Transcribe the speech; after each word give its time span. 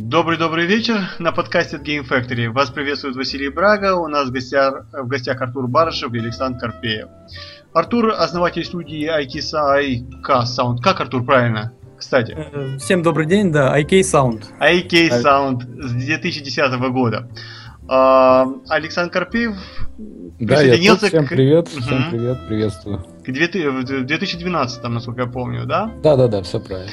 Добрый-добрый 0.00 0.64
вечер 0.66 1.10
на 1.18 1.32
подкасте 1.32 1.76
от 1.76 1.82
Game 1.82 2.08
Factory. 2.08 2.48
Вас 2.50 2.70
приветствует 2.70 3.16
Василий 3.16 3.48
Брага, 3.48 3.96
у 3.96 4.06
нас 4.06 4.28
в 4.28 4.32
гостях, 4.32 4.86
в 4.92 5.08
гостях 5.08 5.42
Артур 5.42 5.66
Барышев 5.66 6.14
и 6.14 6.18
Александр 6.18 6.60
Карпеев. 6.60 7.08
Артур– 7.74 8.10
основатель 8.16 8.64
студии 8.64 9.08
IK 9.08 9.40
Sound. 10.22 10.80
Как, 10.80 11.00
Артур, 11.00 11.24
правильно? 11.24 11.72
Кстати. 11.98 12.32
Э, 12.36 12.78
всем 12.78 13.02
добрый 13.02 13.26
день, 13.26 13.50
да, 13.50 13.76
IK 13.76 14.00
Sound. 14.00 14.44
IK 14.60 15.10
Sound 15.20 15.62
с 15.82 15.92
2010 15.92 16.72
года. 16.92 17.28
А, 17.88 18.46
Александр 18.68 19.10
Карпеев 19.10 19.56
да, 20.38 20.62
я 20.62 20.94
тут. 20.94 21.08
Всем 21.08 21.26
привет, 21.26 21.68
угу. 21.72 21.80
всем 21.82 22.10
привет, 22.10 22.38
приветствую. 22.46 23.04
К 23.24 23.32
2012, 23.32 24.82
насколько 24.84 25.22
я 25.22 25.26
помню, 25.26 25.66
да? 25.66 25.90
Да, 26.04 26.14
да, 26.14 26.28
да, 26.28 26.42
все 26.42 26.60
правильно. 26.60 26.92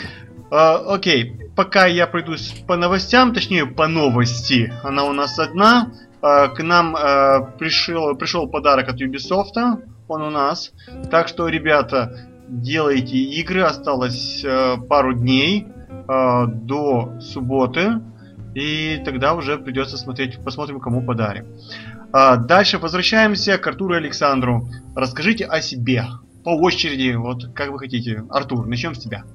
А, 0.58 0.78
окей, 0.96 1.36
пока 1.54 1.86
я 1.86 2.08
пройдусь 2.08 2.64
по 2.66 2.78
новостям, 2.78 3.34
точнее 3.34 3.66
по 3.66 3.88
новости, 3.88 4.72
она 4.84 5.04
у 5.04 5.12
нас 5.12 5.38
одна. 5.38 5.91
А, 6.22 6.48
к 6.48 6.63
нам 6.63 6.96
а, 6.96 7.41
пришел, 7.41 8.16
пришел 8.16 8.48
подарок 8.48 8.88
от 8.88 9.02
Ubisoft, 9.02 9.84
он 10.08 10.22
у 10.22 10.30
нас. 10.30 10.72
Так 11.12 11.27
что, 11.27 11.49
ребята, 11.49 12.30
делайте 12.48 13.18
игры, 13.18 13.63
осталось 13.63 14.46
а, 14.46 14.77
пару 14.77 15.13
дней 15.13 15.68
а, 16.08 16.46
до 16.46 17.20
субботы. 17.20 17.99
И 18.54 19.02
тогда 19.04 19.34
уже 19.34 19.58
придется 19.58 19.98
смотреть, 19.98 20.41
посмотрим, 20.41 20.80
кому 20.80 21.05
подарим. 21.05 21.48
А, 22.13 22.38
дальше 22.38 22.77
возвращаемся 22.77 23.58
к 23.58 23.68
Артуру 23.68 23.96
и 23.96 23.98
Александру. 23.98 24.70
Расскажите 24.96 25.44
о 25.48 25.60
себе. 25.60 26.05
По 26.46 26.52
очереди, 26.52 27.13
вот 27.13 27.54
как 27.54 27.72
вы 27.72 27.80
хотите. 27.80 28.24
Артур, 28.30 28.66
начнем 28.68 28.96
с 28.96 28.99
тебя. 28.99 29.26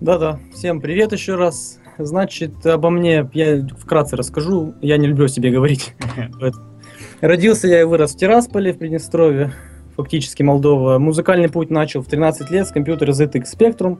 Да-да, 0.00 0.40
всем 0.54 0.80
привет 0.80 1.12
еще 1.12 1.34
раз. 1.34 1.78
Значит, 1.98 2.64
обо 2.66 2.90
мне 2.90 3.28
я 3.34 3.66
вкратце 3.78 4.16
расскажу. 4.16 4.74
Я 4.80 4.96
не 4.96 5.06
люблю 5.06 5.28
себе 5.28 5.50
говорить. 5.50 5.94
Родился 7.20 7.68
я 7.68 7.82
и 7.82 7.84
вырос 7.84 8.14
в 8.14 8.16
Тирасполе, 8.16 8.72
в 8.72 8.78
Приднестровье, 8.78 9.52
фактически 9.96 10.42
Молдова. 10.42 10.98
Музыкальный 10.98 11.50
путь 11.50 11.70
начал 11.70 12.02
в 12.02 12.06
13 12.06 12.50
лет 12.50 12.66
с 12.66 12.70
компьютера 12.70 13.12
ZX 13.12 13.44
Spectrum. 13.44 13.98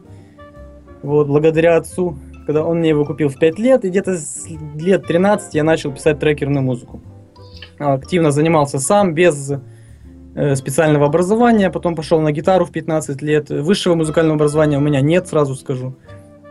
Вот, 1.02 1.26
благодаря 1.26 1.76
отцу, 1.76 2.18
когда 2.46 2.64
он 2.64 2.78
мне 2.78 2.88
его 2.88 3.04
купил 3.04 3.28
в 3.28 3.38
5 3.38 3.58
лет, 3.58 3.84
и 3.84 3.90
где-то 3.90 4.16
с 4.16 4.46
лет 4.76 5.06
13 5.06 5.54
я 5.54 5.64
начал 5.64 5.92
писать 5.92 6.18
трекерную 6.18 6.62
музыку 6.62 7.02
активно 7.80 8.30
занимался 8.30 8.78
сам, 8.78 9.14
без 9.14 9.52
специального 10.54 11.06
образования, 11.06 11.70
потом 11.70 11.96
пошел 11.96 12.20
на 12.20 12.32
гитару 12.32 12.64
в 12.64 12.70
15 12.70 13.22
лет. 13.22 13.50
Высшего 13.50 13.94
музыкального 13.94 14.36
образования 14.36 14.78
у 14.78 14.80
меня 14.80 15.00
нет, 15.00 15.26
сразу 15.26 15.54
скажу. 15.56 15.96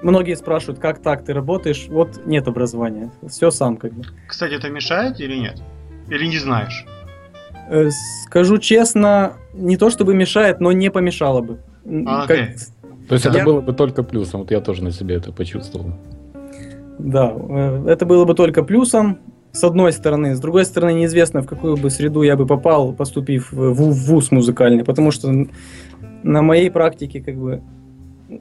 Многие 0.01 0.35
спрашивают, 0.35 0.79
как 0.79 1.01
так 1.01 1.25
ты 1.25 1.33
работаешь? 1.33 1.87
Вот 1.89 2.25
нет 2.25 2.47
образования, 2.47 3.11
все 3.27 3.51
сам 3.51 3.77
как 3.77 3.93
бы. 3.93 4.03
Кстати, 4.27 4.53
это 4.53 4.69
мешает 4.69 5.19
или 5.19 5.35
нет? 5.35 5.61
Или 6.09 6.25
не 6.25 6.37
знаешь? 6.37 6.85
Э, 7.69 7.89
скажу 8.25 8.57
честно, 8.57 9.33
не 9.53 9.77
то 9.77 9.89
чтобы 9.89 10.15
мешает, 10.15 10.59
но 10.61 10.71
не 10.71 10.89
помешало 10.89 11.41
бы. 11.41 11.59
А, 12.05 12.25
как... 12.27 12.37
То 13.07 13.15
есть 13.15 13.25
я... 13.25 13.31
это 13.31 13.43
было 13.43 13.61
бы 13.61 13.73
только 13.73 14.03
плюсом, 14.03 14.41
вот 14.41 14.51
я 14.51 14.61
тоже 14.61 14.83
на 14.83 14.91
себе 14.91 15.15
это 15.15 15.31
почувствовал. 15.31 15.93
Да, 16.97 17.33
э, 17.35 17.85
это 17.87 18.05
было 18.05 18.25
бы 18.25 18.35
только 18.35 18.63
плюсом 18.63 19.19
с 19.51 19.63
одной 19.63 19.93
стороны. 19.93 20.35
С 20.35 20.39
другой 20.39 20.65
стороны, 20.65 20.93
неизвестно, 20.93 21.41
в 21.41 21.47
какую 21.47 21.77
бы 21.77 21.89
среду 21.89 22.21
я 22.21 22.35
бы 22.35 22.45
попал, 22.45 22.93
поступив 22.93 23.51
в, 23.51 23.73
вуз 23.73 24.31
музыкальный, 24.31 24.83
потому 24.83 25.11
что 25.11 25.47
на 26.23 26.41
моей 26.41 26.69
практике, 26.69 27.21
как 27.21 27.35
бы, 27.35 27.61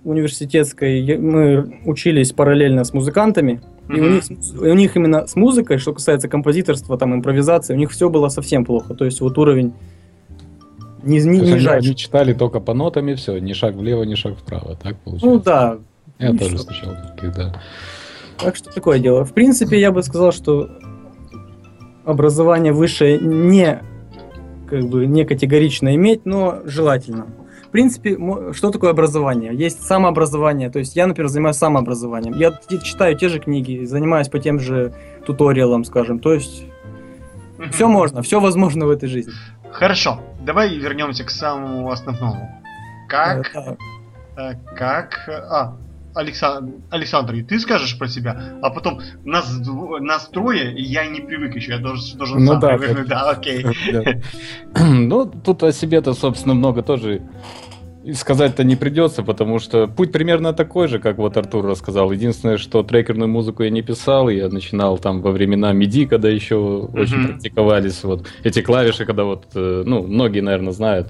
университетской, 0.04 1.16
мы 1.16 1.80
учились 1.84 2.32
параллельно 2.32 2.84
с 2.84 2.92
музыкантами, 2.92 3.62
mm-hmm. 3.88 3.96
и 3.96 4.00
у 4.00 4.10
них, 4.10 4.24
у 4.60 4.74
них 4.74 4.96
именно 4.96 5.26
с 5.26 5.34
музыкой, 5.36 5.78
что 5.78 5.94
касается 5.94 6.28
композиторства, 6.28 6.98
там, 6.98 7.14
импровизации, 7.14 7.74
у 7.74 7.78
них 7.78 7.90
все 7.90 8.10
было 8.10 8.28
совсем 8.28 8.64
плохо. 8.64 8.94
То 8.94 9.04
есть 9.04 9.20
вот 9.20 9.38
уровень 9.38 9.72
не, 11.02 11.20
не, 11.20 11.40
не 11.40 11.52
они, 11.52 11.66
они 11.66 11.96
читали 11.96 12.34
только 12.34 12.60
по 12.60 12.74
нотам 12.74 13.08
и 13.08 13.14
все, 13.14 13.38
ни 13.38 13.52
шаг 13.52 13.74
влево, 13.76 14.02
ни 14.02 14.14
шаг 14.14 14.36
вправо, 14.36 14.76
так 14.76 14.98
получается? 14.98 15.26
Ну 15.26 15.38
да. 15.41 15.78
Я 16.18 16.32
тоже 16.32 16.58
что. 16.58 16.58
встречал 16.58 16.97
таких, 17.16 17.34
да. 17.34 17.60
Так 18.38 18.56
что 18.56 18.72
такое 18.72 18.98
дело. 18.98 19.24
В 19.24 19.32
принципе, 19.32 19.80
я 19.80 19.91
бы 19.91 20.02
сказал, 20.02 20.32
что 20.32 20.68
образование 22.08 22.72
высшее 22.72 23.19
не 23.19 23.82
как 24.69 24.84
бы 24.84 25.06
не 25.06 25.24
категорично 25.24 25.94
иметь, 25.94 26.26
но 26.26 26.60
желательно. 26.64 27.26
В 27.66 27.70
принципе, 27.70 28.19
что 28.52 28.70
такое 28.70 28.91
образование? 28.91 29.54
Есть 29.54 29.82
самообразование, 29.82 30.70
то 30.70 30.78
есть 30.78 30.97
я, 30.97 31.06
например, 31.06 31.28
занимаюсь 31.28 31.56
самообразованием. 31.56 32.34
Я 32.34 32.58
читаю 32.82 33.16
те 33.16 33.28
же 33.28 33.41
книги, 33.41 33.84
занимаюсь 33.84 34.28
по 34.28 34.38
тем 34.38 34.58
же 34.58 34.94
туториалам, 35.26 35.84
скажем. 35.84 36.18
То 36.18 36.32
есть 36.32 36.64
все 37.72 37.88
можно, 37.88 38.22
все 38.22 38.41
возможно 38.41 38.86
в 38.86 38.91
этой 38.91 39.08
жизни. 39.08 39.32
Хорошо, 39.70 40.20
давай 40.41 40.74
вернемся 40.76 41.24
к 41.24 41.30
самому 41.30 41.91
основному. 41.91 42.62
Как? 43.08 43.54
Э, 44.36 44.54
как? 44.74 45.28
А, 45.28 45.76
Александр, 46.14 46.74
Александр, 46.91 47.34
и 47.34 47.42
ты 47.42 47.58
скажешь 47.60 47.98
про 47.98 48.08
себя, 48.08 48.58
а 48.62 48.70
потом 48.70 49.00
нас, 49.24 49.52
нас 50.00 50.28
трое, 50.28 50.74
и 50.74 50.82
я 50.82 51.06
не 51.06 51.20
привык 51.20 51.54
еще, 51.54 51.72
я 51.72 51.78
должен, 51.78 52.19
должен 52.19 52.44
ну, 52.44 52.52
сам 52.52 52.60
да, 52.60 52.76
привыкнуть, 52.76 53.08
да, 53.08 53.30
окей. 53.30 53.64
Ну, 55.08 55.26
тут 55.26 55.62
о 55.62 55.72
себе-то, 55.72 56.14
собственно, 56.14 56.54
много 56.54 56.82
тоже 56.82 57.22
сказать-то 58.14 58.64
не 58.64 58.76
придется, 58.76 59.22
потому 59.22 59.58
что 59.58 59.86
путь 59.86 60.12
примерно 60.12 60.52
такой 60.52 60.88
же, 60.88 60.98
как 60.98 61.18
вот 61.18 61.36
Артур 61.36 61.66
рассказал. 61.66 62.10
Единственное, 62.12 62.56
что 62.56 62.82
трекерную 62.82 63.28
музыку 63.28 63.62
я 63.62 63.70
не 63.70 63.82
писал, 63.82 64.28
я 64.28 64.48
начинал 64.48 64.98
там 64.98 65.20
во 65.20 65.30
времена 65.30 65.72
MIDI, 65.72 66.06
когда 66.06 66.28
еще 66.28 66.54
mm-hmm. 66.54 67.00
очень 67.00 67.28
практиковались 67.28 68.04
вот 68.04 68.26
эти 68.44 68.62
клавиши, 68.62 69.04
когда 69.04 69.24
вот, 69.24 69.47
э, 69.54 69.82
ну, 69.84 70.06
многие, 70.06 70.41
наверное, 70.41 70.72
знают, 70.72 71.08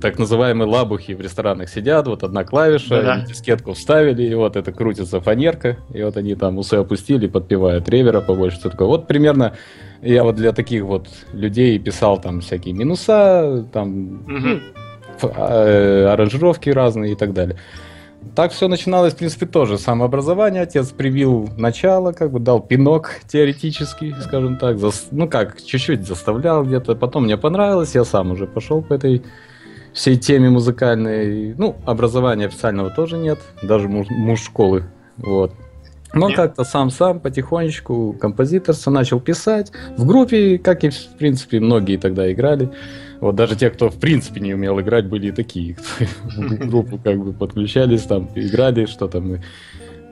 так 0.00 0.18
называемые 0.18 0.68
лабухи 0.68 1.12
в 1.12 1.20
ресторанах 1.20 1.68
сидят, 1.68 2.06
вот 2.06 2.22
одна 2.22 2.44
клавиша, 2.44 3.02
да 3.02 3.24
дискетку 3.26 3.72
вставили, 3.72 4.22
и 4.22 4.34
вот 4.34 4.56
это 4.56 4.72
крутится 4.72 5.20
фанерка, 5.20 5.76
и 5.92 6.02
вот 6.02 6.16
они 6.16 6.34
там 6.34 6.58
усы 6.58 6.74
опустили, 6.74 7.26
подпевают 7.26 7.88
ревера 7.88 8.20
побольше, 8.20 8.58
все 8.58 8.70
такое. 8.70 8.88
Вот 8.88 9.06
примерно 9.06 9.54
я 10.00 10.24
вот 10.24 10.36
для 10.36 10.52
таких 10.52 10.84
вот 10.84 11.08
людей 11.32 11.78
писал 11.78 12.20
там 12.20 12.40
всякие 12.40 12.74
минуса, 12.74 13.66
там 13.72 14.22
угу. 14.26 15.28
аранжировки 15.36 16.70
разные 16.70 17.12
и 17.12 17.16
так 17.16 17.32
далее. 17.32 17.56
Так 18.36 18.52
все 18.52 18.68
начиналось, 18.68 19.14
в 19.14 19.16
принципе, 19.16 19.46
тоже. 19.46 19.78
Самообразование. 19.78 20.62
Отец 20.62 20.90
привил 20.90 21.50
начало, 21.56 22.12
как 22.12 22.30
бы 22.30 22.38
дал 22.38 22.60
пинок 22.60 23.16
теоретически, 23.26 24.14
скажем 24.20 24.58
так. 24.58 24.78
Зас... 24.78 25.08
Ну 25.10 25.28
как, 25.28 25.60
чуть-чуть 25.60 26.06
заставлял 26.06 26.64
где-то. 26.64 26.94
Потом 26.94 27.24
мне 27.24 27.36
понравилось, 27.36 27.94
я 27.94 28.04
сам 28.04 28.30
уже 28.30 28.46
пошел 28.46 28.80
по 28.80 28.94
этой 28.94 29.22
всей 29.92 30.16
теме 30.16 30.50
музыкальной. 30.50 31.54
Ну, 31.54 31.76
образования 31.84 32.46
официального 32.46 32.90
тоже 32.90 33.18
нет, 33.18 33.38
даже 33.62 33.88
муж, 33.88 34.08
муж 34.10 34.40
школы. 34.40 34.84
Вот. 35.16 35.52
Но 36.14 36.30
как-то 36.30 36.64
сам-сам 36.64 37.20
потихонечку 37.20 38.14
композиторство 38.20 38.90
начал 38.90 39.18
писать. 39.20 39.72
В 39.96 40.06
группе, 40.06 40.58
как 40.58 40.84
и, 40.84 40.90
в 40.90 41.16
принципе, 41.18 41.58
многие 41.58 41.96
тогда 41.96 42.30
играли. 42.30 42.70
Вот 43.20 43.36
даже 43.36 43.56
те, 43.56 43.70
кто 43.70 43.88
в 43.88 43.98
принципе 43.98 44.40
не 44.40 44.52
умел 44.52 44.80
играть, 44.80 45.06
были 45.06 45.28
и 45.28 45.30
такие. 45.30 45.76
В 46.24 46.68
группу 46.68 46.98
как 46.98 47.18
бы 47.22 47.32
подключались, 47.32 48.02
там 48.02 48.28
играли, 48.34 48.86
что-то 48.86 49.20
мы 49.20 49.42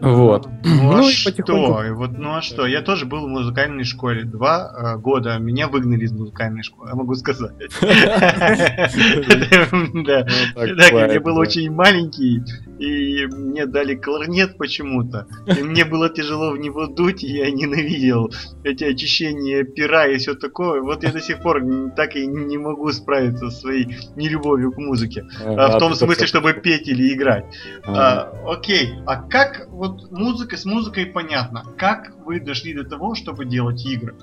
вот. 0.01 0.49
Ну, 0.65 0.93
ну 0.93 0.99
а 0.99 1.03
что? 1.03 1.31
Потихоньку... 1.31 1.95
Вот, 1.95 2.19
ну 2.19 2.35
а 2.35 2.43
что? 2.43 2.67
Я 2.67 2.83
тоже 2.83 3.07
был 3.07 3.27
в 3.27 3.29
музыкальной 3.29 3.85
школе. 3.85 4.25
Два 4.25 4.95
э, 4.97 4.99
года 4.99 5.39
меня 5.39 5.69
выгнали 5.69 6.05
из 6.05 6.13
музыкальной 6.13 6.63
школы, 6.63 6.89
я 6.89 6.95
могу 6.95 7.15
сказать. 7.15 7.55
Да. 10.05 10.27
Ну, 10.57 10.99
я 10.99 11.21
был 11.21 11.37
очень 11.37 11.71
маленький, 11.71 12.43
и 12.81 13.27
мне 13.27 13.67
дали 13.67 13.95
кларнет 13.95 14.57
почему-то. 14.57 15.27
И 15.47 15.63
мне 15.63 15.85
было 15.85 16.09
тяжело 16.09 16.51
в 16.51 16.59
него 16.59 16.87
дуть, 16.87 17.23
и 17.23 17.29
я 17.29 17.51
ненавидел 17.51 18.33
эти 18.65 18.85
очищения 18.85 19.65
пера 19.65 20.07
и 20.07 20.17
все 20.17 20.35
такое. 20.35 20.81
Вот 20.81 21.03
я 21.03 21.13
до 21.13 21.21
сих 21.21 21.43
пор 21.43 21.63
так 21.95 22.17
и 22.17 22.27
не 22.27 22.57
могу 22.57 22.91
справиться 22.93 23.51
со 23.51 23.61
своей 23.61 23.97
нелюбовью 24.17 24.73
к 24.73 24.79
музыке. 24.79 25.27
А, 25.45 25.77
в 25.77 25.79
том 25.79 25.95
смысле, 25.95 26.27
чтобы 26.27 26.55
петь 26.55 26.89
или 26.89 27.13
играть. 27.13 27.45
Окей, 27.85 28.95
а 29.07 29.23
как 29.23 29.69
вот 29.69 30.11
музыка 30.11 30.57
с 30.57 30.65
музыкой 30.65 31.07
понятно. 31.07 31.65
Как 31.77 32.13
вы 32.25 32.41
дошли 32.41 32.73
до 32.73 32.85
того, 32.85 33.15
чтобы 33.15 33.45
делать 33.45 33.85
игры? 33.85 34.15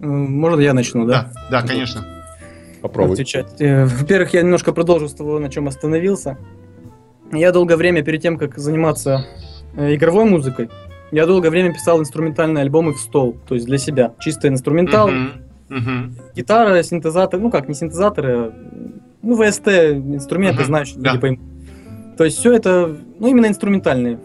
Может, 0.00 0.60
я 0.60 0.74
начну, 0.74 1.06
да? 1.06 1.32
Да, 1.50 1.62
да 1.62 1.66
конечно. 1.66 2.04
Попробуй. 2.82 3.14
Отвечать. 3.14 3.46
Э, 3.60 3.84
во-первых, 3.84 4.34
я 4.34 4.42
немножко 4.42 4.72
продолжу 4.72 5.08
с 5.08 5.14
того, 5.14 5.38
на 5.38 5.48
чем 5.48 5.68
остановился. 5.68 6.36
Я 7.32 7.50
долгое 7.50 7.76
время 7.76 8.02
перед 8.02 8.20
тем, 8.20 8.36
как 8.36 8.58
заниматься 8.58 9.24
э, 9.74 9.94
игровой 9.94 10.26
музыкой, 10.26 10.68
я 11.10 11.26
долгое 11.26 11.48
время 11.48 11.72
писал 11.72 11.98
инструментальные 11.98 12.62
альбомы 12.62 12.92
в 12.92 12.98
стол, 12.98 13.36
то 13.46 13.54
есть 13.54 13.66
для 13.66 13.78
себя. 13.78 14.14
Чисто 14.20 14.48
инструментал, 14.48 15.08
uh-huh, 15.08 15.30
uh-huh. 15.70 16.12
гитара, 16.36 16.82
синтезатор, 16.82 17.40
ну 17.40 17.50
как, 17.50 17.68
не 17.68 17.74
синтезаторы, 17.74 18.32
а, 18.32 18.52
ну 19.22 19.36
ВСТ, 19.36 19.68
инструменты, 19.68 20.62
uh-huh, 20.62 20.66
знаешь, 20.66 20.92
да. 20.94 21.14
поймут. 21.16 21.40
То 22.18 22.24
есть 22.24 22.38
все 22.38 22.52
это, 22.52 22.96
ну 23.18 23.28
именно 23.28 23.46
инструментальные 23.46 24.18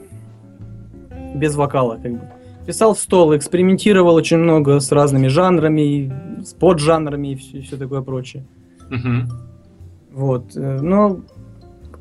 без 1.33 1.55
вокала, 1.55 1.95
как 1.95 2.11
бы. 2.11 2.21
писал 2.65 2.93
в 2.93 2.99
стол, 2.99 3.35
экспериментировал 3.35 4.15
очень 4.15 4.37
много 4.37 4.79
с 4.79 4.91
разными 4.91 5.27
жанрами, 5.27 6.13
с 6.43 6.53
поджанрами 6.53 7.29
и 7.29 7.35
все, 7.35 7.61
все 7.61 7.77
такое 7.77 8.01
прочее. 8.01 8.45
Мгм. 8.89 9.29
Вот. 10.11 10.55
э, 10.55 10.79
Но 10.81 11.21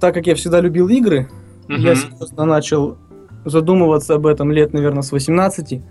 так 0.01 0.15
как 0.15 0.27
я 0.27 0.35
всегда 0.35 0.61
любил 0.61 0.89
игры, 0.89 1.29
я 1.69 1.77
Мгм. 1.77 1.97
серьезно 1.97 2.45
начал 2.45 2.97
задумываться 3.45 4.15
об 4.15 4.27
этом 4.27 4.51
лет, 4.53 4.73
наверное, 4.73 5.03
с 5.03 5.13
18. 5.13 5.83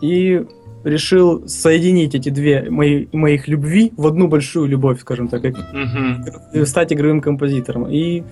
И 0.00 0.44
решил 0.84 1.48
соединить 1.48 2.14
эти 2.14 2.28
две 2.28 2.68
мои, 2.70 3.06
моих 3.12 3.48
любви 3.48 3.92
в 3.96 4.06
одну 4.06 4.28
большую 4.28 4.66
любовь, 4.68 5.00
скажем 5.00 5.28
так, 5.28 5.42
как 5.42 5.54
и 6.52 6.64
стать 6.66 6.92
игровым 6.92 7.20
композитором. 7.20 7.88
И 7.88 8.22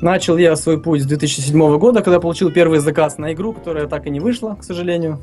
начал 0.00 0.38
я 0.38 0.56
свой 0.56 0.80
путь 0.80 1.02
с 1.02 1.06
2007 1.06 1.78
года, 1.78 2.02
когда 2.02 2.20
получил 2.20 2.50
первый 2.50 2.78
заказ 2.78 3.18
на 3.18 3.32
игру, 3.32 3.52
которая 3.52 3.86
так 3.86 4.06
и 4.06 4.10
не 4.10 4.20
вышла, 4.20 4.54
к 4.54 4.64
сожалению. 4.64 5.18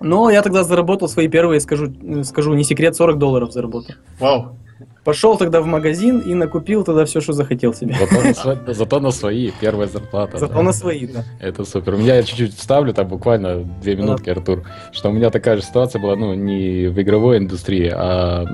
Но 0.00 0.30
я 0.30 0.42
тогда 0.42 0.62
заработал 0.64 1.08
свои 1.08 1.28
первые, 1.28 1.60
скажу, 1.60 1.92
скажу 2.22 2.54
не 2.54 2.64
секрет, 2.64 2.94
40 2.96 3.18
долларов 3.18 3.52
заработал. 3.52 3.96
Вау. 4.20 4.56
Пошел 5.04 5.38
тогда 5.38 5.60
в 5.60 5.66
магазин 5.66 6.20
и 6.20 6.34
накупил 6.34 6.84
тогда 6.84 7.04
все, 7.04 7.20
что 7.20 7.32
захотел 7.32 7.74
себе. 7.74 7.94
Зато 7.98 8.54
на, 8.54 8.74
зато 8.74 9.00
на 9.00 9.10
свои, 9.10 9.50
первая 9.60 9.88
зарплата. 9.88 10.38
Зато 10.38 10.54
да. 10.54 10.62
на 10.62 10.72
свои, 10.72 11.06
да. 11.06 11.24
Это 11.40 11.64
супер. 11.64 11.94
У 11.94 11.96
меня 11.98 12.16
я 12.16 12.22
чуть-чуть 12.22 12.54
вставлю, 12.54 12.92
так 12.92 13.08
буквально 13.08 13.64
две 13.82 13.96
минутки, 13.96 14.30
Артур, 14.30 14.64
что 14.92 15.08
у 15.08 15.12
меня 15.12 15.30
такая 15.30 15.56
же 15.56 15.62
ситуация 15.62 16.00
была, 16.00 16.16
ну, 16.16 16.34
не 16.34 16.88
в 16.88 17.00
игровой 17.00 17.38
индустрии, 17.38 17.90
а 17.94 18.44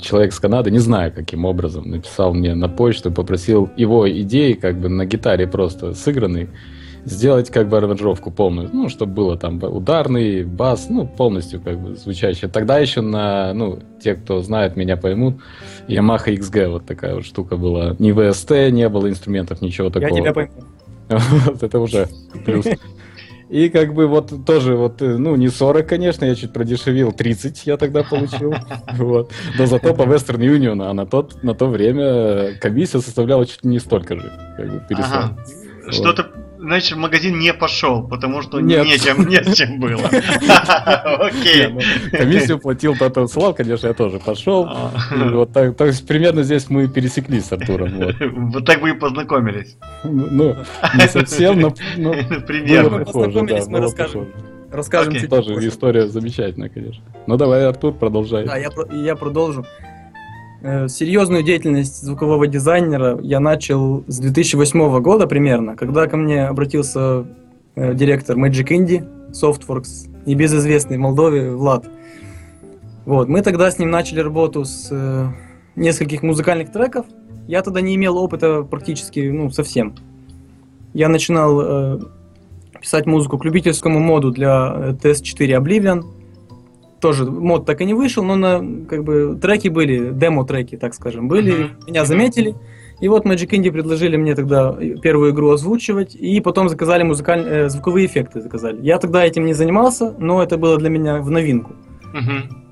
человек 0.00 0.32
с 0.32 0.40
Канады, 0.40 0.70
не 0.70 0.78
знаю 0.78 1.12
каким 1.12 1.44
образом, 1.44 1.90
написал 1.90 2.34
мне 2.34 2.54
на 2.54 2.68
почту, 2.68 3.10
попросил 3.10 3.70
его 3.76 4.10
идеи, 4.10 4.54
как 4.54 4.80
бы 4.80 4.88
на 4.88 5.04
гитаре 5.04 5.46
просто 5.46 5.94
сыгранный, 5.94 6.48
сделать 7.10 7.50
как 7.50 7.68
бы 7.68 7.78
аранжировку 7.78 8.30
полную, 8.30 8.70
ну, 8.72 8.88
чтобы 8.88 9.12
было 9.12 9.36
там 9.36 9.62
ударный, 9.62 10.44
бас, 10.44 10.88
ну, 10.88 11.06
полностью 11.06 11.60
как 11.60 11.78
бы 11.80 11.96
звучащее. 11.96 12.50
Тогда 12.50 12.78
еще 12.78 13.00
на, 13.00 13.52
ну, 13.54 13.78
те, 14.02 14.14
кто 14.14 14.40
знает, 14.42 14.76
меня 14.76 14.96
поймут, 14.96 15.36
Yamaha 15.88 16.26
XG 16.36 16.68
вот 16.68 16.86
такая 16.86 17.14
вот 17.14 17.24
штука 17.24 17.56
была. 17.56 17.96
Ни 17.98 18.12
VST 18.12 18.70
не 18.70 18.88
было 18.88 19.08
инструментов, 19.08 19.60
ничего 19.60 19.86
Я 19.88 19.92
такого. 19.92 20.20
тебя 20.20 20.32
пойму. 20.32 20.52
Вот 21.08 21.62
это 21.62 21.78
уже 21.80 22.08
плюс. 22.44 22.66
И 23.48 23.70
как 23.70 23.94
бы 23.94 24.06
вот 24.06 24.44
тоже 24.44 24.76
вот, 24.76 25.00
э, 25.00 25.16
ну, 25.16 25.34
не 25.36 25.48
40, 25.48 25.86
конечно, 25.86 26.26
я 26.26 26.34
чуть 26.34 26.52
продешевил, 26.52 27.12
30 27.12 27.66
я 27.66 27.78
тогда 27.78 28.02
получил. 28.02 28.54
Вот. 28.98 29.32
Но 29.56 29.64
зато 29.64 29.94
по 29.94 30.02
Western 30.02 30.40
Union, 30.40 30.84
а 30.84 30.92
на, 30.92 31.06
тот, 31.06 31.42
на 31.42 31.54
то 31.54 31.66
время 31.66 32.58
комиссия 32.60 33.00
составляла 33.00 33.46
чуть 33.46 33.64
не 33.64 33.78
столько 33.78 34.16
же, 34.16 34.32
как 34.56 34.68
бы. 34.68 34.82
Ага. 34.90 35.36
Что-то, 35.90 36.30
значит, 36.58 36.96
в 36.96 37.00
магазин 37.00 37.38
не 37.38 37.52
пошел, 37.54 38.06
потому 38.06 38.42
что 38.42 38.60
Нет. 38.60 38.84
нечем, 38.84 39.26
не 39.28 39.42
с 39.42 39.56
чем 39.56 39.78
было. 39.80 40.02
Окей. 40.06 41.68
ну, 41.68 41.80
Комиссию 42.12 42.58
платил 42.58 42.94
кто 42.94 43.06
отсылал, 43.06 43.54
конечно, 43.54 43.86
я 43.86 43.94
тоже 43.94 44.18
пошел. 44.18 44.66
А. 44.68 44.90
Вот 45.10 45.52
так, 45.52 45.76
то 45.76 45.86
есть 45.86 46.06
примерно 46.06 46.42
здесь 46.42 46.68
мы 46.68 46.88
пересеклись 46.88 47.46
с 47.46 47.52
Артуром. 47.52 47.96
Вот. 47.98 48.14
Вот 48.58 48.64
так 48.64 48.80
вы 48.80 48.90
и 48.90 48.92
познакомились. 48.92 49.76
Ну, 50.04 50.56
не 50.94 51.08
совсем, 51.08 51.60
но, 51.60 51.70
было 51.96 52.14
Примерно. 52.46 53.04
Познакомились, 53.04 53.66
да, 53.66 53.70
мы 53.70 53.80
расскажем. 53.80 54.28
Расскажем 54.70 55.10
Окей. 55.10 55.22
чуть 55.22 55.30
Тоже 55.30 55.54
позже. 55.54 55.68
история 55.68 56.08
замечательная, 56.08 56.68
конечно. 56.68 57.02
Ну 57.26 57.36
давай, 57.36 57.66
Артур, 57.66 57.94
продолжай. 57.94 58.44
Да, 58.46 58.56
я, 58.56 58.70
про- 58.70 58.94
я 58.94 59.16
продолжу. 59.16 59.64
Э, 60.60 60.88
Серьезную 60.88 61.42
деятельность 61.42 62.02
звукового 62.02 62.46
дизайнера 62.46 63.18
я 63.22 63.40
начал 63.40 64.04
с 64.08 64.18
2008 64.18 65.00
года 65.00 65.26
примерно, 65.26 65.76
когда 65.76 66.06
ко 66.06 66.16
мне 66.16 66.46
обратился 66.46 67.26
э, 67.76 67.94
директор 67.94 68.36
Magic 68.36 68.68
Indie 68.68 69.06
Softworks, 69.30 70.10
небезызвестный 70.26 70.96
в 70.96 71.00
Молдове 71.00 71.52
Влад. 71.52 71.88
Вот, 73.04 73.28
мы 73.28 73.42
тогда 73.42 73.70
с 73.70 73.78
ним 73.78 73.90
начали 73.90 74.20
работу 74.20 74.64
с 74.64 74.88
э, 74.90 75.26
нескольких 75.76 76.22
музыкальных 76.22 76.72
треков. 76.72 77.06
Я 77.46 77.62
тогда 77.62 77.80
не 77.80 77.94
имел 77.94 78.18
опыта 78.18 78.62
практически, 78.62 79.30
ну, 79.30 79.50
совсем. 79.50 79.94
Я 80.92 81.08
начинал 81.08 81.60
э, 81.60 82.00
писать 82.80 83.06
музыку 83.06 83.38
к 83.38 83.44
любительскому 83.44 84.00
моду 84.00 84.32
для 84.32 84.72
э, 84.74 84.92
TS4 85.00 85.62
Oblivion. 85.62 86.04
Тоже 87.00 87.24
мод 87.24 87.64
так 87.64 87.80
и 87.80 87.84
не 87.84 87.94
вышел, 87.94 88.24
но 88.24 88.36
на, 88.36 88.86
как 88.88 89.04
бы 89.04 89.38
треки 89.40 89.68
были, 89.68 90.10
демо-треки, 90.10 90.76
так 90.76 90.94
скажем, 90.94 91.28
были. 91.28 91.52
Мгм. 91.52 91.70
Меня 91.86 92.04
заметили. 92.04 92.54
И 93.00 93.08
вот 93.08 93.24
Magic 93.24 93.50
Indie 93.50 93.70
предложили 93.70 94.16
мне 94.16 94.34
тогда 94.34 94.76
первую 95.02 95.32
игру 95.32 95.50
озвучивать, 95.50 96.16
и 96.16 96.40
потом 96.40 96.68
заказали 96.68 97.04
музыкаль... 97.04 97.44
э, 97.46 97.68
звуковые 97.68 98.06
эффекты. 98.06 98.40
заказали. 98.40 98.80
Я 98.82 98.98
тогда 98.98 99.24
этим 99.24 99.44
не 99.44 99.54
занимался, 99.54 100.14
но 100.18 100.42
это 100.42 100.56
было 100.56 100.76
для 100.76 100.90
меня 100.90 101.18
в 101.18 101.30
новинку. 101.30 101.74
Мгм. 102.12 102.64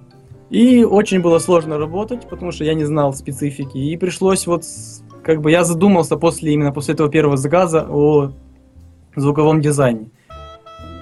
И 0.51 0.85
очень 0.85 1.21
было 1.21 1.39
сложно 1.39 1.79
работать, 1.79 2.29
потому 2.29 2.51
что 2.51 2.65
я 2.65 2.75
не 2.75 2.85
знал 2.85 3.13
специфики. 3.15 3.79
И 3.79 3.97
пришлось 3.97 4.47
вот, 4.47 4.65
как 5.23 5.41
бы 5.41 5.51
я 5.53 5.65
задумался 5.65 6.17
после 6.17 6.53
именно 6.53 6.73
после 6.73 6.95
этого 6.95 7.09
первого 7.09 7.37
заказа 7.37 7.87
о 7.89 8.33
звуковом 9.15 9.61
дизайне. 9.61 10.11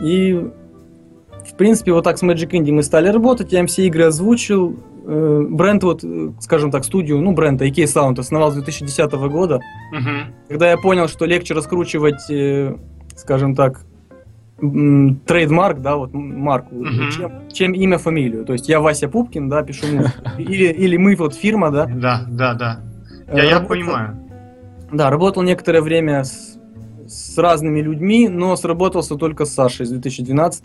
И 0.02 0.50
в 1.54 1.56
принципе 1.56 1.92
вот 1.92 2.02
так 2.02 2.18
с 2.18 2.22
Magic 2.24 2.50
Indie 2.50 2.72
мы 2.72 2.82
стали 2.82 3.08
работать, 3.08 3.52
я 3.52 3.60
им 3.60 3.68
все 3.68 3.86
игры 3.86 4.04
озвучил. 4.04 4.76
Э, 5.06 5.46
Бренд 5.48 5.84
вот, 5.84 6.02
э, 6.02 6.32
скажем 6.40 6.72
так, 6.72 6.84
студию, 6.84 7.20
ну 7.20 7.32
бренд 7.32 7.62
AK 7.62 7.84
Sound 7.84 8.18
основал 8.18 8.50
с 8.50 8.54
2010 8.54 9.12
года. 9.28 9.60
Мгм. 9.92 10.34
Когда 10.48 10.70
я 10.70 10.76
понял, 10.76 11.06
что 11.06 11.26
легче 11.26 11.54
раскручивать, 11.54 12.28
э, 12.28 12.76
скажем 13.16 13.54
так, 13.54 13.82
trademark, 15.26 15.80
да, 15.80 15.96
вот 15.96 16.12
марку, 16.12 16.74
Мгм. 16.74 17.10
чем, 17.10 17.32
чем 17.52 17.72
имя, 17.72 17.98
фамилию. 17.98 18.44
То 18.44 18.52
есть 18.52 18.68
я 18.68 18.80
Вася 18.80 19.08
Пупкин, 19.08 19.48
да, 19.48 19.62
пишу 19.62 19.86
музыку. 19.94 20.12
Или, 20.38 20.72
или 20.72 20.96
мы 20.96 21.14
вот 21.16 21.34
фирма, 21.34 21.70
да. 21.70 21.86
Да, 21.86 22.24
да, 22.28 22.54
да. 22.54 22.80
Я, 23.32 23.44
я 23.44 23.60
понимаю. 23.60 24.16
Да, 24.92 25.10
работал 25.10 25.42
некоторое 25.42 25.82
время 25.82 26.24
с, 26.24 26.56
с 27.06 27.38
разными 27.38 27.80
людьми, 27.80 28.28
но 28.28 28.56
сработался 28.56 29.16
только 29.16 29.44
с 29.44 29.52
Сашей 29.54 29.86
с 29.86 29.90
2012 29.90 30.64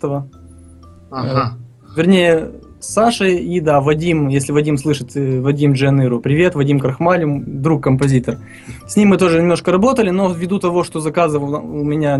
Ага. 1.10 1.56
Вернее, 1.96 2.52
с 2.78 2.92
Сашей 2.92 3.36
и, 3.36 3.60
да, 3.60 3.80
Вадим, 3.80 4.28
если 4.28 4.52
Вадим 4.52 4.78
слышит, 4.78 5.16
э, 5.16 5.40
Вадим 5.40 5.72
Джаныру, 5.72 6.20
привет, 6.20 6.54
Вадим 6.54 6.78
Крахмаль, 6.80 7.24
друг-композитор. 7.26 8.38
С 8.86 8.96
ним 8.96 9.08
мы 9.10 9.18
тоже 9.18 9.38
немножко 9.40 9.70
работали, 9.72 10.10
но 10.10 10.32
ввиду 10.32 10.58
того, 10.58 10.82
что 10.84 11.00
заказов 11.00 11.42
у 11.42 11.84
меня, 11.84 12.18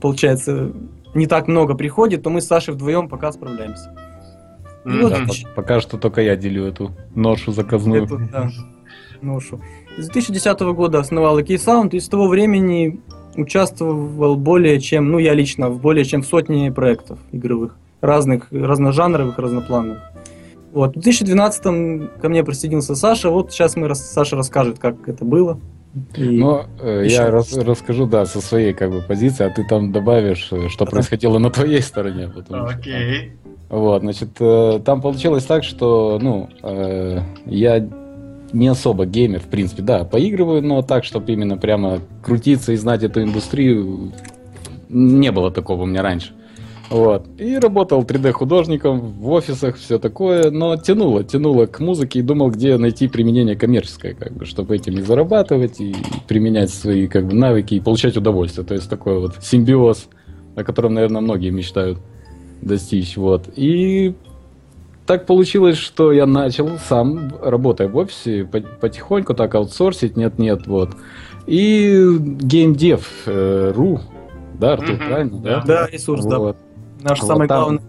получается, 0.00 0.72
не 1.14 1.26
так 1.26 1.48
много 1.48 1.74
приходит, 1.74 2.22
то 2.22 2.30
мы 2.30 2.40
с 2.40 2.46
Сашей 2.46 2.74
вдвоем 2.74 3.08
пока 3.08 3.32
справляемся. 3.32 3.94
Мгм. 4.84 5.02
вот 5.02 5.12
Да, 5.12 5.18
по- 5.26 5.62
пока 5.62 5.80
что 5.80 5.98
только 5.98 6.20
я 6.20 6.36
делю 6.36 6.64
эту 6.64 6.92
ношу 7.14 7.50
заказную. 7.52 8.04
Эту, 8.04 8.18
да, 8.30 8.50
ношу. 9.22 9.60
С 9.98 10.08
2010 10.08 10.60
года 10.74 11.00
основал 11.00 11.40
Key 11.40 11.56
Sound, 11.56 11.90
и 11.96 12.00
с 12.00 12.08
того 12.08 12.28
времени 12.28 13.00
участвовал 13.34 14.36
более 14.36 14.78
чем, 14.80 15.10
ну 15.10 15.18
я 15.18 15.34
лично, 15.34 15.68
в 15.70 15.80
более 15.80 16.04
чем 16.04 16.22
в 16.22 16.26
сотне 16.26 16.70
проектов 16.70 17.18
игровых, 17.32 17.76
разных, 18.00 18.48
разножанровых, 18.50 19.38
разноплановых. 19.38 19.98
Вот. 20.72 20.90
В 20.96 21.00
2012 21.00 21.62
ко 22.20 22.28
мне 22.28 22.44
присоединился 22.44 22.94
Саша, 22.94 23.30
вот 23.30 23.52
сейчас 23.52 23.76
мы, 23.76 23.94
Саша 23.94 24.36
расскажет, 24.36 24.78
как 24.78 25.08
это 25.08 25.24
было. 25.24 25.58
И- 26.14 26.38
Но 26.38 26.66
э, 26.80 27.06
я 27.08 27.30
раз. 27.30 27.54
рас- 27.56 27.64
расскажу, 27.64 28.06
да, 28.06 28.26
со 28.26 28.42
своей 28.42 28.74
как 28.74 28.90
бы 28.90 29.00
позиции, 29.00 29.46
а 29.46 29.50
ты 29.50 29.64
там 29.64 29.92
добавишь, 29.92 30.48
э, 30.52 30.68
что 30.68 30.84
Да. 30.84 30.90
происходило 30.90 31.38
на 31.38 31.50
твоей 31.50 31.80
стороне. 31.80 32.28
потому 32.28 32.68
что- 32.68 32.78
Окей. 32.78 33.32
Вот, 33.70 34.02
значит, 34.02 34.28
э, 34.38 34.80
там 34.84 35.00
получилось 35.00 35.44
так, 35.44 35.64
что, 35.64 36.18
ну, 36.20 36.48
э, 36.62 37.20
я 37.46 37.88
не 38.52 38.68
особо 38.68 39.06
геймер, 39.06 39.40
в 39.40 39.46
принципе, 39.46 39.82
да, 39.82 40.04
поигрываю, 40.04 40.62
но 40.62 40.82
так, 40.82 41.04
чтобы 41.04 41.32
именно 41.32 41.56
прямо 41.56 41.98
крутиться 42.22 42.72
и 42.72 42.76
знать 42.76 43.02
эту 43.02 43.22
индустрию, 43.22 44.12
не 44.88 45.32
было 45.32 45.50
такого 45.50 45.82
у 45.82 45.86
меня 45.86 46.02
раньше. 46.02 46.32
Вот. 46.88 47.26
И 47.38 47.58
работал 47.58 48.02
3D-художником 48.02 49.00
в 49.00 49.28
офисах, 49.30 49.76
все 49.76 49.98
такое, 49.98 50.50
но 50.52 50.76
тянуло, 50.76 51.24
тянуло 51.24 51.66
к 51.66 51.80
музыке 51.80 52.20
и 52.20 52.22
думал, 52.22 52.50
где 52.50 52.76
найти 52.78 53.08
применение 53.08 53.56
коммерческое, 53.56 54.14
как 54.14 54.32
бы, 54.32 54.44
чтобы 54.44 54.76
этим 54.76 54.94
и 54.98 55.02
зарабатывать, 55.02 55.80
и 55.80 55.96
применять 56.28 56.70
свои 56.70 57.08
как 57.08 57.26
бы, 57.26 57.34
навыки 57.34 57.74
и 57.74 57.80
получать 57.80 58.16
удовольствие. 58.16 58.64
То 58.64 58.74
есть 58.74 58.88
такой 58.88 59.18
вот 59.18 59.34
симбиоз, 59.42 60.08
о 60.54 60.62
котором, 60.62 60.94
наверное, 60.94 61.20
многие 61.20 61.50
мечтают 61.50 61.98
достичь. 62.62 63.16
Вот. 63.16 63.48
И 63.56 64.14
так 65.06 65.26
получилось, 65.26 65.76
что 65.78 66.12
я 66.12 66.24
начал 66.26 66.78
сам, 66.78 67.32
работая 67.42 67.88
в 67.88 67.96
офисе, 67.96 68.44
по- 68.44 68.60
потихоньку 68.60 69.34
так 69.34 69.54
аутсорсить, 69.56 70.16
нет-нет, 70.16 70.66
вот. 70.68 70.90
И 71.46 71.94
GameDev.ru, 72.86 74.00
да, 74.58 74.72
Артур, 74.72 74.96
Мгм, 74.96 75.06
правильно? 75.06 75.38
да. 75.40 75.62
Да, 75.66 75.86
ресурс, 75.88 76.24
да. 76.24 76.54
Вот. 76.96 77.04
Наш 77.04 77.20
Вот 77.20 77.26
самый 77.26 77.48
там- 77.48 77.60
главный. 77.62 77.80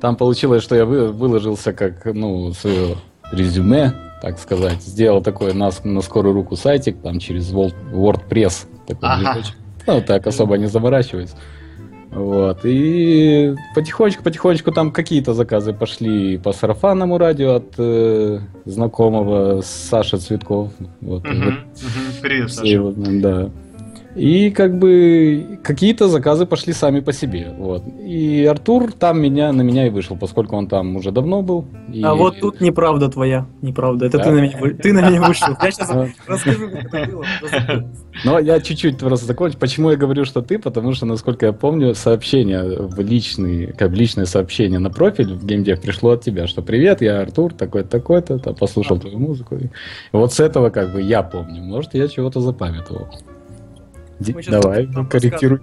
Там 0.00 0.16
получилось, 0.16 0.62
что 0.62 0.74
я 0.76 0.86
вы- 0.86 1.12
выложился 1.12 1.72
как, 1.74 2.06
ну, 2.06 2.52
свое 2.54 2.96
резюме, 3.32 3.92
так 4.22 4.38
сказать. 4.38 4.80
Сделал 4.82 5.22
такой 5.22 5.52
на, 5.52 5.70
на 5.84 6.00
скорую 6.00 6.34
руку 6.34 6.56
сайтик, 6.56 6.96
там 7.02 7.18
через 7.18 7.52
WordPress. 7.52 8.66
Такой 8.86 9.08
Ага. 9.08 9.34
движочек. 9.34 9.56
Ну, 9.86 10.00
так 10.00 10.26
особо 10.26 10.56
не 10.56 10.66
заморачиваясь. 10.66 11.34
Вот. 12.12 12.60
И 12.64 13.54
потихонечку-потихонечку 13.74 14.72
там 14.72 14.90
какие-то 14.90 15.32
заказы 15.34 15.72
пошли 15.72 16.38
по 16.38 16.52
сарафанному 16.52 17.18
радио 17.18 17.54
от 17.56 17.74
э, 17.78 18.40
знакомого 18.64 19.60
Саши 19.62 20.16
Цветков. 20.16 20.70
Вот. 21.02 21.24
Мгм, 21.24 21.36
мгм. 21.44 21.56
Привет, 22.22 22.50
Все 22.50 22.58
Саша. 22.60 22.68
его 22.72 22.92
да. 22.96 23.50
И 24.16 24.50
как 24.50 24.76
бы 24.78 25.58
какие-то 25.62 26.08
заказы 26.08 26.44
пошли 26.44 26.72
сами 26.72 26.98
по 27.00 27.12
себе. 27.12 27.54
Вот. 27.56 27.84
И 28.00 28.44
Артур 28.44 28.92
там 28.92 29.20
меня, 29.20 29.52
на 29.52 29.62
меня 29.62 29.86
и 29.86 29.90
вышел, 29.90 30.16
поскольку 30.16 30.56
он 30.56 30.66
там 30.66 30.96
уже 30.96 31.12
давно 31.12 31.42
был. 31.42 31.64
И- 31.92 32.02
А 32.02 32.14
вот 32.14 32.40
тут 32.40 32.60
неправда 32.60 33.08
твоя, 33.08 33.46
неправда. 33.62 34.06
Это 34.06 34.18
Да? 34.18 34.24
ты 34.24 34.30
на 34.32 34.40
меня, 34.40 34.58
ты 34.82 34.92
на 34.92 35.08
меня 35.08 35.22
вышел. 35.22 35.48
Я 35.62 35.70
сейчас 35.70 35.90
А, 35.90 36.08
расскажу, 36.26 36.68
как 36.70 36.92
это 36.92 37.12
было. 37.12 37.24
Но 38.24 38.38
я 38.40 38.60
чуть-чуть 38.60 38.98
просто 38.98 39.26
закончу. 39.26 39.56
Почему 39.58 39.90
я 39.90 39.96
говорю, 39.96 40.24
что 40.24 40.42
ты? 40.42 40.58
Потому 40.58 40.92
что, 40.92 41.06
насколько 41.06 41.46
я 41.46 41.52
помню, 41.52 41.94
сообщение 41.94 42.62
в 42.64 42.98
личный, 43.00 43.68
как 43.68 43.92
личное 43.92 44.24
сообщение 44.26 44.80
на 44.80 44.90
профиль 44.90 45.34
в 45.34 45.46
геймдев 45.46 45.80
пришло 45.80 46.10
от 46.10 46.22
тебя, 46.22 46.48
что 46.48 46.62
привет, 46.62 47.00
я 47.00 47.20
Артур, 47.20 47.54
такой-то, 47.54 47.88
такой-то, 47.88 48.38
послушал 48.54 48.98
твою 48.98 49.18
музыку. 49.20 49.54
И 49.56 49.68
вот 50.12 50.32
с 50.32 50.40
этого 50.40 50.70
как 50.70 50.92
бы 50.92 51.00
я 51.00 51.22
помню. 51.22 51.62
Может, 51.62 51.94
я 51.94 52.08
чего-то 52.08 52.40
запамятовал. 52.40 53.06
Ди- 54.20 54.36
Давай, 54.48 54.88
корректируй. 55.08 55.60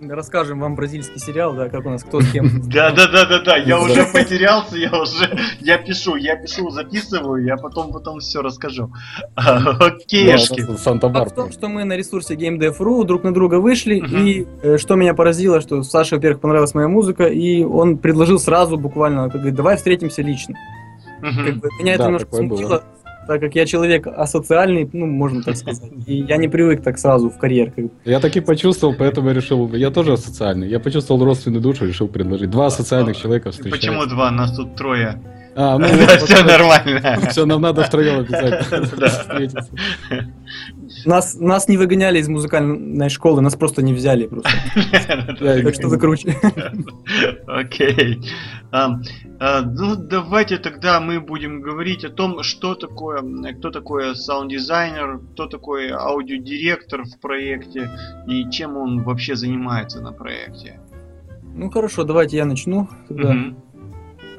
Расскажем 0.00 0.60
вам 0.60 0.76
бразильский 0.76 1.18
сериал, 1.18 1.54
да, 1.54 1.68
как 1.68 1.84
у 1.84 1.90
нас 1.90 2.04
кто 2.04 2.20
с 2.20 2.30
кем. 2.30 2.62
Да, 2.68 2.92
да, 2.92 3.08
да, 3.08 3.24
да, 3.24 3.40
да, 3.42 3.56
я 3.56 3.80
уже 3.80 4.04
потерялся, 4.04 4.76
я 4.76 4.92
уже, 4.92 5.36
я 5.58 5.76
пишу, 5.78 6.14
я 6.14 6.36
пишу, 6.36 6.70
записываю, 6.70 7.44
я 7.44 7.56
потом, 7.56 7.92
потом 7.92 8.20
все 8.20 8.40
расскажу. 8.40 8.92
А, 9.34 9.56
Окейшки. 9.86 10.62
Факт 10.62 11.32
в 11.32 11.34
том, 11.34 11.50
что 11.50 11.68
мы 11.68 11.82
на 11.82 11.96
ресурсе 11.96 12.34
GameDev.ru 12.36 13.04
друг 13.04 13.24
на 13.24 13.34
друга 13.34 13.56
вышли, 13.56 13.96
и 13.96 14.46
э, 14.62 14.78
что 14.78 14.94
меня 14.94 15.14
поразило, 15.14 15.60
что 15.60 15.82
Саше, 15.82 16.14
во-первых, 16.14 16.40
понравилась 16.40 16.74
моя 16.74 16.86
музыка, 16.88 17.24
и 17.24 17.64
он 17.64 17.98
предложил 17.98 18.38
сразу 18.38 18.76
буквально, 18.76 19.24
как 19.24 19.40
говорит, 19.40 19.56
давай 19.56 19.76
встретимся 19.76 20.22
лично. 20.22 20.54
Как 21.20 21.56
бы 21.56 21.68
меня 21.80 21.94
это 21.94 22.04
Да, 22.04 22.06
немножко 22.06 22.36
смутило, 22.36 22.84
так 23.28 23.40
как 23.40 23.54
я 23.54 23.66
человек 23.66 24.06
асоциальный, 24.06 24.88
ну, 24.92 25.06
можно 25.06 25.42
так 25.42 25.56
сказать, 25.56 25.92
и 26.06 26.14
я 26.14 26.38
не 26.38 26.48
привык 26.48 26.82
так 26.82 26.98
сразу 26.98 27.28
в 27.28 27.36
карьер. 27.36 27.72
Я 28.06 28.20
таки 28.20 28.40
почувствовал, 28.40 28.94
поэтому 28.98 29.28
я 29.28 29.34
решил, 29.34 29.74
я 29.74 29.90
тоже 29.90 30.16
социальный. 30.16 30.66
Я 30.66 30.80
почувствовал 30.80 31.22
родственную 31.22 31.60
душу, 31.60 31.86
решил 31.86 32.08
предложить. 32.08 32.50
Два 32.50 32.70
социальных 32.70 33.18
человека 33.18 33.50
встречаются. 33.50 33.88
Почему 33.88 34.06
два? 34.06 34.30
Нас 34.30 34.56
тут 34.56 34.74
трое. 34.76 35.20
А, 35.60 35.76
ну, 35.76 35.86
Все 35.86 36.44
нормально. 36.44 37.28
Все, 37.30 37.44
нам 37.44 37.60
надо 37.62 37.82
втроем 37.82 38.20
обязательно 38.20 38.86
Да. 38.96 40.26
Нас, 41.04 41.34
нас 41.34 41.68
не 41.68 41.76
выгоняли 41.76 42.20
из 42.20 42.28
музыкальной 42.28 43.08
школы, 43.08 43.40
нас 43.40 43.56
просто 43.56 43.82
не 43.82 43.92
взяли 43.92 44.28
просто. 44.28 44.50
Так 45.38 45.74
что 45.74 45.88
вы 45.88 45.98
круче. 45.98 46.36
Окей. 47.48 48.20
А, 48.70 49.00
а, 49.40 49.62
Ну, 49.62 49.96
давайте 49.96 50.58
тогда 50.58 51.00
мы 51.00 51.20
будем 51.20 51.60
говорить 51.60 52.04
о 52.04 52.10
том, 52.10 52.44
что 52.44 52.76
такое, 52.76 53.20
кто 53.58 53.70
такой 53.70 54.14
саунд-дизайнер, 54.14 55.18
кто 55.32 55.46
такой 55.46 55.90
аудиодиректор 55.90 57.02
в 57.02 57.18
проекте 57.20 57.90
и 58.28 58.48
чем 58.50 58.76
он 58.76 59.02
вообще 59.02 59.34
занимается 59.34 60.00
на 60.00 60.12
проекте. 60.12 60.78
Ну 61.54 61.68
хорошо, 61.70 62.04
давайте 62.04 62.36
я 62.36 62.44
начну. 62.44 62.88
Тогда. 63.08 63.32
Мгм. 63.32 63.56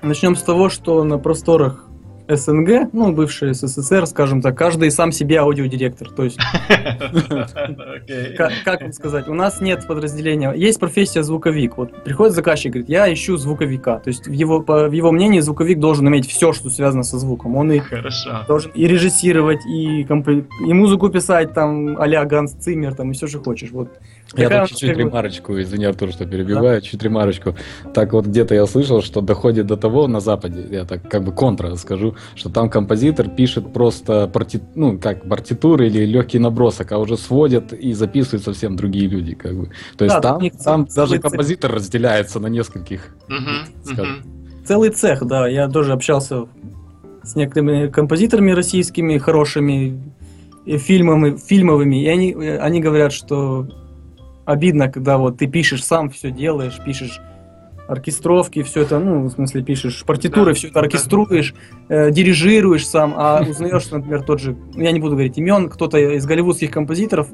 Начнем 0.01 0.35
с 0.37 0.43
того, 0.43 0.69
что 0.69 1.03
на 1.03 1.17
просторах 1.17 1.85
СНГ, 2.29 2.89
ну, 2.93 3.11
бывший 3.11 3.53
СССР, 3.53 4.05
скажем 4.05 4.41
так, 4.41 4.57
каждый 4.57 4.91
сам 4.91 5.11
себе 5.11 5.37
аудиодиректор. 5.37 6.09
То 6.09 6.23
есть, 6.23 6.37
как, 8.37 8.81
вам 8.81 8.93
сказать, 8.93 9.27
у 9.27 9.33
нас 9.33 9.61
нет 9.61 9.87
подразделения. 9.87 10.53
Есть 10.53 10.79
профессия 10.79 11.23
звуковик. 11.23 11.77
Вот 11.77 12.03
приходит 12.03 12.35
заказчик, 12.35 12.73
говорит, 12.73 12.89
я 12.89 13.11
ищу 13.11 13.37
звуковика. 13.37 13.99
То 13.99 14.09
есть, 14.09 14.27
в 14.27 14.31
его, 14.31 14.61
по, 14.61 14.87
в 14.87 14.91
его 14.91 15.11
мнении, 15.11 15.39
звуковик 15.39 15.79
должен 15.79 16.07
иметь 16.07 16.29
все, 16.29 16.53
что 16.53 16.69
связано 16.69 17.03
со 17.03 17.17
звуком. 17.17 17.55
Он 17.55 17.71
и 17.71 17.79
Хорошо. 17.79 18.45
должен 18.47 18.71
и 18.75 18.87
режиссировать, 18.87 19.65
и, 19.65 20.03
компо- 20.03 20.45
и 20.65 20.73
музыку 20.73 21.09
писать, 21.09 21.53
там, 21.53 21.99
а-ля 21.99 22.23
Ганс 22.25 22.53
Циммер, 22.53 22.93
там, 22.93 23.11
и 23.11 23.13
все, 23.13 23.27
что 23.27 23.39
хочешь. 23.39 23.71
Вот. 23.71 23.89
Я 24.35 24.61
вот, 24.61 24.69
чуть-чуть 24.69 24.95
ремарочку, 24.95 25.59
извини, 25.59 25.85
Артур, 25.85 26.11
что 26.11 26.25
перебиваю, 26.25 26.81
чуть 26.81 27.01
ремарочку. 27.01 27.55
Так 27.93 28.13
вот, 28.13 28.27
где-то 28.27 28.53
я 28.53 28.67
слышал, 28.67 29.01
что 29.01 29.21
доходит 29.21 29.65
до 29.65 29.75
того 29.75 30.07
на 30.07 30.19
Западе, 30.19 30.65
я 30.69 30.85
так 30.85 31.09
как 31.09 31.23
бы 31.23 31.31
контра 31.31 31.73
скажу, 31.75 32.15
что 32.35 32.49
там 32.49 32.69
композитор 32.69 33.29
пишет 33.29 33.73
просто 33.73 34.27
парти... 34.27 34.61
ну, 34.75 34.97
как 34.99 35.27
партитуры 35.27 35.87
или 35.87 36.05
легкий 36.05 36.39
набросок, 36.39 36.91
а 36.91 36.97
уже 36.97 37.17
сводят 37.17 37.73
и 37.73 37.93
записывают 37.93 38.43
совсем 38.43 38.75
другие 38.75 39.07
люди, 39.07 39.35
как 39.35 39.55
бы. 39.55 39.69
То 39.97 40.05
есть 40.05 40.15
Да, 40.15 40.21
там, 40.21 40.49
там 40.63 40.87
целый 40.87 41.07
даже 41.07 41.13
цех. 41.13 41.21
композитор 41.21 41.71
разделяется 41.73 42.39
на 42.39 42.47
нескольких. 42.47 43.15
Скажем. 43.83 44.05
мгм. 44.05 44.65
Целый 44.65 44.89
цех, 44.91 45.25
да. 45.25 45.47
Я 45.47 45.67
тоже 45.67 45.93
общался 45.93 46.45
с 47.23 47.35
некоторыми 47.35 47.87
композиторами 47.87 48.51
российскими, 48.51 49.17
хорошими, 49.17 49.99
и 50.65 50.77
фильмами, 50.77 51.37
фильмовыми, 51.37 52.03
и 52.03 52.07
они, 52.07 52.33
они 52.33 52.79
говорят, 52.79 53.11
что 53.11 53.67
обидно, 54.45 54.91
когда 54.91 55.17
вот 55.17 55.37
ты 55.37 55.47
пишешь 55.47 55.83
сам, 55.83 56.09
все 56.09 56.31
делаешь, 56.31 56.79
пишешь 56.85 57.19
оркестровки, 57.89 58.63
все 58.63 58.81
это, 58.81 58.99
ну, 58.99 59.23
в 59.23 59.31
смысле, 59.31 59.63
пишешь 59.63 60.03
партитуры, 60.05 60.51
Да, 60.51 60.53
все 60.53 60.67
это 60.67 60.79
оркеструешь, 60.79 61.53
э, 61.89 62.11
дирижируешь 62.11 62.87
сам, 62.87 63.15
а 63.17 63.41
узнаешь, 63.49 63.81
что, 63.81 63.97
например, 63.97 64.23
тот 64.23 64.39
же, 64.39 64.55
ну, 64.73 64.81
я 64.81 64.91
не 64.91 64.99
буду 64.99 65.13
говорить 65.13 65.37
имен, 65.37 65.69
кто-то 65.69 65.97
из 65.97 66.25
голливудских 66.25 66.71
композиторов 66.71 67.27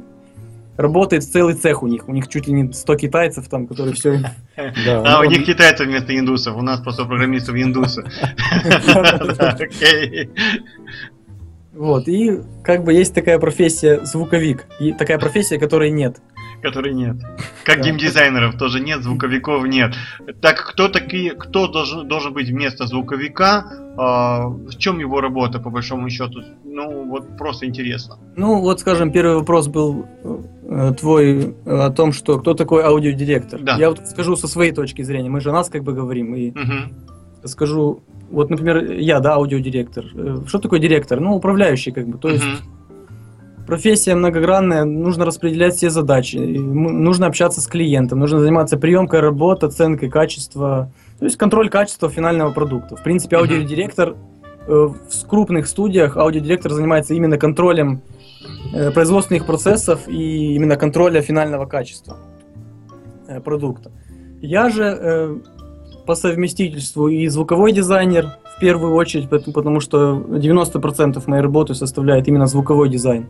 работает 0.77 1.23
целый 1.23 1.53
цех 1.53 1.83
у 1.83 1.87
них, 1.87 2.07
у 2.07 2.11
них 2.11 2.27
чуть 2.27 2.47
ли 2.47 2.53
не 2.53 2.71
100 2.71 2.95
китайцев 2.95 3.47
там, 3.47 3.67
которые 3.67 3.95
все 3.95 4.19
Да, 4.55 5.03
А, 5.05 5.19
у 5.19 5.23
ну, 5.23 5.29
них 5.29 5.45
китайцы 5.45 5.85
вместо 5.85 6.17
индусов, 6.17 6.57
у 6.57 6.61
нас 6.61 6.81
просто 6.81 7.05
программистов 7.05 7.55
индусы. 7.55 8.03
Вот, 11.73 12.07
и 12.07 12.39
как 12.63 12.85
бы 12.85 12.93
есть 12.93 13.13
такая 13.13 13.37
профессия 13.37 13.99
звуковик, 14.05 14.65
и 14.79 14.93
такая 14.93 15.19
профессия, 15.19 15.59
которой 15.59 15.91
нет. 15.91 16.21
Которой 16.65 16.95
нет. 16.95 17.17
Как 17.63 17.81
геймдизайнеров 17.81 18.57
тоже 18.57 18.79
нет, 18.79 19.03
звуковиков 19.03 19.67
нет. 19.67 19.93
Так 20.41 20.65
кто 20.65 20.87
такие, 20.87 21.31
кто 21.31 21.67
должен, 21.67 22.07
должен 22.07 22.33
быть 22.33 22.49
вместо 22.49 22.87
звуковика? 22.87 23.65
А, 23.97 24.47
в 24.47 24.75
чем 24.77 24.99
его 24.99 25.21
работа, 25.21 25.59
по 25.59 25.69
большому 25.69 26.09
счету? 26.09 26.41
Ну, 26.63 27.05
вот 27.07 27.37
просто 27.37 27.67
интересно. 27.67 28.17
Ну, 28.35 28.61
вот, 28.61 28.79
скажем, 28.79 29.11
первый 29.11 29.35
вопрос 29.35 29.67
был 29.67 30.07
э, 30.67 30.93
твой 30.99 31.55
э, 31.65 31.85
о 31.85 31.91
том, 31.91 32.13
что 32.13 32.39
кто 32.39 32.55
такой 32.55 32.81
аудиодиректор. 32.83 33.61
Да. 33.61 33.77
Я 33.77 33.89
вот 33.89 33.99
скажу 34.07 34.35
со 34.35 34.47
своей 34.47 34.71
точки 34.71 35.03
зрения, 35.03 35.29
мы 35.29 35.41
же 35.41 35.49
о 35.51 35.53
нас 35.53 35.69
как 35.69 35.83
бы 35.83 35.93
говорим, 35.93 36.33
и 36.33 36.49
Мгм. 36.51 36.93
скажу, 37.43 38.01
вот, 38.31 38.49
например, 38.49 38.91
я, 38.91 39.19
да, 39.19 39.35
аудиодиректор. 39.35 40.05
Э, 40.15 40.37
Что 40.47 40.57
такое 40.57 40.79
директор? 40.79 41.19
Ну, 41.19 41.35
управляющий, 41.35 41.91
как 41.91 42.07
бы, 42.07 42.17
то 42.17 42.29
есть. 42.29 42.43
Профессия 43.65 44.15
многогранная, 44.15 44.85
нужно 44.85 45.25
распределять 45.25 45.75
все 45.75 45.89
задачи, 45.89 46.37
нужно 46.37 47.27
общаться 47.27 47.61
с 47.61 47.67
клиентом, 47.67 48.19
нужно 48.19 48.39
заниматься 48.39 48.77
приемкой 48.77 49.19
работ, 49.19 49.63
оценкой 49.63 50.09
качества, 50.09 50.91
то 51.19 51.25
есть 51.25 51.37
контроль 51.37 51.69
качества 51.69 52.09
финального 52.09 52.51
продукта. 52.51 52.95
В 52.95 53.03
принципе, 53.03 53.37
аудиодиректор 53.37 54.15
э, 54.67 54.71
в 54.71 55.27
крупных 55.27 55.67
студиях, 55.67 56.17
аудиодиректор 56.17 56.71
занимается 56.71 57.13
именно 57.13 57.37
контролем 57.37 58.01
э, 58.73 58.91
производственных 58.91 59.45
процессов 59.45 60.07
и 60.07 60.55
именно 60.55 60.75
контроля 60.75 61.21
финального 61.21 61.65
качества 61.65 62.17
э, 63.27 63.39
продукта. 63.41 63.91
Я 64.41 64.69
же 64.69 65.41
по 66.05 66.13
совместительству 66.13 67.07
и 67.07 67.27
звуковой 67.27 67.71
дизайнер 67.71 68.37
в 68.55 68.59
первую 68.59 68.93
очередь, 68.93 69.29
потому, 69.29 69.53
потому 69.53 69.79
что 69.79 70.23
90% 70.29 71.23
моей 71.25 71.41
работы 71.41 71.73
составляет 71.73 72.27
именно 72.27 72.45
звуковой 72.45 72.89
дизайн. 72.89 73.27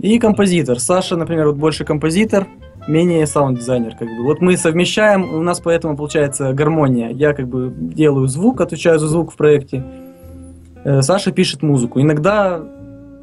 И 0.00 0.18
композитор. 0.18 0.80
Саша, 0.80 1.16
например, 1.16 1.48
вот 1.48 1.56
больше 1.56 1.84
композитор, 1.84 2.46
менее 2.88 3.26
саунд-дизайнер. 3.26 3.96
Как 3.96 4.08
бы. 4.08 4.24
Вот 4.24 4.40
мы 4.40 4.56
совмещаем, 4.56 5.34
у 5.34 5.42
нас 5.42 5.60
поэтому 5.60 5.96
получается 5.96 6.52
гармония. 6.52 7.10
Я 7.10 7.34
как 7.34 7.48
бы 7.48 7.72
делаю 7.76 8.26
звук, 8.26 8.60
отвечаю 8.60 8.98
за 8.98 9.08
звук 9.08 9.32
в 9.32 9.36
проекте. 9.36 9.84
Э, 10.84 11.02
Саша 11.02 11.32
пишет 11.32 11.62
музыку. 11.62 12.00
Иногда, 12.00 12.62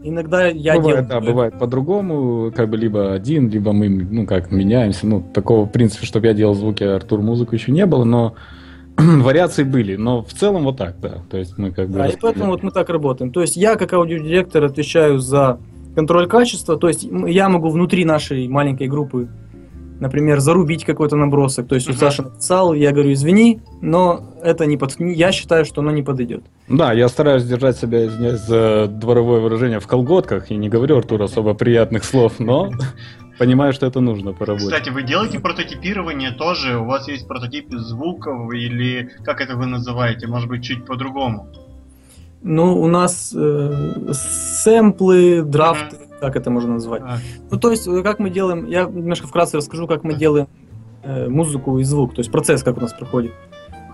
иногда 0.03 0.47
я 0.47 0.75
бывает, 0.75 1.07
делаю. 1.07 1.07
да, 1.07 1.19
бывает 1.19 1.59
по-другому, 1.59 2.51
как 2.55 2.69
бы 2.69 2.77
либо 2.77 3.13
один, 3.13 3.49
либо 3.49 3.73
мы, 3.73 3.89
ну, 3.89 4.27
как, 4.27 4.51
меняемся. 4.51 5.07
Ну, 5.07 5.23
такого, 5.33 5.65
в 5.65 5.71
принципе, 5.71 6.05
чтобы 6.05 6.27
я 6.27 6.33
делал 6.33 6.53
звуки, 6.53 6.83
а 6.83 6.95
Артур 6.95 7.21
музыку 7.21 7.55
еще 7.55 7.71
не 7.71 7.87
было, 7.87 8.03
но 8.03 8.35
вариации 8.97 9.63
были. 9.63 9.95
Но 9.95 10.21
в 10.21 10.31
целом 10.33 10.65
вот 10.65 10.77
так, 10.77 10.99
да. 10.99 11.23
То 11.31 11.37
есть 11.37 11.57
мы 11.57 11.71
как 11.71 11.89
бы... 11.89 11.95
Да, 11.95 12.07
и 12.07 12.15
поэтому 12.21 12.51
вот 12.51 12.61
мы 12.61 12.69
так 12.69 12.89
работаем. 12.89 13.31
То 13.31 13.41
есть 13.41 13.57
я, 13.57 13.75
как 13.75 13.93
аудиодиректор, 13.93 14.63
отвечаю 14.63 15.17
за 15.17 15.59
контроль 15.97 16.27
качества. 16.27 16.77
То 16.77 16.89
есть 16.89 17.07
я 17.27 17.49
могу 17.49 17.69
внутри 17.69 18.05
нашей 18.05 18.47
маленькой 18.47 18.87
группы, 18.87 19.29
например, 19.99 20.39
зарубить 20.39 20.85
какой-то 20.85 21.15
набросок. 21.15 21.67
То 21.67 21.73
есть 21.73 21.87
вот 21.87 21.95
Мгм. 21.95 21.99
Саша 21.99 22.21
написал, 22.21 22.75
я 22.75 22.91
говорю, 22.91 23.13
извини, 23.13 23.61
но 23.81 24.21
это 24.43 24.67
не 24.67 24.77
под... 24.77 24.95
Я 24.99 25.31
считаю, 25.31 25.65
что 25.65 25.81
оно 25.81 25.89
не 25.89 26.03
подойдет. 26.03 26.43
Да, 26.67 26.93
я 26.93 27.07
стараюсь 27.09 27.45
держать 27.45 27.77
себя, 27.77 28.05
извиняюсь 28.05 28.41
за 28.41 28.85
дворовое 28.87 29.39
выражение, 29.39 29.79
в 29.79 29.87
колготках, 29.87 30.51
и 30.51 30.55
не 30.55 30.69
говорю, 30.69 30.97
Артур, 30.97 31.23
особо 31.23 31.55
приятных 31.55 32.03
слов, 32.03 32.33
но 32.39 32.69
понимаю, 33.39 33.73
что 33.73 33.87
это 33.87 33.99
нужно 33.99 34.33
по 34.33 34.45
работе. 34.45 34.67
Кстати, 34.67 34.91
вы 34.91 35.01
делаете 35.01 35.39
прототипирование 35.39 36.29
тоже? 36.29 36.77
У 36.77 36.85
вас 36.85 37.07
есть 37.07 37.27
прототипы 37.27 37.79
звуков 37.79 38.53
или 38.53 39.09
как 39.25 39.41
это 39.41 39.55
вы 39.55 39.65
называете? 39.65 40.27
Может 40.27 40.47
быть, 40.47 40.63
чуть 40.63 40.85
по-другому? 40.85 41.47
Ну, 42.41 42.79
у 42.81 42.87
нас 42.87 43.33
э, 43.35 44.13
сэмплы, 44.13 45.41
драфты, 45.41 45.97
как 46.19 46.35
это 46.35 46.49
можно 46.49 46.73
назвать. 46.73 47.01
А, 47.05 47.17
Ну, 47.51 47.59
то 47.59 47.71
есть, 47.71 47.87
э, 47.87 48.03
как 48.03 48.19
мы 48.19 48.29
делаем, 48.29 48.67
я 48.67 48.83
немножко 48.83 49.27
вкратце 49.27 49.57
расскажу, 49.57 49.87
как 49.87 50.03
мы 50.03 50.13
делаем 50.13 50.47
э, 51.03 51.27
музыку 51.27 51.79
и 51.79 51.83
звук, 51.83 52.13
то 52.13 52.19
есть 52.19 52.31
процесс, 52.31 52.63
как 52.63 52.77
у 52.77 52.81
нас 52.81 52.93
проходит. 52.93 53.31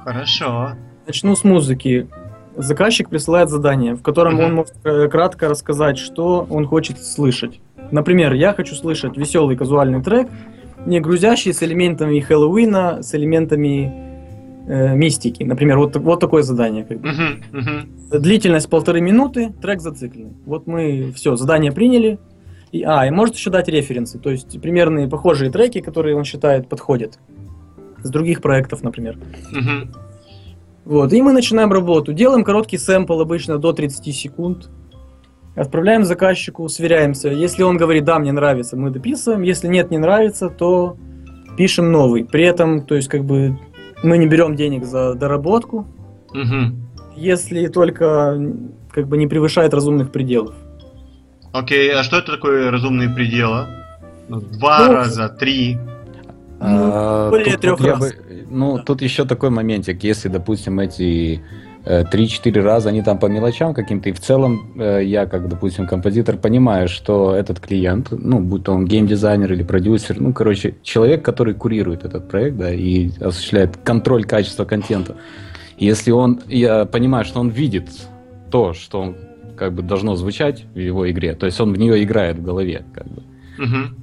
Хорошо. 0.03 0.71
Начну 1.07 1.35
с 1.35 1.43
музыки. 1.43 2.07
Заказчик 2.55 3.09
присылает 3.09 3.49
задание, 3.49 3.95
в 3.95 4.01
котором 4.01 4.39
он 4.39 4.55
может 4.55 4.75
э, 4.83 5.07
кратко 5.07 5.49
рассказать, 5.49 5.97
что 5.97 6.45
он 6.49 6.67
хочет 6.67 7.03
слышать. 7.03 7.59
Например, 7.91 8.33
я 8.33 8.53
хочу 8.53 8.75
слышать 8.75 9.17
веселый 9.17 9.57
казуальный 9.57 10.03
трек, 10.03 10.27
не 10.85 10.99
грузящий 10.99 11.53
с 11.53 11.63
элементами 11.63 12.19
Хэллоуина, 12.19 13.01
с 13.01 13.15
элементами 13.15 14.12
э, 14.67 14.95
мистики. 14.95 15.43
Например, 15.43 15.77
вот, 15.77 15.95
вот 15.95 16.19
такое 16.19 16.43
задание. 16.43 16.83
как 16.83 16.99
бы. 16.99 17.09
Мгм, 17.09 17.43
мгм. 17.51 18.21
Длительность 18.21 18.69
полторы 18.69 19.01
минуты, 19.01 19.53
трек 19.61 19.81
зацикленный. 19.81 20.33
Вот 20.45 20.67
мы 20.67 21.11
все, 21.15 21.35
задание 21.35 21.71
приняли. 21.71 22.19
И, 22.71 22.81
а, 22.83 23.05
и 23.05 23.11
может 23.11 23.35
еще 23.35 23.51
дать 23.51 23.67
референсы, 23.67 24.17
то 24.17 24.31
есть 24.31 24.59
примерные 24.59 25.07
похожие 25.07 25.51
треки, 25.51 25.79
которые 25.79 26.15
он 26.15 26.23
считает 26.23 26.67
подходят. 26.67 27.19
С 28.01 28.09
других 28.09 28.41
проектов, 28.41 28.81
например. 28.81 29.17
Мгм. 29.51 29.91
Вот, 30.83 31.13
и 31.13 31.21
мы 31.21 31.33
начинаем 31.33 31.71
работу. 31.71 32.13
Делаем 32.13 32.43
короткий 32.43 32.77
сэмпл, 32.77 33.21
обычно 33.21 33.59
до 33.59 33.73
30 33.73 34.11
секунд. 34.11 34.69
Отправляем 35.55 36.03
заказчику, 36.03 36.67
сверяемся. 36.67 37.29
Если 37.29 37.61
он 37.61 37.77
говорит, 37.77 38.05
да, 38.05 38.17
мне 38.17 38.31
нравится, 38.31 38.75
мы 38.75 38.89
дописываем. 38.89 39.43
Если 39.43 39.67
нет, 39.67 39.91
не 39.91 39.99
нравится, 39.99 40.49
то 40.49 40.97
пишем 41.55 41.91
новый. 41.91 42.25
При 42.25 42.43
этом, 42.43 42.85
то 42.85 42.95
есть, 42.95 43.07
как 43.07 43.23
бы, 43.23 43.57
мы 44.03 44.17
не 44.17 44.27
берем 44.27 44.55
денег 44.55 44.85
за 44.85 45.15
доработку, 45.15 45.85
Мгм. 46.33 46.87
если 47.15 47.67
только, 47.67 48.37
как 48.91 49.07
бы, 49.07 49.17
не 49.17 49.27
превышает 49.27 49.73
разумных 49.73 50.11
пределов. 50.11 50.53
Окей, 51.51 51.91
а 51.93 52.03
что 52.03 52.17
это 52.17 52.33
такое 52.33 52.71
разумные 52.71 53.09
пределы? 53.09 53.65
Ну, 54.29 54.41
Два 54.41 54.87
Ну, 54.87 54.93
раза, 54.93 55.29
три. 55.29 55.77
А, 56.59 57.29
более 57.29 57.51
тут- 57.53 57.61
трех 57.61 57.77
тут 57.77 57.87
раз. 57.87 57.99
бы- 57.99 58.15
ну, 58.49 58.79
тут 58.83 59.01
еще 59.01 59.25
такой 59.25 59.49
моментик, 59.49 60.03
если, 60.03 60.29
допустим, 60.29 60.79
эти 60.79 61.41
3-4 61.85 62.61
раза 62.61 62.89
они 62.89 63.01
там 63.01 63.19
по 63.19 63.25
мелочам 63.25 63.73
каким-то, 63.73 64.09
и 64.09 64.13
в 64.13 64.19
целом 64.19 64.73
э, 64.79 65.01
я, 65.03 65.25
как, 65.25 65.49
допустим, 65.49 65.87
композитор, 65.87 66.37
понимаю, 66.37 66.87
что 66.87 67.35
этот 67.35 67.59
клиент, 67.59 68.11
ну, 68.11 68.39
будь 68.39 68.63
то 68.63 68.73
он 68.73 68.85
геймдизайнер 68.85 69.51
или 69.51 69.63
продюсер, 69.63 70.19
ну, 70.19 70.33
короче, 70.33 70.75
человек, 70.83 71.23
который 71.23 71.53
курирует 71.53 72.05
этот 72.05 72.29
проект, 72.29 72.57
да, 72.57 72.73
и 72.73 73.09
осуществляет 73.19 73.77
контроль 73.83 74.23
качества 74.23 74.65
контента. 74.65 75.17
Если 75.77 76.11
он, 76.11 76.41
я 76.47 76.85
понимаю, 76.85 77.25
что 77.25 77.39
он 77.39 77.49
видит 77.49 77.89
то, 78.49 78.73
что 78.73 79.01
он 79.01 79.15
как 79.57 79.73
бы 79.73 79.81
должно 79.81 80.15
звучать 80.15 80.65
в 80.73 80.79
его 80.79 81.09
игре, 81.11 81.33
то 81.33 81.45
есть 81.45 81.59
он 81.59 81.73
в 81.73 81.77
нее 81.77 82.03
играет 82.03 82.37
в 82.37 82.43
голове, 82.43 82.85
как 82.93 83.07
бы. 83.07 83.23
Мгм. 83.57 84.02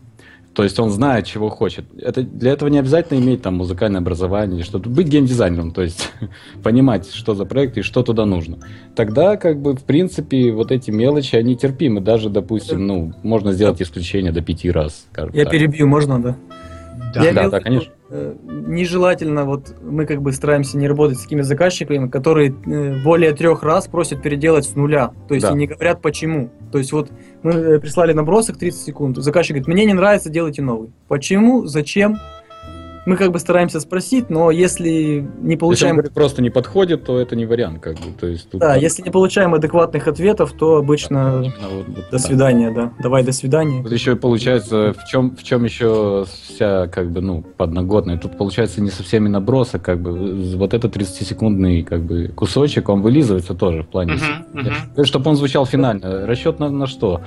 То 0.54 0.64
есть 0.64 0.78
он 0.80 0.90
знает, 0.90 1.26
чего 1.26 1.48
хочет. 1.48 1.84
Это, 1.96 2.22
для 2.22 2.52
этого 2.52 2.68
не 2.68 2.78
обязательно 2.78 3.18
иметь 3.18 3.40
там 3.42 3.54
музыкальное 3.54 4.00
образование 4.00 4.58
или 4.58 4.64
что-то. 4.64 4.88
Быть 4.90 5.06
геймдизайнером, 5.06 5.70
то 5.70 5.82
есть 5.82 6.12
понимать, 6.62 7.08
что 7.12 7.34
за 7.34 7.44
проект 7.44 7.78
и 7.78 7.82
что 7.82 8.02
туда 8.02 8.26
нужно. 8.26 8.58
Тогда, 8.96 9.36
как 9.36 9.60
бы, 9.62 9.74
в 9.74 9.84
принципе, 9.84 10.50
вот 10.50 10.72
эти 10.72 10.90
мелочи, 10.90 11.36
они 11.36 11.56
терпимы. 11.56 12.00
Даже, 12.00 12.30
допустим, 12.30 12.84
ну, 12.86 13.12
можно 13.22 13.52
сделать 13.52 13.80
исключение 13.80 14.32
до 14.32 14.40
пяти 14.42 14.70
раз. 14.70 15.06
скажем 15.12 15.34
Я 15.34 15.44
так. 15.44 15.52
перебью, 15.52 15.86
можно, 15.86 16.20
да? 16.20 16.36
Да. 17.14 17.24
Я 17.24 17.32
да, 17.32 17.40
имел 17.42 17.50
да, 17.50 17.60
конечно. 17.60 17.92
э, 18.10 18.34
Нежелательно, 18.44 19.44
вот 19.44 19.74
мы 19.82 20.06
как 20.06 20.22
бы 20.22 20.32
стараемся 20.32 20.76
не 20.78 20.86
работать 20.86 21.18
с 21.18 21.22
такими 21.22 21.42
заказчиками, 21.42 22.08
которые 22.08 22.50
э, 22.66 23.02
более 23.02 23.32
трех 23.32 23.62
раз 23.62 23.88
просят 23.88 24.22
переделать 24.22 24.64
с 24.64 24.76
нуля. 24.76 25.12
То 25.28 25.34
есть 25.34 25.46
Да. 25.46 25.52
и 25.52 25.56
не 25.56 25.66
говорят 25.66 26.02
почему. 26.02 26.50
То 26.70 26.78
есть 26.78 26.92
вот 26.92 27.10
мы 27.42 27.52
э, 27.52 27.78
прислали 27.80 28.12
набросок 28.12 28.58
30 28.58 28.80
секунд, 28.80 29.16
заказчик 29.16 29.54
говорит, 29.54 29.68
мне 29.68 29.84
не 29.84 29.94
нравится, 29.94 30.30
делайте 30.30 30.62
новый. 30.62 30.90
Почему? 31.08 31.66
Зачем? 31.66 32.18
Мы 33.06 33.16
как 33.16 33.32
бы 33.32 33.38
стараемся 33.38 33.80
спросить, 33.80 34.28
но 34.30 34.50
если 34.50 34.90
не 34.90 35.52
Если 35.52 35.52
он 35.54 35.58
получаем, 35.58 35.96
говорит, 35.96 36.12
просто 36.12 36.42
не 36.42 36.50
подходит, 36.50 37.04
то 37.04 37.18
это 37.18 37.34
не 37.34 37.46
вариант, 37.46 37.80
как 37.80 37.94
бы. 37.96 38.02
То 38.18 38.26
есть 38.26 38.50
тут 38.50 38.60
да, 38.60 38.68
надо- 38.68 38.80
если 38.80 39.02
не 39.02 39.10
получаем 39.10 39.54
адекватных 39.54 40.06
ответов, 40.06 40.52
то 40.52 40.76
обычно 40.76 41.42
именно 41.42 41.68
вот- 41.76 41.86
вот 41.88 42.10
до 42.10 42.18
свидания, 42.18 42.70
да. 42.70 42.92
Давай 43.02 43.24
до 43.24 43.32
свидания. 43.32 43.82
Тут 43.82 43.92
еще 43.92 44.16
получается, 44.16 44.92
в 44.92 45.04
чем, 45.06 45.34
в 45.36 45.42
чем 45.42 45.64
еще 45.64 46.26
вся, 46.30 46.88
как 46.88 47.10
бы, 47.10 47.20
ну, 47.20 47.42
подноготная. 47.42 48.18
Тут 48.18 48.36
получается 48.36 48.80
не 48.82 48.90
совсем 48.90 49.26
и 49.26 49.28
набросок, 49.30 49.82
как 49.82 50.00
бы, 50.00 50.54
вот 50.56 50.74
этот 50.74 50.94
30-секундный, 50.96 51.82
как 51.82 52.02
бы, 52.02 52.28
кусочек, 52.28 52.88
он 52.88 53.00
вылизывается 53.02 53.54
тоже 53.54 53.82
в 53.82 53.88
плане... 53.88 54.14
Мгм, 54.14 54.60
мгм. 54.96 55.04
Чтобы 55.04 55.30
он 55.30 55.36
звучал 55.36 55.64
финально. 55.66 56.26
Расчет 56.26 56.58
на, 56.58 56.68
на 56.70 56.86
что? 56.86 57.22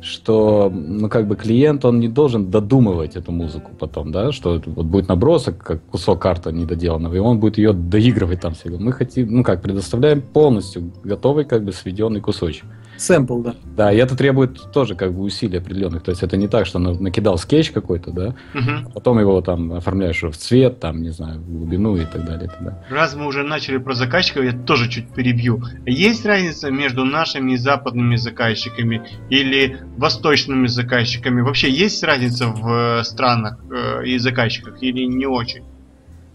Что, 0.00 0.70
ну, 0.72 1.08
как 1.08 1.26
бы, 1.26 1.36
клиент, 1.36 1.84
он 1.84 2.00
не 2.00 2.08
должен 2.08 2.50
додумывать 2.50 3.16
эту 3.16 3.32
музыку 3.32 3.72
потом, 3.78 4.12
да, 4.12 4.32
что 4.32 4.60
вот 4.64 4.86
будет 4.86 5.08
набросок, 5.08 5.58
как 5.58 5.84
кусок 5.86 6.22
карты 6.22 6.52
недоделанного, 6.52 7.14
и 7.14 7.18
он 7.18 7.40
будет 7.40 7.58
ее 7.58 7.72
доигрывать 7.72 8.40
там 8.40 8.54
всегда. 8.54 8.78
Мы 8.78 8.92
хотим, 8.92 9.34
ну, 9.34 9.42
как, 9.42 9.62
предоставляем 9.62 10.22
полностью 10.22 10.92
готовый, 11.02 11.44
как 11.44 11.64
бы, 11.64 11.72
сведенный 11.72 12.20
кусочек. 12.20 12.66
Сэмпл, 12.98 13.40
да. 13.42 13.54
Да, 13.76 13.92
и 13.92 13.96
это 13.96 14.16
требует 14.16 14.72
тоже 14.72 14.94
как 14.96 15.12
бы 15.14 15.22
усилий 15.22 15.58
определенных. 15.58 16.02
То 16.02 16.10
есть 16.10 16.22
это 16.22 16.36
не 16.36 16.48
так, 16.48 16.66
что 16.66 16.78
на- 16.80 16.94
накидал 16.98 17.38
скетч 17.38 17.70
какой-то, 17.70 18.10
да, 18.10 18.34
а 18.54 18.90
потом 18.92 19.18
его 19.20 19.40
там 19.40 19.72
оформляешь 19.72 20.22
в 20.22 20.32
цвет, 20.32 20.80
там, 20.80 21.00
не 21.02 21.10
знаю, 21.10 21.38
в 21.40 21.58
глубину 21.58 21.96
и 21.96 22.04
так 22.04 22.24
далее. 22.26 22.46
и 22.46 22.48
так 22.48 22.58
далее. 22.62 22.84
Раз 22.90 23.14
мы 23.14 23.26
уже 23.26 23.44
начали 23.44 23.76
про 23.78 23.94
заказчиков, 23.94 24.44
я 24.44 24.52
тоже 24.52 24.88
чуть 24.88 25.08
перебью. 25.14 25.62
Есть 25.86 26.26
разница 26.26 26.70
между 26.70 27.04
нашими 27.04 27.54
западными 27.56 28.16
заказчиками 28.16 29.02
или 29.30 29.78
восточными 29.96 30.66
заказчиками? 30.66 31.40
Вообще 31.40 31.70
есть 31.70 32.02
разница 32.02 32.48
в 32.48 32.98
э, 33.00 33.04
странах 33.04 33.58
э, 33.70 34.06
и 34.06 34.18
заказчиках 34.18 34.82
или 34.82 35.04
не 35.04 35.26
очень? 35.26 35.62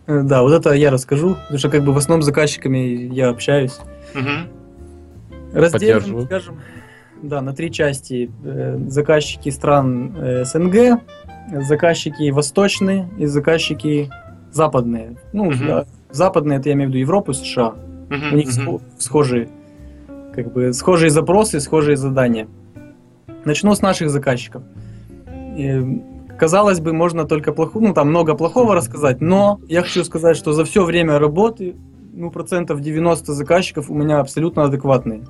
Э, 0.07 0.21
Да, 0.23 0.41
вот 0.43 0.53
это 0.53 0.71
я 0.73 0.91
расскажу, 0.91 1.35
потому 1.35 1.59
что 1.59 1.69
как 1.69 1.83
бы 1.83 1.91
в 1.93 1.97
основном 1.97 2.21
с 2.21 2.25
заказчиками 2.25 3.13
я 3.13 3.29
общаюсь. 3.29 3.77
Мгм. 4.13 4.47
Разделим, 5.53 6.21
скажем, 6.25 6.59
да, 7.21 7.41
на 7.41 7.53
три 7.53 7.71
части. 7.71 8.29
Э, 8.43 8.77
Заказчики 8.87 9.49
стран 9.49 10.13
э, 10.17 10.45
СНГ, 10.45 10.99
заказчики 11.61 12.29
восточные 12.31 13.07
и 13.17 13.25
заказчики 13.25 14.09
западные. 14.51 15.15
Ну, 15.33 15.45
Мгм. 15.51 15.67
да, 15.67 15.85
западные, 16.11 16.59
это 16.59 16.69
я 16.69 16.75
имею 16.75 16.89
в 16.89 16.91
виду 16.91 16.99
Европу, 16.99 17.33
США. 17.33 17.75
Мгм, 18.09 18.33
У 18.33 18.35
них 18.35 18.49
схо- 18.49 18.81
схожие, 18.97 19.49
как 20.35 20.51
бы, 20.53 20.73
схожие 20.73 21.09
запросы, 21.09 21.59
схожие 21.59 21.95
задания. 21.97 22.47
Начну 23.45 23.73
с 23.75 23.81
наших 23.81 24.09
заказчиков. 24.09 24.63
Э, 25.57 25.81
Казалось 26.37 26.79
бы, 26.79 26.93
можно 26.93 27.25
только 27.25 27.53
плохо, 27.53 27.79
ну 27.79 27.93
там 27.93 28.09
много 28.09 28.33
плохого 28.35 28.73
рассказать, 28.75 29.21
но 29.21 29.59
я 29.69 29.81
хочу 29.83 30.03
сказать, 30.03 30.35
что 30.35 30.51
за 30.51 30.65
все 30.65 30.83
время 30.83 31.19
работы, 31.19 31.75
ну 32.11 32.31
процентов 32.31 32.81
90 32.81 33.33
заказчиков 33.33 33.89
у 33.89 33.93
меня 33.93 34.19
абсолютно 34.19 34.63
адекватные. 34.63 35.21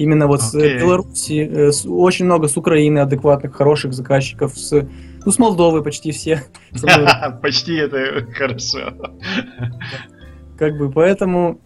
Именно 0.00 0.28
вот 0.28 0.40
с 0.40 0.54
Окей. 0.54 0.76
э, 0.76 0.80
Беларуси, 0.80 1.46
э, 1.52 1.72
с- 1.72 1.84
очень 1.86 2.24
много 2.24 2.48
с 2.48 2.56
Украины 2.56 3.00
адекватных, 3.00 3.54
хороших 3.54 3.92
заказчиков, 3.92 4.56
с, 4.56 4.72
ну, 5.26 5.30
с 5.30 5.38
Молдовы 5.38 5.82
почти 5.82 6.10
все. 6.10 6.44
Почти 7.42 7.74
это 7.76 8.24
хорошо. 8.32 8.94
Как 10.58 10.78
бы 10.78 10.90
поэтому... 10.90 11.60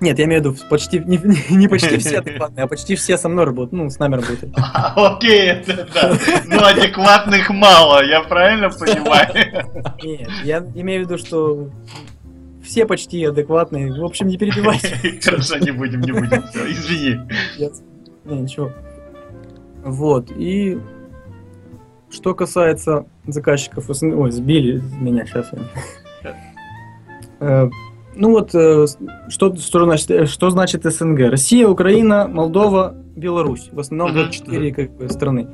Нет, 0.00 0.18
я 0.20 0.26
имею 0.26 0.42
в 0.42 0.44
виду 0.44 0.56
почти 0.70 1.00
не, 1.00 1.20
не- 1.50 1.68
почти 1.68 1.98
все 1.98 2.18
адекватные, 2.20 2.64
а 2.64 2.66
почти 2.68 2.94
все 2.94 3.18
со 3.18 3.28
мной 3.28 3.44
работают, 3.46 3.72
ну, 3.72 3.90
с 3.90 3.98
нами 3.98 4.14
работают. 4.14 4.54
А, 4.56 4.94
Окей, 5.16 5.48
это 5.48 5.88
да. 5.92 6.12
Ну, 6.46 6.64
адекватных 6.64 7.50
мало, 7.50 8.02
я 8.04 8.20
правильно 8.22 8.70
понимаю? 8.70 9.28
Нет, 10.04 10.30
я 10.44 10.58
имею 10.76 11.04
в 11.04 11.10
виду, 11.10 11.18
что 11.18 11.68
все 12.70 12.86
почти 12.86 13.24
адекватные. 13.24 13.92
В 13.92 14.04
общем, 14.04 14.28
не 14.28 14.38
перебивайте. 14.38 14.96
Хорошо, 15.22 15.58
не 15.58 15.72
будем, 15.72 16.00
не 16.02 16.12
будем. 16.12 16.44
Извини. 16.54 17.20
Не, 18.24 18.40
ничего. 18.42 18.70
Вот, 19.82 20.30
и 20.30 20.78
что 22.10 22.34
касается 22.34 23.06
заказчиков, 23.26 23.88
СНГ- 23.90 24.14
ой, 24.14 24.30
сбили 24.30 24.80
меня 25.00 25.26
сейчас. 25.26 25.50
Ну 28.16 28.32
вот, 28.32 28.54
э, 28.54 28.86
что, 29.28 29.54
что, 29.56 29.84
значит, 29.84 30.10
э, 30.10 30.26
что 30.26 30.50
значит 30.50 30.84
СНГ? 30.84 31.30
Россия, 31.30 31.66
Украина, 31.66 32.26
Молдова, 32.26 32.94
Беларусь. 33.16 33.70
В 33.72 33.78
основном 33.78 34.14
вот 34.14 34.32
четыре 34.32 34.74
как 34.74 34.90
бы, 34.96 35.08
страны. 35.08 35.48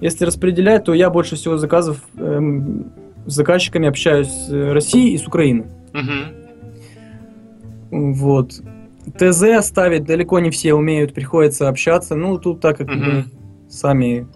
Если 0.00 0.24
распределять, 0.24 0.84
то 0.84 0.92
я 0.94 1.08
больше 1.10 1.36
всего 1.36 1.56
заказов 1.56 2.02
эм, 2.16 2.92
с 3.24 3.32
заказчиками 3.32 3.88
общаюсь 3.88 4.28
с 4.28 4.52
э, 4.52 4.72
России 4.72 5.12
и 5.12 5.16
с 5.16 5.26
Украины. 5.26 5.70
Мгм. 5.92 6.41
Вот. 7.92 8.60
ТЗ 9.18 9.64
ставить 9.66 10.04
далеко 10.04 10.40
не 10.40 10.50
все 10.50 10.74
умеют, 10.74 11.12
приходится 11.14 11.68
общаться. 11.68 12.14
Ну, 12.16 12.38
тут 12.38 12.60
так 12.60 12.78
как 12.78 12.88
мы 12.88 13.24
сами 13.68 14.26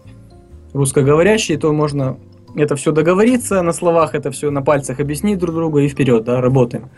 русскоговорящие, 0.72 1.58
то 1.58 1.72
можно 1.72 2.16
это 2.54 2.74
все 2.76 2.92
договориться, 2.92 3.62
на 3.62 3.72
словах 3.72 4.14
это 4.14 4.30
все 4.30 4.50
на 4.50 4.62
пальцах 4.62 5.00
объяснить 5.00 5.38
друг 5.38 5.54
другу 5.54 5.78
и 5.78 5.88
вперед, 5.88 6.24
да, 6.24 6.40
работаем. 6.40 6.90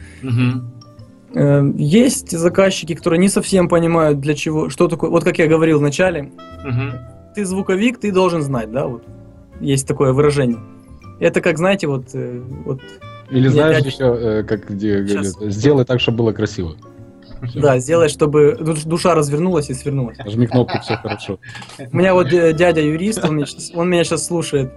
Э, 1.34 1.62
Есть 1.76 2.30
заказчики, 2.36 2.94
которые 2.94 3.18
не 3.20 3.28
совсем 3.28 3.68
понимают, 3.68 4.20
для 4.20 4.34
чего, 4.34 4.70
что 4.70 4.88
такое, 4.88 5.10
вот 5.10 5.24
как 5.24 5.38
я 5.38 5.46
говорил 5.46 5.78
в 5.78 5.82
начале, 5.82 6.30
Мгм. 6.64 6.92
ты 7.34 7.44
звуковик, 7.44 7.98
ты 7.98 8.12
должен 8.12 8.42
знать, 8.42 8.70
да, 8.72 8.86
вот 8.86 9.02
есть 9.60 9.86
такое 9.86 10.12
выражение. 10.12 10.58
Это 11.20 11.40
как, 11.40 11.58
знаете, 11.58 11.86
вот, 11.86 12.06
э, 12.14 12.40
вот 12.64 12.80
Или 13.30 13.44
Я- 13.44 13.50
знаешь 13.50 13.78
я- 13.84 13.90
еще, 13.90 14.18
э, 14.18 14.42
как 14.44 14.68
где 14.70 14.98
говорят, 15.00 15.26
сделай 15.52 15.84
так, 15.84 16.00
чтобы 16.00 16.18
было 16.18 16.32
красиво. 16.32 16.76
Всё. 17.46 17.60
да, 17.60 17.78
сделать, 17.78 18.10
чтобы 18.10 18.56
душ- 18.58 18.84
душа 18.84 19.14
развернулась 19.14 19.70
и 19.70 19.74
свернулась. 19.74 20.18
Нажми 20.18 20.46
кнопку, 20.48 20.80
все 20.80 20.96
хорошо. 20.96 21.38
У 21.92 21.96
меня 21.96 22.12
вот 22.14 22.32
э, 22.32 22.52
дядя 22.52 22.80
юрист, 22.80 23.24
он, 23.24 23.44
он 23.74 23.88
меня 23.90 24.02
сейчас 24.02 24.26
слушает. 24.26 24.72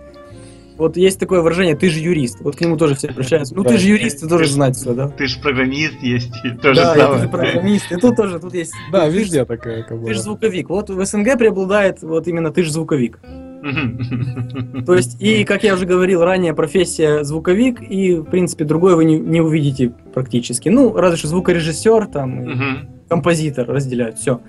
Вот 0.78 0.96
есть 0.96 1.20
такое 1.20 1.42
выражение, 1.42 1.76
ты 1.76 1.90
же 1.90 2.00
юрист. 2.00 2.40
Вот 2.42 2.56
к 2.56 2.62
нему 2.62 2.78
тоже 2.78 2.96
все 2.96 3.08
обращаются. 3.08 3.56
Ну 3.56 3.64
ты 3.64 3.78
же 3.78 3.88
юрист, 3.88 4.20
ты 4.22 4.28
должен 4.28 4.48
знать 4.48 4.76
все, 4.76 4.94
да? 4.94 5.10
Ты 5.10 5.28
же 5.28 5.40
программист 5.40 5.96
есть, 6.02 6.32
и 6.44 6.50
то 6.52 6.74
же 6.74 6.82
Да, 6.82 6.96
я 6.96 7.08
тоже 7.08 7.20
самое. 7.24 7.30
программист. 7.30 7.92
И 7.92 7.96
тут 7.98 8.16
тоже, 8.16 8.40
тут 8.40 8.54
есть. 8.54 8.74
Да, 8.92 9.10
ты 9.10 9.18
везде 9.18 9.46
такая 9.46 9.84
как 9.84 10.04
Ты 10.04 10.14
же 10.14 10.22
звуковик. 10.22 10.70
Вот 10.70 10.90
в 10.90 11.04
СНГ 11.06 11.38
преобладает 11.38 12.02
вот 12.04 12.28
именно 12.28 12.52
ты 12.52 12.64
же 12.64 12.72
звуковик. 12.72 13.20
То 14.86 14.95
есть, 14.95 15.21
и, 15.21 15.43
как 15.43 15.63
я 15.63 15.74
уже 15.76 15.86
говорил 15.86 16.24
ранее, 16.24 16.54
профессия 16.54 17.24
звуковик, 17.24 17.82
и, 17.82 18.15
в 18.15 18.24
принципе, 18.26 18.65
другой 18.65 18.95
вы 18.95 19.06
не, 19.06 19.19
не 19.19 19.41
увидите 19.41 19.93
практически. 20.13 20.69
Ну, 20.69 20.93
разве 20.95 21.17
что 21.17 21.28
звукорежиссер, 21.28 22.08
там, 22.08 22.43
и 22.43 22.47
Мгм. 22.54 22.78
композитор 23.10 23.67
разделяют, 23.67 24.17
все. 24.17 24.39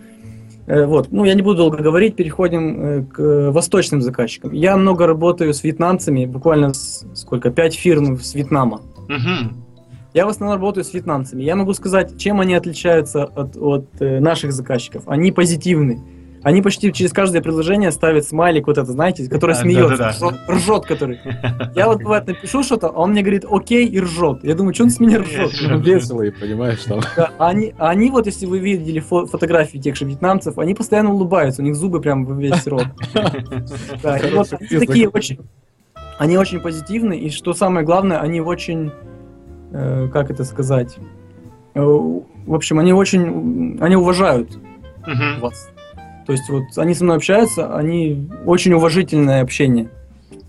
Вот, 0.66 1.10
ну, 1.10 1.24
я 1.24 1.34
не 1.34 1.42
буду 1.42 1.56
долго 1.58 1.78
говорить, 1.78 2.14
переходим 2.14 2.80
э, 2.80 3.04
к 3.04 3.18
э, 3.20 3.50
восточным 3.50 4.00
заказчикам. 4.00 4.52
Я 4.52 4.76
много 4.76 5.06
работаю 5.08 5.52
с 5.52 5.64
вьетнамцами, 5.64 6.24
буквально 6.24 6.72
с- 6.72 7.04
сколько, 7.14 7.50
пять 7.50 7.74
фирм 7.74 8.16
с 8.16 8.32
Вьетнама. 8.34 8.80
Мгм. 9.08 9.56
Я 10.14 10.24
в 10.24 10.28
основном 10.28 10.56
работаю 10.58 10.84
с 10.84 10.94
вьетнамцами. 10.94 11.42
Я 11.42 11.56
могу 11.56 11.74
сказать, 11.74 12.16
чем 12.16 12.38
они 12.38 12.54
отличаются 12.54 13.24
от, 13.24 13.56
от, 13.56 13.86
э, 14.00 14.20
наших 14.20 14.52
заказчиков. 14.52 15.02
Они 15.06 15.32
позитивны. 15.32 16.00
Они 16.42 16.60
почти 16.60 16.92
через 16.92 17.12
каждое 17.12 17.40
предложение 17.40 17.92
ставят 17.92 18.24
смайлик 18.26 18.66
вот 18.66 18.76
это, 18.78 18.90
знаете, 18.90 19.28
который 19.28 19.52
Да, 19.54 19.60
смеется, 19.60 19.96
да-да-да. 19.96 20.28
ржет, 20.28 20.40
ржет 20.48 20.84
который. 20.86 21.20
Я 21.76 21.86
вот 21.86 22.02
бывает 22.02 22.26
напишу 22.26 22.62
что-то, 22.64 22.88
а 22.88 23.00
он 23.00 23.10
мне 23.12 23.22
говорит 23.22 23.44
окей 23.48 23.86
и 23.86 24.00
ржет. 24.00 24.42
Я 24.42 24.54
думаю, 24.54 24.74
что 24.74 24.84
он 24.84 24.90
с 24.90 24.98
меня 24.98 25.20
ржет? 25.20 25.52
Ну, 25.62 25.78
весело, 25.78 26.22
и 26.22 26.30
понимаешь, 26.30 26.82
там. 26.84 27.00
Да, 27.16 27.30
а 27.38 27.48
они, 27.48 27.74
а 27.78 27.90
они 27.90 28.10
вот, 28.10 28.26
если 28.26 28.46
вы 28.46 28.58
видели 28.58 29.00
фо- 29.00 29.26
фотографии 29.26 29.78
тех 29.78 29.94
же 29.96 30.04
вьетнамцев, 30.04 30.58
они 30.58 30.74
постоянно 30.74 31.12
улыбаются, 31.12 31.62
у 31.62 31.64
них 31.64 31.76
зубы 31.76 32.00
прям 32.00 32.38
весь 32.38 32.66
рот. 32.66 32.86
Да, 33.14 34.16
и 34.18 34.34
вот 34.34 34.48
Хороший 34.48 34.58
они 34.68 34.86
такие 34.86 35.08
очень, 35.08 35.38
они 36.18 36.36
очень 36.38 36.60
позитивны, 36.60 37.16
и 37.18 37.30
что 37.30 37.52
самое 37.54 37.86
главное, 37.86 38.18
они 38.18 38.40
очень, 38.40 38.90
э, 39.72 40.08
как 40.12 40.30
это 40.30 40.44
сказать, 40.44 40.96
э, 41.74 41.80
в 41.80 42.54
общем, 42.54 42.78
они 42.80 42.92
очень, 42.92 43.78
они 43.80 43.94
уважают 43.96 44.58
вас. 45.40 45.68
То 46.26 46.32
есть 46.32 46.48
вот 46.48 46.64
они 46.76 46.94
со 46.94 47.04
мной 47.04 47.16
общаются, 47.16 47.74
они 47.76 48.28
очень 48.46 48.72
уважительное 48.74 49.42
общение. 49.42 49.88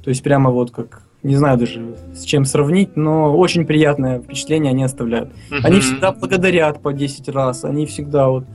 То 0.03 0.09
есть 0.09 0.21
прямо 0.23 0.49
вот 0.51 0.71
как, 0.71 1.01
не 1.23 1.35
знаю 1.35 1.57
даже 1.57 1.95
с 2.13 2.23
чем 2.23 2.45
сравнить, 2.45 2.95
но 2.95 3.35
очень 3.35 3.65
приятное 3.65 4.19
впечатление 4.19 4.71
они 4.71 4.83
оставляют. 4.83 5.31
Они 5.63 5.77
Мгм. 5.77 5.81
всегда 5.81 6.11
благодарят 6.11 6.81
по 6.81 6.93
10 6.93 7.29
раз, 7.29 7.63
они 7.65 7.85
всегда 7.85 8.27
вот 8.29 8.45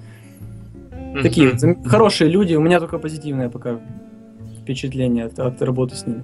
Мгм. 1.14 1.22
такие 1.22 1.58
зам- 1.58 1.82
хорошие 1.84 2.30
люди. 2.30 2.54
У 2.54 2.60
меня 2.60 2.78
только 2.78 2.98
позитивное 2.98 3.48
пока 3.48 3.80
впечатление 4.62 5.24
от, 5.26 5.38
от 5.38 5.62
работы 5.62 5.96
с 5.96 6.06
ними. 6.06 6.22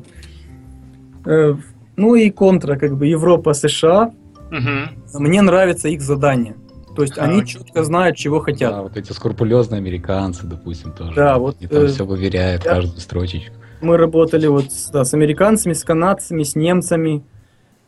Э, 1.25 1.55
ну 1.97 2.15
и 2.15 2.31
контра, 2.31 2.77
как 2.77 2.97
бы 2.97 3.07
Европа, 3.07 3.55
США. 3.55 4.13
Мгм. 4.51 4.91
Мне 5.15 5.41
нравятся 5.43 5.89
их 5.89 6.03
задания. 6.03 6.55
То 6.95 7.03
есть 7.03 7.19
они 7.19 7.41
Так. 7.41 7.49
четко 7.49 7.85
знают, 7.85 8.17
чего 8.17 8.39
Да, 8.39 8.45
хотят. 8.45 8.83
вот 8.83 8.97
эти 8.97 9.13
скрупулезные 9.13 9.79
американцы, 9.79 10.47
допустим, 10.47 10.93
тоже. 10.93 11.15
Да, 11.15 11.39
вот, 11.39 11.57
И 11.61 11.67
там 11.67 11.83
э, 11.83 11.87
все 11.89 12.05
выверяют, 12.07 12.65
я- 12.65 12.71
каждую 12.71 13.01
строчечку. 13.01 13.55
Мы 13.81 13.97
работали 13.97 14.47
вот 14.47 14.73
с, 14.73 14.91
да, 14.91 15.05
с 15.05 15.13
американцами, 15.15 15.73
с 15.73 15.85
канадцами, 15.85 16.43
с 16.43 16.55
немцами, 16.55 17.23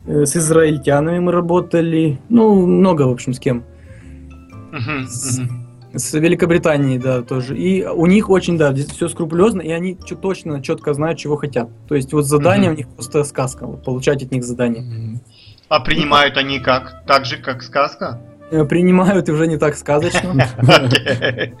э, 0.05 0.25
с 0.25 0.35
израильтянами 0.35 1.19
мы 1.19 1.31
работали. 1.31 2.19
Ну, 2.29 2.65
много, 2.65 3.03
в 3.03 3.11
общем, 3.11 3.33
с 3.33 3.39
кем. 3.39 3.63
Мгм. 4.71 5.07
С-. 5.07 5.41
С 5.93 6.13
Великобританией, 6.13 6.99
да, 6.99 7.21
тоже. 7.23 7.57
И 7.57 7.83
у 7.85 8.05
них 8.05 8.29
очень, 8.29 8.57
да, 8.57 8.73
все 8.73 9.07
скрупулезно, 9.07 9.61
и 9.61 9.71
они 9.71 9.97
чё- 10.05 10.15
точно, 10.17 10.61
четко 10.61 10.93
знают, 10.93 11.17
чего 11.17 11.37
хотят. 11.37 11.69
То 11.87 11.95
есть 11.95 12.11
вот 12.13 12.25
задание 12.25 12.69
Мгм. 12.69 12.75
у 12.75 12.77
них 12.77 12.87
просто 12.89 13.23
сказка, 13.23 13.65
вот, 13.65 13.83
получать 13.83 14.21
от 14.21 14.31
них 14.31 14.43
задание. 14.43 15.19
А 15.69 15.79
принимают 15.79 16.37
они 16.37 16.59
как? 16.59 17.03
Так 17.07 17.25
же, 17.25 17.37
как 17.37 17.63
сказка? 17.63 18.21
Э, 18.49 18.65
Принимают 18.65 19.29
уже 19.29 19.47
не 19.47 19.57
так 19.57 19.75
сказочно. 19.75 20.33
Да- 20.61 21.51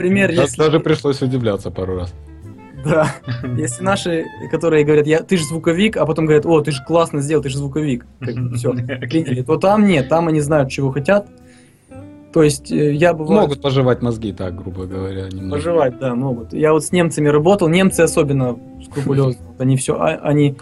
если... 0.00 0.58
Даже 0.58 0.80
пришлось 0.80 1.22
удивляться 1.22 1.70
пару 1.70 1.96
раз. 1.96 2.14
Да. 2.84 3.14
Если 3.56 3.82
наши, 3.82 4.26
которые 4.50 4.84
говорят, 4.84 5.06
я, 5.06 5.20
ты 5.22 5.36
же 5.36 5.44
звуковик, 5.44 5.96
а 5.96 6.06
потом 6.06 6.26
говорят, 6.26 6.46
о, 6.46 6.60
ты 6.60 6.70
же 6.70 6.84
классно 6.84 7.20
сделал, 7.20 7.42
ты 7.42 7.48
же 7.48 7.58
звуковик. 7.58 8.06
Все, 8.54 8.72
приняли. 8.72 9.42
То 9.42 9.56
там 9.56 9.86
нет, 9.86 10.08
там 10.08 10.28
они 10.28 10.40
знают, 10.40 10.70
чего 10.70 10.92
хотят. 10.92 11.26
То 12.32 12.42
есть 12.42 12.70
э, 12.70 12.92
я 12.92 13.14
бываю... 13.14 13.42
Могут 13.42 13.62
пожевать 13.62 14.02
мозги, 14.02 14.32
так, 14.32 14.56
грубо 14.56 14.84
говоря. 14.84 15.28
немного. 15.28 15.56
Пожевать, 15.56 15.98
да, 15.98 16.14
могут. 16.14 16.52
Я 16.52 16.72
вот 16.72 16.84
с 16.84 16.92
немцами 16.92 17.28
работал, 17.28 17.68
немцы 17.68 18.02
особенно 18.02 18.58
скрупулезны. 18.84 19.40
Они 19.58 19.76
все, 19.76 19.98
они 19.98 20.56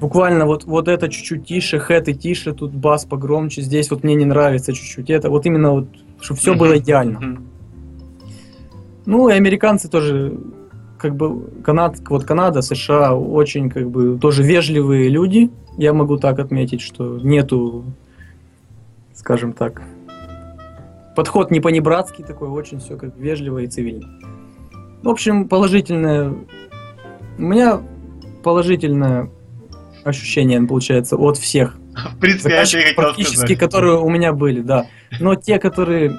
буквально 0.00 0.46
вот, 0.46 0.64
вот 0.64 0.88
это 0.88 1.08
чуть-чуть 1.08 1.46
тише, 1.46 1.78
хэты 1.78 2.12
тише, 2.12 2.52
тут 2.52 2.72
бас 2.72 3.04
погромче, 3.04 3.62
здесь 3.62 3.90
вот 3.90 4.04
мне 4.04 4.14
не 4.14 4.24
нравится 4.24 4.72
чуть-чуть 4.72 5.10
это. 5.10 5.30
Вот 5.30 5.46
именно 5.46 5.72
вот, 5.72 5.88
чтобы 6.20 6.40
все 6.40 6.54
было 6.54 6.78
идеально. 6.78 7.38
Ну 9.06 9.28
и 9.28 9.32
американцы 9.32 9.88
тоже, 9.88 10.38
как 10.98 11.16
бы, 11.16 11.50
Канад, 11.64 11.96
вот 12.08 12.24
Канада, 12.24 12.62
США 12.62 13.14
очень, 13.14 13.70
как 13.70 13.90
бы, 13.90 14.18
тоже 14.18 14.42
вежливые 14.42 15.08
люди. 15.08 15.50
Я 15.76 15.92
могу 15.92 16.18
так 16.18 16.38
отметить, 16.38 16.80
что 16.80 17.18
нету, 17.18 17.84
скажем 19.14 19.52
так, 19.52 19.82
подход 21.16 21.50
не 21.50 21.60
понебратский 21.60 22.24
такой, 22.24 22.48
очень 22.48 22.80
все 22.80 22.96
как 22.96 23.16
вежливо 23.16 23.58
и 23.60 23.66
цивильно. 23.66 24.08
В 25.02 25.08
общем, 25.08 25.48
положительное... 25.48 26.34
У 27.38 27.42
меня 27.42 27.80
положительное 28.42 29.30
ощущение, 30.08 30.60
получается, 30.62 31.16
от 31.16 31.36
всех 31.38 31.76
В 32.16 32.18
принципе, 32.18 32.50
заказчиков, 32.50 32.94
практически, 32.96 33.36
сказать. 33.36 33.58
которые 33.58 33.98
у 33.98 34.08
меня 34.08 34.32
были, 34.32 34.60
да. 34.60 34.86
Но 35.20 35.34
те, 35.34 35.58
которые 35.58 36.18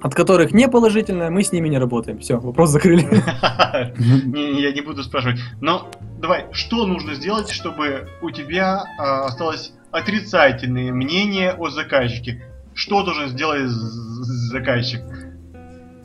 от 0.00 0.14
которых 0.14 0.52
не 0.52 0.68
положительное, 0.68 1.30
мы 1.30 1.42
с 1.42 1.50
ними 1.50 1.68
не 1.68 1.78
работаем. 1.78 2.20
Все, 2.20 2.38
вопрос 2.38 2.70
закрыли. 2.70 3.02
Я 4.60 4.72
не 4.72 4.80
буду 4.80 5.02
спрашивать. 5.02 5.40
Но 5.60 5.90
давай, 6.20 6.46
что 6.52 6.86
нужно 6.86 7.14
сделать, 7.14 7.50
чтобы 7.50 8.06
у 8.22 8.30
тебя 8.30 8.84
а, 8.96 9.26
осталось 9.26 9.72
отрицательное 9.90 10.92
мнение 10.92 11.52
о 11.52 11.70
заказчике? 11.70 12.44
Что 12.74 13.02
должен 13.02 13.28
сделать 13.28 13.66
заказчик? 13.66 15.00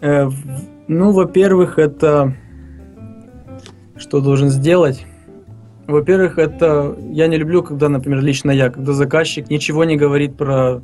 Э, 0.01 0.27
Ну, 0.87 1.11
во-первых, 1.11 1.77
это... 1.77 2.35
Что 3.95 4.21
должен 4.21 4.49
сделать? 4.49 5.05
Во-первых, 5.87 6.37
это... 6.37 6.95
Я 7.11 7.27
не 7.27 7.37
люблю, 7.37 7.61
когда, 7.63 7.89
например, 7.89 8.21
лично 8.21 8.51
я, 8.51 8.69
когда 8.69 8.93
заказчик 8.93 9.49
ничего 9.49 9.83
не 9.83 9.97
говорит 9.97 10.37
про 10.37 10.81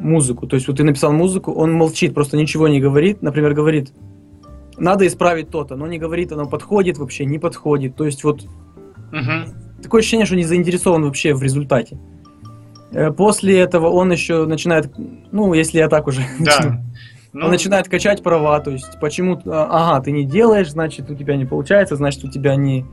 музыку. 0.00 0.46
То 0.46 0.56
есть 0.56 0.68
вот 0.68 0.76
ты 0.76 0.84
написал 0.84 1.12
музыку, 1.12 1.52
он 1.52 1.72
молчит, 1.72 2.12
просто 2.14 2.36
ничего 2.36 2.68
не 2.68 2.80
говорит. 2.80 3.22
Например, 3.22 3.54
говорит, 3.54 3.92
надо 4.76 5.06
исправить 5.06 5.48
то-то, 5.50 5.76
но 5.76 5.86
не 5.86 5.98
говорит, 5.98 6.32
оно 6.32 6.46
подходит 6.46 6.98
вообще, 6.98 7.24
не 7.24 7.38
подходит. 7.38 7.96
То 7.96 8.04
есть 8.04 8.24
вот 8.24 8.42
Мгм. 9.12 9.46
такое 9.82 10.00
ощущение, 10.00 10.26
что 10.26 10.36
не 10.36 10.44
заинтересован 10.44 11.04
вообще 11.04 11.34
в 11.34 11.42
результате. 11.42 11.98
Э, 12.92 13.10
После 13.12 13.58
этого 13.58 13.88
он 13.88 14.12
еще 14.12 14.44
начинает, 14.46 14.92
ну, 15.30 15.54
если 15.54 15.78
я 15.78 15.88
так 15.88 16.06
уже 16.06 16.20
начну, 16.38 16.70
Да. 16.70 16.82
Ну, 17.34 17.46
он 17.46 17.50
начинает 17.50 17.88
качать 17.88 18.22
права, 18.22 18.60
то 18.60 18.70
есть 18.70 19.00
почему, 19.00 19.40
а, 19.46 19.94
ага, 19.94 20.04
ты 20.04 20.12
не 20.12 20.24
делаешь, 20.26 20.70
значит 20.70 21.10
у 21.10 21.14
тебя 21.14 21.36
не 21.36 21.46
получается, 21.46 21.96
значит 21.96 22.22
у 22.24 22.28
тебя 22.30 22.56
не 22.56 22.84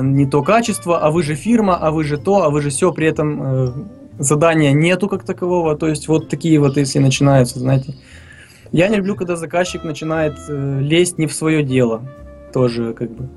не 0.00 0.26
то 0.26 0.42
качество, 0.42 0.98
а 0.98 1.10
вы 1.10 1.22
же 1.22 1.34
фирма, 1.34 1.76
а 1.76 1.90
вы 1.90 2.04
же 2.04 2.16
то, 2.16 2.42
а 2.44 2.50
вы 2.50 2.62
же 2.62 2.70
все, 2.70 2.92
при 2.92 3.06
этом 3.06 3.42
э, 3.42 3.72
задания 4.18 4.72
нету 4.72 5.08
как 5.08 5.24
такового, 5.24 5.76
то 5.76 5.88
есть 5.88 6.08
вот 6.08 6.28
такие 6.28 6.58
вот 6.58 6.76
если 6.76 6.98
начинаются, 6.98 7.58
знаете. 7.58 7.94
Я 8.70 8.88
не 8.88 8.96
люблю, 8.96 9.16
когда 9.16 9.36
заказчик 9.36 9.84
начинает 9.84 10.34
э, 10.48 10.78
лезть 10.80 11.18
не 11.18 11.26
в 11.26 11.32
свое 11.34 11.62
дело, 11.62 12.02
тоже 12.54 12.94
как 12.94 13.10
бы. 13.10 13.28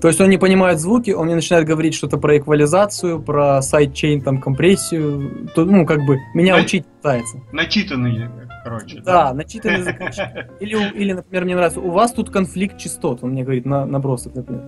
То 0.00 0.08
есть 0.08 0.20
он 0.20 0.30
не 0.30 0.38
понимает 0.38 0.80
звуки, 0.80 1.10
он 1.12 1.26
мне 1.26 1.36
начинает 1.36 1.64
говорить 1.64 1.94
что-то 1.94 2.16
про 2.18 2.36
эквализацию, 2.36 3.22
про 3.22 3.62
sidechain, 3.62 4.20
там, 4.20 4.40
компрессию, 4.40 5.48
то, 5.54 5.64
ну, 5.64 5.86
как 5.86 6.00
бы, 6.04 6.18
меня 6.34 6.56
Да. 6.56 6.62
учить 6.62 6.84
пытается. 6.86 7.36
начитанный, 7.52 8.28
короче. 8.64 9.00
Да, 9.04 9.32
начитанный 9.32 9.82
заказчик. 9.82 10.24
Или, 10.58 10.90
или, 10.94 11.12
например, 11.12 11.44
мне 11.44 11.54
нравится, 11.54 11.80
у 11.80 11.90
вас 11.90 12.12
тут 12.12 12.30
конфликт 12.30 12.78
частот, 12.78 13.22
он 13.22 13.30
мне 13.30 13.44
говорит 13.44 13.64
на, 13.64 13.86
набросок, 13.86 14.34
например. 14.34 14.62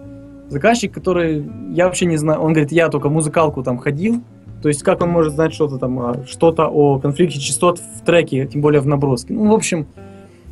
Заказчик, 0.49 0.93
который, 0.93 1.45
я 1.73 1.87
вообще 1.87 2.07
не 2.07 2.17
знаю, 2.17 2.41
он 2.41 2.53
говорит, 2.53 2.73
я 2.73 2.89
только 2.89 3.09
музыкалку 3.09 3.63
там 3.63 3.79
ходил, 3.79 4.23
то 4.63 4.69
есть 4.69 4.83
как 4.83 5.03
он 5.03 5.11
может 5.11 5.35
знать 5.35 5.53
что-то 5.53 5.79
там, 5.79 5.99
а, 6.01 6.25
что-то 6.27 6.69
о 6.69 6.99
конфликте 6.99 7.39
частот 7.39 7.79
в 7.79 8.05
треке, 8.05 8.47
тем 8.47 8.63
более 8.63 8.81
в 8.81 8.87
наброске. 8.87 9.35
Ну, 9.35 9.51
в 9.51 9.55
общем, 9.55 9.87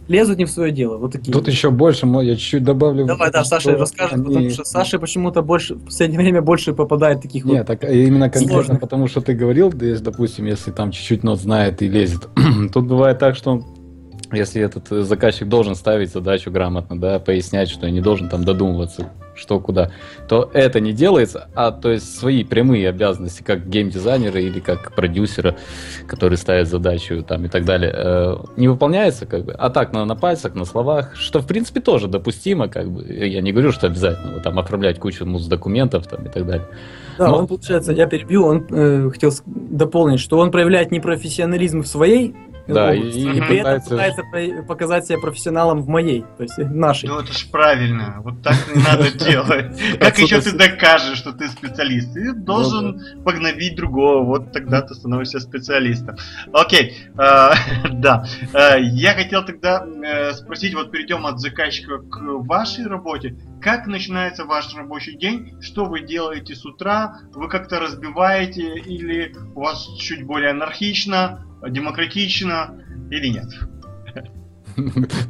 лезут 0.08 0.38
не 0.38 0.44
в 0.44 0.50
свое 0.50 0.70
дело. 0.70 0.98
Вот 0.98 1.12
такие. 1.12 1.32
Тут 1.32 1.48
еще 1.48 1.70
больше, 1.70 2.06
я 2.06 2.36
чуть-чуть 2.36 2.62
добавлю. 2.64 3.06
Давай, 3.06 3.30
да, 3.30 3.44
Саша 3.44 3.76
расскажет, 3.76 4.14
они... 4.14 4.24
потому 4.24 4.50
что 4.50 4.64
Саша 4.64 4.98
почему-то 4.98 5.42
больше 5.42 5.76
в 5.76 5.84
последнее 5.86 6.18
время 6.20 6.42
больше 6.42 6.74
попадает 6.74 7.22
таких 7.22 7.44
Нет, 7.44 7.66
вот 7.68 7.78
так 7.78 7.90
именно 7.90 8.28
конкретно 8.28 8.54
сложных. 8.54 8.80
потому 8.80 9.08
что 9.08 9.20
ты 9.20 9.34
говорил, 9.34 9.72
допустим, 9.72 10.46
если 10.46 10.70
там 10.70 10.90
чуть-чуть 10.90 11.22
нот 11.22 11.40
знает 11.40 11.82
и 11.82 11.88
лезет. 11.88 12.28
Тут 12.72 12.86
бывает 12.86 13.18
так, 13.18 13.36
что 13.36 13.52
он 13.52 13.64
если 14.32 14.62
этот 14.62 14.88
заказчик 14.88 15.48
должен 15.48 15.74
ставить 15.74 16.10
задачу 16.10 16.50
грамотно, 16.50 16.98
да, 16.98 17.18
пояснять, 17.18 17.68
что 17.68 17.86
я 17.86 17.92
не 17.92 18.00
должен 18.00 18.28
там 18.28 18.44
додумываться, 18.44 19.10
что 19.34 19.60
куда, 19.60 19.90
то 20.28 20.50
это 20.52 20.80
не 20.80 20.92
делается, 20.92 21.48
а 21.54 21.70
то 21.70 21.90
есть 21.90 22.18
свои 22.18 22.44
прямые 22.44 22.88
обязанности, 22.88 23.42
как 23.42 23.68
геймдизайнера 23.68 24.40
или 24.40 24.60
как 24.60 24.94
продюсера, 24.94 25.56
который 26.06 26.36
ставит 26.36 26.68
задачу 26.68 27.22
там 27.22 27.44
и 27.44 27.48
так 27.48 27.64
далее, 27.64 27.92
э, 27.94 28.36
не 28.56 28.68
выполняется, 28.68 29.26
как 29.26 29.44
бы, 29.44 29.52
а 29.52 29.70
так 29.70 29.92
на, 29.92 30.04
на 30.04 30.16
пальцах, 30.16 30.54
на 30.54 30.64
словах, 30.64 31.14
что 31.16 31.40
в 31.40 31.46
принципе 31.46 31.80
тоже 31.80 32.08
допустимо, 32.08 32.68
как 32.68 32.90
бы, 32.90 33.04
я 33.04 33.40
не 33.40 33.52
говорю, 33.52 33.72
что 33.72 33.86
обязательно 33.86 34.34
вот, 34.34 34.42
там 34.42 34.58
оформлять 34.58 34.98
кучу 34.98 35.24
документов 35.24 36.06
там 36.06 36.26
и 36.26 36.28
так 36.28 36.46
далее. 36.46 36.66
Да, 37.18 37.28
Но... 37.28 37.38
он, 37.38 37.46
получается, 37.46 37.92
я 37.92 38.06
перебью, 38.06 38.44
он 38.44 38.66
э, 38.70 39.10
хотел 39.10 39.32
дополнить, 39.46 40.20
что 40.20 40.38
он 40.38 40.50
проявляет 40.50 40.90
непрофессионализм 40.90 41.82
в 41.82 41.86
своей 41.86 42.34
да, 42.66 42.94
и, 42.94 43.08
и, 43.08 43.40
пытается... 43.40 43.90
пытается 43.90 44.22
показать 44.66 45.06
себя 45.06 45.18
профессионалом 45.18 45.82
в 45.82 45.88
моей, 45.88 46.24
то 46.36 46.42
есть 46.42 46.58
нашей. 46.58 47.08
Ну 47.08 47.18
это 47.18 47.32
ж 47.32 47.46
правильно, 47.50 48.20
вот 48.22 48.42
так 48.42 48.56
не 48.74 48.82
надо 48.82 49.10
делать. 49.24 49.98
Как 49.98 50.18
еще 50.18 50.40
ты 50.40 50.52
докажешь, 50.52 51.18
что 51.18 51.32
ты 51.32 51.48
специалист? 51.48 52.12
Ты 52.12 52.32
должен 52.32 53.02
ну 53.14 53.22
погнобить 53.22 53.76
другого, 53.76 54.24
вот 54.24 54.52
тогда 54.52 54.82
ты 54.82 54.94
становишься 54.94 55.40
специалистом. 55.40 56.16
Окей, 56.52 56.96
а, 57.16 57.54
да. 57.92 58.24
А, 58.52 58.76
я 58.76 59.14
хотел 59.14 59.44
тогда 59.44 59.84
э, 59.84 60.32
спросить, 60.32 60.74
вот 60.74 60.90
перейдем 60.90 61.26
от 61.26 61.40
заказчика 61.40 61.98
к 61.98 62.20
вашей 62.20 62.86
работе. 62.86 63.36
Как 63.60 63.86
начинается 63.86 64.44
ваш 64.44 64.74
рабочий 64.74 65.16
день? 65.16 65.60
Что 65.60 65.84
вы 65.84 66.00
делаете 66.00 66.54
с 66.54 66.64
утра? 66.64 67.20
Вы 67.32 67.48
как-то 67.48 67.78
разбиваете 67.78 68.78
или 68.78 69.34
у 69.54 69.60
вас 69.60 69.88
чуть 69.98 70.24
более 70.24 70.50
анархично? 70.50 71.46
Демократично 71.68 72.74
или 73.10 73.28
нет? 73.28 73.46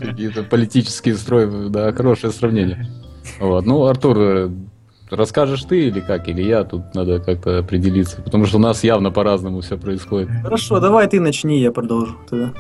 Какие-то 0.01 0.45
политические 0.45 1.17
строи, 1.17 1.69
да, 1.69 1.93
хорошее 1.93 2.33
сравнение. 2.33 2.87
Вот. 3.41 3.67
Ну, 3.67 3.85
Артур, 3.87 4.19
э, 4.19 4.51
расскажешь 5.11 5.63
ты 5.65 5.89
или 5.89 6.01
как, 6.01 6.29
или 6.29 6.43
я, 6.43 6.65
тут 6.65 6.95
надо 6.95 7.21
как-то 7.21 7.59
определиться, 7.59 8.21
потому 8.23 8.47
что 8.47 8.57
у 8.57 8.61
нас 8.61 8.85
явно 8.85 9.11
по-разному 9.11 9.61
все 9.61 9.77
происходит. 9.77 10.29
Хорошо, 10.43 10.81
давай 10.81 11.09
ты 11.09 11.21
начни, 11.21 11.61
я 11.61 11.73
продолжу 11.73 12.17
тогда. 12.29 12.53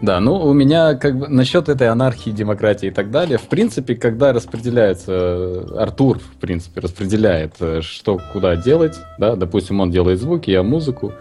Да, 0.00 0.20
ну 0.20 0.34
у 0.34 0.52
меня 0.52 0.96
как 0.96 1.18
бы 1.18 1.28
насчет 1.28 1.68
этой 1.68 1.88
анархии, 1.88 2.30
демократии 2.30 2.88
и 2.88 2.90
так 2.90 3.10
далее, 3.10 3.38
в 3.38 3.48
принципе, 3.48 3.94
когда 3.94 4.32
распределяется, 4.32 5.12
э, 5.12 5.76
Артур, 5.78 6.18
в 6.18 6.36
принципе, 6.40 6.80
распределяет, 6.80 7.54
э, 7.60 7.80
что 7.80 8.20
куда 8.32 8.56
делать, 8.56 8.98
да, 9.18 9.36
допустим, 9.36 9.80
он 9.80 9.90
делает 9.90 10.20
звуки, 10.20 10.50
я 10.50 10.62
музыку, 10.62 11.12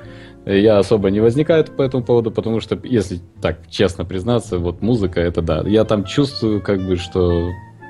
я 0.45 0.79
особо 0.79 1.09
не 1.09 1.19
возникает 1.19 1.75
по 1.75 1.81
этому 1.81 2.03
поводу, 2.03 2.31
потому 2.31 2.59
что, 2.59 2.79
если 2.83 3.19
так 3.41 3.59
честно 3.69 4.05
признаться, 4.05 4.59
вот 4.59 4.81
музыка, 4.81 5.21
это 5.21 5.41
да, 5.41 5.63
я 5.65 5.85
там 5.85 6.03
чувствую, 6.03 6.61
как 6.61 6.85
бы, 6.85 6.97
что, 6.97 7.49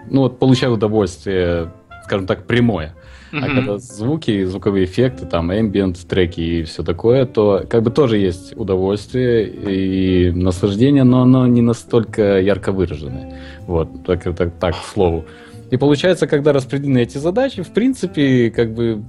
ну 0.10 0.22
вот, 0.22 0.40
получаю 0.40 0.74
удовольствие, 0.74 1.72
скажем 2.04 2.28
так, 2.28 2.46
прямое. 2.46 2.96
Mm-hmm. 3.32 3.40
А 3.42 3.56
когда 3.56 3.78
звуки, 3.80 4.44
звуковые 4.44 4.86
эффекты, 4.86 5.26
там, 5.26 5.50
ambient 5.50 5.98
треки 6.08 6.40
и 6.40 6.64
все 6.64 6.84
такое, 6.84 7.26
то 7.26 7.66
как 7.68 7.82
бы 7.82 7.90
тоже 7.90 8.20
есть 8.20 8.56
удовольствие 8.56 9.48
и 9.48 10.32
наслаждение, 10.32 11.04
но 11.04 11.24
оно 11.24 11.48
не 11.48 11.62
настолько 11.62 12.40
ярко 12.40 12.72
выраженное. 12.72 13.40
Вот, 13.66 14.06
так, 14.06 14.24
так, 14.36 14.54
так, 14.60 14.76
к 14.76 14.84
слову. 14.84 15.26
И 15.72 15.78
получается, 15.78 16.28
когда 16.28 16.54
распределены 16.54 17.00
эти 17.00 17.18
задачи, 17.18 17.64
в 17.64 17.74
принципе, 17.74 18.52
как 18.52 18.76
бы 18.76 19.02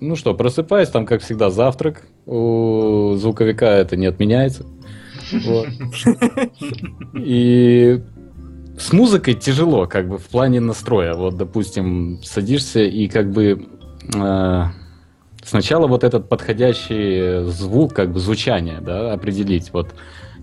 ну 0.00 0.16
что, 0.16 0.34
просыпаюсь, 0.34 0.88
там, 0.88 1.06
как 1.06 1.22
всегда, 1.22 1.50
завтрак. 1.50 2.02
У 2.26 3.14
звуковика 3.16 3.66
это 3.66 3.96
не 3.96 4.06
отменяется. 4.06 4.66
И 7.14 8.00
с 8.78 8.92
музыкой 8.92 9.34
тяжело, 9.34 9.86
как 9.86 10.08
бы, 10.08 10.18
в 10.18 10.26
плане 10.28 10.60
настроя. 10.60 11.14
Вот, 11.14 11.36
допустим, 11.36 12.18
садишься 12.22 12.80
и 12.80 13.08
как 13.08 13.30
бы 13.30 13.66
э, 14.14 14.64
сначала 15.44 15.86
вот 15.86 16.02
этот 16.02 16.28
подходящий 16.28 17.44
звук, 17.44 17.94
как 17.94 18.12
бы 18.12 18.20
звучание, 18.20 18.80
да, 18.80 19.12
определить. 19.12 19.72
Вот, 19.72 19.94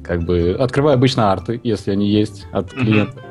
как 0.04 0.24
бы, 0.24 0.56
открываю 0.58 0.96
обычно 0.96 1.32
арты, 1.32 1.60
если 1.64 1.92
они 1.92 2.10
есть 2.10 2.46
от 2.52 2.72
клиента. 2.72 3.24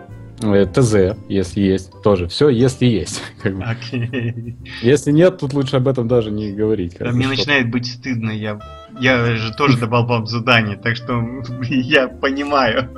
Э, 0.42 0.66
ТЗ, 0.66 1.16
если 1.28 1.60
есть, 1.60 1.92
тоже. 2.02 2.28
Все, 2.28 2.48
если 2.48 2.86
есть. 2.86 3.22
Как 3.42 3.56
бы. 3.56 3.62
okay. 3.62 4.54
Если 4.82 5.10
нет, 5.10 5.38
тут 5.38 5.54
лучше 5.54 5.76
об 5.76 5.88
этом 5.88 6.08
даже 6.08 6.30
не 6.30 6.52
говорить. 6.52 6.96
Да, 6.98 7.10
мне 7.10 7.26
начинает 7.26 7.70
быть 7.70 7.86
стыдно, 7.86 8.30
я, 8.30 8.60
я 9.00 9.36
же 9.36 9.54
тоже 9.54 9.76
добавил 9.80 10.06
вам 10.06 10.26
задание, 10.26 10.76
так 10.76 10.96
что 10.96 11.24
я 11.62 12.08
понимаю. 12.08 12.90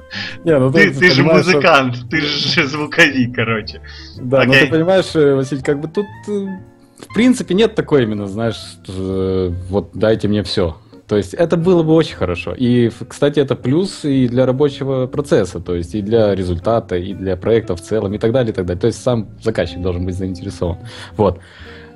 Не, 0.44 0.59
ну, 0.59 0.72
ты, 0.72 0.90
ты, 0.90 0.98
ты 0.98 1.11
же 1.11 1.22
музыкант, 1.22 1.96
что... 1.96 2.09
ты 2.09 2.20
же 2.20 2.66
звуковик, 2.66 3.35
короче. 3.35 3.83
Да, 4.16 4.42
okay. 4.42 4.46
ну 4.46 4.53
ты 4.55 4.66
понимаешь, 4.66 5.14
э, 5.14 5.35
Василий, 5.35 5.62
как 5.62 5.81
бы 5.81 5.87
тут 5.87 6.07
э, 6.29 6.31
в 6.31 7.14
принципе 7.14 7.55
нет 7.55 7.77
такой 7.77 8.03
именно, 8.03 8.27
знаешь, 8.27 8.57
вот 8.88 9.90
дайте 9.94 10.27
мне 10.27 10.42
все. 10.42 10.77
То 11.08 11.16
есть 11.16 11.32
это 11.32 11.56
было 11.56 11.82
бы 11.82 11.94
очень 11.94 12.16
хорошо. 12.16 12.54
И, 12.54 12.90
кстати, 13.08 13.40
это 13.40 13.56
плюс 13.56 14.04
и 14.04 14.28
для 14.28 14.44
рабочего 14.44 15.06
процесса, 15.06 15.58
то 15.58 15.74
есть 15.74 15.94
и 15.94 16.02
для 16.02 16.34
результата, 16.34 16.96
и 16.96 17.14
для 17.14 17.36
проекта 17.36 17.74
в 17.74 17.80
целом, 17.80 18.12
и 18.12 18.18
так 18.18 18.32
далее, 18.32 18.52
и 18.52 18.54
так 18.54 18.66
далее. 18.66 18.80
То 18.80 18.88
есть 18.88 19.02
сам 19.02 19.28
заказчик 19.42 19.80
должен 19.80 20.04
быть 20.04 20.16
заинтересован. 20.16 20.76
Вот. 21.16 21.40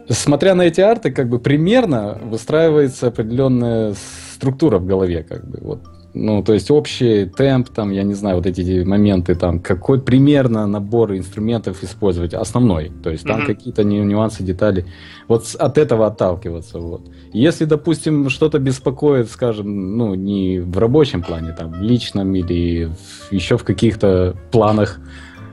Смотря 0.09 0.55
на 0.55 0.63
эти 0.63 0.81
арты, 0.81 1.13
как 1.13 1.29
бы 1.29 1.39
примерно 1.39 2.19
выстраивается 2.25 3.09
определенная 3.09 3.95
структура 4.35 4.79
в 4.79 4.87
голове, 4.87 5.23
как 5.23 5.47
бы. 5.47 5.59
Вот 5.61 5.81
ну, 6.15 6.43
то 6.43 6.53
есть 6.53 6.71
общий 6.71 7.25
темп, 7.27 7.71
там, 7.71 7.91
я 7.91 8.03
не 8.03 8.15
знаю, 8.15 8.37
вот 8.37 8.47
эти 8.47 8.85
моменты, 8.85 9.35
там, 9.35 9.61
какой 9.61 10.01
примерно 10.01 10.67
набор 10.67 11.13
инструментов 11.13 11.83
использовать, 11.83 12.35
основной. 12.35 12.93
То 13.03 13.11
есть 13.11 13.25
там 13.25 13.41
mm-hmm. 13.41 13.47
какие-то 13.47 13.85
нюансы, 13.85 14.43
детали. 14.43 14.85
Вот 15.29 15.55
от 15.59 15.79
этого 15.79 16.07
отталкиваться, 16.07 16.79
вот. 16.79 17.03
Если, 17.33 17.65
допустим, 17.65 18.29
что-то 18.29 18.59
беспокоит, 18.59 19.31
скажем, 19.31 19.97
ну, 19.97 20.15
не 20.15 20.61
в 20.61 20.77
рабочем 20.79 21.23
плане, 21.23 21.53
там, 21.53 21.73
в 21.73 21.81
личном 21.81 22.35
или 22.35 22.87
в, 22.87 23.33
еще 23.33 23.57
в 23.57 23.65
каких-то 23.65 24.37
планах, 24.51 25.01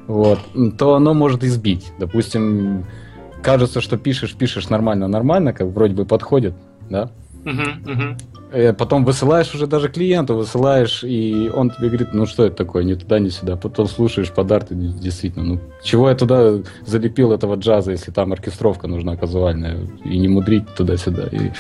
вот, 0.08 0.40
то 0.78 0.96
оно 0.96 1.14
может 1.14 1.44
избить. 1.44 1.94
Допустим, 2.00 2.86
кажется, 3.42 3.80
что 3.80 3.98
пишешь, 3.98 4.36
пишешь 4.36 4.70
нормально, 4.70 5.08
нормально, 5.08 5.54
как 5.54 5.68
вроде 5.68 5.94
бы 5.94 6.06
подходит, 6.06 6.54
да, 6.90 7.12
Uh-huh, 7.46 7.84
uh-huh. 7.86 8.39
Потом 8.78 9.06
высылаешь 9.06 9.54
уже 9.54 9.68
даже 9.68 9.90
клиенту, 9.90 10.36
высылаешь, 10.36 11.04
и 11.04 11.52
он 11.54 11.70
тебе 11.70 11.90
говорит, 11.90 12.14
ну 12.14 12.26
что 12.26 12.46
это 12.46 12.56
такое, 12.56 12.84
ни 12.84 12.96
туда, 12.96 13.20
ни 13.20 13.30
сюда. 13.30 13.56
Потом 13.56 13.88
слушаешь 13.88 14.32
подарки, 14.32 14.74
действительно, 14.74 15.46
ну 15.46 15.60
чего 15.84 16.10
я 16.10 16.16
туда 16.16 16.56
залепил 16.86 17.32
этого 17.32 17.56
джаза, 17.56 17.92
если 17.92 18.12
там 18.12 18.34
оркестровка 18.34 18.88
нужна 18.88 19.16
казуальная, 19.16 19.78
и 20.04 20.18
не 20.18 20.28
мудрить 20.28 20.68
туда-сюда. 20.76 21.28
И... 21.32 21.52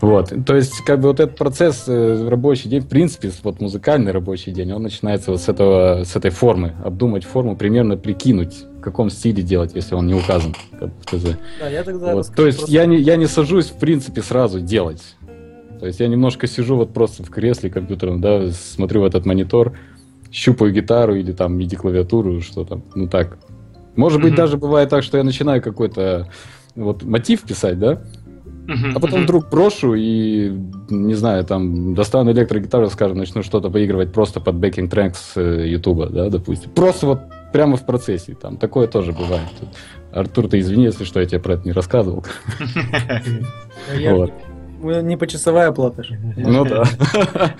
Вот, 0.00 0.32
то 0.46 0.56
есть 0.56 0.82
как 0.84 1.00
бы 1.00 1.08
вот 1.08 1.20
этот 1.20 1.36
процесс 1.36 1.84
э, 1.86 2.28
рабочий 2.28 2.70
день, 2.70 2.80
в 2.80 2.88
принципе, 2.88 3.30
вот 3.42 3.60
музыкальный 3.60 4.12
рабочий 4.12 4.52
день, 4.52 4.72
он 4.72 4.82
начинается 4.82 5.30
вот 5.32 5.40
с, 5.40 5.48
этого, 5.48 6.04
с 6.04 6.16
этой 6.16 6.30
формы, 6.30 6.74
обдумать 6.84 7.24
форму, 7.24 7.56
примерно 7.56 7.96
прикинуть, 7.96 8.64
в 8.78 8.82
каком 8.82 9.10
стиле 9.10 9.42
делать, 9.42 9.72
если 9.74 9.94
он 9.94 10.06
не 10.06 10.14
указан 10.14 10.54
как 10.78 10.90
в 11.02 11.04
ТЗ. 11.04 11.36
Да, 11.60 11.68
я 11.68 11.84
тогда 11.84 12.14
вот. 12.14 12.34
То 12.34 12.46
есть 12.46 12.60
просто... 12.60 12.74
я, 12.74 12.86
не, 12.86 12.96
я 12.96 13.16
не 13.16 13.26
сажусь, 13.26 13.66
в 13.66 13.78
принципе, 13.78 14.22
сразу 14.22 14.58
делать. 14.60 15.02
То 15.80 15.86
есть 15.86 15.98
я 15.98 16.08
немножко 16.08 16.46
сижу 16.46 16.76
вот 16.76 16.92
просто 16.92 17.24
в 17.24 17.30
кресле 17.30 17.70
компьютерном, 17.70 18.20
да, 18.20 18.50
смотрю 18.50 19.00
в 19.00 19.04
этот 19.04 19.24
монитор, 19.24 19.72
щупаю 20.30 20.72
гитару 20.72 21.14
или 21.14 21.32
там 21.32 21.58
MIDI-клавиатуру, 21.58 22.42
что 22.42 22.64
там, 22.64 22.84
ну 22.94 23.08
так. 23.08 23.38
Может 23.96 24.20
mm-hmm. 24.20 24.22
быть, 24.22 24.34
даже 24.34 24.58
бывает 24.58 24.90
так, 24.90 25.02
что 25.02 25.16
я 25.16 25.24
начинаю 25.24 25.62
какой-то 25.62 26.28
вот 26.76 27.02
мотив 27.02 27.44
писать, 27.44 27.78
да, 27.78 28.02
mm-hmm. 28.66 28.92
а 28.94 29.00
потом 29.00 29.22
вдруг 29.22 29.48
брошу 29.48 29.94
и, 29.94 30.52
не 30.90 31.14
знаю, 31.14 31.44
там, 31.44 31.94
достану 31.94 32.32
электрогитару, 32.32 32.90
скажем, 32.90 33.16
начну 33.16 33.42
что-то 33.42 33.70
поигрывать 33.70 34.12
просто 34.12 34.38
под 34.38 34.56
бэкинг 34.56 34.90
трек 34.90 35.16
с 35.16 35.40
Ютуба, 35.40 36.10
да, 36.10 36.28
допустим. 36.28 36.70
Просто 36.72 37.06
вот 37.06 37.20
прямо 37.54 37.78
в 37.78 37.86
процессе, 37.86 38.34
там, 38.34 38.58
такое 38.58 38.86
тоже 38.86 39.12
бывает. 39.12 39.48
Артур, 40.12 40.48
ты 40.48 40.58
извини, 40.58 40.84
если 40.84 41.04
что, 41.04 41.20
я 41.20 41.26
тебе 41.26 41.40
про 41.40 41.54
это 41.54 41.64
не 41.64 41.72
рассказывал. 41.72 42.24
Вот. 44.80 45.02
Не 45.02 45.16
почасовая 45.16 45.72
плата 45.72 46.02
же. 46.02 46.18
Ну 46.36 46.64
да. 46.64 46.84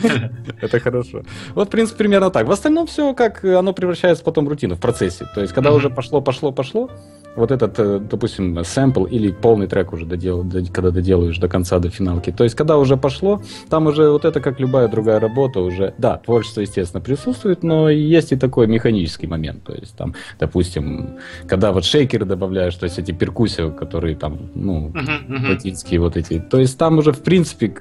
Это 0.60 0.80
хорошо. 0.80 1.22
Вот, 1.54 1.68
в 1.68 1.70
принципе, 1.70 1.98
примерно 1.98 2.30
так. 2.30 2.46
В 2.46 2.50
остальном 2.50 2.86
все 2.86 3.14
как 3.14 3.44
оно 3.44 3.72
превращается 3.72 4.24
потом 4.24 4.46
в 4.46 4.48
рутину, 4.48 4.74
в 4.74 4.80
процессе. 4.80 5.26
То 5.34 5.40
есть, 5.40 5.52
когда 5.52 5.72
уже 5.72 5.90
пошло, 5.90 6.20
пошло, 6.20 6.52
пошло, 6.52 6.90
вот 7.36 7.50
этот, 7.50 7.78
э, 7.78 8.00
допустим, 8.00 8.64
сэмпл 8.64 9.04
или 9.04 9.30
полный 9.30 9.66
трек 9.66 9.92
уже 9.92 10.04
додел, 10.04 10.42
до- 10.42 10.64
когда 10.72 10.90
доделаешь 10.90 11.38
до 11.38 11.48
конца, 11.48 11.78
до 11.78 11.88
финалки. 11.88 12.32
То 12.32 12.44
есть, 12.44 12.56
когда 12.56 12.76
уже 12.76 12.96
пошло, 12.96 13.40
там 13.68 13.86
уже 13.86 14.10
вот 14.10 14.24
это, 14.24 14.40
как 14.40 14.58
любая 14.60 14.88
другая 14.88 15.20
работа, 15.20 15.60
уже, 15.60 15.94
да, 15.98 16.16
творчество, 16.18 16.60
естественно, 16.60 17.00
присутствует, 17.00 17.62
но 17.62 17.88
есть 17.88 18.32
и 18.32 18.36
такой 18.36 18.66
механический 18.66 19.26
момент. 19.26 19.64
То 19.64 19.74
есть, 19.74 19.96
там, 19.96 20.14
допустим, 20.38 21.18
когда 21.46 21.72
вот 21.72 21.84
шейкеры 21.84 22.24
добавляешь, 22.26 22.74
то 22.74 22.84
есть 22.84 22.98
эти 22.98 23.12
перкуссии, 23.12 23.70
которые 23.70 24.16
там, 24.16 24.50
ну, 24.54 24.88
мгм. 24.88 25.50
латинские 25.50 26.00
вот 26.00 26.16
эти. 26.16 26.40
То 26.40 26.58
есть 26.58 26.78
там 26.78 26.98
уже, 26.98 27.12
в 27.12 27.20
принципе, 27.20 27.74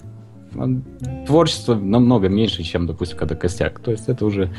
творчество 1.28 1.76
намного 1.76 2.30
меньше, 2.30 2.64
чем, 2.64 2.88
допустим, 2.88 3.18
когда 3.18 3.36
костяк. 3.36 3.80
То 3.80 3.92
есть 3.92 4.10
это 4.10 4.26
уже 4.26 4.50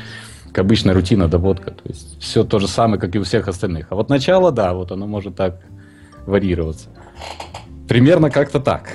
как 0.51 0.65
обычная 0.65 0.93
рутина, 0.93 1.27
доводка. 1.27 1.71
То 1.71 1.83
есть 1.85 2.19
все 2.21 2.43
то 2.43 2.59
же 2.59 2.67
самое, 2.67 2.99
как 2.99 3.15
и 3.15 3.19
у 3.19 3.23
всех 3.23 3.47
остальных. 3.47 3.87
А 3.89 3.95
вот 3.95 4.09
начало, 4.09 4.51
да, 4.51 4.73
вот 4.73 4.91
оно 4.91 5.07
может 5.07 5.35
так 5.35 5.59
варьироваться. 6.25 6.89
Примерно 7.87 8.29
как-то 8.29 8.59
так. 8.59 8.89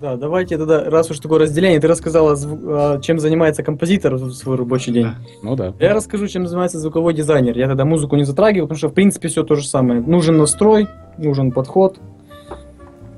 Да, 0.00 0.16
давайте 0.16 0.58
тогда, 0.58 0.90
раз 0.90 1.08
уж 1.12 1.20
такое 1.20 1.38
разделение, 1.38 1.78
ты 1.78 1.86
рассказала, 1.86 2.34
зву- 2.34 2.60
а, 2.66 3.00
чем 3.00 3.20
занимается 3.20 3.62
композитор 3.62 4.16
в 4.16 4.32
свой 4.32 4.56
рабочий 4.56 4.92
день. 4.92 5.04
Да. 5.04 5.14
Ну 5.44 5.54
да. 5.54 5.74
Я 5.78 5.94
расскажу, 5.94 6.26
чем 6.26 6.48
занимается 6.48 6.80
звуковой 6.80 7.14
дизайнер. 7.14 7.56
Я 7.56 7.68
тогда 7.68 7.84
музыку 7.84 8.16
не 8.16 8.24
затрагиваю, 8.24 8.66
потому 8.66 8.78
что, 8.78 8.88
в 8.88 8.94
принципе, 8.94 9.28
все 9.28 9.44
то 9.44 9.54
же 9.54 9.64
самое. 9.64 10.00
Нужен 10.00 10.36
настрой, 10.36 10.88
нужен 11.18 11.52
подход. 11.52 12.00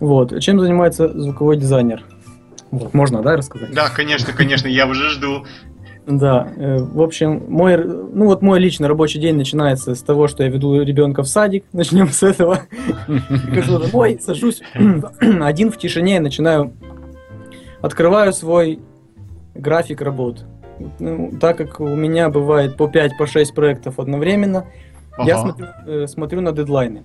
Вот. 0.01 0.39
Чем 0.41 0.61
занимается 0.61 1.09
звуковой 1.19 1.57
дизайнер? 1.57 2.03
Вот. 2.71 2.93
Можно, 2.93 3.23
да, 3.23 3.37
рассказать? 3.37 3.73
Да, 3.73 3.89
конечно, 3.89 4.35
конечно, 4.35 4.69
я 4.69 4.87
уже 4.87 5.09
жду. 5.09 5.47
Да, 6.07 6.49
э, 6.57 6.79
в 6.83 7.01
общем, 7.01 7.45
мой, 7.49 7.83
ну 7.83 8.27
вот 8.27 8.43
мой 8.43 8.61
личный 8.61 8.89
рабочий 8.89 9.19
день 9.19 9.37
начинается 9.37 9.95
с 9.95 10.03
того, 10.03 10.29
что 10.29 10.43
я 10.43 10.51
веду 10.51 10.83
ребенка 10.83 11.23
в 11.23 11.29
садик, 11.29 11.65
начнем 11.73 12.09
с 12.09 12.23
этого. 12.23 12.61
Прихожу 13.07 13.79
домой, 13.79 14.19
сажусь 14.21 14.61
один 15.41 15.71
в 15.71 15.79
тишине 15.79 16.17
и 16.17 16.21
начинаю, 16.21 16.73
открываю 17.81 18.33
свой 18.35 18.81
график 19.55 20.03
работ. 20.03 20.45
Ну, 20.99 21.33
так 21.41 21.57
как 21.57 21.81
у 21.81 21.87
меня 21.89 22.29
бывает 22.29 22.77
по 22.77 22.89
5, 22.89 23.17
по 23.17 23.27
6 23.27 23.55
проектов 23.55 23.99
одновременно, 23.99 24.67
я 25.25 25.37
Ага. 25.37 25.43
смотрю, 25.43 25.67
э, 25.87 26.07
смотрю 26.09 26.41
на 26.41 26.53
дедлайны. 26.53 27.05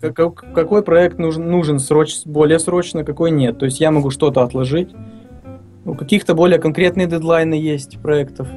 Как- 0.00 0.14
как- 0.14 0.52
какой 0.54 0.82
проект 0.82 1.18
нужен, 1.18 1.50
нужен 1.50 1.78
сроч, 1.78 2.24
более 2.24 2.58
срочно, 2.58 3.04
какой 3.04 3.30
нет. 3.30 3.58
То 3.58 3.66
есть 3.66 3.80
я 3.80 3.90
могу 3.90 4.10
что-то 4.10 4.42
отложить. 4.42 4.90
У 5.84 5.94
каких-то 5.94 6.34
более 6.34 6.58
конкретные 6.58 7.06
дедлайны 7.06 7.54
есть 7.54 7.98
проектов, 8.00 8.48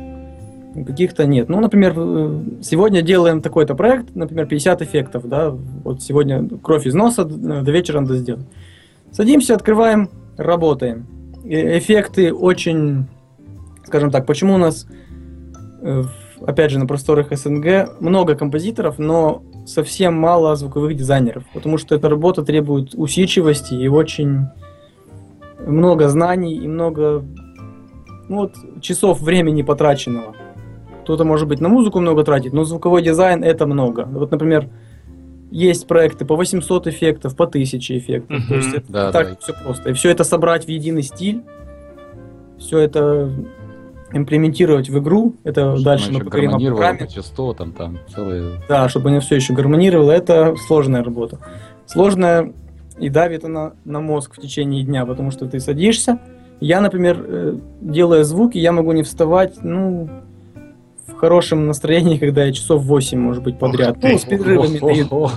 у 0.76 0.84
каких-то 0.84 1.26
нет. 1.26 1.50
Ну, 1.50 1.60
например, 1.60 1.94
э, 1.96 2.42
сегодня 2.62 3.02
делаем 3.02 3.42
такой-то 3.42 3.76
проект, 3.76 4.16
например, 4.16 4.46
50 4.48 4.82
эффектов, 4.82 5.28
да, 5.30 5.52
вот 5.52 6.02
сегодня 6.02 6.48
кровь 6.62 6.86
из 6.86 6.94
носа, 6.94 7.24
д- 7.26 7.62
до 7.62 7.72
вечера 7.72 8.02
надо 8.02 8.18
сделать. 8.18 8.46
Садимся, 9.12 9.56
открываем, 9.56 10.10
работаем. 10.38 11.06
Э, 11.46 11.78
Эффекты 11.78 12.34
очень, 12.34 13.06
скажем 13.86 14.12
так, 14.12 14.26
почему 14.26 14.56
у 14.56 14.58
нас, 14.58 14.88
э, 15.82 16.04
опять 16.46 16.72
же, 16.72 16.80
на 16.80 16.88
просторах 16.88 17.32
СНГ 17.32 18.02
много 18.02 18.36
композиторов, 18.36 18.98
но 19.00 19.44
совсем 19.66 20.16
мало 20.16 20.56
звуковых 20.58 20.96
дизайнеров, 20.98 21.44
потому 21.54 21.78
что 21.78 21.96
эта 21.96 22.10
работа 22.10 22.44
требует 22.44 22.96
усидчивости 22.96 23.76
и 23.76 23.88
очень 23.88 24.48
много 25.66 26.10
знаний 26.10 26.56
и 26.56 26.68
много 26.68 27.24
ну, 28.30 28.38
вот, 28.38 28.56
часов 28.82 29.22
времени 29.22 29.62
потраченного. 29.62 30.36
Кто-то, 31.04 31.26
может 31.26 31.48
быть, 31.48 31.60
на 31.60 31.70
музыку 31.70 32.00
много 32.00 32.24
тратит, 32.24 32.54
но 32.54 32.64
звуковой 32.64 33.02
дизайн 33.02 33.44
это 33.44 33.66
много. 33.66 34.08
Вот, 34.10 34.32
например, 34.32 34.70
есть 35.52 35.88
проекты 35.88 36.26
по 36.26 36.36
800 36.36 36.88
эффектов, 36.88 37.36
по 37.36 37.46
1000 37.46 37.98
эффектов. 37.98 38.48
То 38.48 38.56
есть 38.56 38.74
это 38.74 38.92
Да, 38.92 39.12
так 39.12 39.30
да. 39.30 39.36
все 39.40 39.54
просто. 39.64 39.90
И 39.90 39.94
все 39.94 40.10
это 40.10 40.24
собрать 40.24 40.66
в 40.66 40.70
единый 40.70 41.04
стиль, 41.04 41.44
все 42.58 42.80
это 42.80 43.30
имплементировать 44.14 44.90
в 44.90 45.00
игру, 45.00 45.36
это 45.44 45.76
дальше 45.84 46.10
Оно 46.10 46.20
мы 46.20 46.26
поговорим 46.26 46.50
о 46.50 46.52
гармонировало 46.54 46.80
программе. 46.82 47.08
по 47.08 47.14
частотам, 47.14 47.72
там 47.74 48.00
целые... 48.14 48.62
Да, 48.70 48.88
чтобы 48.88 49.10
она 49.10 49.20
все 49.20 49.36
еще 49.36 49.54
гармонировала, 49.54 50.12
это 50.12 50.56
сложная 50.68 51.04
работа. 51.04 51.40
Сложная 51.86 52.54
и 52.98 53.10
давит 53.10 53.44
она 53.46 53.74
на 53.86 54.00
мозг 54.02 54.36
в 54.38 54.42
течение 54.42 54.84
дня, 54.84 55.06
потому 55.06 55.32
что 55.32 55.48
ты 55.48 55.60
садишься. 55.60 56.20
Я, 56.60 56.82
например, 56.82 57.24
э, 57.26 57.58
делая 57.82 58.24
звуки, 58.24 58.58
я 58.58 58.72
могу 58.72 58.92
не 58.94 59.04
вставать, 59.04 59.64
ну, 59.64 60.10
в 61.08 61.16
хорошем 61.16 61.68
настроении, 61.68 62.18
когда 62.20 62.46
я 62.46 62.54
часов 62.54 62.84
8, 62.84 63.20
может 63.20 63.44
быть, 63.44 63.60
подряд. 63.60 64.00
ты. 64.00 64.14
Ну, 64.14 64.18
с 64.20 64.24
перерывами 64.24 64.80
на 64.80 64.92
еду. 64.92 65.30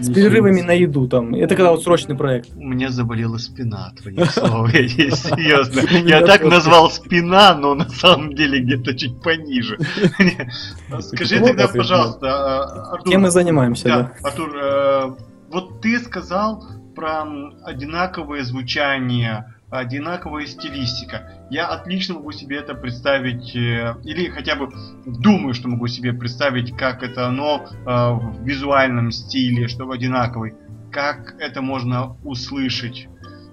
С 0.00 0.12
перерывами 0.12 0.60
на 0.60 0.72
еду 0.72 1.08
там. 1.08 1.34
Это 1.34 1.56
когда 1.56 1.72
вот 1.72 1.82
срочный 1.82 2.16
проект. 2.16 2.50
У 2.56 2.62
меня 2.62 2.90
заболела 2.90 3.36
спина 3.38 3.88
от 3.88 4.00
твоих 4.00 4.30
слов, 4.30 4.70
серьезно. 4.72 5.80
Я 6.08 6.24
так 6.24 6.44
назвал 6.44 6.90
спина, 6.90 7.54
но 7.54 7.74
на 7.74 7.88
самом 7.88 8.34
деле 8.34 8.60
где-то 8.60 8.96
чуть 8.96 9.20
пониже. 9.20 9.78
Скажи 11.00 11.40
тогда, 11.40 11.66
пожалуйста, 11.68 12.28
а, 12.28 12.92
Артур, 12.92 13.12
Чем 13.12 13.22
мы 13.22 13.30
занимаемся, 13.30 14.12
Артур, 14.22 14.56
э, 14.56 15.10
вот 15.50 15.80
ты 15.80 15.98
сказал 15.98 16.64
про 16.98 17.24
одинаковое 17.62 18.42
звучание, 18.42 19.54
одинаковая 19.70 20.46
стилистика. 20.46 21.30
Я 21.48 21.68
отлично 21.68 22.14
могу 22.14 22.32
себе 22.32 22.56
это 22.56 22.74
представить, 22.74 23.54
э, 23.54 23.94
или 24.02 24.28
хотя 24.30 24.56
бы 24.56 24.72
думаю, 25.06 25.54
что 25.54 25.68
могу 25.68 25.86
себе 25.86 26.12
представить, 26.12 26.76
как 26.76 27.04
это 27.04 27.28
оно 27.28 27.68
э, 27.68 27.84
в 27.84 28.42
визуальном 28.42 29.12
стиле, 29.12 29.68
что 29.68 29.88
одинаковый. 29.88 30.54
Как 30.90 31.36
это 31.38 31.62
можно 31.62 32.16
услышать? 32.24 33.06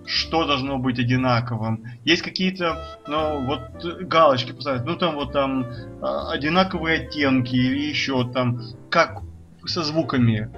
Что 0.08 0.48
должно 0.48 0.80
быть 0.80 0.98
одинаковым? 0.98 1.84
Есть 2.04 2.24
какие-то, 2.24 3.00
ну, 3.08 3.46
вот 3.46 3.86
галочки 4.08 4.54
поставить, 4.54 4.86
ну 4.86 4.96
там 4.96 5.14
вот 5.14 5.34
там 5.34 5.66
э, 5.66 5.98
одинаковые 6.32 7.02
оттенки 7.02 7.56
или 7.56 7.90
еще 7.90 8.28
там, 8.32 8.60
как 8.90 9.22
со 9.66 9.84
звуками 9.84 10.50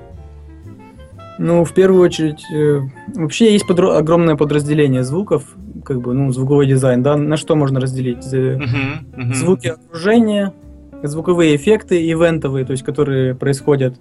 Ну, 1.40 1.64
в 1.64 1.74
первую 1.74 2.02
очередь, 2.02 2.44
э, 2.54 2.80
вообще 3.16 3.54
есть 3.54 3.66
подро- 3.70 3.96
огромное 3.96 4.36
подразделение 4.36 5.04
звуков, 5.04 5.44
как 5.86 6.02
бы, 6.02 6.14
ну, 6.14 6.32
звуковой 6.32 6.66
дизайн, 6.68 7.04
да, 7.04 7.16
на 7.18 7.38
что 7.38 7.56
можно 7.56 7.80
разделить? 7.80 8.26
Э, 8.34 8.58
Мгм, 8.58 9.08
мгм. 9.16 9.34
Звуки 9.34 9.68
окружения, 9.68 10.52
звуковые 11.04 11.56
эффекты, 11.56 12.12
ивентовые, 12.12 12.66
то 12.66 12.72
есть 12.72 12.84
которые 12.84 13.36
происходят, 13.36 13.94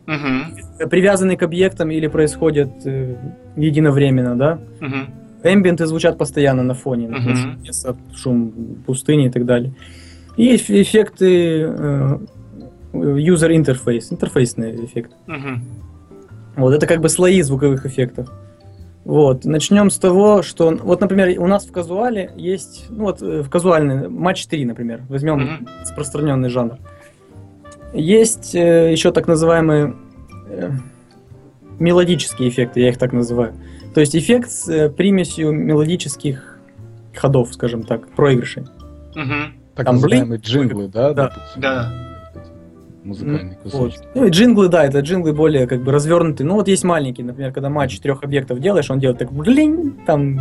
э, 0.80 0.86
привязаны 0.88 1.36
к 1.36 1.42
объектам 1.42 1.90
или 1.90 2.06
происходят 2.06 2.70
э, 2.86 3.16
единовременно, 3.56 4.34
да. 4.36 4.58
мгм, 4.80 5.06
Эмбиенты 5.44 5.86
звучат 5.86 6.18
постоянно 6.18 6.62
на 6.62 6.74
фоне, 6.74 7.08
например, 7.08 7.36
шум 7.36 7.58
леса, 7.64 7.96
шум 8.14 8.52
пустыни 8.86 9.26
и 9.26 9.30
так 9.30 9.44
далее. 9.44 9.72
И 10.38 10.54
эф- 10.56 10.70
эффекты 10.82 11.60
э, 11.68 12.18
user 12.94 13.50
interface, 13.54 14.10
интерфейсные 14.10 14.74
эффекты. 14.84 15.14
мгм. 15.26 15.62
Вот, 16.56 16.72
это 16.74 16.86
как 16.86 17.00
бы 17.00 17.08
слои 17.08 17.42
звуковых 17.42 17.86
эффектов. 17.86 18.30
Вот, 19.04 19.44
начнем 19.44 19.90
с 19.90 19.98
того, 19.98 20.42
что, 20.42 20.70
вот, 20.82 21.00
например, 21.00 21.40
у 21.40 21.46
нас 21.46 21.64
в 21.64 21.70
казуале 21.70 22.32
есть, 22.34 22.86
ну 22.90 23.04
вот, 23.04 23.22
э, 23.22 23.42
в 23.42 23.48
казуальный, 23.48 24.08
матч 24.08 24.46
3, 24.46 24.64
например, 24.64 25.02
возьмем 25.08 25.38
Мгм. 25.38 25.68
распространенный 25.82 26.48
жанр. 26.48 26.78
Есть 27.94 28.54
э, 28.54 28.90
еще 28.90 29.12
так 29.12 29.28
называемые 29.28 29.94
э, 30.48 30.70
мелодические 31.78 32.48
эффекты, 32.48 32.80
я 32.80 32.88
их 32.88 32.98
так 32.98 33.12
называю. 33.12 33.54
То 33.94 34.00
есть 34.00 34.16
эффект 34.16 34.50
с 34.50 34.68
э, 34.68 34.90
примесью 34.90 35.52
мелодических 35.52 36.58
ходов, 37.14 37.54
скажем 37.54 37.84
так, 37.84 38.08
проигрышей. 38.08 38.64
Мгм. 39.14 39.54
Так 39.76 39.86
Там 39.86 39.94
называемые 39.96 40.40
джинглы, 40.40 40.88
да? 40.88 41.12
Да. 41.12 41.28
допустим? 41.28 41.62
Да. 43.06 43.08
Музыкальные 43.08 43.58
Вот. 43.62 43.72
кусочки. 43.72 44.06
Ну 44.14 44.24
и 44.26 44.30
джинглы, 44.30 44.68
да, 44.68 44.84
это 44.84 45.00
джинглы 45.00 45.32
более 45.32 45.66
как 45.66 45.82
бы 45.82 45.92
развернутые. 45.92 46.46
Ну 46.46 46.54
вот 46.54 46.66
есть 46.68 46.84
маленький, 46.84 47.22
например, 47.22 47.52
когда 47.52 47.68
матч 47.68 47.98
трех 48.00 48.22
объектов 48.24 48.60
делаешь, 48.60 48.90
он 48.90 48.98
делает 48.98 49.18
так 49.18 49.32
блин, 49.32 49.94
там 50.06 50.38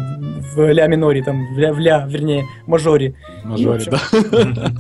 в 0.55 0.71
ля 0.71 0.87
миноре, 0.87 1.23
там 1.23 1.53
в 1.53 1.57
ля, 1.59 1.73
в 1.73 1.79
ля, 1.79 2.05
вернее, 2.09 2.45
мажоре. 2.65 3.15
Мажоре, 3.43 3.83
И, 3.83 3.89
да. 4.55 4.71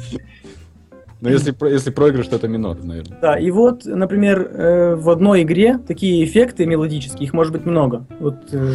Но 1.21 1.29
если, 1.29 1.51
про- 1.51 1.69
если 1.69 1.91
проигрыш, 1.91 2.27
то 2.27 2.35
это 2.35 2.47
минор, 2.47 2.83
наверное. 2.83 3.17
Да, 3.21 3.39
и 3.39 3.49
вот, 3.49 3.85
например, 3.85 4.47
э, 4.51 4.95
в 4.95 5.09
одной 5.09 5.43
игре 5.43 5.79
такие 5.87 6.23
эффекты 6.23 6.65
мелодические, 6.65 7.25
их 7.25 7.33
может 7.33 7.53
быть 7.53 7.65
много. 7.65 8.05
Вот 8.19 8.35
э, 8.51 8.73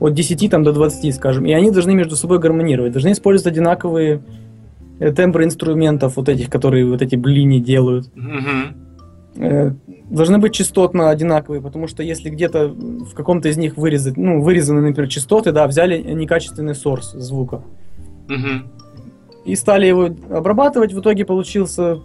от 0.00 0.12
10 0.14 0.50
там, 0.50 0.62
до 0.64 0.72
20, 0.72 1.14
скажем. 1.14 1.46
И 1.46 1.52
они 1.52 1.70
должны 1.70 1.94
между 1.94 2.16
собой 2.16 2.38
гармонировать. 2.38 2.92
Должны 2.92 3.12
использовать 3.12 3.52
одинаковые 3.52 4.20
тембры 4.98 5.44
инструментов, 5.44 6.16
вот 6.16 6.28
этих, 6.28 6.50
которые 6.50 6.86
вот 6.86 7.02
эти 7.02 7.16
блини 7.16 7.58
делают. 7.58 8.10
Э, 9.38 9.72
должны 10.08 10.38
быть 10.38 10.54
частотно 10.54 11.10
одинаковые, 11.10 11.60
потому 11.60 11.88
что 11.88 12.02
если 12.02 12.30
где-то 12.30 12.68
в 12.68 13.14
каком-то 13.14 13.48
из 13.48 13.56
них 13.56 13.76
вырезать, 13.76 14.16
ну, 14.16 14.40
вырезаны, 14.40 14.80
например, 14.80 15.10
частоты, 15.10 15.52
да, 15.52 15.66
взяли 15.66 16.00
некачественный 16.00 16.74
сорс 16.74 17.12
звука 17.12 17.62
Мгм. 18.28 18.70
и 19.44 19.54
стали 19.56 19.86
его 19.86 20.08
обрабатывать, 20.30 20.92
в 20.92 21.00
итоге 21.00 21.24
получился 21.24 22.00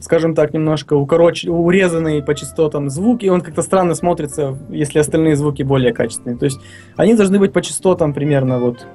скажем 0.00 0.34
так, 0.34 0.52
немножко 0.52 0.94
укороч... 0.94 1.44
урезанный 1.44 2.22
по 2.22 2.34
частотам 2.34 2.90
звук, 2.90 3.22
и 3.22 3.28
он 3.28 3.40
как-то 3.40 3.62
странно 3.62 3.94
смотрится, 3.94 4.58
если 4.68 4.98
остальные 4.98 5.36
звуки 5.36 5.62
более 5.62 5.92
качественные. 5.92 6.36
То 6.36 6.46
есть 6.46 6.60
они 6.96 7.14
должны 7.14 7.38
быть 7.38 7.52
по 7.52 7.62
частотам 7.62 8.12
примерно 8.12 8.58
вот 8.58 8.86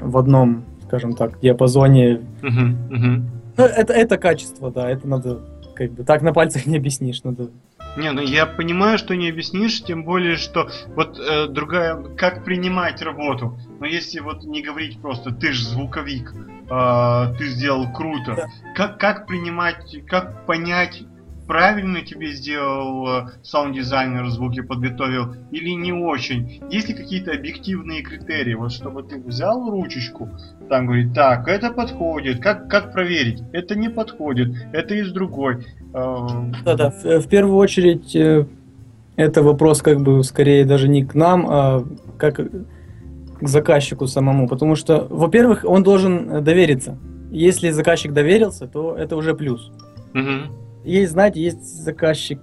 в 0.00 0.18
одном, 0.18 0.64
скажем 0.86 1.14
так, 1.14 1.40
диапазоне. 1.40 2.20
Мгм, 2.42 2.78
мгм. 2.90 3.30
Ну, 3.56 3.64
это, 3.64 3.92
это 3.92 4.18
качество, 4.18 4.70
да, 4.70 4.90
это 4.90 5.08
надо 5.08 5.40
как 5.74 5.92
бы 5.92 6.04
так 6.04 6.22
на 6.22 6.32
пальцах 6.32 6.66
не 6.66 6.76
объяснишь, 6.76 7.22
надо 7.22 7.50
Не, 7.96 8.12
ну 8.12 8.22
я 8.22 8.46
понимаю, 8.46 8.98
что 8.98 9.14
не 9.14 9.28
объяснишь, 9.28 9.82
тем 9.82 10.04
более, 10.04 10.36
что 10.36 10.68
вот 10.94 11.18
э, 11.18 11.48
другая, 11.48 12.02
как 12.16 12.44
принимать 12.44 13.02
работу. 13.02 13.58
Но 13.80 13.86
если 13.86 14.20
вот 14.20 14.44
не 14.44 14.62
говорить 14.62 15.00
просто, 15.00 15.32
ты 15.32 15.52
же 15.52 15.64
звуковик, 15.64 16.34
а, 16.68 17.32
ты 17.34 17.46
сделал 17.48 17.92
круто. 17.92 18.34
Да. 18.36 18.46
Как, 18.74 18.98
как 18.98 19.26
принимать, 19.26 19.96
как 20.06 20.46
понять, 20.46 21.02
правильно 21.46 22.02
тебе 22.02 22.32
сделал 22.32 23.08
э, 23.08 23.26
саунд-дизайнер, 23.42 24.28
звуки 24.28 24.60
подготовил 24.60 25.34
или 25.50 25.70
не 25.70 25.92
очень? 25.92 26.62
Есть 26.70 26.88
ли 26.88 26.94
какие-то 26.94 27.32
объективные 27.32 28.02
критерии, 28.02 28.54
вот 28.54 28.72
чтобы 28.72 29.02
ты 29.02 29.18
взял 29.18 29.70
ручечку, 29.70 30.28
там 30.68 30.86
говорит, 30.86 31.14
так, 31.14 31.48
это 31.48 31.70
подходит, 31.70 32.40
как, 32.40 32.68
как 32.68 32.92
проверить? 32.92 33.42
Это 33.52 33.76
не 33.76 33.88
подходит, 33.88 34.54
это 34.72 34.94
из 34.94 35.12
другой. 35.12 35.66
Э, 35.94 36.26
Да-да, 36.64 36.90
в, 36.90 37.20
в 37.20 37.28
первую 37.28 37.56
очередь 37.56 38.14
э, 38.16 38.46
это 39.16 39.42
вопрос 39.42 39.82
как 39.82 40.00
бы 40.00 40.22
скорее 40.24 40.64
даже 40.64 40.88
не 40.88 41.04
к 41.04 41.14
нам, 41.14 41.46
а 41.48 41.84
как 42.18 42.40
к 43.40 43.48
заказчику 43.48 44.06
самому, 44.06 44.48
потому 44.48 44.76
что, 44.76 45.06
во-первых, 45.10 45.64
он 45.64 45.82
должен 45.82 46.30
э, 46.30 46.40
довериться. 46.40 46.98
Если 47.30 47.70
заказчик 47.70 48.12
доверился, 48.12 48.66
то 48.66 48.96
это 48.96 49.16
уже 49.16 49.34
плюс. 49.34 49.70
мгм. 50.12 50.65
Есть, 50.86 51.12
знаете, 51.12 51.42
есть 51.42 51.64
заказчик, 51.64 52.40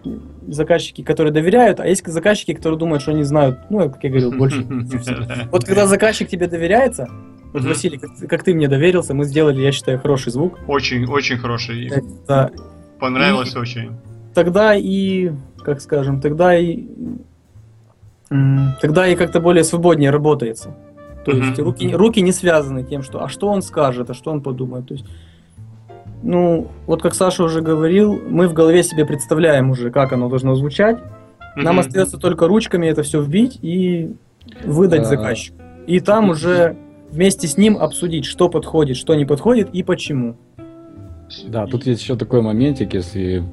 заказчики, 0.48 1.02
которые 1.02 1.32
доверяют, 1.32 1.80
а 1.80 1.88
есть 1.88 2.06
заказчики, 2.06 2.54
которые 2.54 2.78
думают, 2.78 3.02
что 3.02 3.12
они 3.12 3.24
знают, 3.24 3.58
ну, 3.70 3.90
как 3.90 4.04
я 4.04 4.10
говорил, 4.10 4.34
больше. 4.34 4.66
Вот 5.52 5.64
когда 5.64 5.88
заказчик 5.88 6.28
тебе 6.28 6.48
доверяется, 6.48 7.10
вот. 7.54 7.64
Василий, 7.64 8.00
как, 8.28 8.44
ты 8.44 8.54
мне 8.54 8.68
доверился, 8.68 9.14
мы 9.14 9.24
сделали, 9.24 9.62
я 9.62 9.72
считаю, 9.72 10.00
хороший 10.00 10.32
звук. 10.32 10.60
Очень, 10.68 11.06
очень 11.06 11.38
хороший. 11.38 11.90
Да, 12.28 12.52
Понравилось 13.00 13.56
очень. 13.56 13.92
тогда 14.34 14.76
и, 14.76 15.32
как 15.64 15.80
скажем, 15.80 16.20
тогда 16.20 16.58
и 16.58 16.84
тогда 18.82 19.08
и 19.08 19.16
как-то 19.16 19.40
более 19.40 19.64
свободнее 19.64 20.10
работается. 20.10 20.76
То 21.24 21.32
есть 21.32 21.60
руки, 21.60 21.96
руки 21.96 22.22
не 22.22 22.34
связаны 22.34 22.84
тем, 22.84 23.04
что 23.04 23.24
а 23.24 23.30
что 23.30 23.48
он 23.48 23.62
скажет, 23.62 24.10
а 24.10 24.14
что 24.14 24.32
он 24.32 24.42
подумает. 24.42 24.88
То 24.88 24.96
есть, 24.96 25.06
ну, 26.24 26.68
вот 26.88 27.02
как 27.02 27.14
Саша 27.14 27.44
уже 27.44 27.62
говорил, 27.62 28.20
мы 28.28 28.48
в 28.48 28.54
голове 28.54 28.82
себе 28.84 29.06
представляем 29.06 29.70
уже, 29.70 29.92
как 29.92 30.14
оно 30.14 30.30
должно 30.30 30.56
звучать. 30.56 30.98
Нам 31.56 31.76
Мгм. 31.76 31.80
остается 31.80 32.18
только 32.18 32.48
ручками 32.48 32.88
это 32.88 33.04
все 33.04 33.22
вбить 33.22 33.60
и 33.62 34.16
выдать 34.66 35.02
Да. 35.02 35.06
заказчику. 35.10 35.58
И 35.86 36.00
там 36.00 36.30
уже 36.30 36.76
вместе 37.12 37.48
с 37.48 37.58
ним 37.58 37.78
обсудить, 37.78 38.26
что 38.26 38.50
подходит, 38.50 38.98
что 38.98 39.14
не 39.14 39.26
подходит 39.26 39.70
и 39.74 39.84
почему. 39.84 40.36
Да, 41.48 41.68
тут 41.68 41.86
есть 41.86 42.02
еще 42.02 42.16
такой 42.16 42.42
моментик, 42.42 42.94
если, 42.94 43.44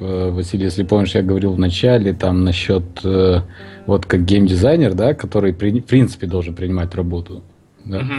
э, 0.00 0.30
Василий, 0.30 0.64
если 0.64 0.82
помнишь, 0.84 1.14
я 1.14 1.22
говорил 1.22 1.52
в 1.52 1.58
начале 1.58 2.12
там 2.12 2.44
насчет, 2.44 2.82
э, 3.04 3.40
вот 3.86 4.04
как 4.06 4.24
геймдизайнер, 4.24 4.94
да, 4.94 5.14
который 5.14 5.54
при- 5.54 5.80
в 5.80 5.84
принципе 5.86 6.26
должен 6.26 6.54
принимать 6.54 6.94
работу. 6.94 7.42
Да. 7.86 7.98
Мгм. 8.00 8.18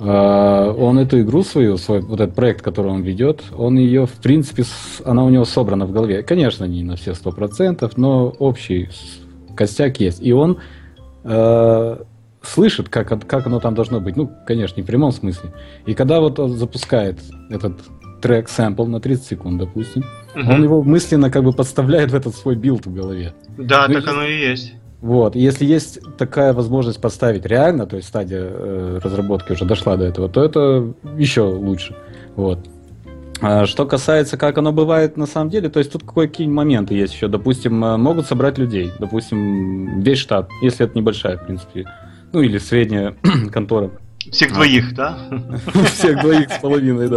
А, 0.00 0.72
Он 0.72 0.98
эту 0.98 1.20
игру 1.20 1.42
свою, 1.42 1.76
свой 1.76 2.00
вот 2.00 2.20
этот 2.20 2.34
проект, 2.36 2.62
который 2.62 2.92
он 2.92 3.02
ведет, 3.02 3.42
он 3.56 3.76
ее, 3.78 4.06
в 4.06 4.12
принципе, 4.12 4.64
она 5.04 5.24
у 5.24 5.28
него 5.30 5.44
собрана 5.44 5.86
в 5.86 5.92
голове. 5.92 6.22
Конечно, 6.22 6.64
не 6.64 6.82
на 6.84 6.94
все 6.96 7.14
сто 7.14 7.32
процентов, 7.32 7.96
но 7.96 8.28
общий 8.28 8.88
костяк 9.56 9.98
есть. 10.00 10.22
И 10.22 10.32
он 10.32 10.58
э, 11.24 11.96
слышит, 12.42 12.88
как, 12.88 13.26
как 13.26 13.46
оно 13.46 13.58
там 13.60 13.74
должно 13.74 14.00
быть. 14.00 14.16
Ну, 14.16 14.30
конечно, 14.46 14.76
не 14.76 14.82
в 14.82 14.86
прямом 14.86 15.10
смысле. 15.12 15.50
И 15.86 15.94
когда 15.94 16.20
вот 16.20 16.38
он 16.38 16.52
запускает 16.56 17.18
этот 17.50 17.74
трек 18.22 18.48
сэмпл 18.48 18.84
на 18.86 19.00
30 19.00 19.24
секунд, 19.26 19.58
допустим, 19.58 20.04
Мгм. 20.34 20.50
он 20.50 20.62
его 20.62 20.82
мысленно 20.82 21.30
как 21.30 21.42
бы 21.42 21.52
подставляет 21.52 22.10
в 22.12 22.14
этот 22.14 22.34
свой 22.36 22.54
билд 22.54 22.86
в 22.86 22.94
голове. 22.94 23.34
Да, 23.56 23.86
Ну, 23.88 23.94
так 23.94 24.04
если- 24.04 24.10
оно 24.10 24.24
и 24.24 24.38
есть. 24.38 24.74
Вот, 25.00 25.36
если 25.36 25.64
есть 25.64 26.00
такая 26.16 26.52
возможность 26.52 27.00
поставить 27.00 27.46
реально, 27.46 27.86
то 27.86 27.96
есть 27.96 28.08
стадия 28.08 28.42
э, 28.42 29.00
разработки 29.02 29.52
уже 29.52 29.64
дошла 29.64 29.96
до 29.96 30.04
этого, 30.04 30.28
то 30.28 30.42
это 30.42 30.92
еще 31.16 31.42
лучше. 31.42 31.94
Вот. 32.34 32.58
А 33.40 33.66
что 33.66 33.86
касается, 33.86 34.36
как 34.36 34.58
оно 34.58 34.72
бывает 34.72 35.16
на 35.16 35.26
самом 35.26 35.50
деле, 35.50 35.68
то 35.68 35.78
есть 35.78 35.92
тут 35.92 36.02
какие 36.02 36.48
моменты 36.48 36.94
есть 36.94 37.14
еще. 37.14 37.28
Допустим, 37.28 37.84
э, 37.84 37.96
могут 37.96 38.26
собрать 38.26 38.58
людей, 38.58 38.90
допустим, 38.98 40.00
весь 40.00 40.18
штат, 40.18 40.50
если 40.62 40.86
это 40.86 40.98
небольшая, 40.98 41.36
в 41.36 41.46
принципе, 41.46 41.84
ну 42.32 42.40
или 42.40 42.58
средняя 42.58 43.14
контора. 43.52 43.92
Всех 44.32 44.50
А. 44.52 44.54
двоих, 44.54 44.94
да? 44.94 45.18
Всех 45.94 46.20
двоих 46.20 46.50
с 46.52 46.58
половиной, 46.58 47.08
да. 47.08 47.16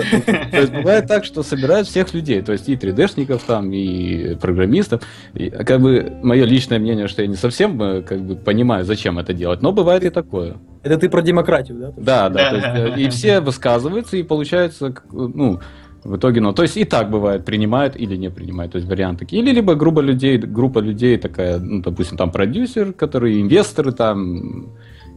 То 0.51 0.59
есть 0.59 0.72
бывает 0.74 1.07
так, 1.07 1.26
что 1.26 1.43
собирают 1.43 1.88
всех 1.88 2.14
людей, 2.14 2.41
то 2.41 2.51
есть 2.51 2.68
и 2.70 2.76
3D-шников 2.76 3.41
там, 3.45 3.72
и 3.74 4.36
программистов. 4.36 5.01
И, 5.34 5.49
как 5.49 5.82
бы 5.82 6.14
мое 6.24 6.45
личное 6.45 6.80
мнение, 6.80 7.07
что 7.07 7.22
я 7.22 7.28
не 7.28 7.36
совсем 7.36 7.82
э, 7.82 8.01
как 8.01 8.22
бы 8.22 8.36
понимаю, 8.36 8.86
зачем 8.86 9.20
это 9.20 9.34
делать, 9.34 9.62
но 9.62 9.72
бывает 9.72 10.03
и 10.03 10.09
такое. 10.09 10.55
Это 10.84 10.97
ты 10.97 11.09
про 11.09 11.22
демократию, 11.22 11.78
да? 11.78 11.93
Да, 11.97 12.30
да, 12.30 12.49
то 12.51 12.62
Да. 12.62 12.78
есть, 12.88 12.97
э, 12.97 13.01
и 13.01 13.09
все 13.09 13.39
высказываются, 13.39 14.18
и 14.18 14.24
получается, 14.24 14.88
э, 14.88 14.91
ну, 15.12 15.59
в 16.03 16.18
итоге, 16.18 16.41
ну, 16.41 16.51
то 16.51 16.64
есть 16.64 16.78
и 16.78 16.84
так 16.84 17.12
бывает, 17.12 17.45
принимают 17.45 17.95
или 17.95 18.16
не 18.16 18.32
принимают, 18.32 18.72
то 18.72 18.78
есть 18.78 18.89
варианты. 18.89 19.20
такие. 19.26 19.41
Или 19.43 19.51
либо 19.51 19.76
группа 19.76 19.99
людей, 19.99 20.38
группа 20.38 20.80
людей 20.80 21.18
такая, 21.18 21.59
ну, 21.59 21.82
допустим, 21.84 22.18
там 22.18 22.32
продюсер, 22.32 22.91
который 22.93 23.39
инвесторы 23.39 23.91
там, 23.91 24.70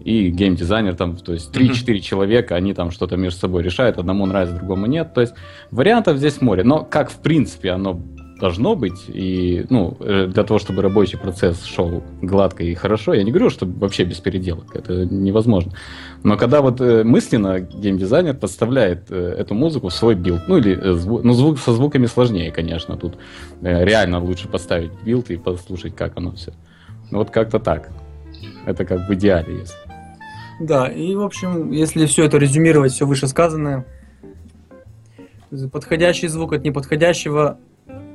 и 0.05 0.29
геймдизайнер 0.31 0.95
там, 0.95 1.17
то 1.17 1.33
есть 1.33 1.55
3-4 1.55 1.99
человека, 2.01 2.55
они 2.57 2.75
там 2.75 2.91
что-то 2.91 3.17
между 3.17 3.41
собой 3.41 3.63
решают, 3.63 3.99
одному 3.99 4.27
нравится, 4.27 4.57
другому 4.57 4.87
нет. 4.87 5.15
То 5.15 5.23
есть 5.23 5.35
вариантов 5.71 6.19
здесь 6.19 6.41
море. 6.43 6.63
Но 6.63 6.85
как 6.85 7.11
в 7.11 7.17
принципе 7.17 7.71
оно 7.71 8.01
должно 8.39 8.77
быть, 8.77 9.05
и 9.09 9.65
ну, 9.71 9.97
э, 10.01 10.27
для 10.27 10.43
того, 10.45 10.59
чтобы 10.59 10.83
рабочий 10.83 11.17
процесс 11.17 11.65
шел 11.65 12.03
гладко 12.21 12.65
и 12.65 12.75
хорошо, 12.75 13.15
я 13.15 13.23
не 13.23 13.31
говорю, 13.31 13.49
что 13.49 13.65
вообще 13.65 14.05
без 14.05 14.19
переделок, 14.19 14.77
это 14.77 15.07
невозможно. 15.07 15.73
Но 16.23 16.37
когда 16.37 16.61
вот 16.61 16.81
э, 16.81 17.05
мысленно 17.05 17.61
геймдизайнер 17.61 18.35
подставляет 18.35 19.07
э, 19.11 19.37
эту 19.39 19.55
музыку 19.55 19.89
в 19.89 19.95
свой 19.95 20.15
билд, 20.15 20.43
ну 20.49 20.59
или 20.59 20.75
ну, 20.75 21.33
звук 21.33 21.59
со 21.59 21.73
звуками 21.73 22.07
сложнее, 22.07 22.51
конечно, 22.51 22.97
тут 22.97 23.15
реально 23.63 24.21
лучше 24.21 24.49
поставить 24.49 24.91
билд 25.05 25.31
и 25.31 25.37
послушать, 25.37 25.97
как 25.97 26.19
оно 26.19 26.33
все. 26.33 26.53
Ну 27.11 27.19
вот 27.19 27.31
как-то 27.31 27.59
так. 27.59 27.91
Это 28.67 28.85
как 28.85 29.09
в 29.09 29.15
идеале 29.15 29.61
есть. 29.61 29.77
Да, 30.61 30.87
и 30.87 31.15
в 31.15 31.23
общем, 31.23 31.71
если 31.73 32.07
все 32.07 32.25
это 32.25 32.39
резюмировать, 32.39 32.93
все 32.93 33.07
вышесказанное, 33.07 33.87
подходящий 35.73 36.29
звук 36.29 36.53
от 36.53 36.65
неподходящего 36.65 37.59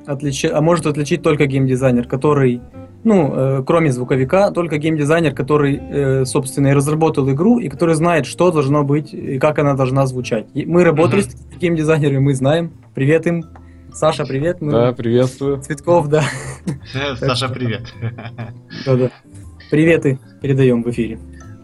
отличи... 0.06 0.48
а 0.48 0.62
может 0.62 0.86
отличить 0.86 1.22
только 1.22 1.46
геймдизайнер, 1.46 2.08
который, 2.08 2.62
ну, 3.04 3.34
э, 3.34 3.64
кроме 3.66 3.92
звуковика, 3.92 4.52
только 4.52 4.78
геймдизайнер, 4.78 5.34
который, 5.34 5.78
э, 5.82 6.26
собственно, 6.26 6.68
и 6.68 6.74
разработал 6.74 7.30
игру, 7.32 7.60
и 7.60 7.70
который 7.70 7.96
знает, 7.96 8.26
что 8.26 8.52
должно 8.52 8.84
быть 8.84 9.14
и 9.14 9.40
как 9.40 9.60
она 9.60 9.74
должна 9.76 10.06
звучать. 10.08 10.48
И 10.54 10.66
мы 10.66 10.84
работали 10.84 11.22
Мгм. 11.22 11.30
с 11.30 11.58
геймдизайнерами, 11.60 12.20
мы 12.20 12.34
знаем. 12.34 12.72
Привет 12.96 13.28
им. 13.28 13.46
Саша, 13.94 14.26
привет. 14.26 14.62
Мы... 14.62 14.72
Да, 14.72 14.92
приветствую. 14.94 15.62
Цветков, 15.62 16.08
да. 16.10 16.24
Саша, 17.18 17.50
привет. 17.50 17.82
Да-да. 18.86 19.10
Приветы 19.72 20.20
передаем 20.42 20.84
в 20.84 20.90
эфире. 20.90 21.20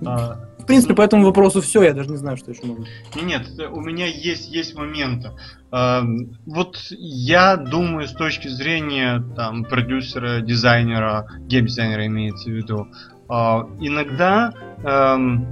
А, 0.06 0.40
В 0.66 0.68
принципе, 0.68 0.95
по 0.95 1.03
этому 1.03 1.26
вопросу 1.26 1.61
все, 1.61 1.84
я 1.84 1.93
даже 1.93 2.09
не 2.09 2.18
знаю, 2.18 2.38
что 2.38 2.49
еще 2.49 2.66
могу. 2.66 2.86
Не, 3.16 3.22
Нет, 3.22 3.43
э, 3.59 3.68
у 3.68 3.82
меня 3.82 4.07
есть, 4.07 4.51
есть 4.51 4.74
моменты. 4.76 5.30
Эм, 5.72 6.39
Вот 6.47 6.80
я 6.89 7.55
думаю, 7.55 8.07
с 8.07 8.13
точки 8.13 8.47
зрения 8.47 9.24
там, 9.36 9.63
продюсера, 9.66 10.41
дизайнера, 10.41 11.28
геймдизайнера 11.41 12.07
имеется 12.07 12.49
в 12.49 12.53
виду, 12.53 12.88
а, 13.30 13.68
иногда 13.80 14.53
эм, 14.84 15.45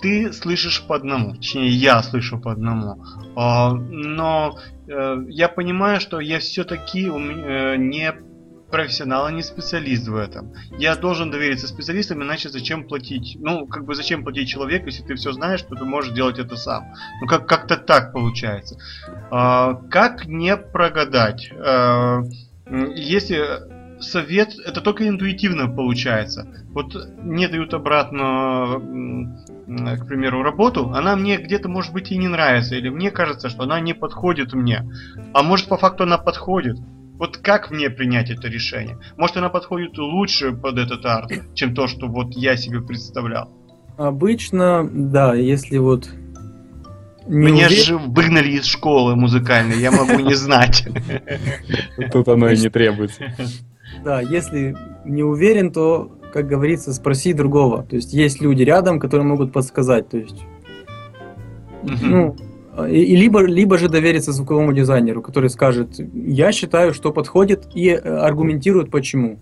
ты 0.00 0.34
слышишь 0.34 0.82
по 0.86 0.96
одному, 0.96 1.36
точнее 1.36 1.70
я 1.70 2.02
слышу 2.02 2.38
по 2.38 2.52
одному, 2.52 3.02
А, 3.36 3.72
но 3.72 4.58
э, 4.86 5.16
я 5.30 5.48
понимаю, 5.48 5.98
что 5.98 6.20
я 6.20 6.40
все-таки 6.40 7.04
не 7.04 8.12
профессионал, 8.74 9.26
а 9.26 9.30
не 9.30 9.44
специалист 9.44 10.08
в 10.08 10.16
этом. 10.16 10.52
Я 10.76 10.96
должен 10.96 11.30
довериться 11.30 11.68
специалистам, 11.68 12.24
иначе 12.24 12.48
зачем 12.48 12.88
платить? 12.88 13.36
Ну, 13.38 13.68
как 13.68 13.84
бы 13.84 13.94
зачем 13.94 14.24
платить 14.24 14.48
человеку, 14.48 14.86
если 14.86 15.04
ты 15.04 15.14
все 15.14 15.30
знаешь, 15.30 15.60
что 15.60 15.76
ты 15.76 15.84
можешь 15.84 16.12
делать 16.12 16.40
это 16.40 16.56
сам. 16.56 16.92
Ну, 17.20 17.28
как- 17.28 17.46
как-то 17.46 17.76
так 17.76 18.12
получается. 18.12 18.76
А, 19.30 19.74
как 19.74 20.26
не 20.26 20.56
прогадать? 20.56 21.52
А, 21.56 22.22
если 22.96 24.00
совет, 24.00 24.58
это 24.58 24.80
только 24.80 25.06
интуитивно 25.06 25.68
получается. 25.68 26.44
Вот 26.70 26.96
мне 27.22 27.46
дают 27.46 27.74
обратно, 27.74 28.80
к 30.00 30.08
примеру, 30.08 30.42
работу, 30.42 30.90
она 30.92 31.14
мне 31.14 31.36
где-то, 31.36 31.68
может 31.68 31.92
быть, 31.92 32.10
и 32.10 32.18
не 32.18 32.26
нравится, 32.26 32.74
или 32.74 32.88
мне 32.88 33.12
кажется, 33.12 33.48
что 33.48 33.62
она 33.62 33.78
не 33.78 33.94
подходит 33.94 34.52
мне. 34.52 34.84
А 35.32 35.44
может, 35.44 35.68
по 35.68 35.76
факту 35.76 36.02
она 36.02 36.18
подходит. 36.18 36.76
Вот 37.18 37.36
как 37.36 37.70
мне 37.70 37.90
принять 37.90 38.30
это 38.30 38.48
решение? 38.48 38.98
Может, 39.16 39.36
она 39.36 39.48
подходит 39.48 39.96
лучше 39.98 40.52
под 40.52 40.78
этот 40.78 41.04
арт, 41.06 41.32
чем 41.54 41.74
то, 41.74 41.86
что 41.86 42.08
вот 42.08 42.34
я 42.34 42.56
себе 42.56 42.80
представлял? 42.80 43.50
Обычно, 43.96 44.88
да, 44.92 45.34
если 45.34 45.78
вот 45.78 46.08
не 47.26 47.52
Меня 47.52 47.66
уверен... 47.66 47.84
же 47.84 47.96
выгнали 47.98 48.50
из 48.50 48.64
школы 48.64 49.16
музыкальной, 49.16 49.78
я 49.78 49.90
могу 49.90 50.18
не 50.20 50.34
знать. 50.34 50.86
Тут 52.12 52.28
оно 52.28 52.50
и 52.50 52.58
не 52.58 52.68
требуется. 52.68 53.32
Да, 54.04 54.20
если 54.20 54.76
не 55.04 55.22
уверен, 55.22 55.72
то, 55.72 56.12
как 56.32 56.48
говорится, 56.48 56.92
спроси 56.92 57.32
другого. 57.32 57.84
То 57.84 57.96
есть 57.96 58.12
есть 58.12 58.42
люди 58.42 58.62
рядом, 58.62 59.00
которые 59.00 59.26
могут 59.26 59.52
подсказать. 59.52 60.08
То 60.08 60.18
есть, 60.18 60.42
ну, 61.82 62.36
и, 62.88 63.16
либо, 63.16 63.42
либо 63.42 63.78
же 63.78 63.88
довериться 63.88 64.32
звуковому 64.32 64.72
дизайнеру, 64.72 65.22
который 65.22 65.50
скажет, 65.50 66.00
я 66.14 66.52
считаю, 66.52 66.92
что 66.92 67.12
подходит, 67.12 67.68
и 67.74 67.88
э, 67.88 67.98
аргументирует 67.98 68.90
почему. 68.90 69.38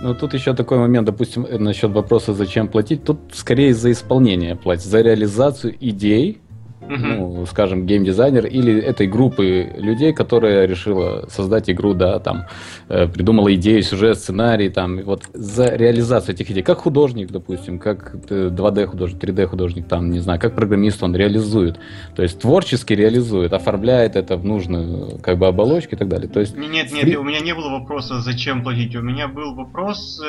Ну, 0.00 0.14
тут 0.14 0.34
еще 0.34 0.54
такой 0.54 0.78
момент, 0.78 1.06
допустим, 1.06 1.46
э, 1.46 1.58
насчет 1.58 1.90
вопроса, 1.90 2.34
зачем 2.34 2.68
платить. 2.68 3.04
Тут 3.04 3.18
скорее 3.32 3.72
за 3.72 3.90
исполнение 3.90 4.54
платить, 4.54 4.86
за 4.86 5.00
реализацию 5.00 5.74
идей, 5.80 6.40
ну, 6.80 7.46
скажем, 7.46 7.86
геймдизайнер 7.86 8.46
или 8.46 8.80
этой 8.80 9.06
группы 9.06 9.72
людей, 9.76 10.12
которая 10.12 10.66
решила 10.66 11.26
создать 11.28 11.70
игру, 11.70 11.94
да, 11.94 12.18
там, 12.18 12.46
э, 12.88 13.08
придумала 13.08 13.54
идею, 13.54 13.82
сюжет, 13.82 14.18
сценарий, 14.18 14.68
там, 14.68 15.02
вот 15.02 15.24
за 15.32 15.74
реализацию 15.74 16.34
этих 16.34 16.50
идей, 16.50 16.62
как 16.62 16.78
художник, 16.78 17.30
допустим, 17.30 17.78
как 17.78 18.14
2D 18.14 18.78
э, 18.80 18.86
художник, 18.86 19.22
3D 19.22 19.46
художник, 19.46 19.88
там, 19.88 20.10
не 20.10 20.20
знаю, 20.20 20.40
как 20.40 20.54
программист 20.54 21.02
он 21.02 21.14
реализует, 21.16 21.78
то 22.14 22.22
есть 22.22 22.40
творчески 22.40 22.92
реализует, 22.92 23.52
оформляет 23.52 24.16
это 24.16 24.36
в 24.36 24.44
нужную, 24.44 25.18
как 25.22 25.38
бы, 25.38 25.46
оболочку 25.46 25.94
и 25.94 25.98
так 25.98 26.08
далее, 26.08 26.28
то 26.28 26.40
есть... 26.40 26.56
Нет, 26.56 26.92
нет, 26.92 27.16
у 27.16 27.22
меня 27.22 27.40
не 27.40 27.54
было 27.54 27.70
вопроса, 27.70 28.20
зачем 28.20 28.62
платить, 28.62 28.94
у 28.96 29.02
меня 29.02 29.28
был 29.28 29.54
вопрос, 29.54 30.22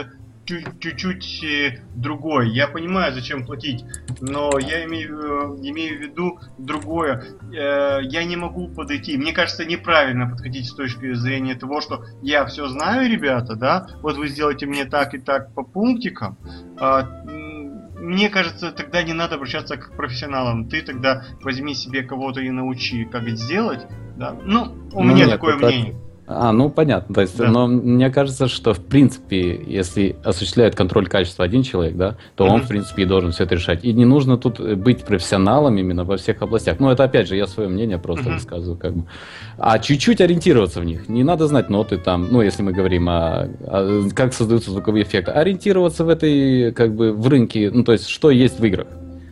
чуть-чуть 0.47 1.43
э, 1.43 1.81
другой. 1.95 2.49
Я 2.49 2.67
понимаю, 2.67 3.13
зачем 3.13 3.45
платить, 3.45 3.83
но 4.21 4.57
я 4.57 4.85
имею, 4.85 5.19
э, 5.19 5.69
имею 5.69 5.97
в 5.97 6.01
виду 6.01 6.39
другое. 6.57 7.23
Э, 7.53 7.99
я 8.01 8.23
не 8.23 8.37
могу 8.37 8.69
подойти. 8.69 9.17
Мне 9.17 9.33
кажется, 9.33 9.65
неправильно 9.65 10.27
подходить 10.29 10.67
с 10.67 10.73
точки 10.73 11.13
зрения 11.13 11.55
того, 11.55 11.81
что 11.81 12.05
я 12.21 12.45
все 12.45 12.67
знаю, 12.67 13.09
ребята, 13.09 13.55
да, 13.55 13.87
вот 14.01 14.17
вы 14.17 14.27
сделаете 14.29 14.65
мне 14.65 14.85
так 14.85 15.13
и 15.13 15.17
так 15.17 15.53
по 15.53 15.63
пунктикам. 15.63 16.37
А, 16.79 17.03
мне 17.99 18.29
кажется, 18.29 18.71
тогда 18.71 19.03
не 19.03 19.13
надо 19.13 19.35
обращаться 19.35 19.75
к 19.75 19.95
профессионалам. 19.95 20.69
Ты 20.69 20.81
тогда 20.81 21.25
возьми 21.41 21.75
себе 21.75 22.03
кого-то 22.03 22.39
и 22.39 22.49
научи, 22.49 23.05
как 23.05 23.23
это 23.23 23.35
сделать. 23.35 23.85
Да? 24.15 24.35
Ну, 24.43 24.75
у 24.93 25.03
ну, 25.03 25.11
меня 25.11 25.25
нет, 25.25 25.31
такое 25.31 25.55
мнение. 25.57 25.93
Так 25.93 26.06
а, 26.29 26.51
ну 26.51 26.69
понятно. 26.69 27.15
То 27.15 27.21
есть, 27.21 27.37
да. 27.37 27.47
но 27.47 27.67
мне 27.67 28.09
кажется, 28.09 28.49
что 28.49 28.73
в 28.73 28.83
принципе, 28.83 29.61
если 29.65 30.17
осуществляет 30.25 30.75
контроль 30.75 31.07
качества 31.07 31.45
один 31.45 31.63
человек, 31.63 31.95
да, 31.95 32.17
то 32.35 32.45
mm-hmm. 32.45 32.49
он, 32.49 32.61
в 32.63 32.67
принципе, 32.67 33.03
и 33.03 33.05
должен 33.05 33.31
все 33.31 33.45
это 33.45 33.55
решать. 33.55 33.85
И 33.85 33.93
не 33.93 34.03
нужно 34.03 34.37
тут 34.37 34.59
быть 34.59 35.05
профессионалом 35.05 35.77
именно 35.77 36.03
во 36.03 36.17
всех 36.17 36.41
областях. 36.41 36.81
Ну, 36.81 36.89
это 36.89 37.05
опять 37.05 37.29
же, 37.29 37.37
я 37.37 37.47
свое 37.47 37.69
мнение 37.69 37.97
просто 37.97 38.29
mm-hmm. 38.29 38.33
высказываю, 38.33 38.77
как 38.77 38.93
бы. 38.93 39.05
А 39.57 39.79
чуть-чуть 39.79 40.19
ориентироваться 40.19 40.81
в 40.81 40.83
них. 40.83 41.07
Не 41.07 41.23
надо 41.23 41.47
знать 41.47 41.69
ноты 41.69 41.97
там, 41.97 42.27
ну, 42.29 42.41
если 42.41 42.61
мы 42.61 42.73
говорим 42.73 43.07
о, 43.07 43.47
о 43.65 44.09
как 44.13 44.33
создаются 44.33 44.71
звуковые 44.71 45.03
эффекты. 45.03 45.31
Ориентироваться 45.31 46.03
в 46.03 46.09
этой, 46.09 46.73
как 46.73 46.93
бы, 46.93 47.13
в 47.13 47.25
рынке, 47.29 47.71
ну, 47.73 47.85
то 47.85 47.93
есть, 47.93 48.09
что 48.09 48.31
есть 48.31 48.59
в 48.59 48.65
играх, 48.65 48.87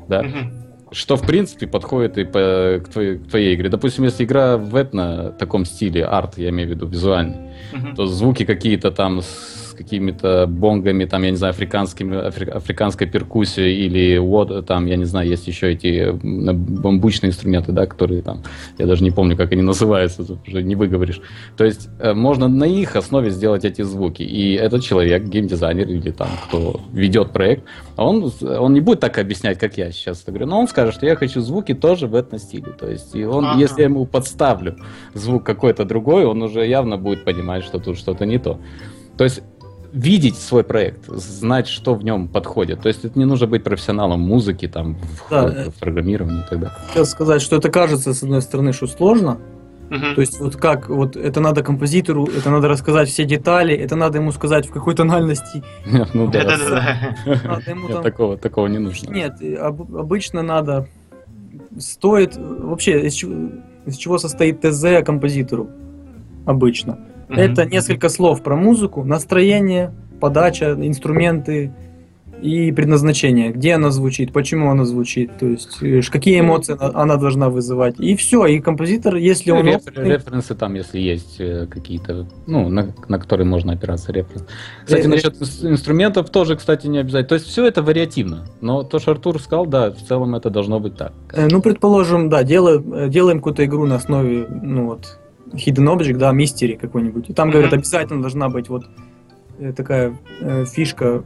да. 0.08 0.22
Mm-hmm 0.22 0.65
что 0.92 1.16
в 1.16 1.26
принципе 1.26 1.68
подходит 1.68 2.18
и 2.18 2.24
по, 2.24 2.82
к, 2.84 2.90
твоей, 2.90 3.18
к 3.18 3.28
твоей 3.28 3.56
игре. 3.56 3.70
Допустим, 3.70 4.04
если 4.04 4.24
игра 4.24 4.58
в 4.58 4.76
этно 4.76 5.32
таком 5.32 5.66
стиле, 5.66 6.06
арт, 6.06 6.38
я 6.38 6.50
имею 6.50 6.70
в 6.70 6.72
виду 6.72 6.88
визуальный, 6.88 7.52
uh-huh. 7.74 7.96
то 7.96 8.06
звуки 8.06 8.46
какие-то 8.46 8.92
там 8.92 9.22
с 9.22 9.55
какими-то 9.76 10.48
бонгами, 10.48 11.06
там, 11.06 11.24
я 11.24 11.32
не 11.32 11.38
знаю, 11.38 11.52
африканскими, 11.52 12.28
афри, 12.28 12.50
африканской 12.50 13.08
перкуссией 13.08 13.86
или 13.86 14.18
вот, 14.18 14.66
там, 14.66 14.86
я 14.86 14.96
не 14.96 15.06
знаю, 15.06 15.28
есть 15.28 15.48
еще 15.48 15.72
эти 15.72 16.12
бамбучные 16.12 17.30
инструменты, 17.30 17.72
да, 17.72 17.86
которые 17.86 18.22
там, 18.22 18.44
я 18.78 18.86
даже 18.86 19.04
не 19.04 19.12
помню, 19.12 19.38
как 19.38 19.52
они 19.52 19.62
называются, 19.62 20.24
уже 20.48 20.64
не 20.64 20.76
выговоришь. 20.76 21.22
То 21.58 21.66
есть 21.66 21.90
э, 22.00 22.14
можно 22.14 22.48
на 22.48 22.66
их 22.66 22.96
основе 22.96 23.30
сделать 23.30 23.66
эти 23.66 23.82
звуки. 23.82 24.24
И 24.24 24.54
этот 24.54 24.84
человек, 24.84 25.24
геймдизайнер 25.24 25.88
или 25.88 26.12
там, 26.12 26.30
кто 26.48 26.82
ведет 26.94 27.32
проект, 27.32 27.64
он, 27.98 28.32
он 28.42 28.74
не 28.74 28.82
будет 28.82 29.00
так 29.00 29.18
объяснять, 29.18 29.60
как 29.60 29.78
я 29.78 29.92
сейчас 29.92 30.22
это 30.22 30.32
говорю, 30.32 30.48
но 30.48 30.60
он 30.60 30.68
скажет, 30.68 30.96
что 30.96 31.06
я 31.06 31.16
хочу 31.16 31.42
звуки 31.42 31.74
тоже 31.74 32.08
в 32.08 32.16
этом 32.16 32.40
стиле. 32.40 32.72
То 32.78 32.90
есть, 32.90 33.16
и 33.16 33.24
он, 33.24 33.46
ага. 33.46 33.60
если 33.60 33.80
я 33.82 33.86
ему 33.86 34.06
подставлю 34.06 34.76
звук 35.14 35.44
какой-то 35.44 35.86
другой, 35.86 36.26
он 36.26 36.42
уже 36.42 36.66
явно 36.66 36.98
будет 36.98 37.24
понимать, 37.24 37.64
что 37.64 37.80
тут 37.80 37.98
что-то 37.98 38.26
не 38.26 38.38
то. 38.38 38.60
То 39.18 39.24
есть 39.24 39.42
видеть 39.96 40.38
свой 40.38 40.64
проект, 40.64 41.08
знать, 41.08 41.68
что 41.68 41.96
в 41.96 42.04
нем 42.04 42.28
подходит. 42.28 42.82
То 42.82 42.90
есть 42.90 43.06
это 43.06 43.18
не 43.18 43.26
нужно 43.26 43.48
быть 43.48 43.64
профессионалом 43.64 44.20
музыки, 44.20 44.68
там, 44.68 44.96
в, 44.96 45.30
да, 45.30 45.70
в 45.70 45.80
программировании 45.80 46.42
и 46.42 46.50
так 46.50 46.60
далее. 46.60 46.78
Хотел 46.88 47.06
сказать, 47.06 47.42
что 47.42 47.56
это 47.56 47.70
кажется, 47.70 48.14
с 48.14 48.22
одной 48.22 48.42
стороны, 48.42 48.74
что 48.74 48.88
сложно, 48.88 49.40
Uh-huh. 49.88 50.16
То 50.16 50.22
есть 50.22 50.40
вот 50.40 50.56
как, 50.56 50.90
вот 50.90 51.16
это 51.16 51.40
надо 51.40 51.62
композитору, 51.62 52.26
это 52.26 52.50
надо 52.50 52.68
рассказать 52.68 53.08
все 53.08 53.24
детали, 53.24 53.76
это 53.76 53.96
надо 53.96 54.18
ему 54.18 54.32
сказать 54.32 54.68
в 54.68 54.72
какой 54.72 54.96
тональности. 54.96 55.62
Ну 56.16 56.28
да. 56.32 58.02
Такого 58.02 58.36
такого 58.36 58.66
не 58.66 58.80
нужно. 58.80 59.12
Нет, 59.12 59.36
обычно 59.60 60.42
надо, 60.42 60.88
стоит, 61.78 62.36
вообще, 62.36 63.06
из 63.06 63.96
чего 63.96 64.18
состоит 64.18 64.62
ТЗ 64.62 65.06
композитору? 65.06 65.70
Обычно. 66.48 66.98
Mm-hmm. 67.28 67.40
Это 67.40 67.66
несколько 67.66 68.10
слов 68.10 68.44
про 68.44 68.56
музыку, 68.56 69.04
настроение, 69.04 69.94
подача, 70.20 70.74
инструменты 70.74 71.72
и 72.42 72.72
предназначение, 72.72 73.52
где 73.52 73.74
она 73.74 73.92
звучит, 73.92 74.32
почему 74.34 74.70
она 74.70 74.86
звучит, 74.86 75.38
то 75.38 75.48
есть 75.48 75.82
э, 75.82 76.02
какие 76.12 76.40
эмоции 76.40 76.76
она, 76.78 77.02
она 77.02 77.18
должна 77.18 77.50
вызывать. 77.50 78.00
И 78.00 78.16
все, 78.16 78.46
и 78.46 78.60
композитор, 78.60 79.16
если 79.16 79.52
он... 79.52 79.66
Реф, 79.66 79.82
опытный... 79.82 80.10
Референсы 80.10 80.56
там, 80.56 80.76
если 80.76 81.00
есть 81.00 81.38
э, 81.40 81.68
какие-то, 81.68 82.28
ну, 82.46 82.70
на, 82.70 82.94
на 83.08 83.20
которые 83.20 83.48
можно 83.48 83.74
опираться, 83.74 84.12
референс. 84.12 84.46
Кстати, 84.84 85.06
э, 85.06 85.08
насчет 85.08 85.42
инструментов 85.64 86.30
тоже, 86.30 86.56
кстати, 86.56 86.88
не 86.88 87.00
обязательно. 87.00 87.30
То 87.30 87.36
есть 87.36 87.48
все 87.48 87.66
это 87.66 87.82
вариативно. 87.82 88.46
Но 88.62 88.84
то, 88.84 89.00
что 89.00 89.12
Артур 89.12 89.42
сказал, 89.42 89.66
да, 89.66 89.92
в 89.92 90.02
целом 90.02 90.36
это 90.36 90.50
должно 90.50 90.80
быть 90.80 90.98
так. 90.98 91.14
Ну, 91.36 91.62
предположим, 91.62 92.30
да, 92.30 92.44
делаем, 92.44 93.10
делаем 93.10 93.38
какую-то 93.40 93.66
игру 93.66 93.86
на 93.86 93.96
основе, 93.96 94.46
ну 94.50 94.86
вот, 94.88 95.20
Hidden 95.54 95.98
Object, 95.98 96.18
да, 96.18 96.34
Mystery 96.34 96.78
какой-нибудь. 96.78 97.30
И 97.30 97.34
там, 97.34 97.50
mm-hmm. 97.50 97.52
говорят, 97.52 97.74
обязательно 97.74 98.22
должна 98.22 98.50
быть 98.50 98.70
вот 98.70 98.86
э, 99.60 99.74
такая 99.74 100.18
э, 100.42 100.66
фишка 100.66 101.24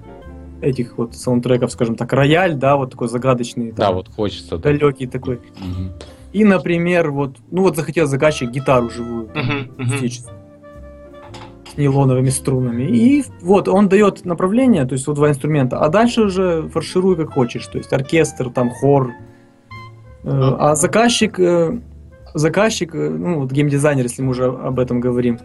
этих 0.62 0.98
вот 0.98 1.16
саундтреков, 1.16 1.72
скажем 1.72 1.96
так, 1.96 2.12
рояль, 2.14 2.56
да, 2.56 2.76
вот 2.76 2.92
такой 2.92 3.08
загадочный. 3.08 3.72
Да, 3.72 3.88
там, 3.88 3.96
вот 3.96 4.10
хочется. 4.10 4.58
Далекий 4.58 5.06
да. 5.06 5.12
такой. 5.12 5.36
Угу. 5.36 5.94
И, 6.34 6.44
например, 6.44 7.12
вот, 7.12 7.38
ну 7.50 7.64
вот 7.64 7.76
захотел 7.76 8.06
заказчик 8.06 8.52
гитару 8.52 8.90
живую, 8.90 9.26
угу. 9.26 10.08
с 10.08 11.78
нейлоновыми 11.78 12.30
струнами. 12.30 12.84
И 12.84 13.24
вот 13.42 13.68
он 13.68 13.90
дает 13.90 14.26
направление, 14.26 14.86
то 14.86 14.94
есть 14.94 15.08
вот 15.08 15.16
два 15.16 15.30
инструмента, 15.30 15.80
а 15.80 15.90
дальше 15.90 16.24
уже 16.24 16.70
фаршируй 16.70 17.16
как 17.16 17.34
хочешь, 17.34 17.66
то 17.66 17.78
есть 17.78 17.92
оркестр, 17.94 18.50
там 18.50 18.70
хор. 18.70 19.14
Э, 20.24 20.56
а 20.60 20.76
заказчик 20.76 21.40
э, 21.40 21.80
заказчик, 22.34 22.94
э, 22.96 23.10
ну 23.10 23.40
вот 23.40 23.52
геймдизайнер, 23.52 24.04
если 24.04 24.22
мы 24.22 24.32
уже 24.32 24.46
об 24.46 24.80
этом 24.80 25.00
говорим, 25.00 25.40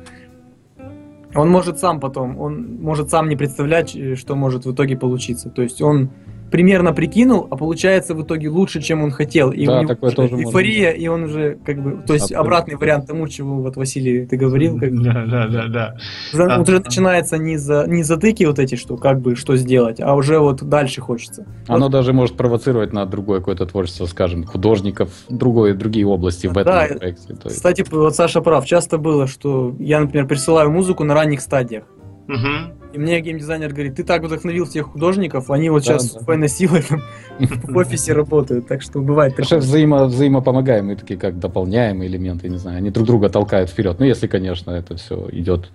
он 1.35 1.51
может 1.51 1.79
сам 1.79 2.01
потом, 2.01 2.39
он 2.39 2.81
может 2.81 3.11
сам 3.11 3.29
не 3.29 3.37
представлять, 3.37 3.97
э, 3.97 4.15
что 4.15 4.37
может 4.37 4.67
в 4.67 4.73
итоге 4.73 4.97
получиться. 4.97 5.51
То 5.51 5.63
есть 5.63 5.83
он 5.83 6.11
примерно 6.55 6.93
прикинул, 6.93 7.49
а 7.51 7.57
получается 7.57 8.15
в 8.15 8.23
итоге 8.23 8.49
лучше, 8.49 8.81
чем 8.81 9.03
он 9.03 9.11
хотел. 9.11 9.51
И 9.51 9.67
да, 9.67 9.73
у 9.73 9.83
него 9.83 9.89
такое 9.89 10.13
тоже 10.13 10.37
эйфория, 10.37 10.91
можно. 10.91 11.03
и 11.03 11.09
он 11.09 11.23
уже 11.25 11.59
как 11.67 11.83
бы, 11.83 11.91
то 12.07 12.13
есть 12.13 12.27
Абсолютно. 12.27 12.39
обратный 12.39 12.77
вариант 12.77 13.09
тому, 13.09 13.27
чего 13.27 13.57
вот 13.57 13.75
Василий 13.75 14.25
ты 14.25 14.37
говорил. 14.37 14.79
Как 14.79 14.95
да, 15.03 15.25
да, 15.27 15.49
да, 15.49 15.67
да. 15.67 15.97
За, 16.33 16.45
а, 16.45 16.61
уже 16.61 16.77
а. 16.77 16.79
начинается 16.79 17.39
не 17.39 17.57
за 17.57 17.87
не 17.89 18.05
затыки 18.05 18.45
вот 18.45 18.61
эти, 18.61 18.77
что 18.77 18.97
как 18.97 19.21
бы 19.21 19.35
что 19.35 19.57
сделать, 19.57 20.01
а 20.01 20.15
уже 20.15 20.39
вот 20.39 20.63
дальше 20.63 21.01
хочется. 21.01 21.45
Оно 21.67 21.87
вот. 21.87 21.91
даже 21.91 22.13
может 22.13 22.37
провоцировать 22.37 22.93
на 22.93 23.05
другое 23.05 23.41
какое-то 23.41 23.67
творчество, 23.67 24.07
скажем, 24.07 24.45
художников, 24.45 25.11
другое 25.29 25.75
другие 25.75 26.07
области 26.07 26.47
в 26.47 26.57
этом 26.57 26.73
да, 26.73 26.87
проекте. 26.87 27.35
есть... 27.35 27.57
Кстати, 27.57 27.85
вот 27.91 28.15
Саша 28.15 28.41
прав. 28.41 28.65
Часто 28.65 28.99
было, 28.99 29.27
что 29.27 29.75
я, 29.81 29.99
например, 29.99 30.29
присылаю 30.29 30.71
музыку 30.71 31.03
на 31.03 31.15
ранних 31.15 31.41
стадиях. 31.41 31.83
Угу. 32.29 32.95
И 32.95 32.99
мне 32.99 33.21
геймдизайнер 33.21 33.73
говорит, 33.73 33.97
ты 33.97 34.05
так 34.05 34.23
вдохновил 34.23 34.65
всех 34.67 34.93
художников, 34.93 35.51
они 35.51 35.69
вот 35.69 35.85
да, 35.85 35.99
сейчас 35.99 36.15
да. 36.15 36.49
с 36.49 36.53
силой 36.53 36.83
в 37.39 37.77
офисе 37.77 38.13
работают, 38.13 38.69
так 38.69 38.83
что 38.83 39.01
бывает. 39.01 39.37
Потому 39.37 39.61
взаимо, 39.61 40.05
взаимопомогаемые 40.05 40.97
такие, 40.97 41.19
как 41.19 41.39
дополняемые 41.39 42.09
элементы, 42.09 42.49
не 42.49 42.59
знаю, 42.59 42.79
они 42.79 42.91
друг 42.91 43.07
друга 43.07 43.29
толкают 43.29 43.71
вперед. 43.71 43.97
Ну, 43.99 44.07
если, 44.07 44.27
конечно, 44.27 44.71
это 44.71 44.97
все 44.97 45.29
идет 45.33 45.71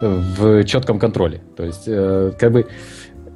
в 0.00 0.64
четком 0.64 0.98
контроле. 0.98 1.42
То 1.56 1.64
есть, 1.64 1.84
э, 1.86 2.32
как 2.38 2.52
бы 2.52 2.66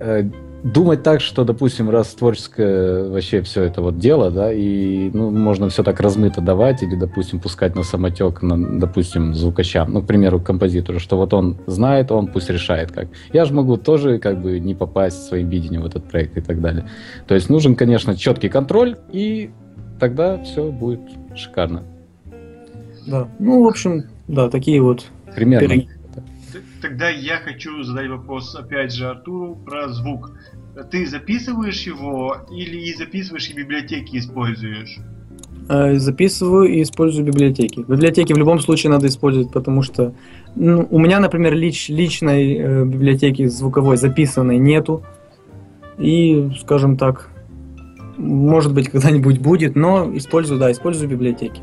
э, 0.00 0.30
думать 0.64 1.02
так, 1.02 1.20
что, 1.20 1.44
допустим, 1.44 1.90
раз 1.90 2.08
творческое 2.14 3.08
вообще 3.10 3.42
все 3.42 3.64
это 3.64 3.82
вот 3.82 3.98
дело, 3.98 4.30
да, 4.30 4.50
и 4.50 5.10
ну, 5.12 5.30
можно 5.30 5.68
все 5.68 5.82
так 5.82 6.00
размыто 6.00 6.40
давать 6.40 6.82
или, 6.82 6.96
допустим, 6.96 7.38
пускать 7.38 7.76
на 7.76 7.82
самотек, 7.82 8.40
на, 8.40 8.80
допустим, 8.80 9.34
звукачам, 9.34 9.92
ну, 9.92 10.02
к 10.02 10.06
примеру, 10.06 10.40
композитору, 10.40 10.98
что 10.98 11.18
вот 11.18 11.34
он 11.34 11.58
знает, 11.66 12.10
он 12.10 12.28
пусть 12.28 12.48
решает 12.48 12.90
как. 12.92 13.08
Я 13.32 13.44
же 13.44 13.52
могу 13.52 13.76
тоже 13.76 14.18
как 14.18 14.40
бы 14.40 14.58
не 14.58 14.74
попасть 14.74 15.26
своим 15.26 15.50
видением 15.50 15.82
в 15.82 15.86
этот 15.86 16.04
проект 16.04 16.38
и 16.38 16.40
так 16.40 16.62
далее. 16.62 16.88
То 17.26 17.34
есть 17.34 17.50
нужен, 17.50 17.76
конечно, 17.76 18.16
четкий 18.16 18.48
контроль, 18.48 18.96
и 19.12 19.50
тогда 20.00 20.42
все 20.44 20.72
будет 20.72 21.02
шикарно. 21.34 21.82
Да, 23.06 23.28
ну, 23.38 23.62
в 23.62 23.68
общем, 23.68 24.04
да, 24.28 24.48
такие 24.48 24.80
вот 24.80 25.04
Примерно. 25.34 25.68
пироги. 25.68 25.88
Тогда 26.84 27.08
я 27.08 27.38
хочу 27.38 27.82
задать 27.82 28.10
вопрос 28.10 28.54
опять 28.54 28.92
же 28.92 29.08
Артуру 29.08 29.56
про 29.56 29.88
звук. 29.88 30.32
Ты 30.90 31.06
записываешь 31.06 31.80
его 31.86 32.36
или 32.52 32.76
и 32.76 32.92
записываешь 32.92 33.48
и 33.48 33.54
библиотеки 33.54 34.18
используешь? 34.18 34.98
Э, 35.70 35.94
Записываю 35.94 36.66
и 36.66 36.82
использую 36.82 37.24
библиотеки. 37.24 37.80
Библиотеки 37.88 38.34
в 38.34 38.36
любом 38.36 38.60
случае 38.60 38.90
надо 38.90 39.06
использовать, 39.06 39.50
потому 39.50 39.80
что 39.80 40.14
ну, 40.56 40.86
у 40.90 40.98
меня, 40.98 41.20
например, 41.20 41.54
лич, 41.54 41.88
личной 41.88 42.54
э, 42.54 42.84
библиотеки 42.84 43.46
звуковой 43.46 43.96
записанной 43.96 44.58
нету. 44.58 45.02
И, 45.96 46.50
скажем 46.60 46.98
так, 46.98 47.30
может 48.18 48.74
быть, 48.74 48.90
когда-нибудь 48.90 49.38
будет, 49.38 49.74
но 49.74 50.14
использую, 50.14 50.60
да, 50.60 50.70
использую 50.70 51.08
библиотеки. 51.08 51.62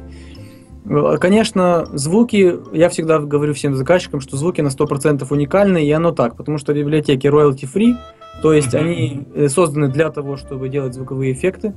Э, 0.86 1.18
Конечно, 1.20 1.86
звуки, 1.94 2.56
я 2.74 2.90
всегда 2.90 3.20
говорю 3.20 3.54
всем 3.54 3.76
заказчикам, 3.76 4.20
что 4.22 4.38
звуки 4.38 4.62
на 4.62 4.70
100% 4.70 5.26
уникальны, 5.30 5.86
и 5.86 5.92
оно 5.92 6.12
так, 6.12 6.36
потому 6.36 6.58
что 6.58 6.74
библиотеки 6.74 7.28
royalty 7.28 7.68
free, 7.72 7.94
то 8.42 8.54
есть 8.54 8.74
они 8.74 9.28
э, 9.36 9.48
созданы 9.50 9.88
для 9.90 10.10
того, 10.10 10.38
чтобы 10.38 10.70
делать 10.70 10.94
звуковые 10.94 11.34
эффекты, 11.34 11.74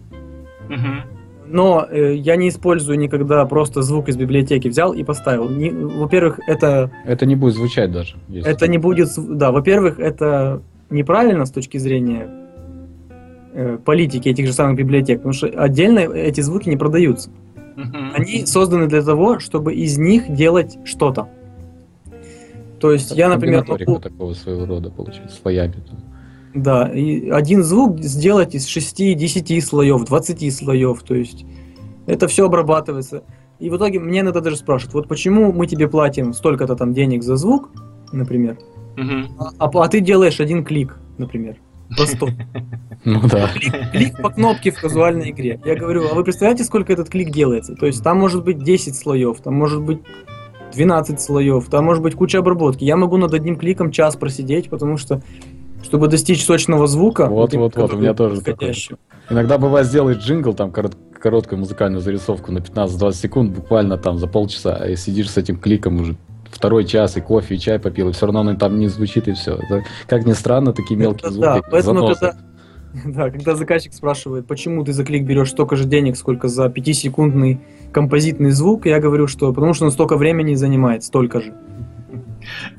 но 1.47 1.87
э, 1.91 2.15
я 2.15 2.37
не 2.37 2.49
использую 2.49 2.99
никогда 2.99 3.45
просто 3.45 3.83
звук 3.83 4.09
из 4.09 4.17
библиотеки 4.17 4.69
взял 4.69 4.95
и 4.95 5.05
поставил. 5.05 5.49
Не- 5.51 5.71
Во-первых, 5.71 6.41
это, 6.49 6.91
Это 7.05 7.27
не 7.27 7.37
будет 7.37 7.55
звучать 7.55 7.93
даже. 7.93 8.17
если- 8.29 8.51
это 8.51 8.67
не 8.67 8.79
будет... 8.79 9.09
Да, 9.19 9.53
во-первых, 9.53 10.01
это 10.01 10.63
неправильно 10.89 11.45
с 11.45 11.51
точки 11.51 11.77
зрения 11.77 12.29
э, 13.53 13.79
политики 13.85 14.29
этих 14.31 14.47
же 14.47 14.53
самых 14.55 14.77
библиотек, 14.79 15.19
потому 15.19 15.35
что 15.35 15.47
отдельно 15.49 15.99
эти 16.01 16.41
звуки 16.41 16.69
не 16.71 16.77
продаются. 16.79 17.29
Они 17.77 18.47
созданы 18.47 18.87
для 18.87 19.03
того, 19.03 19.39
чтобы 19.41 19.75
из 19.75 19.99
них 19.99 20.33
делать 20.35 20.79
что-то. 20.85 21.29
То 22.81 22.93
есть 22.93 23.07
Это 23.13 23.15
я, 23.19 23.29
например, 23.29 23.65
могу, 23.67 23.99
такого 23.99 24.35
своего 24.35 24.67
рода 24.67 24.91
получается, 24.91 25.41
слоями. 25.41 25.75
да, 26.55 26.89
и 26.89 27.31
один 27.31 27.63
звук 27.63 28.01
сделать 28.01 28.55
из 28.55 28.67
6-10 28.67 29.61
слоев, 29.63 30.05
20 30.05 30.55
слоев, 30.55 31.03
то 31.03 31.15
есть 31.15 31.47
это 32.07 32.29
все 32.29 32.45
обрабатывается. 32.47 33.23
И 33.61 33.71
в 33.71 33.77
итоге 33.77 34.01
мне 34.01 34.21
иногда 34.21 34.41
даже 34.41 34.57
спрашивают, 34.57 34.95
вот 34.95 35.09
почему 35.09 35.53
мы 35.53 35.67
тебе 35.67 35.89
платим 35.89 36.35
столько-то 36.35 36.77
там 36.77 36.93
денег 36.93 37.23
за 37.23 37.37
звук, 37.37 37.71
например, 38.13 38.59
Мгм. 38.97 39.29
а, 39.39 39.71
а 39.73 39.89
ты 39.89 40.01
делаешь 40.01 40.41
один 40.41 40.65
клик, 40.65 40.99
например, 41.17 41.57
100. 41.91 42.29
Ну 43.07 43.21
да. 43.29 43.49
Клик, 43.49 43.91
клик 43.93 44.23
по 44.23 44.31
кнопке 44.31 44.71
в 44.71 44.81
казуальной 44.81 45.31
игре. 45.31 45.61
Я 45.63 45.77
говорю, 45.77 46.09
а 46.11 46.15
вы 46.15 46.25
представляете, 46.25 46.65
сколько 46.65 46.91
этот 46.91 47.11
клик 47.11 47.31
делается? 47.31 47.75
То 47.75 47.85
есть 47.85 48.03
там 48.03 48.19
может 48.19 48.43
быть 48.45 48.65
10 48.65 48.97
слоев, 48.97 49.41
там 49.43 49.53
может 49.55 49.83
быть 49.83 49.99
12 50.73 51.21
слоев, 51.21 51.69
там 51.69 51.85
может 51.85 52.03
быть 52.03 52.15
куча 52.15 52.39
обработки. 52.39 52.83
Я 52.85 52.97
могу 52.97 53.19
над 53.19 53.35
одним 53.35 53.57
кликом 53.57 53.91
час 53.91 54.17
просидеть, 54.17 54.71
потому 54.71 54.97
что 54.97 55.21
чтобы 55.83 56.09
достичь 56.09 56.43
сочного 56.45 56.87
звука, 56.87 57.27
Вот, 57.27 57.53
именно 57.53 57.65
вот, 57.67 57.77
вот, 57.77 57.93
у 57.93 57.99
меня 57.99 58.15
тоже 58.15 58.41
такое. 58.41 58.75
Иногда 59.29 59.59
бывает 59.59 59.87
сделать 59.87 60.19
джингл, 60.19 60.55
там 60.55 60.71
корот- 60.71 60.97
короткую 61.19 61.59
музыкальную 61.59 62.01
зарисовку 62.01 62.53
на 62.53 62.59
15-20 62.59 63.13
секунд, 63.13 63.55
буквально 63.55 63.99
там 63.99 64.19
за 64.19 64.27
полчаса, 64.27 64.77
а 64.81 64.89
если 64.89 65.11
сидишь 65.11 65.31
с 65.31 65.37
этим 65.37 65.59
кликом 65.59 66.01
уже 66.01 66.17
второй 66.65 66.87
час, 66.87 67.17
и 67.19 67.21
кофе, 67.21 67.57
и 67.57 67.59
чай 67.59 67.79
попил, 67.79 68.09
и 68.09 68.13
все 68.13 68.25
равно 68.25 68.41
он 68.41 68.57
там 68.57 68.79
не 68.79 68.89
звучит, 68.89 69.29
и 69.29 69.33
все. 69.33 69.57
Это, 69.57 69.85
как 70.07 70.25
ни 70.25 70.33
странно, 70.33 70.73
такие 70.73 70.99
мелкие 70.99 71.27
Это 71.27 71.31
звуки. 71.31 71.45
да, 71.47 71.61
поэтому 71.71 72.01
заносы. 72.01 72.21
когда, 72.21 72.37
да, 73.05 73.31
когда 73.31 73.55
заказчик 73.55 73.93
спрашивает, 73.93 74.47
почему 74.47 74.83
ты 74.83 74.95
за 74.95 75.05
клик 75.05 75.25
берешь 75.25 75.51
столько 75.51 75.77
же 75.77 75.85
денег, 75.85 76.17
сколько 76.17 76.49
за 76.49 76.67
5-секундный 76.67 77.61
композитный 77.93 78.51
звук, 78.51 78.87
я 78.87 78.99
говорю, 78.99 79.27
что 79.27 79.53
потому 79.53 79.75
что 79.75 79.85
он 79.85 79.91
столько 79.91 80.17
времени 80.17 80.55
занимает, 80.55 81.05
столько 81.05 81.43
же. 81.43 81.53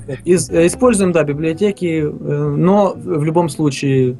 Из- 0.25 0.49
э, 0.49 0.65
используем, 0.65 1.11
да, 1.11 1.23
библиотеки, 1.23 2.01
э, 2.01 2.09
но 2.09 2.93
в 2.95 3.23
любом 3.23 3.49
случае 3.49 4.17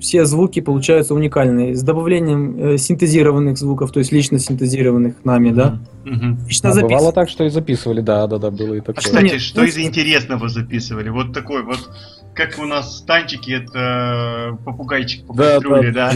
все 0.00 0.24
звуки 0.24 0.60
получаются 0.60 1.14
уникальные, 1.14 1.74
с 1.74 1.82
добавлением 1.82 2.56
э, 2.58 2.78
синтезированных 2.78 3.56
звуков, 3.58 3.92
то 3.92 3.98
есть 4.00 4.12
лично 4.12 4.38
синтезированных 4.38 5.24
нами, 5.24 5.50
да. 5.50 5.78
Мгм. 6.04 6.38
Лично 6.46 6.70
А 6.70 6.80
бывало 6.80 7.12
так, 7.12 7.28
что 7.28 7.44
и 7.44 7.48
записывали, 7.50 8.00
да, 8.00 8.26
да, 8.26 8.38
да, 8.38 8.50
было 8.50 8.74
и 8.74 8.78
А, 8.78 8.82
такое. 8.82 9.02
кстати, 9.02 9.24
Нет, 9.24 9.40
что 9.40 9.60
ну, 9.60 9.66
из 9.66 9.78
интересного 9.78 10.48
записывали? 10.48 11.08
Вот 11.08 11.32
такой 11.32 11.62
вот, 11.62 11.90
как 12.34 12.58
у 12.58 12.64
нас 12.66 13.02
танчики, 13.06 13.52
это 13.52 14.58
попугайчик 14.64 15.26
по 15.26 15.34
Да, 15.34 15.54
кастрюле, 15.54 15.92
да? 15.92 16.12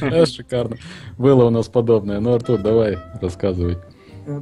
Да, 0.00 0.26
Шикарно. 0.26 0.76
Было 1.16 1.44
у 1.44 1.50
нас 1.50 1.68
подобное. 1.68 2.20
Ну, 2.20 2.34
Артур, 2.34 2.60
давай, 2.60 2.98
рассказывай. 3.20 3.78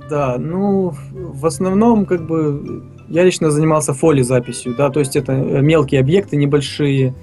Да, 0.09 0.39
ну, 0.39 0.95
в 1.13 1.45
основном, 1.45 2.07
как 2.07 2.25
бы, 2.27 2.85
я 3.09 3.25
лично 3.25 3.51
занимался 3.51 3.93
фоли 3.95 4.23
записью, 4.23 4.75
да, 4.77 4.91
то 4.91 5.01
есть 5.01 5.17
это 5.17 5.33
э, 5.33 5.61
мелкие 5.61 6.01
объекты, 6.01 6.37
небольшие, 6.37 7.15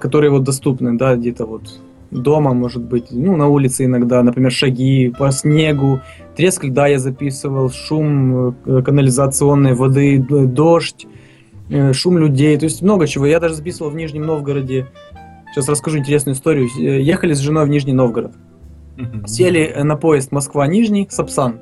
которые 0.00 0.30
вот 0.30 0.44
доступны, 0.44 0.96
да, 0.96 1.16
где-то 1.16 1.46
вот 1.46 1.80
дома, 2.10 2.52
может 2.54 2.82
быть, 2.82 3.06
ну, 3.10 3.36
на 3.36 3.48
улице 3.48 3.84
иногда, 3.84 4.22
например, 4.22 4.50
шаги 4.50 5.12
по 5.16 5.30
снегу, 5.30 6.00
треск 6.36 6.64
льда 6.64 6.88
я 6.88 6.98
записывал, 6.98 7.70
шум 7.70 8.56
э, 8.66 8.82
канализационной 8.82 9.74
воды, 9.74 10.18
дождь, 10.18 11.06
э, 11.68 11.92
шум 11.92 12.18
людей, 12.18 12.58
то 12.58 12.64
есть 12.64 12.82
много 12.82 13.06
чего. 13.06 13.26
Я 13.26 13.40
даже 13.40 13.54
записывал 13.54 13.90
в 13.90 13.94
Нижнем 13.94 14.22
Новгороде, 14.22 14.88
сейчас 15.52 15.68
расскажу 15.68 15.98
интересную 15.98 16.34
историю, 16.34 16.68
Э, 16.78 17.00
ехали 17.00 17.32
с 17.32 17.38
женой 17.38 17.64
в 17.64 17.68
Нижний 17.68 17.92
Новгород. 17.92 18.32
Сели 19.26 19.74
на 19.82 19.96
поезд 19.96 20.30
Москва-Нижний, 20.30 21.06
Сапсан. 21.10 21.60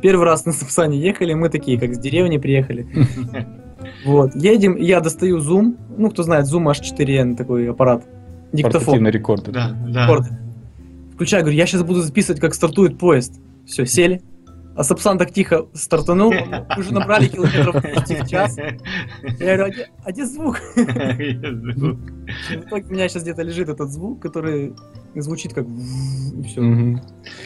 Первый 0.00 0.24
раз 0.24 0.46
на 0.46 0.52
Сапсане 0.52 0.98
ехали, 0.98 1.34
мы 1.34 1.50
такие, 1.50 1.78
как 1.78 1.94
с 1.94 1.98
деревни 1.98 2.38
приехали. 2.38 2.86
Вот, 4.04 4.34
едем, 4.34 4.76
я 4.76 5.00
достаю 5.00 5.38
Zoom, 5.38 5.76
ну, 5.96 6.10
кто 6.10 6.22
знает, 6.22 6.46
Zoom 6.46 6.70
H4n, 6.70 7.36
такой 7.36 7.70
аппарат, 7.70 8.04
диктофон. 8.52 9.06
Рекорд. 9.06 9.50
Да, 9.50 9.76
да. 9.88 10.04
рекорд. 10.04 10.26
Включаю, 11.14 11.42
говорю, 11.44 11.56
я 11.56 11.66
сейчас 11.66 11.82
буду 11.82 12.02
записывать, 12.02 12.40
как 12.40 12.54
стартует 12.54 12.98
поезд. 12.98 13.40
Все, 13.66 13.86
сели. 13.86 14.20
А 14.76 14.82
Сапсан 14.82 15.18
так 15.18 15.30
тихо 15.30 15.68
стартанул, 15.72 16.32
мы 16.32 16.66
уже 16.76 16.92
набрали 16.92 17.28
километров 17.28 17.80
почти 17.80 18.16
в 18.16 18.26
час. 18.26 18.56
Я 19.38 19.56
говорю, 19.56 19.64
а 19.66 19.70
где, 19.70 19.88
а 20.04 20.10
где 20.10 20.26
звук? 20.26 20.60
И 20.76 21.36
в 22.56 22.66
итоге 22.66 22.84
у 22.88 22.92
меня 22.92 23.08
сейчас 23.08 23.22
где-то 23.22 23.42
лежит 23.42 23.68
этот 23.68 23.90
звук, 23.90 24.20
который 24.20 24.74
звучит 25.14 25.54
как... 25.54 25.64
И 25.66 26.42
все. 26.42 26.60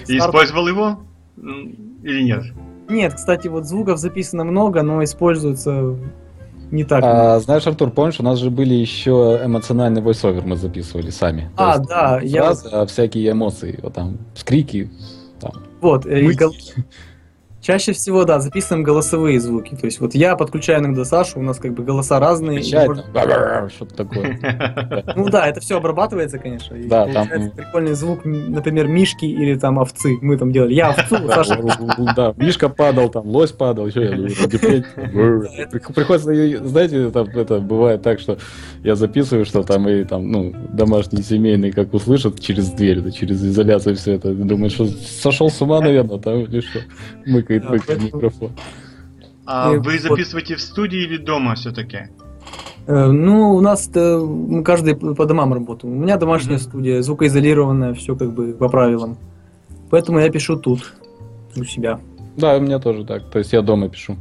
И 0.06 0.18
использовал 0.18 0.68
его? 0.68 1.00
Или 1.36 2.22
нет? 2.22 2.44
Нет, 2.88 3.12
кстати, 3.12 3.48
вот 3.48 3.66
звуков 3.66 3.98
записано 3.98 4.44
много, 4.44 4.82
но 4.82 5.04
используется 5.04 5.98
не 6.70 6.84
так. 6.84 7.02
А, 7.04 7.38
знаешь, 7.40 7.66
Артур, 7.66 7.90
помнишь, 7.90 8.20
у 8.20 8.22
нас 8.22 8.38
же 8.38 8.50
были 8.50 8.74
еще 8.74 9.40
эмоциональный 9.44 10.02
войсовер, 10.02 10.44
мы 10.44 10.56
записывали 10.56 11.10
сами. 11.10 11.50
А, 11.56 11.76
есть 11.76 11.88
да, 11.88 12.20
не 12.20 12.28
я 12.28 12.42
фразы, 12.44 12.68
а 12.72 12.86
всякие 12.86 13.30
эмоции, 13.30 13.78
вот 13.82 13.94
там, 13.94 14.18
скрики, 14.34 14.90
там, 15.40 15.52
вот. 15.80 16.06
э, 16.06 16.20
и 16.20 16.32
гол- 16.34 16.54
Чаще 17.68 17.92
всего, 17.92 18.24
да, 18.24 18.40
записываем 18.40 18.82
голосовые 18.82 19.38
звуки. 19.38 19.74
То 19.74 19.84
есть 19.84 20.00
вот 20.00 20.14
я 20.14 20.36
подключаю 20.36 20.80
иногда 20.80 21.04
Сашу, 21.04 21.38
у 21.38 21.42
нас 21.42 21.58
как 21.58 21.74
бы 21.74 21.82
голоса 21.82 22.18
разные. 22.18 22.62
можно- 22.86 23.02
там, 23.02 23.12
«Ба-ба-ба», 23.12 23.68
что-то 23.68 23.94
такое. 23.94 25.04
Ну 25.14 25.28
да, 25.28 25.46
это 25.46 25.60
все 25.60 25.76
обрабатывается, 25.76 26.38
конечно. 26.38 26.74
Да, 26.86 27.06
там- 27.12 27.28
прикольный 27.50 27.92
звук, 27.92 28.24
например, 28.24 28.88
мишки 28.88 29.26
или 29.26 29.54
там 29.54 29.76
овцы. 29.76 30.16
Мы 30.22 30.38
там 30.38 30.50
делали. 30.50 30.72
Я 30.72 30.92
овцу, 30.92 31.28
Саша. 31.28 31.62
да, 32.16 32.32
Мишка 32.38 32.70
падал, 32.70 33.10
там, 33.10 33.26
лось 33.26 33.52
падал, 33.52 33.86
еще 33.86 34.02
я 34.02 35.68
Приходится, 35.94 36.66
знаете, 36.66 37.10
там, 37.10 37.26
это 37.28 37.58
бывает 37.58 38.00
так, 38.00 38.18
что 38.18 38.38
я 38.82 38.94
записываю, 38.94 39.44
что 39.44 39.62
там 39.62 39.86
и 39.90 40.04
там, 40.04 40.30
ну, 40.32 40.54
домашние 40.72 41.22
семейные, 41.22 41.72
как 41.72 41.92
услышат 41.92 42.40
через 42.40 42.70
дверь, 42.70 43.00
да, 43.00 43.10
через 43.10 43.44
изоляцию 43.44 43.96
все 43.96 44.14
это, 44.14 44.32
думают, 44.32 44.72
что 44.72 44.86
сошел 44.86 45.50
с 45.50 45.60
ума, 45.60 45.80
наверное, 45.82 46.18
там, 46.18 46.44
или 46.44 46.60
что, 46.60 46.78
мыкает, 47.26 47.57
Да, 47.62 47.70
мыкает 47.70 47.86
поэтому- 47.86 48.06
микрофон. 48.06 48.50
А 49.46 49.72
И 49.72 49.78
вы 49.78 49.92
вот- 49.92 50.00
записываете 50.02 50.56
в 50.56 50.60
студии 50.60 50.98
или 51.02 51.16
дома 51.16 51.54
все-таки? 51.54 52.08
Э, 52.86 53.06
Ну, 53.10 53.54
у 53.54 53.60
нас 53.60 53.90
мы 53.94 54.62
каждый 54.62 54.94
по 54.94 55.24
домам 55.26 55.52
работаем. 55.54 55.94
У 55.94 56.00
меня 56.00 56.16
домашняя 56.16 56.56
Мгм. 56.56 56.62
студия, 56.62 57.02
звукоизолированная, 57.02 57.94
все 57.94 58.14
как 58.16 58.32
бы 58.32 58.52
по 58.52 58.68
правилам. 58.68 59.16
Поэтому 59.90 60.18
я 60.18 60.30
пишу 60.30 60.56
тут, 60.56 60.94
у 61.56 61.64
себя. 61.64 61.98
Да, 62.36 62.56
у 62.56 62.60
меня 62.60 62.78
тоже 62.78 63.04
так, 63.04 63.30
то 63.30 63.38
есть 63.38 63.52
я 63.52 63.62
дома 63.62 63.88
пишу. 63.88 64.16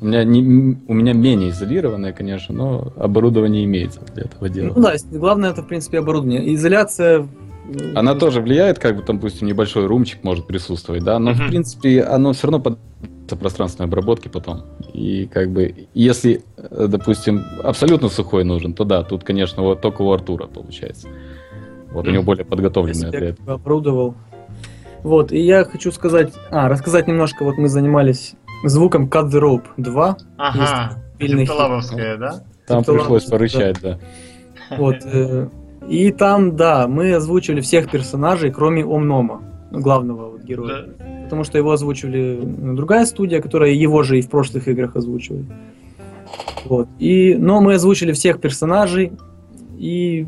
У 0.00 0.04
меня, 0.06 0.24
не, 0.24 0.76
у 0.88 0.92
меня 0.94 1.14
менее 1.14 1.48
изолированное, 1.50 2.12
конечно, 2.12 2.54
но 2.54 2.92
оборудование 2.98 3.64
имеется 3.64 4.00
для 4.14 4.24
этого 4.24 4.48
дела. 4.50 4.72
Ну 4.76 4.82
да, 4.82 4.92
главное 5.10 5.50
это, 5.50 5.62
в 5.62 5.66
принципе, 5.66 5.98
оборудование. 6.00 6.54
Изоляция... 6.54 7.26
Она 7.94 8.14
тоже 8.14 8.40
влияет, 8.40 8.78
как 8.78 8.96
бы 8.96 9.02
там, 9.02 9.16
допустим, 9.16 9.48
небольшой 9.48 9.86
румчик 9.86 10.22
может 10.22 10.46
присутствовать, 10.46 11.02
да, 11.02 11.18
но, 11.18 11.32
в 11.32 11.48
принципе, 11.48 12.02
оно 12.02 12.32
все 12.32 12.46
равно 12.48 12.60
под 12.60 12.78
пространственной 13.34 13.88
обработки 13.88 14.28
потом. 14.28 14.62
И 14.92 15.26
как 15.26 15.50
бы, 15.50 15.88
если, 15.94 16.44
э, 16.56 16.86
допустим, 16.88 17.42
абсолютно 17.64 18.08
сухой 18.08 18.44
нужен, 18.44 18.72
то 18.72 18.84
да, 18.84 19.02
тут, 19.02 19.24
конечно, 19.24 19.64
вот 19.64 19.80
только 19.80 20.02
у 20.02 20.12
Артура 20.12 20.46
получается. 20.46 21.08
Вот 21.92 22.06
у 22.06 22.10
него 22.10 22.22
более 22.22 22.44
подготовленная 22.44 23.10
для 23.10 23.28
этого. 23.30 23.54
оборудовал. 23.54 24.14
Вот, 25.02 25.32
и 25.32 25.40
я 25.40 25.64
хочу 25.64 25.92
сказать, 25.92 26.32
а, 26.50 26.68
рассказать 26.68 27.06
немножко, 27.08 27.44
вот 27.44 27.58
мы 27.58 27.68
занимались 27.68 28.34
звуком 28.64 29.08
Cut 29.08 29.30
the 29.30 29.40
Rope 29.40 29.64
2. 29.76 30.16
Ага, 30.36 31.02
Лавовская, 31.20 32.16
да? 32.16 32.44
Там 32.66 32.84
пришлось 32.84 33.24
порычать, 33.24 33.80
да. 33.80 33.98
Вот, 34.76 34.96
э, 35.04 35.48
и 35.88 36.12
там, 36.12 36.56
да, 36.56 36.88
мы 36.88 37.14
озвучивали 37.14 37.60
всех 37.60 37.90
персонажей, 37.90 38.50
кроме 38.50 38.84
Омнома, 38.84 39.42
главного 39.70 40.30
вот 40.30 40.42
героя. 40.42 40.86
Да. 40.98 41.04
Потому 41.24 41.44
что 41.44 41.58
его 41.58 41.72
озвучивали 41.72 42.40
другая 42.42 43.04
студия, 43.04 43.40
которая 43.40 43.70
его 43.70 44.02
же 44.02 44.18
и 44.18 44.22
в 44.22 44.30
прошлых 44.30 44.68
играх 44.68 44.96
озвучивали. 44.96 45.46
Вот. 46.64 46.88
И, 46.98 47.34
но 47.38 47.60
мы 47.60 47.74
озвучили 47.74 48.12
всех 48.12 48.40
персонажей, 48.40 49.12
и 49.78 50.26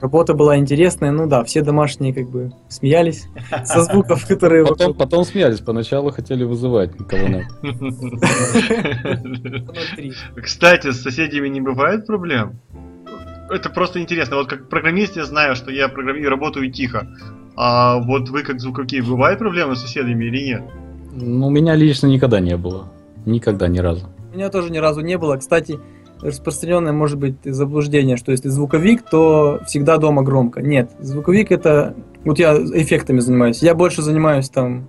Работа 0.00 0.34
была 0.34 0.58
интересная, 0.58 1.10
ну 1.10 1.26
да, 1.26 1.42
все 1.44 1.62
домашние 1.62 2.12
как 2.12 2.28
бы 2.28 2.52
смеялись 2.68 3.28
со 3.64 3.82
звуков, 3.82 4.26
которые... 4.28 4.66
Потом, 4.66 4.94
потом 4.94 5.24
смеялись, 5.24 5.60
поначалу 5.60 6.10
хотели 6.10 6.44
вызывать 6.44 7.00
никого 7.00 7.26
надо. 7.28 7.46
Кстати, 10.42 10.92
с 10.92 11.02
соседями 11.02 11.48
не 11.48 11.62
бывает 11.62 12.06
проблем? 12.06 12.60
Это 13.50 13.70
просто 13.70 14.00
интересно. 14.00 14.36
Вот 14.36 14.48
как 14.48 14.68
программист 14.68 15.16
я 15.16 15.24
знаю, 15.24 15.56
что 15.56 15.70
я 15.70 15.88
программирую, 15.88 16.30
работаю 16.30 16.70
тихо. 16.70 17.06
А 17.56 17.98
вот 17.98 18.28
вы 18.28 18.42
как 18.42 18.60
звуковики, 18.60 19.00
бывают 19.00 19.38
проблемы 19.38 19.76
с 19.76 19.80
соседями 19.80 20.24
или 20.24 20.46
нет? 20.46 20.62
Ну, 21.12 21.46
у 21.46 21.50
меня 21.50 21.74
лично 21.74 22.06
никогда 22.06 22.40
не 22.40 22.56
было. 22.56 22.92
Никогда, 23.24 23.68
ни 23.68 23.78
разу. 23.78 24.06
У 24.32 24.36
меня 24.36 24.50
тоже 24.50 24.70
ни 24.70 24.78
разу 24.78 25.00
не 25.00 25.16
было. 25.16 25.36
Кстати, 25.36 25.78
распространенное 26.20 26.92
может 26.92 27.18
быть 27.18 27.36
заблуждение, 27.44 28.16
что 28.16 28.32
если 28.32 28.48
звуковик, 28.48 29.02
то 29.02 29.60
всегда 29.66 29.96
дома 29.96 30.22
громко. 30.22 30.60
Нет, 30.60 30.90
звуковик 30.98 31.50
это... 31.50 31.94
Вот 32.24 32.38
я 32.38 32.54
эффектами 32.56 33.20
занимаюсь. 33.20 33.62
Я 33.62 33.74
больше 33.74 34.02
занимаюсь 34.02 34.50
там 34.50 34.88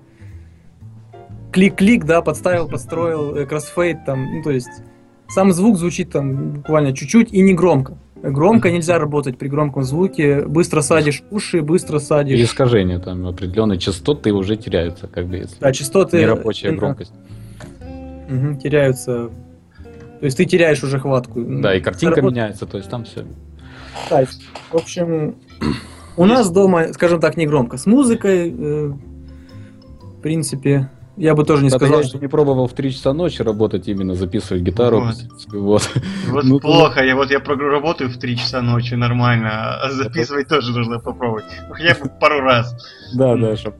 клик-клик, 1.52 2.06
да, 2.06 2.22
подставил, 2.22 2.68
подстроил, 2.68 3.36
э, 3.36 3.46
кроссфейд 3.46 4.06
там, 4.06 4.24
ну 4.24 4.44
то 4.44 4.52
есть 4.52 4.70
сам 5.28 5.52
звук 5.54 5.78
звучит 5.78 6.12
там 6.12 6.54
буквально 6.54 6.94
чуть-чуть 6.94 7.34
и 7.34 7.42
не 7.42 7.54
громко. 7.54 7.98
Громко 8.22 8.72
нельзя 8.72 9.00
работать 9.00 9.38
при 9.38 9.48
громком 9.48 9.84
звуке. 9.84 10.42
Быстро 10.46 10.82
садишь 10.82 11.24
уши, 11.32 11.62
быстро 11.62 12.00
садишь. 12.00 12.40
И 12.40 12.44
искажения 12.44 13.00
там 13.00 13.26
определенные 13.26 13.80
частоты 13.80 14.34
уже 14.34 14.56
теряются, 14.56 15.08
как 15.08 15.28
бы 15.28 15.38
если. 15.38 15.60
Да, 15.60 15.72
частоты. 15.72 16.20
Нерабочая 16.20 16.72
громкость. 16.72 17.14
Угу, 18.30 18.60
теряются 18.62 19.30
то 20.20 20.26
есть 20.26 20.38
ты 20.38 20.46
теряешь 20.46 20.84
уже 20.84 21.00
хватку. 21.00 21.42
Да, 21.42 21.76
и 21.76 21.80
картинка 21.80 22.16
Заработать... 22.16 22.36
меняется, 22.36 22.66
то 22.66 22.78
есть 22.78 22.90
там 22.90 23.04
все. 23.06 23.26
Да, 24.10 24.26
в 24.72 24.76
общем, 24.76 25.36
у 26.16 26.26
нас 26.26 26.50
дома, 26.50 26.92
скажем 26.94 27.20
так, 27.20 27.38
не 27.38 27.46
громко. 27.46 27.78
С 27.78 27.86
музыкой, 27.86 28.50
э, 28.50 28.88
в 28.88 30.22
принципе, 30.22 30.90
я 31.18 31.34
бы 31.34 31.44
тоже 31.44 31.64
не 31.64 31.70
Это 31.70 31.78
сказал, 31.78 32.02
я 32.02 32.08
что... 32.08 32.20
не 32.20 32.28
пробовал 32.28 32.68
в 32.68 32.74
3 32.74 32.94
часа 32.94 33.12
ночи 33.12 33.42
работать, 33.42 33.88
именно 33.88 34.14
записывать 34.14 34.62
гитару. 34.62 35.02
Вот, 35.02 35.16
вот. 35.52 35.90
вот 36.30 36.44
ну, 36.44 36.60
плохо, 36.60 37.04
я 37.04 37.16
вот 37.16 37.32
я 37.32 37.40
работаю 37.40 38.10
в 38.10 38.18
3 38.18 38.38
часа 38.38 38.62
ночи 38.62 38.94
нормально, 38.94 39.82
а 39.82 39.90
записывать 39.90 40.48
тоже 40.48 40.72
нужно 40.72 41.00
попробовать. 41.00 41.46
Ну, 41.68 41.74
хотя 41.74 41.96
бы 41.96 42.10
пару 42.20 42.42
раз. 42.42 42.76
Да, 43.16 43.36
да, 43.36 43.58
чтобы 43.58 43.78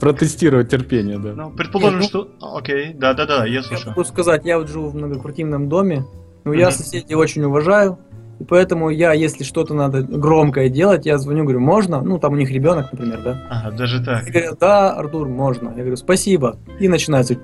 протестировать 0.00 0.70
терпение, 0.70 1.18
да. 1.18 1.34
Ну, 1.34 1.50
предположим, 1.50 1.98
ну, 1.98 2.04
что... 2.04 2.28
Окей, 2.40 2.94
да-да-да, 2.94 3.44
я 3.44 3.62
слушаю. 3.62 3.88
Я 3.88 3.90
могу 3.90 4.04
сказать, 4.04 4.44
я 4.46 4.58
вот 4.58 4.68
живу 4.70 4.88
в 4.88 4.94
многоквартирном 4.94 5.68
доме, 5.68 6.06
но 6.44 6.54
я 6.54 6.70
соседей 6.70 7.14
очень 7.14 7.42
уважаю, 7.42 7.98
и 8.40 8.44
поэтому 8.44 8.88
я, 8.88 9.12
если 9.12 9.44
что-то 9.44 9.74
надо 9.74 10.02
громкое 10.02 10.70
делать, 10.70 11.04
я 11.04 11.18
звоню, 11.18 11.42
говорю, 11.42 11.60
можно? 11.60 12.00
Ну, 12.00 12.18
там 12.18 12.32
у 12.32 12.36
них 12.36 12.50
ребенок, 12.50 12.90
например, 12.90 13.20
да? 13.22 13.46
Ага, 13.50 13.76
даже 13.76 14.02
так. 14.02 14.26
И 14.26 14.30
говорят, 14.30 14.58
да, 14.58 14.94
Артур, 14.94 15.28
можно. 15.28 15.68
Я 15.68 15.82
говорю, 15.82 15.96
спасибо. 15.96 16.58
И 16.80 16.88
начинается... 16.88 17.34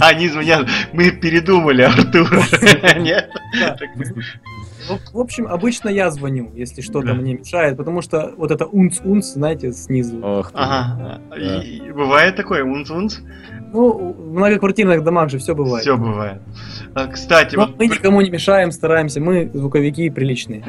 Они 0.00 0.28
звонят, 0.28 0.68
мы 0.92 1.12
передумали, 1.12 1.82
Артур. 1.82 2.28
Нет? 2.98 3.30
В 5.12 5.18
общем, 5.20 5.46
обычно 5.46 5.88
я 5.88 6.10
звоню, 6.10 6.50
если 6.54 6.82
что-то 6.82 7.14
мне 7.14 7.34
мешает, 7.34 7.76
потому 7.76 8.02
что 8.02 8.34
вот 8.36 8.50
это 8.50 8.66
унц-унц, 8.66 9.34
знаете, 9.34 9.72
снизу. 9.72 10.20
Ага. 10.52 11.20
Бывает 11.94 12.34
такое 12.34 12.64
унц-унц? 12.64 13.18
Ну, 13.74 14.12
в 14.12 14.32
многоквартирных 14.32 15.02
домах 15.02 15.30
же 15.30 15.38
все 15.38 15.52
бывает. 15.52 15.82
Все 15.82 15.96
бывает. 15.96 16.40
А, 16.94 17.08
кстати, 17.08 17.56
вот... 17.56 17.76
мы 17.76 17.88
никому 17.88 18.20
не 18.20 18.30
мешаем, 18.30 18.70
стараемся, 18.70 19.20
мы 19.20 19.50
звуковики 19.52 20.10
приличные. 20.10 20.62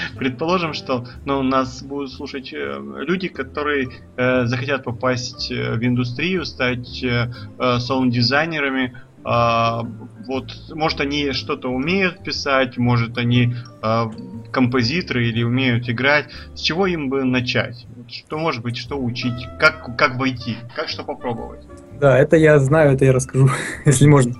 Предположим, 0.18 0.72
что 0.72 1.06
ну, 1.24 1.44
нас 1.44 1.84
будут 1.84 2.10
слушать 2.10 2.52
э, 2.52 2.80
люди, 3.06 3.28
которые 3.28 3.90
э, 4.16 4.46
захотят 4.46 4.82
попасть 4.82 5.52
э, 5.52 5.74
в 5.76 5.84
индустрию, 5.84 6.44
стать 6.44 7.04
э, 7.04 7.32
э, 7.60 7.78
саунд-дизайнерами. 7.78 8.96
Э, 9.24 9.82
вот, 10.26 10.52
может, 10.74 11.00
они 11.00 11.30
что-то 11.30 11.68
умеют 11.68 12.24
писать, 12.24 12.76
может, 12.76 13.18
они 13.18 13.54
э, 13.84 14.04
композиторы 14.50 15.28
или 15.28 15.44
умеют 15.44 15.88
играть. 15.88 16.26
С 16.56 16.60
чего 16.60 16.88
им 16.88 17.08
бы 17.08 17.22
начать? 17.22 17.86
Что 18.08 18.36
может 18.36 18.62
быть, 18.62 18.76
что 18.76 18.96
учить? 19.00 19.46
Как, 19.60 19.96
как 19.96 20.18
войти? 20.18 20.56
Как 20.74 20.88
что 20.88 21.04
попробовать? 21.04 21.64
Да, 22.02 22.18
это 22.18 22.36
я 22.36 22.58
знаю, 22.58 22.94
это 22.94 23.04
я 23.04 23.12
расскажу, 23.12 23.48
если 23.84 24.08
можно. 24.08 24.34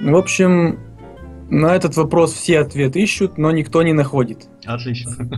В 0.00 0.16
общем, 0.16 0.80
на 1.48 1.76
этот 1.76 1.96
вопрос 1.96 2.32
все 2.32 2.58
ответы 2.58 3.00
ищут, 3.00 3.38
но 3.38 3.52
никто 3.52 3.84
не 3.84 3.92
находит. 3.92 4.48
Отлично. 4.66 5.12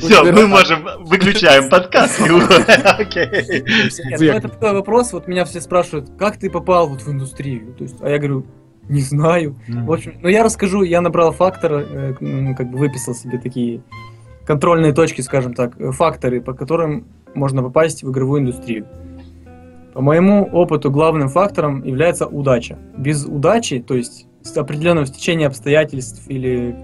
Все, 0.00 0.32
мы 0.32 0.46
можем 0.46 0.86
выключаем 1.00 1.68
подкаст. 1.68 2.18
Окей. 2.98 3.62
Ну, 4.18 4.24
это 4.24 4.48
такой 4.48 4.72
вопрос, 4.72 5.12
вот 5.12 5.28
меня 5.28 5.44
все 5.44 5.60
спрашивают, 5.60 6.08
как 6.18 6.38
ты 6.38 6.48
попал 6.48 6.88
вот 6.88 7.02
в 7.02 7.10
индустрию? 7.10 7.74
То 7.74 7.84
есть, 7.84 7.96
а 8.00 8.08
я 8.08 8.16
говорю, 8.16 8.46
не 8.88 9.02
знаю. 9.02 9.56
В 9.68 9.92
общем, 9.92 10.14
ну 10.22 10.30
я 10.30 10.42
расскажу, 10.42 10.84
я 10.84 11.02
набрал 11.02 11.32
фактор, 11.32 11.84
э, 11.86 12.14
как 12.56 12.70
бы 12.70 12.78
выписал 12.78 13.14
себе 13.14 13.38
такие 13.38 13.82
контрольные 14.46 14.94
точки, 14.94 15.20
скажем 15.20 15.52
так, 15.52 15.76
факторы, 15.92 16.40
по 16.40 16.54
которым 16.54 17.06
можно 17.34 17.62
попасть 17.62 18.02
в 18.02 18.10
игровую 18.10 18.40
индустрию. 18.40 18.86
По 19.94 20.00
моему 20.00 20.44
опыту 20.44 20.90
главным 20.90 21.28
фактором 21.28 21.82
является 21.82 22.26
удача. 22.26 22.78
Без 22.96 23.24
удачи, 23.24 23.80
то 23.80 23.94
есть 23.94 24.26
с 24.42 24.56
определенного 24.56 25.06
стечения 25.06 25.46
обстоятельств 25.46 26.22
или 26.28 26.76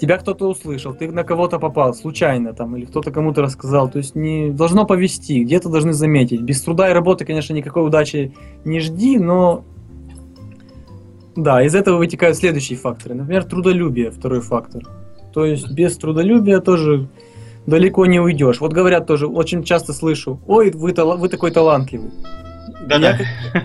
тебя 0.00 0.18
кто-то 0.18 0.48
услышал, 0.48 0.94
ты 0.94 1.10
на 1.10 1.24
кого-то 1.24 1.58
попал 1.58 1.94
случайно 1.94 2.52
там, 2.52 2.76
или 2.76 2.84
кто-то 2.84 3.10
кому-то 3.10 3.42
рассказал, 3.42 3.88
то 3.88 3.98
есть 3.98 4.14
не 4.14 4.50
должно 4.50 4.86
повести, 4.86 5.42
где-то 5.42 5.68
должны 5.68 5.92
заметить. 5.92 6.40
Без 6.40 6.60
труда 6.62 6.90
и 6.90 6.92
работы, 6.92 7.24
конечно, 7.24 7.52
никакой 7.52 7.86
удачи 7.86 8.34
не 8.64 8.80
жди, 8.80 9.18
но 9.18 9.64
да, 11.36 11.62
из 11.62 11.74
этого 11.74 11.98
вытекают 11.98 12.36
следующие 12.36 12.78
факторы. 12.78 13.14
Например, 13.14 13.44
трудолюбие, 13.44 14.10
второй 14.10 14.40
фактор. 14.40 14.82
То 15.32 15.44
есть 15.44 15.70
без 15.72 15.96
трудолюбия 15.96 16.60
тоже 16.60 17.08
далеко 17.66 18.06
не 18.06 18.20
уйдешь. 18.20 18.60
Вот 18.60 18.72
говорят 18.72 19.06
тоже, 19.06 19.26
очень 19.26 19.62
часто 19.64 19.92
слышу, 19.92 20.40
ой, 20.46 20.70
вы, 20.70 20.92
вы 20.92 21.28
такой 21.28 21.50
талантливый. 21.50 22.10
Да, 22.86 22.96
я, 22.96 23.18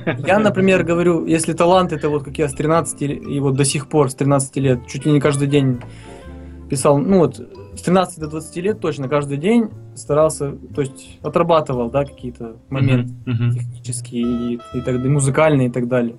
да. 0.06 0.18
я, 0.26 0.39
например, 0.39 0.84
говорю, 0.84 1.26
если 1.26 1.54
талант 1.54 1.91
это 1.91 2.10
вот 2.10 2.24
как 2.24 2.38
я 2.38 2.47
с 2.47 2.54
13 2.54 3.02
и 3.02 3.39
вот 3.39 3.56
до 3.56 3.66
сих 3.66 3.88
пор 3.89 4.10
с 4.10 4.16
13 4.16 4.56
лет 4.58 4.88
чуть 4.88 5.06
ли 5.06 5.12
не 5.12 5.20
каждый 5.20 5.47
день 5.47 5.82
писал, 6.70 6.97
ну 6.97 7.20
вот 7.20 7.38
с 7.76 7.82
13 7.82 8.20
до 8.20 8.28
20 8.28 8.56
лет 8.58 8.80
точно 8.80 9.10
каждый 9.10 9.38
день 9.38 9.70
старался, 9.95 10.54
то 10.74 10.82
есть 10.82 11.18
отрабатывал, 11.22 11.89
да, 11.89 12.06
какие-то 12.06 12.56
моменты 12.70 13.14
uh-huh, 13.26 13.34
uh-huh. 13.34 13.54
технические 13.54 14.22
и, 14.22 14.60
и, 14.74 14.82
так, 14.82 14.95
и 14.95 15.10
музыкальные 15.10 15.68
и 15.68 15.72
так 15.72 15.88
далее. 15.88 16.16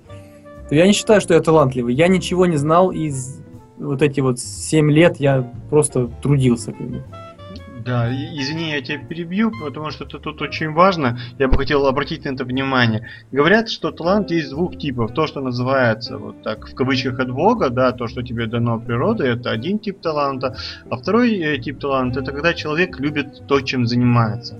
То 0.69 0.75
я 0.75 0.85
не 0.85 0.93
считаю, 0.93 1.21
что 1.21 1.33
я 1.33 1.41
талантливый. 1.41 1.93
Я 1.93 2.07
ничего 2.07 2.45
не 2.45 2.57
знал 2.57 2.91
из 2.91 3.41
вот 3.77 4.01
эти 4.01 4.19
вот 4.19 4.39
7 4.39 4.91
лет 4.91 5.17
я 5.17 5.51
просто 5.69 6.07
трудился. 6.21 6.71
Как 6.71 6.87
бы. 6.87 7.03
Да, 7.85 8.11
извини, 8.11 8.71
я 8.71 8.81
тебя 8.81 8.99
перебью, 8.99 9.51
потому 9.51 9.91
что 9.91 10.05
это 10.05 10.19
тут 10.19 10.41
очень 10.41 10.71
важно. 10.71 11.17
Я 11.39 11.47
бы 11.47 11.57
хотел 11.57 11.87
обратить 11.87 12.25
на 12.25 12.29
это 12.29 12.45
внимание. 12.45 13.09
Говорят, 13.31 13.69
что 13.69 13.91
талант 13.91 14.29
есть 14.31 14.49
двух 14.49 14.77
типов. 14.77 15.13
То, 15.13 15.25
что 15.25 15.41
называется 15.41 16.17
вот 16.17 16.43
так 16.43 16.67
в 16.67 16.75
кавычках 16.75 17.19
от 17.19 17.31
Бога, 17.31 17.69
да, 17.69 17.91
то, 17.91 18.07
что 18.07 18.21
тебе 18.21 18.45
дано 18.45 18.79
природой, 18.79 19.29
это 19.29 19.51
один 19.51 19.79
тип 19.79 20.01
таланта. 20.01 20.55
А 20.89 20.97
второй 20.97 21.33
э, 21.39 21.57
тип 21.57 21.79
таланта 21.79 22.19
это 22.19 22.31
когда 22.31 22.53
человек 22.53 22.99
любит 22.99 23.47
то, 23.47 23.61
чем 23.61 23.87
занимается. 23.87 24.59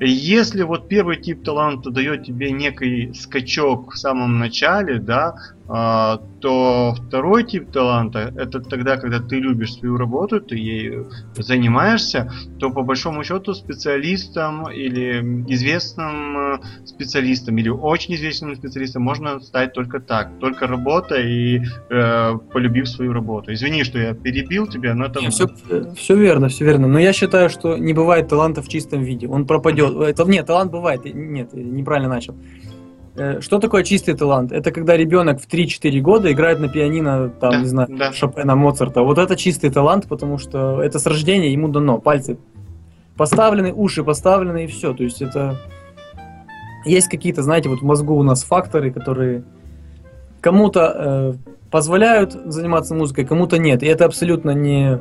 Если 0.00 0.62
вот 0.62 0.88
первый 0.88 1.16
тип 1.16 1.44
таланта 1.44 1.90
дает 1.90 2.24
тебе 2.24 2.52
некий 2.52 3.12
скачок 3.14 3.92
в 3.92 3.98
самом 3.98 4.38
начале, 4.38 4.98
да, 4.98 5.34
то 5.72 6.94
второй 7.08 7.44
тип 7.44 7.70
таланта 7.72 8.30
это 8.36 8.60
тогда, 8.60 8.98
когда 8.98 9.20
ты 9.20 9.36
любишь 9.36 9.72
свою 9.74 9.96
работу, 9.96 10.38
ты 10.40 10.56
ей 10.56 11.06
занимаешься, 11.34 12.30
то 12.58 12.70
по 12.70 12.82
большому 12.82 13.24
счету 13.24 13.54
специалистом 13.54 14.70
или 14.70 15.22
известным 15.48 16.54
э, 16.54 16.58
специалистом 16.84 17.56
или 17.56 17.70
очень 17.70 18.14
известным 18.16 18.54
специалистом 18.54 19.02
можно 19.02 19.40
стать 19.40 19.72
только 19.72 20.00
так, 20.00 20.30
только 20.40 20.66
работа 20.66 21.14
и 21.14 21.60
э, 21.90 22.38
полюбив 22.52 22.86
свою 22.88 23.12
работу. 23.12 23.52
Извини, 23.54 23.84
что 23.84 23.98
я 23.98 24.14
перебил 24.14 24.66
тебя, 24.66 24.94
но 24.94 25.06
это... 25.06 25.20
Не, 25.20 25.30
все, 25.30 25.48
все 25.96 26.16
верно, 26.16 26.48
все 26.48 26.64
верно. 26.66 26.86
Но 26.86 26.98
я 26.98 27.12
считаю, 27.12 27.48
что 27.48 27.78
не 27.78 27.94
бывает 27.94 28.28
таланта 28.28 28.60
в 28.60 28.68
чистом 28.68 29.02
виде. 29.02 29.26
Он 29.26 29.46
пропадет. 29.46 29.96
Это, 29.96 30.24
нет, 30.24 30.46
талант 30.46 30.70
бывает. 30.70 31.00
Нет, 31.04 31.54
неправильно 31.54 32.10
начал. 32.10 32.34
Э, 33.14 33.40
что 33.40 33.58
такое 33.58 33.84
чистый 33.84 34.14
талант? 34.14 34.52
Это 34.52 34.70
когда 34.70 34.96
ребенок 34.96 35.40
в 35.40 35.48
3-4 35.48 36.00
года 36.00 36.32
играет 36.32 36.60
на 36.60 36.68
пианино, 36.68 37.28
там, 37.28 37.50
да, 37.50 37.58
не 37.58 37.66
знаю, 37.66 37.88
да. 37.90 38.12
Шопена, 38.12 38.56
Моцарта. 38.56 39.02
Вот 39.02 39.18
это 39.18 39.36
чистый 39.36 39.70
талант, 39.70 40.08
потому 40.08 40.38
что 40.38 40.82
это 40.82 40.98
с 40.98 41.06
рождения 41.06 41.52
ему 41.52 41.68
дано. 41.68 41.98
Пальцы 41.98 42.38
поставлены, 43.16 43.72
уши 43.72 44.02
поставлены 44.02 44.64
и 44.64 44.66
все. 44.66 44.94
То 44.94 45.04
есть 45.04 45.20
это... 45.20 45.58
Есть 46.84 47.08
какие-то, 47.08 47.42
знаете, 47.42 47.68
вот 47.68 47.80
в 47.80 47.84
мозгу 47.84 48.16
у 48.16 48.22
нас 48.22 48.42
факторы, 48.42 48.90
которые 48.90 49.44
кому-то 50.40 50.92
э, 50.96 51.32
позволяют 51.70 52.32
заниматься 52.32 52.94
музыкой, 52.94 53.24
кому-то 53.24 53.58
нет. 53.58 53.84
И 53.84 53.86
это 53.86 54.04
абсолютно 54.04 54.50
не, 54.50 54.98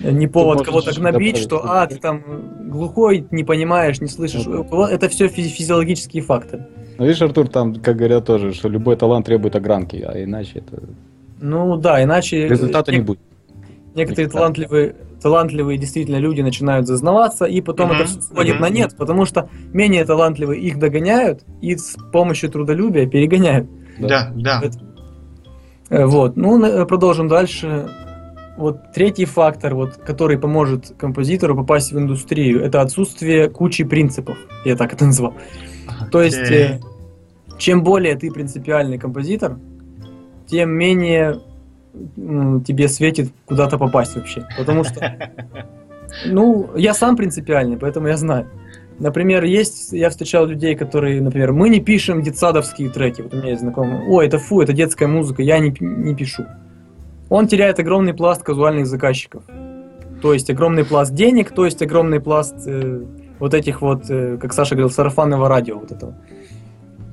не 0.00 0.26
повод 0.26 0.64
кого-то 0.64 0.94
гнобить, 0.98 1.36
что 1.36 1.60
а, 1.64 1.86
ты 1.86 1.96
там 1.96 2.70
глухой, 2.70 3.26
не 3.30 3.44
понимаешь, 3.44 4.00
не 4.00 4.08
слышишь. 4.08 4.46
Это 4.46 5.08
все 5.10 5.28
физиологические 5.28 6.22
факторы. 6.22 6.66
Ну, 6.98 7.04
видишь, 7.04 7.22
Артур, 7.22 7.48
там, 7.48 7.74
как 7.76 7.96
говорят 7.96 8.24
тоже, 8.24 8.52
что 8.52 8.68
любой 8.68 8.96
талант 8.96 9.26
требует 9.26 9.56
огранки, 9.56 9.96
а 9.96 10.22
иначе 10.22 10.60
это... 10.60 10.82
Ну 11.40 11.76
да, 11.76 12.02
иначе... 12.02 12.48
Результата 12.48 12.90
не 12.92 13.00
будет. 13.00 13.20
Некоторые 13.94 14.28
талантливые, 14.28 14.96
талантливые 15.22 15.78
действительно 15.78 16.16
люди 16.16 16.42
начинают 16.42 16.86
зазнаваться, 16.86 17.46
и 17.46 17.62
потом 17.62 17.90
uh-huh, 17.90 17.94
это 17.94 18.04
все 18.04 18.20
сходит 18.20 18.56
uh-huh. 18.56 18.60
на 18.60 18.68
нет, 18.68 18.94
потому 18.96 19.24
что 19.24 19.48
менее 19.72 20.04
талантливые 20.04 20.60
их 20.60 20.78
догоняют 20.78 21.44
и 21.62 21.76
с 21.76 21.96
помощью 22.12 22.50
трудолюбия 22.50 23.06
перегоняют. 23.06 23.68
Да, 23.98 24.32
да. 24.36 24.62
Э, 25.88 26.04
вот, 26.04 26.36
ну, 26.36 26.62
э, 26.62 26.84
продолжим 26.84 27.28
дальше. 27.28 27.88
Вот 28.56 28.92
третий 28.94 29.26
фактор, 29.26 29.74
вот, 29.74 29.96
который 29.96 30.38
поможет 30.38 30.94
композитору 30.98 31.54
попасть 31.56 31.92
в 31.92 31.98
индустрию, 31.98 32.62
это 32.62 32.80
отсутствие 32.80 33.48
кучи 33.48 33.84
принципов. 33.84 34.38
Я 34.64 34.76
так 34.76 34.92
это 34.94 35.06
назвал. 35.06 35.34
То 36.10 36.22
есть, 36.22 36.50
э, 36.50 36.80
чем 37.58 37.82
более 37.82 38.16
ты 38.16 38.30
принципиальный 38.30 38.98
композитор, 38.98 39.58
тем 40.46 40.70
менее 40.70 41.40
ну, 42.16 42.60
тебе 42.60 42.88
светит 42.88 43.32
куда-то 43.46 43.78
попасть 43.78 44.16
вообще. 44.16 44.46
Потому 44.56 44.84
что, 44.84 45.30
ну, 46.26 46.70
я 46.76 46.94
сам 46.94 47.16
принципиальный, 47.16 47.76
поэтому 47.76 48.08
я 48.08 48.16
знаю. 48.16 48.48
Например, 48.98 49.44
есть, 49.44 49.92
я 49.92 50.08
встречал 50.08 50.46
людей, 50.46 50.74
которые, 50.74 51.20
например, 51.20 51.52
мы 51.52 51.68
не 51.68 51.80
пишем 51.80 52.22
детсадовские 52.22 52.88
треки. 52.88 53.20
Вот 53.20 53.34
у 53.34 53.36
меня 53.36 53.50
есть 53.50 53.60
знакомый. 53.60 54.06
О, 54.08 54.22
это 54.22 54.38
фу, 54.38 54.62
это 54.62 54.72
детская 54.72 55.06
музыка, 55.06 55.42
я 55.42 55.58
не, 55.58 55.74
не 55.80 56.14
пишу. 56.14 56.46
Он 57.28 57.46
теряет 57.46 57.78
огромный 57.78 58.14
пласт 58.14 58.42
казуальных 58.42 58.86
заказчиков. 58.86 59.42
То 60.22 60.32
есть 60.32 60.48
огромный 60.48 60.84
пласт 60.84 61.12
денег, 61.12 61.50
то 61.50 61.66
есть 61.66 61.82
огромный 61.82 62.20
пласт 62.20 62.54
э, 62.66 63.02
вот 63.38 63.54
этих 63.54 63.82
вот, 63.82 64.10
э, 64.10 64.38
как 64.38 64.52
Саша 64.52 64.74
говорил, 64.74 64.90
сарафанного 64.90 65.48
радио 65.48 65.78
вот 65.78 65.92
этого. 65.92 66.14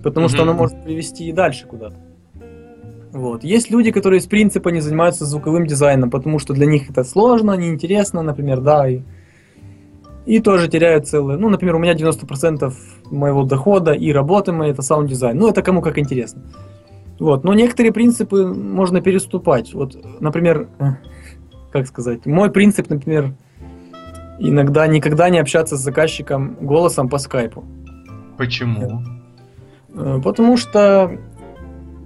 Потому 0.03 0.28
mm-hmm. 0.28 0.30
что 0.30 0.41
оно 0.43 0.53
может 0.53 0.84
привести 0.84 1.30
и 1.30 1.32
дальше 1.32 1.65
куда-то. 1.65 1.95
Вот. 3.11 3.43
Есть 3.43 3.69
люди, 3.69 3.91
которые 3.91 4.19
из 4.19 4.26
принципа 4.26 4.69
не 4.69 4.82
занимаются 4.82 5.26
звуковым 5.26 5.67
дизайном, 5.67 6.09
потому 6.09 6.39
что 6.39 6.53
для 6.53 6.65
них 6.65 6.89
это 6.89 7.03
сложно, 7.03 7.53
неинтересно, 7.53 8.24
например, 8.24 8.59
да, 8.59 8.89
и, 8.89 9.01
и 10.26 10.39
тоже 10.39 10.67
теряют 10.67 11.07
целые. 11.07 11.38
Ну, 11.38 11.49
например, 11.49 11.76
у 11.76 11.80
меня 11.80 11.93
90% 11.93 12.74
моего 13.11 13.43
дохода 13.43 13.91
и 13.91 14.11
работы 14.11 14.51
моей 14.51 14.71
это 14.71 14.82
саунд-дизайн. 14.82 15.38
Ну, 15.38 15.47
это 15.47 15.61
кому 15.61 15.82
как 15.82 15.99
интересно. 15.99 16.41
Вот. 17.19 17.43
Но 17.43 17.53
некоторые 17.53 17.93
принципы 17.93 18.47
можно 18.47 18.99
переступать. 18.99 19.74
Вот, 19.76 19.95
например, 20.19 20.67
э, 20.80 20.86
как 21.71 21.86
сказать, 21.88 22.26
мой 22.26 22.49
принцип, 22.49 22.89
например, 22.89 23.36
иногда 24.49 24.87
никогда 24.87 25.29
не 25.29 25.39
общаться 25.39 25.77
с 25.77 25.79
заказчиком 25.79 26.55
голосом 26.61 27.09
по 27.09 27.17
скайпу. 27.17 27.63
Почему? 28.37 29.03
Э, 29.95 30.19
потому 30.23 30.57
что 30.57 31.17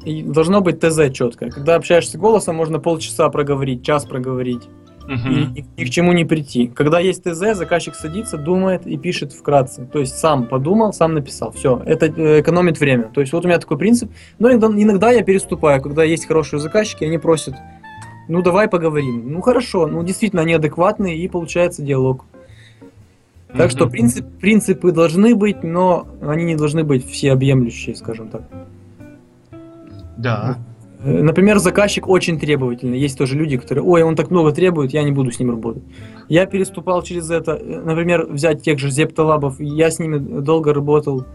должно 0.05 0.61
быть 0.61 0.79
ТЗ 0.79 1.11
четкое. 1.11 1.49
Когда 1.49 1.75
общаешься 1.75 2.17
голосом, 2.17 2.55
можно 2.55 2.79
полчаса 2.79 3.29
проговорить, 3.29 3.83
час 3.83 4.05
проговорить. 4.05 4.69
Угу. 5.07 5.29
И 5.29 5.29
ни, 5.29 5.65
ни 5.77 5.85
к 5.85 5.89
чему 5.89 6.11
не 6.11 6.25
прийти. 6.25 6.67
Когда 6.67 6.99
есть 6.99 7.23
ТЗ, 7.23 7.55
заказчик 7.55 7.95
садится, 7.95 8.37
думает 8.37 8.85
и 8.85 8.97
пишет 8.97 9.31
вкратце. 9.31 9.85
То 9.85 9.99
есть 9.99 10.17
сам 10.17 10.47
подумал, 10.47 10.91
сам 10.91 11.13
написал. 11.13 11.51
Все, 11.53 11.81
это 11.85 12.07
э, 12.07 12.41
экономит 12.41 12.79
время. 12.79 13.09
То 13.13 13.21
есть 13.21 13.31
вот 13.31 13.45
у 13.45 13.47
меня 13.47 13.57
такой 13.57 13.77
принцип. 13.77 14.11
Но 14.37 14.51
иногда, 14.51 14.67
иногда 14.67 15.11
я 15.11 15.23
переступаю, 15.23 15.81
когда 15.81 16.03
есть 16.03 16.27
хорошие 16.27 16.59
заказчики, 16.59 17.05
они 17.05 17.17
просят 17.17 17.55
ну 18.27 18.41
давай 18.41 18.67
поговорим. 18.67 19.31
Ну 19.31 19.41
хорошо, 19.41 19.87
ну 19.87 20.03
действительно 20.03 20.41
они 20.41 20.53
адекватные 20.53 21.17
и 21.17 21.27
получается 21.27 21.81
диалог. 21.81 22.25
Так 23.55 23.71
что 23.71 23.87
принцип, 23.87 24.25
принципы 24.39 24.91
должны 24.91 25.35
быть, 25.35 25.63
но 25.63 26.07
они 26.21 26.43
не 26.43 26.55
должны 26.55 26.83
быть 26.83 27.09
всеобъемлющие, 27.09 27.95
скажем 27.95 28.29
так. 28.29 28.43
Да. 30.17 30.57
Э, 31.03 31.21
например, 31.21 31.59
заказчик 31.59 32.07
очень 32.07 32.39
требовательный. 32.39 32.99
Есть 32.99 33.17
тоже 33.17 33.35
люди, 33.35 33.57
которые, 33.57 33.83
ой, 33.83 34.03
он 34.03 34.15
так 34.15 34.31
много 34.31 34.51
требует, 34.51 34.91
я 34.91 35.03
не 35.03 35.11
буду 35.11 35.31
с 35.31 35.39
ним 35.39 35.51
работать. 35.51 35.83
Я 36.27 36.45
переступал 36.45 37.01
через 37.03 37.29
это. 37.29 37.53
Э, 37.53 37.81
например, 37.85 38.27
взять 38.29 38.61
тех 38.63 38.79
же 38.79 38.89
зептолабов, 38.89 39.59
я 39.59 39.91
с 39.91 39.99
ними 39.99 40.17
долго 40.17 40.73
работал. 40.73 41.25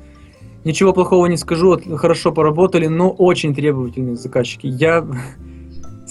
Ничего 0.64 0.92
плохого 0.92 1.26
не 1.26 1.36
скажу, 1.36 1.80
хорошо 1.96 2.30
поработали, 2.32 2.86
но 2.86 3.10
очень 3.10 3.54
требовательные 3.54 4.16
заказчики. 4.16 4.66
Я 4.66 5.06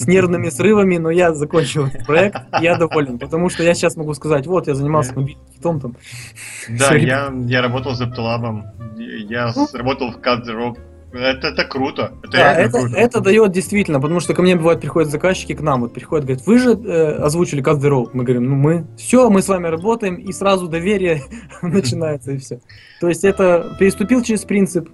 с 0.02 0.08
нервными 0.08 0.50
срывами, 0.50 0.98
но 0.98 1.10
я 1.10 1.34
закончил 1.34 1.88
этот 1.88 2.06
проект, 2.06 2.38
я 2.62 2.76
доволен, 2.78 3.20
потому 3.20 3.50
что 3.50 3.64
я 3.64 3.74
сейчас 3.74 3.96
могу 3.96 4.14
сказать, 4.14 4.48
вот, 4.48 4.68
я 4.68 4.76
занимался 4.76 5.14
мобильным 5.16 5.46
хитом 5.54 5.80
там. 5.80 5.96
Да, 6.70 6.96
я, 6.96 7.32
я 7.46 7.62
работал 7.62 7.96
с 7.96 8.02
Aptolab, 8.02 8.64
я 8.98 9.52
ну, 9.56 9.68
работал 9.74 10.12
в 10.12 10.18
Cut 10.18 10.46
это, 11.14 11.48
это 11.48 11.66
круто. 11.66 12.14
Это, 12.24 12.32
да, 12.32 12.54
это, 12.54 12.80
круто. 12.80 12.96
это 12.96 13.20
дает 13.20 13.52
действительно, 13.52 14.00
потому 14.00 14.22
что 14.22 14.34
ко 14.34 14.42
мне 14.42 14.56
бывает 14.56 14.80
приходят 14.80 15.12
заказчики 15.12 15.54
к 15.54 15.62
нам, 15.62 15.82
вот 15.82 15.94
приходят, 15.94 16.26
говорят, 16.26 16.48
вы 16.48 16.58
же 16.58 16.72
э, 16.72 17.18
озвучили 17.18 17.62
Cut 17.62 17.80
the 17.80 17.90
Rope. 17.90 18.12
Мы 18.14 18.24
говорим, 18.24 18.46
ну 18.46 18.56
мы, 18.56 18.88
все, 18.98 19.30
мы 19.30 19.42
с 19.42 19.50
вами 19.50 19.68
работаем, 19.68 20.16
и 20.16 20.32
сразу 20.32 20.68
доверие 20.68 21.24
начинается, 21.62 22.32
и 22.32 22.38
все. 22.38 22.62
То 23.02 23.10
есть 23.10 23.26
это 23.26 23.76
переступил 23.78 24.22
через 24.22 24.46
принцип, 24.46 24.90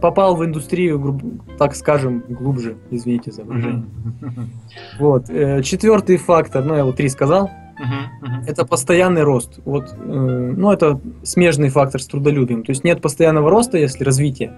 попал 0.00 0.36
в 0.36 0.44
индустрию, 0.44 1.20
так 1.58 1.74
скажем, 1.74 2.24
глубже, 2.28 2.76
извините 2.90 3.32
за 3.32 3.44
выражение. 3.44 3.84
Вот. 4.98 5.30
Э, 5.30 5.62
четвертый 5.62 6.16
фактор, 6.16 6.64
ну 6.64 6.74
я 6.74 6.84
вот 6.84 6.96
три 6.96 7.08
сказал, 7.08 7.50
это 8.46 8.64
постоянный 8.64 9.22
рост. 9.22 9.60
Вот, 9.64 9.92
э, 9.92 9.96
ну 9.96 10.70
это 10.70 11.00
смежный 11.22 11.68
фактор 11.70 12.00
с 12.00 12.06
трудолюбием. 12.06 12.62
То 12.62 12.70
есть 12.70 12.84
нет 12.84 13.00
постоянного 13.00 13.50
роста, 13.50 13.78
если 13.78 14.04
развитие, 14.04 14.52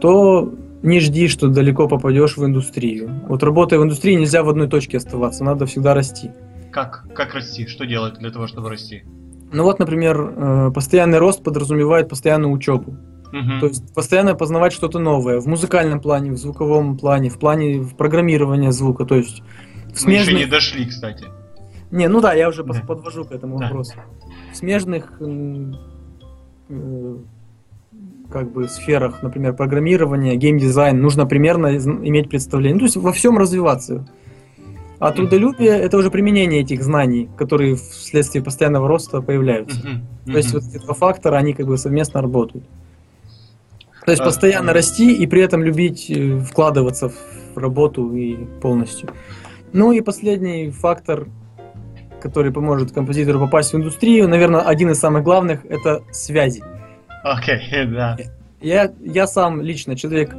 то 0.00 0.52
не 0.82 1.00
жди, 1.00 1.28
что 1.28 1.48
далеко 1.48 1.88
попадешь 1.88 2.36
в 2.36 2.44
индустрию. 2.44 3.10
Вот 3.28 3.42
работая 3.42 3.78
в 3.78 3.84
индустрии, 3.84 4.14
нельзя 4.14 4.42
в 4.42 4.48
одной 4.48 4.68
точке 4.68 4.96
оставаться, 4.96 5.44
надо 5.44 5.66
всегда 5.66 5.94
расти. 5.94 6.30
Как? 6.70 7.04
Как 7.14 7.34
расти? 7.34 7.66
Что 7.66 7.84
делать 7.86 8.18
для 8.18 8.30
того, 8.30 8.46
чтобы 8.46 8.70
расти? 8.70 9.04
Ну 9.52 9.64
вот, 9.64 9.78
например, 9.78 10.20
э, 10.20 10.70
постоянный 10.74 11.18
рост 11.18 11.42
подразумевает 11.42 12.08
постоянную 12.08 12.50
учебу. 12.50 12.96
Угу. 13.32 13.60
То 13.60 13.66
есть 13.66 13.94
постоянно 13.94 14.34
познавать 14.34 14.72
что-то 14.72 14.98
новое 14.98 15.40
в 15.40 15.46
музыкальном 15.46 16.00
плане, 16.00 16.32
в 16.32 16.36
звуковом 16.36 16.98
плане, 16.98 17.30
в 17.30 17.38
плане 17.38 17.86
программирования 17.96 18.72
звука. 18.72 19.04
То 19.04 19.16
есть 19.16 19.42
в 19.92 19.98
смежных... 19.98 20.34
Мы 20.34 20.38
еще 20.38 20.44
не 20.44 20.50
дошли, 20.50 20.86
кстати. 20.86 21.24
Не, 21.90 22.08
ну 22.08 22.20
да, 22.20 22.34
я 22.34 22.48
уже 22.48 22.62
да. 22.62 22.80
подвожу 22.86 23.24
к 23.24 23.32
этому 23.32 23.58
да. 23.58 23.66
вопросу. 23.66 23.94
В 24.52 24.56
смежных 24.56 25.12
э, 25.20 27.16
как 28.30 28.52
бы 28.52 28.68
сферах, 28.68 29.22
например, 29.22 29.54
программирования, 29.54 30.36
геймдизайн, 30.36 31.00
нужно 31.00 31.26
примерно 31.26 31.76
иметь 31.76 32.28
представление. 32.28 32.74
Ну, 32.74 32.80
то 32.80 32.86
есть 32.86 32.96
во 32.96 33.12
всем 33.12 33.38
развиваться. 33.38 34.06
А 34.98 35.10
трудолюбие 35.10 35.70
это 35.70 35.96
уже 35.96 36.10
применение 36.10 36.60
этих 36.60 36.82
знаний, 36.82 37.28
которые 37.36 37.74
вследствие 37.74 38.44
постоянного 38.44 38.86
роста 38.86 39.20
появляются. 39.20 39.80
То 40.24 40.36
есть 40.36 40.52
вот 40.54 40.62
эти 40.62 40.78
два 40.78 40.94
фактора, 40.94 41.36
они 41.36 41.54
как 41.54 41.66
бы 41.66 41.76
совместно 41.76 42.22
работают. 42.22 42.64
То 44.04 44.10
есть 44.10 44.22
А, 44.22 44.24
постоянно 44.24 44.66
мгм. 44.66 44.74
расти 44.74 45.14
и 45.14 45.26
при 45.26 45.42
этом 45.42 45.62
любить 45.62 46.10
э, 46.10 46.38
вкладываться 46.38 47.08
в 47.08 47.58
работу 47.58 48.14
и 48.14 48.36
полностью. 48.60 49.10
Ну 49.72 49.92
и 49.92 50.00
последний 50.00 50.70
фактор, 50.70 51.28
который 52.20 52.52
поможет 52.52 52.92
композитору 52.92 53.38
попасть 53.40 53.72
в 53.72 53.76
индустрию, 53.76 54.28
наверное, 54.28 54.60
один 54.60 54.90
из 54.90 54.98
самых 54.98 55.22
главных, 55.22 55.64
это 55.66 56.02
связи. 56.10 56.62
Окей, 57.22 57.86
да. 57.86 58.16
Я, 58.60 58.92
я 59.00 59.26
сам 59.26 59.60
лично 59.60 59.96
человек, 59.96 60.34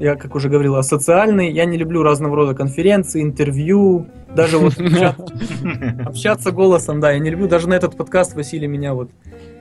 я, 0.00 0.16
как 0.16 0.34
уже 0.34 0.48
говорил, 0.48 0.76
асоциальный, 0.76 1.50
я 1.50 1.64
не 1.66 1.76
люблю 1.76 2.02
разного 2.02 2.36
рода 2.36 2.54
конференции, 2.54 3.22
интервью, 3.22 4.06
даже 4.34 4.58
вот 4.58 4.78
общаться, 4.78 5.26
общаться 6.06 6.50
голосом, 6.52 7.00
да, 7.00 7.12
я 7.12 7.18
не 7.18 7.30
люблю, 7.30 7.48
даже 7.48 7.68
на 7.68 7.74
этот 7.74 7.96
подкаст 7.96 8.34
Василий 8.34 8.66
меня 8.66 8.94
вот 8.94 9.10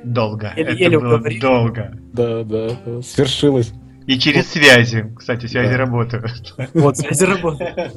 Долго. 0.04 0.54
Еле-еле 0.56 0.88
Это 0.98 1.00
было 1.00 1.16
уговорил. 1.16 1.42
долго. 1.42 1.98
Да, 2.14 2.44
да, 2.44 2.70
да, 2.86 3.02
свершилось. 3.02 3.74
И 4.06 4.20
через 4.20 4.50
связи. 4.50 5.14
Кстати, 5.18 5.46
связи 5.46 5.72
Да. 5.72 5.78
работают. 5.78 6.56
Вот, 6.74 6.98
связи 6.98 7.24
работают. 7.24 7.96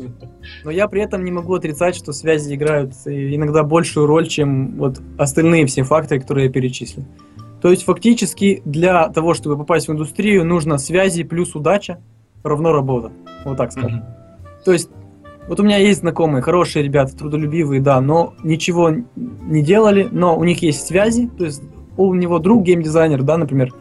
Но 0.62 0.70
я 0.70 0.86
при 0.86 1.02
этом 1.02 1.24
не 1.24 1.32
могу 1.32 1.54
отрицать, 1.54 1.96
что 1.96 2.12
связи 2.12 2.54
играют 2.54 2.92
иногда 3.06 3.64
большую 3.64 4.06
роль, 4.06 4.28
чем 4.28 4.76
вот 4.76 5.00
остальные 5.18 5.66
все 5.66 5.82
факторы, 5.82 6.20
которые 6.20 6.46
я 6.46 6.52
перечислил. 6.52 7.04
То 7.60 7.70
есть 7.70 7.82
фактически 7.84 8.62
для 8.64 9.08
того, 9.08 9.34
чтобы 9.34 9.56
попасть 9.56 9.88
в 9.88 9.92
индустрию, 9.92 10.44
нужно 10.44 10.78
связи 10.78 11.24
плюс 11.24 11.56
удача 11.56 11.98
равно 12.44 12.72
работа. 12.72 13.10
Вот 13.44 13.56
так 13.56 13.72
скажем. 13.72 13.98
Мгм. 13.98 14.04
То 14.64 14.72
есть 14.72 14.90
вот 15.48 15.58
у 15.58 15.64
меня 15.64 15.78
есть 15.78 16.00
знакомые, 16.00 16.42
хорошие 16.42 16.84
ребята, 16.84 17.16
трудолюбивые, 17.16 17.80
да, 17.80 18.00
но 18.00 18.34
ничего 18.44 18.90
не 19.16 19.62
делали, 19.62 20.08
но 20.10 20.36
у 20.36 20.44
них 20.44 20.62
есть 20.62 20.86
связи, 20.86 21.28
то 21.36 21.44
есть 21.44 21.62
у 21.96 22.14
него 22.14 22.38
друг 22.38 22.62
геймдизайнер, 22.62 23.22
да, 23.22 23.36
например, 23.36 23.72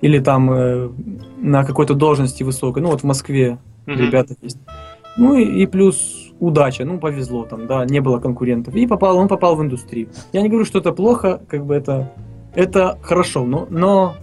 или 0.00 0.18
там 0.18 0.50
э, 0.52 0.90
на 1.38 1.64
какой-то 1.64 1.94
должности 1.94 2.42
высокой, 2.42 2.82
ну 2.82 2.90
вот 2.90 3.00
в 3.00 3.04
Москве 3.04 3.58
Мгм. 3.86 3.98
ребята 3.98 4.34
есть. 4.40 4.58
Ну 5.16 5.36
и, 5.36 5.44
и 5.44 5.66
плюс 5.66 6.32
удача, 6.40 6.84
ну 6.84 6.98
повезло 6.98 7.44
там, 7.44 7.66
да, 7.66 7.84
не 7.84 8.00
было 8.00 8.18
конкурентов. 8.18 8.74
И 8.74 8.86
попал, 8.86 9.16
он 9.16 9.28
попал 9.28 9.56
в 9.56 9.62
индустрию. 9.62 10.08
Я 10.32 10.42
не 10.42 10.48
говорю, 10.48 10.64
что 10.64 10.78
это 10.78 10.92
плохо, 10.92 11.40
как 11.48 11.64
бы 11.64 11.74
это, 11.74 12.12
это 12.54 12.98
хорошо, 13.02 13.44
но, 13.44 13.66
но 13.70 14.16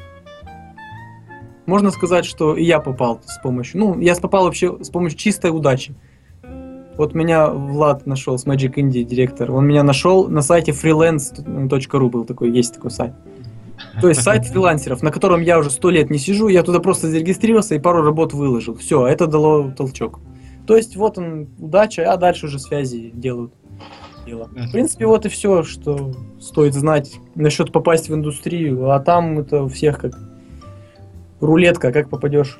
можно 1.65 1.91
сказать, 1.91 2.25
что 2.25 2.55
и 2.55 2.63
я 2.63 2.79
попал 2.79 3.21
с 3.25 3.41
помощью, 3.41 3.79
ну, 3.79 3.99
я 3.99 4.15
попал 4.15 4.45
вообще 4.45 4.77
с 4.81 4.89
помощью 4.89 5.17
чистой 5.17 5.51
удачи. 5.51 5.95
Вот 6.97 7.13
меня 7.15 7.49
Влад 7.49 8.05
нашел 8.05 8.37
с 8.37 8.45
Magic 8.45 8.73
Indie, 8.75 9.03
директор. 9.03 9.51
Он 9.51 9.65
меня 9.65 9.81
нашел 9.81 10.27
на 10.27 10.41
сайте 10.41 10.71
freelance.ru 10.71 12.09
был 12.09 12.25
такой, 12.25 12.51
есть 12.51 12.75
такой 12.75 12.91
сайт. 12.91 13.13
То 13.99 14.09
есть 14.09 14.21
сайт 14.21 14.45
фрилансеров, 14.45 15.01
на 15.01 15.11
котором 15.11 15.41
я 15.41 15.59
уже 15.59 15.69
сто 15.69 15.89
лет 15.89 16.09
не 16.09 16.17
сижу, 16.17 16.47
я 16.47 16.63
туда 16.63 16.79
просто 16.79 17.07
зарегистрировался 17.07 17.75
и 17.75 17.79
пару 17.79 18.01
работ 18.01 18.33
выложил. 18.33 18.75
Все, 18.75 19.07
это 19.07 19.27
дало 19.27 19.71
толчок. 19.71 20.19
То 20.67 20.75
есть 20.77 20.95
вот 20.95 21.17
он, 21.17 21.49
удача, 21.59 22.11
а 22.11 22.17
дальше 22.17 22.45
уже 22.45 22.59
связи 22.59 23.11
делают 23.13 23.53
дело. 24.25 24.45
В 24.45 24.71
принципе, 24.71 25.05
вот 25.05 25.25
и 25.25 25.29
все, 25.29 25.63
что 25.63 26.13
стоит 26.39 26.73
знать 26.73 27.19
насчет 27.35 27.71
попасть 27.71 28.09
в 28.09 28.13
индустрию, 28.13 28.91
а 28.91 28.99
там 28.99 29.39
это 29.39 29.63
у 29.63 29.67
всех 29.67 29.99
как 29.99 30.13
рулетка, 31.39 31.91
как 31.91 32.09
попадешь. 32.09 32.59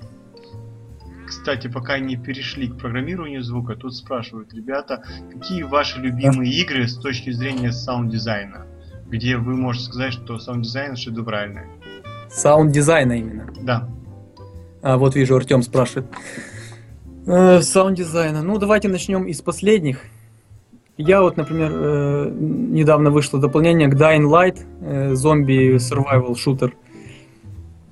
Кстати, 1.25 1.67
пока 1.67 1.97
не 1.99 2.17
перешли 2.17 2.67
к 2.67 2.77
программированию 2.77 3.41
звука, 3.41 3.75
тут 3.75 3.95
спрашивают 3.95 4.53
ребята, 4.53 5.03
какие 5.31 5.63
ваши 5.63 5.99
любимые 5.99 6.51
игры 6.51 6.87
с 6.87 6.97
точки 6.97 7.31
зрения 7.31 7.71
саунд-дизайна? 7.71 8.65
Где 9.11 9.35
вы 9.35 9.55
можете 9.55 9.85
сказать, 9.85 10.13
что 10.13 10.39
саунд-дизайн 10.39 10.95
шедевральный. 10.95 11.63
Саунд-дизайна 12.29 13.19
именно. 13.19 13.45
Да. 13.61 13.89
А 14.81 14.97
вот 14.97 15.15
вижу, 15.15 15.35
Артем 15.35 15.61
спрашивает. 15.63 16.09
Э, 17.27 17.61
Саунд-дизайна. 17.61 18.41
Ну, 18.41 18.57
давайте 18.57 18.87
начнем 18.87 19.25
из 19.25 19.41
последних. 19.41 19.99
Я 20.97 21.21
вот, 21.21 21.35
например, 21.35 21.71
э, 21.73 22.31
недавно 22.31 23.11
вышло 23.11 23.39
дополнение 23.39 23.89
к 23.89 23.95
Dying 23.95 24.29
Light, 24.29 24.59
э, 24.81 25.13
зомби 25.15 25.75
survival 25.75 26.35
шутер. 26.35 26.73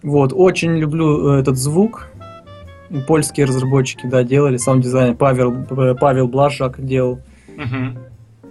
Вот, 0.01 0.31
очень 0.33 0.77
люблю 0.77 1.31
этот 1.33 1.57
звук. 1.57 2.07
Польские 3.07 3.45
разработчики, 3.45 4.07
да, 4.07 4.23
делали 4.23 4.55
саунд-дизайн. 4.57 5.17
Павел, 5.17 5.65
Павел 5.99 6.27
Блажак 6.29 6.83
делал. 6.83 7.19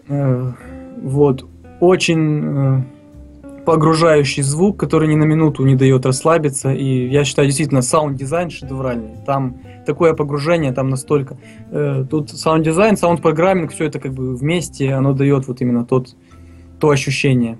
Э, 0.08 0.52
Вот. 1.02 1.46
Очень 1.80 2.42
э, 2.44 2.82
погружающий 3.64 4.42
звук, 4.42 4.78
который 4.78 5.08
ни 5.08 5.14
на 5.14 5.24
минуту 5.24 5.64
не 5.64 5.74
дает 5.76 6.06
расслабиться. 6.06 6.72
И 6.72 7.08
я 7.08 7.24
считаю, 7.24 7.46
действительно, 7.46 7.82
саунд-дизайн 7.82 8.50
шедевральный. 8.50 9.16
Там 9.26 9.58
такое 9.86 10.14
погружение, 10.14 10.72
там 10.72 10.88
настолько... 10.88 11.36
э, 11.70 12.04
Тут 12.10 12.30
саунд-дизайн, 12.30 12.96
sound 12.96 13.19
programming, 13.19 13.72
все 13.72 13.84
это 13.84 14.00
как 14.00 14.12
бы 14.14 14.34
вместе, 14.36 14.92
оно 14.94 15.12
дает 15.12 15.46
вот 15.48 15.60
именно 15.60 15.84
тот, 15.84 16.16
то 16.80 16.90
ощущение, 16.90 17.58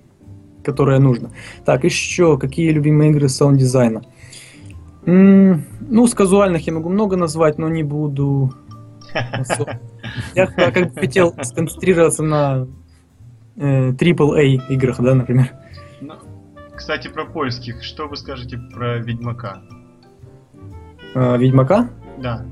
которое 0.65 0.99
нужно. 0.99 1.31
Так, 1.65 1.85
еще 1.85 2.39
какие 2.39 2.71
любимые 2.71 3.11
игры 3.11 3.29
саунд-дизайна? 3.29 4.03
М, 5.07 5.65
Ну, 5.91 6.07
с 6.07 6.15
казуальных 6.15 6.67
я 6.67 6.73
могу 6.75 6.89
много 6.91 7.17
назвать, 7.17 7.59
но 7.59 7.69
не 7.69 7.83
буду. 7.83 8.53
Я 10.35 10.47
как 10.47 10.93
бы 10.93 11.01
хотел 11.01 11.35
сконцентрироваться 11.43 12.23
на 12.23 12.67
э, 13.59 13.91
AAA 13.93 14.61
играх, 14.71 15.01
да, 15.01 15.15
например. 15.15 15.51
Ну, 16.01 16.15
Кстати, 16.75 17.09
про 17.09 17.25
польских. 17.25 17.83
Что 17.83 18.07
вы 18.09 18.17
скажете 18.17 18.59
про 18.75 18.99
Ведьмака? 18.99 19.63
А, 21.15 21.37
Ведьмака 21.37 21.89
Да, 22.19 22.45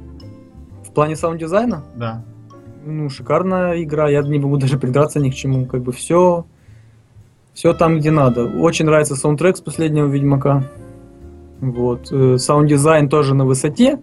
в 0.85 0.93
плане 0.93 1.17
саунд-дизайна. 1.17 1.83
да. 1.97 2.25
Ну, 2.89 3.11
шикарная 3.11 3.83
игра, 3.83 4.09
я 4.09 4.23
не 4.23 4.39
могу 4.39 4.59
даже 4.59 4.79
придраться 4.79 5.19
ни 5.19 5.31
к 5.31 5.35
чему. 5.35 5.67
Как 5.67 5.83
бы 5.83 5.91
все, 5.91 6.47
все 7.53 7.73
там, 7.73 7.99
где 7.99 8.13
надо. 8.13 8.45
Очень 8.47 8.87
нравится 8.87 9.17
саундтрек 9.17 9.57
с 9.57 9.61
последнего 9.61 10.07
Ведьмака. 10.07 10.63
Вот. 11.61 12.13
э, 12.13 12.39
Саунд-дизайн 12.39 13.09
тоже 13.09 13.35
на 13.35 13.45
высоте. 13.45 13.99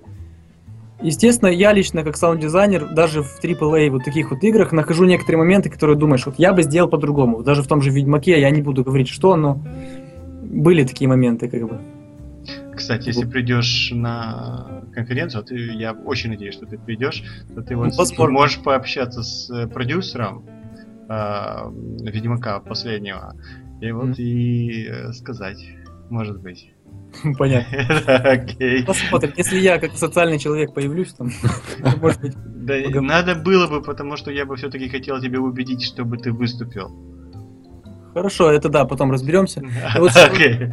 Естественно, 1.04 1.50
я 1.50 1.74
лично, 1.74 2.04
как 2.04 2.16
саунд-дизайнер, 2.16 2.94
даже 2.94 3.24
в 3.24 3.40
AAA 3.44 3.90
вот 3.90 4.06
таких 4.06 4.32
вот 4.32 4.42
играх 4.44 4.72
нахожу 4.72 5.04
некоторые 5.04 5.40
моменты, 5.40 5.70
которые 5.70 5.98
думаешь, 5.98 6.26
вот 6.26 6.36
я 6.38 6.54
бы 6.54 6.64
сделал 6.64 6.90
по-другому. 6.90 7.44
Даже 7.44 7.62
в 7.62 7.68
том 7.68 7.82
же 7.82 7.92
Ведьмаке, 7.92 8.40
я 8.40 8.50
не 8.50 8.62
буду 8.62 8.86
говорить, 8.86 9.10
что, 9.10 9.36
но 9.36 9.62
были 10.44 10.86
такие 10.86 11.10
моменты, 11.10 11.50
как 11.50 11.68
бы. 11.68 11.82
Кстати, 12.74 13.08
если 13.08 13.26
придешь 13.26 13.92
на 13.94 14.84
конференцию, 14.94 15.42
а 15.42 15.44
ты, 15.44 15.56
я 15.56 15.92
очень 15.92 16.30
надеюсь, 16.30 16.56
что 16.56 16.66
ты 16.66 16.78
придешь, 16.78 17.24
то 17.54 17.62
ты 17.62 17.76
вот 17.76 17.92
Ну, 18.18 18.32
можешь 18.32 18.60
пообщаться 18.60 19.24
с 19.24 19.50
э, 19.50 19.68
продюсером 19.68 20.46
э, 21.10 21.56
Ведьмака 22.02 22.60
последнего, 22.62 23.36
и 23.82 23.92
вот 23.92 24.06
Мгм. 24.06 24.16
и 24.18 24.88
э, 24.88 25.12
сказать, 25.14 25.64
может 26.10 26.42
быть. 26.42 26.73
Понятно. 27.38 27.78
Окей. 28.24 28.84
Посмотрим. 28.86 29.34
Если 29.38 29.60
я 29.60 29.78
как 29.80 29.96
социальный 29.98 30.40
человек 30.40 30.74
появлюсь 30.74 31.14
там, 31.14 31.30
может 32.02 32.22
быть, 32.22 32.34
Да, 32.64 32.76
надо 33.02 33.36
было 33.36 33.68
бы, 33.68 33.82
потому 33.82 34.16
что 34.18 34.32
я 34.32 34.46
бы 34.46 34.56
все-таки 34.56 34.88
хотел 34.90 35.20
тебя 35.22 35.40
убедить, 35.42 35.84
чтобы 35.84 36.18
ты 36.18 36.32
выступил. 36.32 36.90
хорошо, 38.14 38.50
это 38.52 38.70
да, 38.70 38.86
потом 38.86 39.12
разберемся. 39.12 39.62
Вот 39.98 40.12
Окей. 40.16 40.72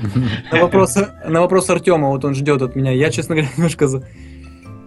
На 0.53 0.61
вопрос, 0.61 0.97
на 1.29 1.41
вопрос 1.41 1.69
Артема, 1.71 2.09
вот 2.09 2.25
он 2.25 2.35
ждет 2.35 2.63
от 2.63 2.77
меня. 2.77 2.93
Я, 2.93 3.11
честно 3.11 3.35
говоря, 3.35 3.51
немножко 3.57 3.89
за- 3.89 4.07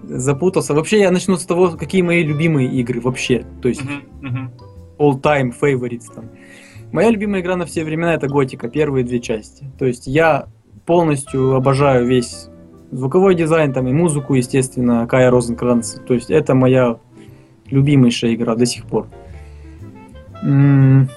запутался. 0.04 0.74
Вообще, 0.74 1.00
я 1.02 1.12
начну 1.12 1.36
с 1.36 1.46
того, 1.46 1.72
какие 1.72 2.02
мои 2.04 2.24
любимые 2.24 2.70
игры 2.72 3.02
вообще. 3.02 3.46
То 3.62 3.68
есть, 3.70 3.84
Мгм, 3.84 4.04
мгм. 4.22 4.52
all-time 4.98 5.52
favorites 5.62 6.06
там. 6.16 6.30
Моя 6.94 7.10
любимая 7.10 7.42
игра 7.42 7.56
на 7.58 7.66
все 7.66 7.84
времена 7.84 8.14
это 8.14 8.28
Готика, 8.28 8.70
первые 8.70 9.04
две 9.04 9.20
части. 9.20 9.66
То 9.80 9.86
есть, 9.86 10.08
я 10.08 10.48
полностью 10.86 11.56
обожаю 11.56 12.06
весь 12.06 12.48
звуковой 12.92 13.36
дизайн, 13.36 13.74
там 13.74 13.88
и 13.88 13.94
музыку, 13.94 14.34
естественно, 14.36 15.08
Кая 15.08 15.32
Розенкранц. 15.32 15.96
То 16.08 16.14
есть, 16.14 16.30
это 16.30 16.54
моя 16.54 16.98
любимейшая 17.70 18.36
игра 18.36 18.56
до 18.56 18.66
сих 18.66 18.86
пор. 18.86 19.08
М, 20.44 21.10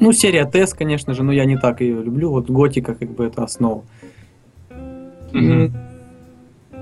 Ну, 0.00 0.12
серия 0.12 0.44
Тест, 0.44 0.76
конечно 0.76 1.12
же, 1.12 1.24
но 1.24 1.32
я 1.32 1.44
не 1.44 1.56
так 1.58 1.80
ее 1.80 2.00
люблю. 2.02 2.30
Вот 2.30 2.48
Готика, 2.48 2.94
как 2.94 3.10
бы, 3.10 3.24
это 3.24 3.42
основа. 3.42 3.82
М, 5.32 5.72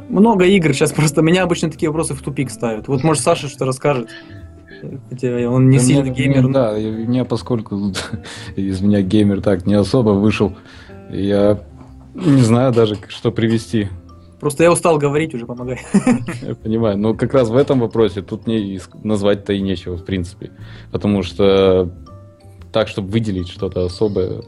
Много 0.09 0.45
игр, 0.45 0.73
сейчас 0.75 0.93
просто 0.93 1.23
меня 1.23 1.43
обычно 1.43 1.69
такие 1.71 1.89
вопросы 1.89 2.15
в 2.15 2.21
тупик 2.23 2.51
ставят. 2.51 2.87
Вот, 2.89 3.03
может, 3.03 3.23
Саша 3.25 3.49
что 3.49 3.65
расскажет. 3.65 4.09
Хотя 5.11 5.29
он 5.51 5.69
не 5.71 5.79
Да 5.79 5.83
сильно 5.85 6.03
мне- 6.03 6.13
геймер. 6.13 6.37
мне, 6.43 6.47
но- 6.49 6.53
Да, 6.53 6.73
у 6.75 6.79
меня, 6.79 7.25
поскольку 7.25 7.93
из 8.57 8.81
меня 8.83 9.01
геймер 9.03 9.41
так 9.41 9.67
не 9.67 9.75
особо 9.75 10.11
вышел, 10.11 10.55
я 11.11 11.61
не 12.15 12.43
знаю 12.43 12.73
даже, 12.73 12.97
что 13.09 13.31
привести. 13.31 13.89
Просто 14.41 14.65
я 14.65 14.73
устал 14.73 14.99
говорить 14.99 15.35
уже, 15.35 15.47
помогай. 15.47 15.81
Я 16.43 16.55
понимаю. 16.55 16.99
Но 16.99 17.15
как 17.15 17.33
раз 17.33 17.49
в 17.49 17.57
этом 17.57 17.81
вопросе 17.81 18.21
тут 18.21 18.47
мне 18.47 18.79
назвать-то 19.03 19.55
и 19.55 19.63
нечего, 19.63 19.97
в 19.97 20.05
принципе. 20.05 20.51
Потому 20.93 21.23
что 21.23 21.91
так, 22.71 22.89
чтобы 22.89 23.09
выделить 23.09 23.49
что-то 23.49 23.87
особое, 23.87 24.43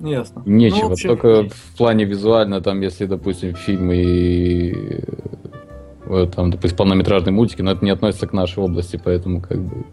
Ясно. 0.00 0.42
Нечего. 0.44 0.82
Ну, 0.82 0.88
в 0.88 0.92
общем, 0.92 1.08
Только 1.08 1.48
в 1.48 1.76
плане 1.76 2.04
визуально, 2.04 2.60
там, 2.60 2.80
если, 2.80 3.06
допустим, 3.06 3.54
фильмы 3.54 3.96
и 3.96 4.74
э, 6.06 6.26
там, 6.34 6.50
допустим, 6.50 6.76
полнометражные 6.76 7.32
мультики, 7.32 7.62
но 7.62 7.72
это 7.72 7.84
не 7.84 7.90
относится 7.90 8.26
к 8.26 8.32
нашей 8.32 8.62
области, 8.62 9.00
поэтому 9.02 9.40
как 9.40 9.62
бы. 9.62 9.84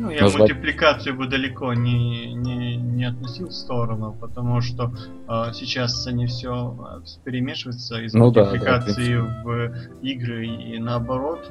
Ну, 0.00 0.10
я 0.10 0.22
Назвать- 0.22 0.50
мультипликацию 0.50 1.14
бы 1.14 1.26
далеко 1.26 1.74
не, 1.74 2.32
не, 2.32 2.76
не 2.76 3.04
относил 3.04 3.48
в 3.48 3.52
сторону, 3.52 4.16
потому 4.18 4.62
что 4.62 4.94
э, 5.28 5.52
сейчас 5.52 6.06
они 6.06 6.24
все 6.26 6.74
перемешиваются 7.22 8.00
из 8.00 8.14
Ну 8.14 8.30
да, 8.30 8.44
да, 8.44 8.46
в 8.46 8.50
мультипликации 8.52 9.16
в 9.44 9.74
игры 10.00 10.46
и 10.46 10.78
наоборот. 10.78 11.50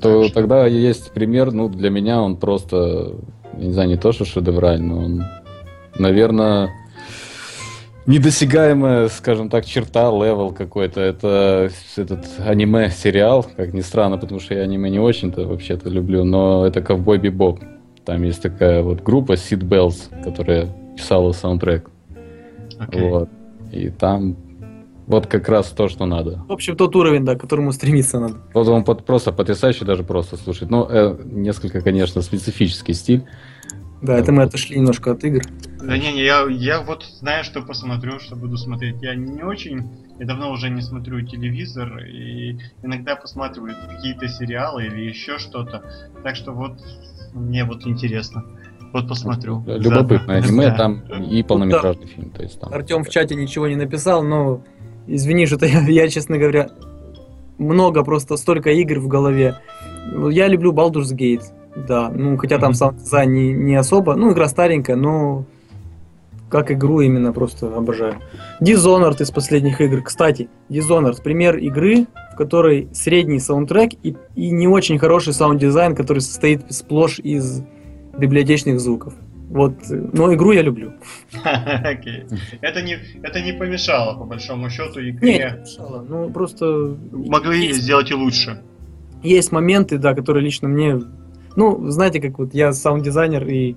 То 0.00 0.20
Так 0.22 0.24
что- 0.30 0.34
тогда 0.34 0.66
есть 0.66 1.12
пример, 1.12 1.52
ну, 1.52 1.68
для 1.68 1.90
меня 1.90 2.22
он 2.22 2.36
просто, 2.36 3.16
не 3.54 3.70
знаю, 3.72 3.88
не 3.90 3.96
то, 3.98 4.12
что 4.12 4.24
шедевраль, 4.24 4.80
но 4.80 5.04
он, 5.04 5.22
наверное, 5.98 6.70
недосягаемая, 8.08 9.08
скажем 9.08 9.50
так, 9.50 9.66
черта, 9.66 10.10
level 10.10 10.50
какой-то. 10.52 11.00
Это 11.00 11.70
этот 11.96 12.26
аниме-сериал, 12.38 13.46
как 13.56 13.74
ни 13.74 13.82
странно, 13.82 14.16
потому 14.16 14.40
что 14.40 14.54
я 14.54 14.62
аниме 14.62 14.90
не 14.90 14.98
очень-то 14.98 15.46
вообще-то 15.46 15.90
люблю, 15.90 16.24
но 16.24 16.66
это 16.66 16.80
Ковбой 16.80 17.18
Бибоп. 17.18 17.60
Там 18.04 18.22
есть 18.22 18.42
такая 18.42 18.82
вот 18.82 19.02
группа 19.02 19.32
Seed 19.32 19.60
Bells, 19.60 20.08
которая 20.24 20.68
писала 20.96 21.32
саундтрек. 21.32 21.90
Окей. 22.78 23.10
Вот. 23.10 23.28
И 23.72 23.90
там 23.90 24.36
вот 25.06 25.26
как 25.26 25.46
раз 25.50 25.66
то, 25.66 25.88
что 25.88 26.06
надо. 26.06 26.42
В 26.48 26.52
общем, 26.52 26.76
тот 26.76 26.96
уровень, 26.96 27.26
да, 27.26 27.34
к 27.34 27.40
которому 27.42 27.72
стремиться 27.72 28.18
надо. 28.18 28.36
Вот 28.54 28.66
он 28.68 28.84
под- 28.84 29.04
просто 29.04 29.32
потрясающий 29.32 29.84
даже 29.84 30.02
просто 30.02 30.38
слушать. 30.38 30.70
Ну, 30.70 30.86
э, 30.88 31.14
несколько, 31.24 31.82
конечно, 31.82 32.22
специфический 32.22 32.94
стиль. 32.94 33.24
Да, 34.00 34.16
это 34.18 34.32
мы 34.32 34.44
отошли 34.44 34.76
немножко 34.78 35.10
от 35.12 35.24
игр. 35.24 35.42
Да 35.80 35.96
не, 35.96 36.12
не, 36.12 36.24
я, 36.24 36.44
я 36.48 36.80
вот 36.80 37.04
знаю, 37.04 37.44
что 37.44 37.62
посмотрю, 37.62 38.18
что 38.18 38.34
буду 38.36 38.56
смотреть. 38.56 39.00
Я 39.00 39.14
не 39.14 39.42
очень, 39.42 39.88
я 40.18 40.26
давно 40.26 40.50
уже 40.50 40.70
не 40.70 40.82
смотрю 40.82 41.24
телевизор 41.24 41.98
и 42.04 42.58
иногда 42.82 43.14
посматриваю 43.16 43.74
какие-то 43.88 44.28
сериалы 44.28 44.86
или 44.86 45.02
еще 45.02 45.38
что-то. 45.38 45.82
Так 46.24 46.34
что 46.36 46.52
вот 46.52 46.72
мне 47.32 47.64
вот 47.64 47.86
интересно. 47.86 48.44
Вот 48.92 49.06
посмотрю. 49.08 49.62
Любопытное 49.66 50.40
Завтра. 50.40 50.48
аниме, 50.48 50.66
Да. 50.70 50.76
там 50.76 51.00
и 51.22 51.42
полнометражный 51.42 52.06
фильм. 52.06 52.30
То 52.30 52.42
есть 52.42 52.58
там. 52.60 52.72
Артем 52.72 53.04
в 53.04 53.08
чате 53.10 53.34
ничего 53.34 53.68
не 53.68 53.76
написал, 53.76 54.22
но 54.24 54.62
извини, 55.06 55.46
что 55.46 55.64
я, 55.66 55.80
я, 55.86 56.08
честно 56.08 56.38
говоря, 56.38 56.70
много 57.58 58.02
просто 58.02 58.36
столько 58.36 58.70
игр 58.70 58.98
в 58.98 59.08
голове. 59.08 59.56
Ну, 60.12 60.30
Я 60.30 60.48
люблю 60.48 60.72
Baldur's 60.72 61.14
Gate, 61.14 61.44
да, 61.86 62.08
ну 62.08 62.36
хотя 62.38 62.58
там 62.58 62.72
сам 62.72 62.96
дизайн 62.96 63.32
не, 63.32 63.52
не 63.52 63.74
особо, 63.76 64.14
ну 64.16 64.32
игра 64.32 64.48
старенькая, 64.48 64.96
но 64.96 65.44
как 66.50 66.70
игру 66.72 67.00
именно 67.00 67.32
просто 67.32 67.74
обожаю. 67.76 68.16
Dishonored 68.60 69.20
из 69.22 69.30
последних 69.30 69.80
игр, 69.80 70.02
кстати, 70.02 70.48
Dishonored 70.68 71.22
пример 71.22 71.56
игры, 71.56 72.06
в 72.32 72.36
которой 72.36 72.88
средний 72.92 73.38
саундтрек 73.40 73.92
и, 74.02 74.16
и 74.34 74.50
не 74.50 74.66
очень 74.68 74.98
хороший 74.98 75.32
саунд-дизайн, 75.32 75.94
который 75.94 76.20
состоит 76.20 76.72
сплошь 76.72 77.18
из 77.18 77.62
библиотечных 78.16 78.80
звуков. 78.80 79.14
Вот, 79.50 79.72
но 79.88 80.34
игру 80.34 80.52
я 80.52 80.60
люблю. 80.62 80.92
Окей. 81.42 82.24
Это 82.60 82.82
не, 82.82 82.98
это 83.22 83.40
не 83.40 83.52
помешало, 83.52 84.18
по 84.18 84.24
большому 84.26 84.68
счету, 84.68 85.00
Нет, 85.00 85.14
игре. 85.16 85.54
не 85.56 85.60
мешало, 85.62 86.04
ну 86.06 86.28
просто 86.30 86.96
Могли 87.12 87.68
есть- 87.68 87.80
сделать 87.82 88.10
и 88.10 88.14
лучше. 88.14 88.60
есть 89.22 89.50
моменты, 89.52 89.98
да, 89.98 90.14
которые 90.14 90.44
лично 90.44 90.68
мне... 90.68 91.00
Ну, 91.56 91.88
знаете, 91.90 92.20
как 92.20 92.38
вот 92.38 92.54
я 92.54 92.72
саунд-дизайнер 92.72 93.46
и 93.48 93.74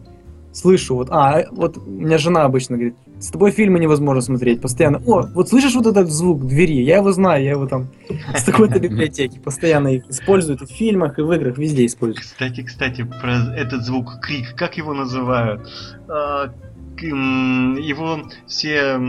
слышу, 0.54 0.95
вот, 0.95 1.10
а, 1.12 1.45
вот 1.52 1.78
у 1.78 1.89
меня 1.89 2.18
жена 2.18 2.43
обычно 2.43 2.78
говорит, 2.78 2.95
с 3.20 3.28
тобой 3.28 3.52
фильмы 3.52 3.80
невозможно 3.80 4.22
смотреть 4.22 4.62
постоянно. 4.62 5.02
О, 5.06 5.28
вот 5.34 5.49
слышишь 5.49 5.76
вот 5.76 5.86
этот 5.86 6.10
звук 6.12 6.45
двери? 6.47 6.82
Я 6.82 6.97
его 6.97 7.12
знаю, 7.12 7.43
я 7.43 7.52
его 7.52 7.68
там 7.68 7.88
с 8.36 8.43
такой-то 8.43 8.80
библиотеки 8.80 9.38
постоянно 9.38 9.89
их 9.89 10.10
используют 10.10 10.62
и 10.64 10.66
в 10.66 10.70
фильмах, 10.70 11.20
и 11.20 11.22
в 11.22 11.32
играх, 11.32 11.58
везде 11.58 11.86
используют. 11.86 12.26
Кстати, 12.26 12.64
кстати, 12.64 13.04
про 13.04 13.56
этот 13.56 13.86
звук 13.86 14.20
крик, 14.22 14.56
как 14.56 14.78
его 14.78 14.93
называют? 14.93 15.70
А, 16.08 16.52
Его 16.99 18.24
все 18.47 18.99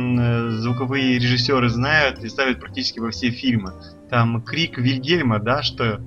звуковые 0.50 1.18
режиссеры 1.18 1.68
знают 1.70 2.22
и 2.22 2.28
ставят 2.28 2.60
практически 2.60 3.00
во 3.00 3.10
все 3.10 3.30
фильмы. 3.30 3.72
Там 4.10 4.42
крик 4.42 4.78
Вильгельма, 4.78 5.38
да, 5.38 5.62
что 5.62 6.00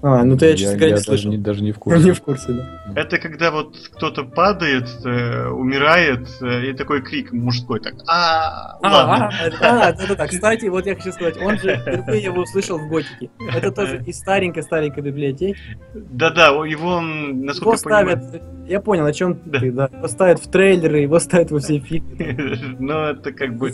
А, 0.00 0.22
ну 0.22 0.36
то 0.36 0.46
я, 0.46 0.56
честно 0.56 0.76
говоря, 0.76 0.86
не 0.90 0.92
даже, 0.94 1.04
слышал. 1.04 1.30
не, 1.32 1.38
даже 1.38 1.62
не 1.62 1.72
в 1.72 1.76
Не 1.78 1.80
курсе. 1.80 2.12
в 2.12 2.22
курсе, 2.22 2.52
да. 2.52 3.00
это 3.00 3.18
когда 3.18 3.50
вот 3.50 3.76
кто-то 3.94 4.22
падает, 4.24 4.86
э, 5.04 5.48
умирает, 5.48 6.28
э, 6.40 6.66
и 6.70 6.72
такой 6.72 7.02
крик 7.02 7.32
мужской, 7.32 7.80
так. 7.80 7.94
А, 8.06 8.78
А, 8.80 8.88
ладно. 9.06 9.30
а, 9.60 9.92
да, 9.92 9.92
да, 9.92 10.14
да. 10.14 10.26
Кстати, 10.28 10.66
вот 10.66 10.86
я 10.86 10.94
хочу 10.94 11.10
сказать, 11.12 11.36
он 11.42 11.58
же 11.58 11.76
впервые 11.78 12.22
его 12.22 12.42
услышал 12.42 12.78
в 12.78 12.88
Готике. 12.88 13.30
Это 13.52 13.72
тоже 13.72 14.02
из 14.06 14.18
старенькой-старенькой 14.18 15.02
библиотеки. 15.02 15.58
Да-да, 15.94 16.48
его, 16.64 17.00
насколько 17.00 17.76
Его 17.90 17.98
я 18.00 18.04
понимаю, 18.06 18.18
ставят, 18.28 18.42
я 18.68 18.80
понял, 18.80 19.04
о 19.06 19.12
чем 19.12 19.40
Да. 19.46 19.58
ты, 19.58 19.72
да. 19.72 19.90
Его 19.92 20.06
ставят 20.08 20.38
в 20.40 20.48
трейлеры, 20.48 20.98
его 21.00 21.18
ставят 21.18 21.50
во 21.50 21.58
все 21.58 21.80
фильмы. 21.80 22.76
ну 22.78 22.92
это 23.00 23.32
как 23.32 23.56
бы 23.56 23.72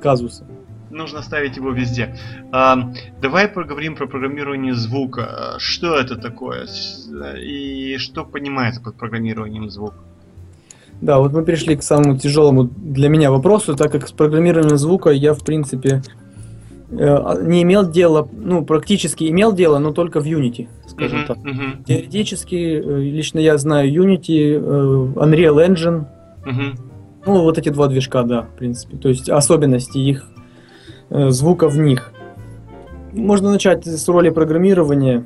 казусы. 0.00 0.44
Нужно 0.94 1.22
ставить 1.22 1.56
его 1.56 1.70
везде. 1.70 2.16
А, 2.52 2.90
давай 3.20 3.48
поговорим 3.48 3.96
про 3.96 4.06
программирование 4.06 4.74
звука. 4.74 5.54
А, 5.56 5.58
Что 5.58 5.96
это 5.96 6.16
такое? 6.16 6.66
И 7.38 7.96
что 7.98 8.24
понимается 8.24 8.80
под 8.80 8.96
программированием 8.96 9.68
звука? 9.70 9.96
Да, 11.00 11.18
вот 11.18 11.32
мы 11.32 11.44
перешли 11.44 11.76
к 11.76 11.82
самому 11.82 12.16
тяжелому 12.16 12.64
для 12.64 13.08
меня 13.08 13.30
вопросу, 13.30 13.74
так 13.74 13.92
как 13.92 14.08
с 14.08 14.12
программированием 14.12 14.78
звука 14.78 15.10
я, 15.10 15.34
в 15.34 15.44
принципе, 15.44 16.02
э, 16.90 17.42
не 17.42 17.62
имел 17.62 17.90
дела, 17.90 18.26
ну, 18.32 18.64
практически 18.64 19.24
имел 19.28 19.52
дело, 19.52 19.78
но 19.80 19.92
только 19.92 20.20
в 20.20 20.24
Unity, 20.24 20.68
скажем 20.86 21.18
Мгм, 21.18 21.26
так. 21.26 21.36
мгм, 21.38 21.84
Теоретически, 21.84 22.54
э, 22.54 23.00
лично 23.00 23.40
я 23.40 23.58
знаю 23.58 23.92
Unity, 23.92 24.54
э, 24.54 24.60
Unreal 25.16 25.66
Engine, 25.68 26.04
мгм. 26.46 26.78
ну, 27.26 27.40
вот 27.42 27.58
эти 27.58 27.70
два 27.70 27.88
движка, 27.88 28.22
да, 28.22 28.42
в 28.42 28.56
принципе, 28.56 28.96
то 28.96 29.08
есть 29.08 29.28
особенности 29.28 29.98
их 29.98 30.24
звука 31.14 31.68
в 31.68 31.78
них. 31.78 32.12
Можно 33.12 33.50
начать 33.52 33.86
с 33.86 34.08
роли 34.08 34.30
программирования 34.30 35.24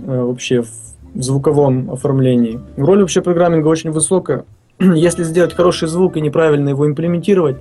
э, 0.00 0.22
вообще 0.22 0.62
в 0.62 0.68
звуковом 1.14 1.90
оформлении. 1.90 2.60
Роль 2.76 3.00
вообще 3.00 3.20
программинга 3.20 3.68
очень 3.68 3.90
высокая. 3.90 4.44
Если 4.78 5.24
сделать 5.24 5.52
хороший 5.54 5.88
звук 5.88 6.16
и 6.16 6.20
неправильно 6.20 6.70
его 6.70 6.86
имплементировать, 6.86 7.58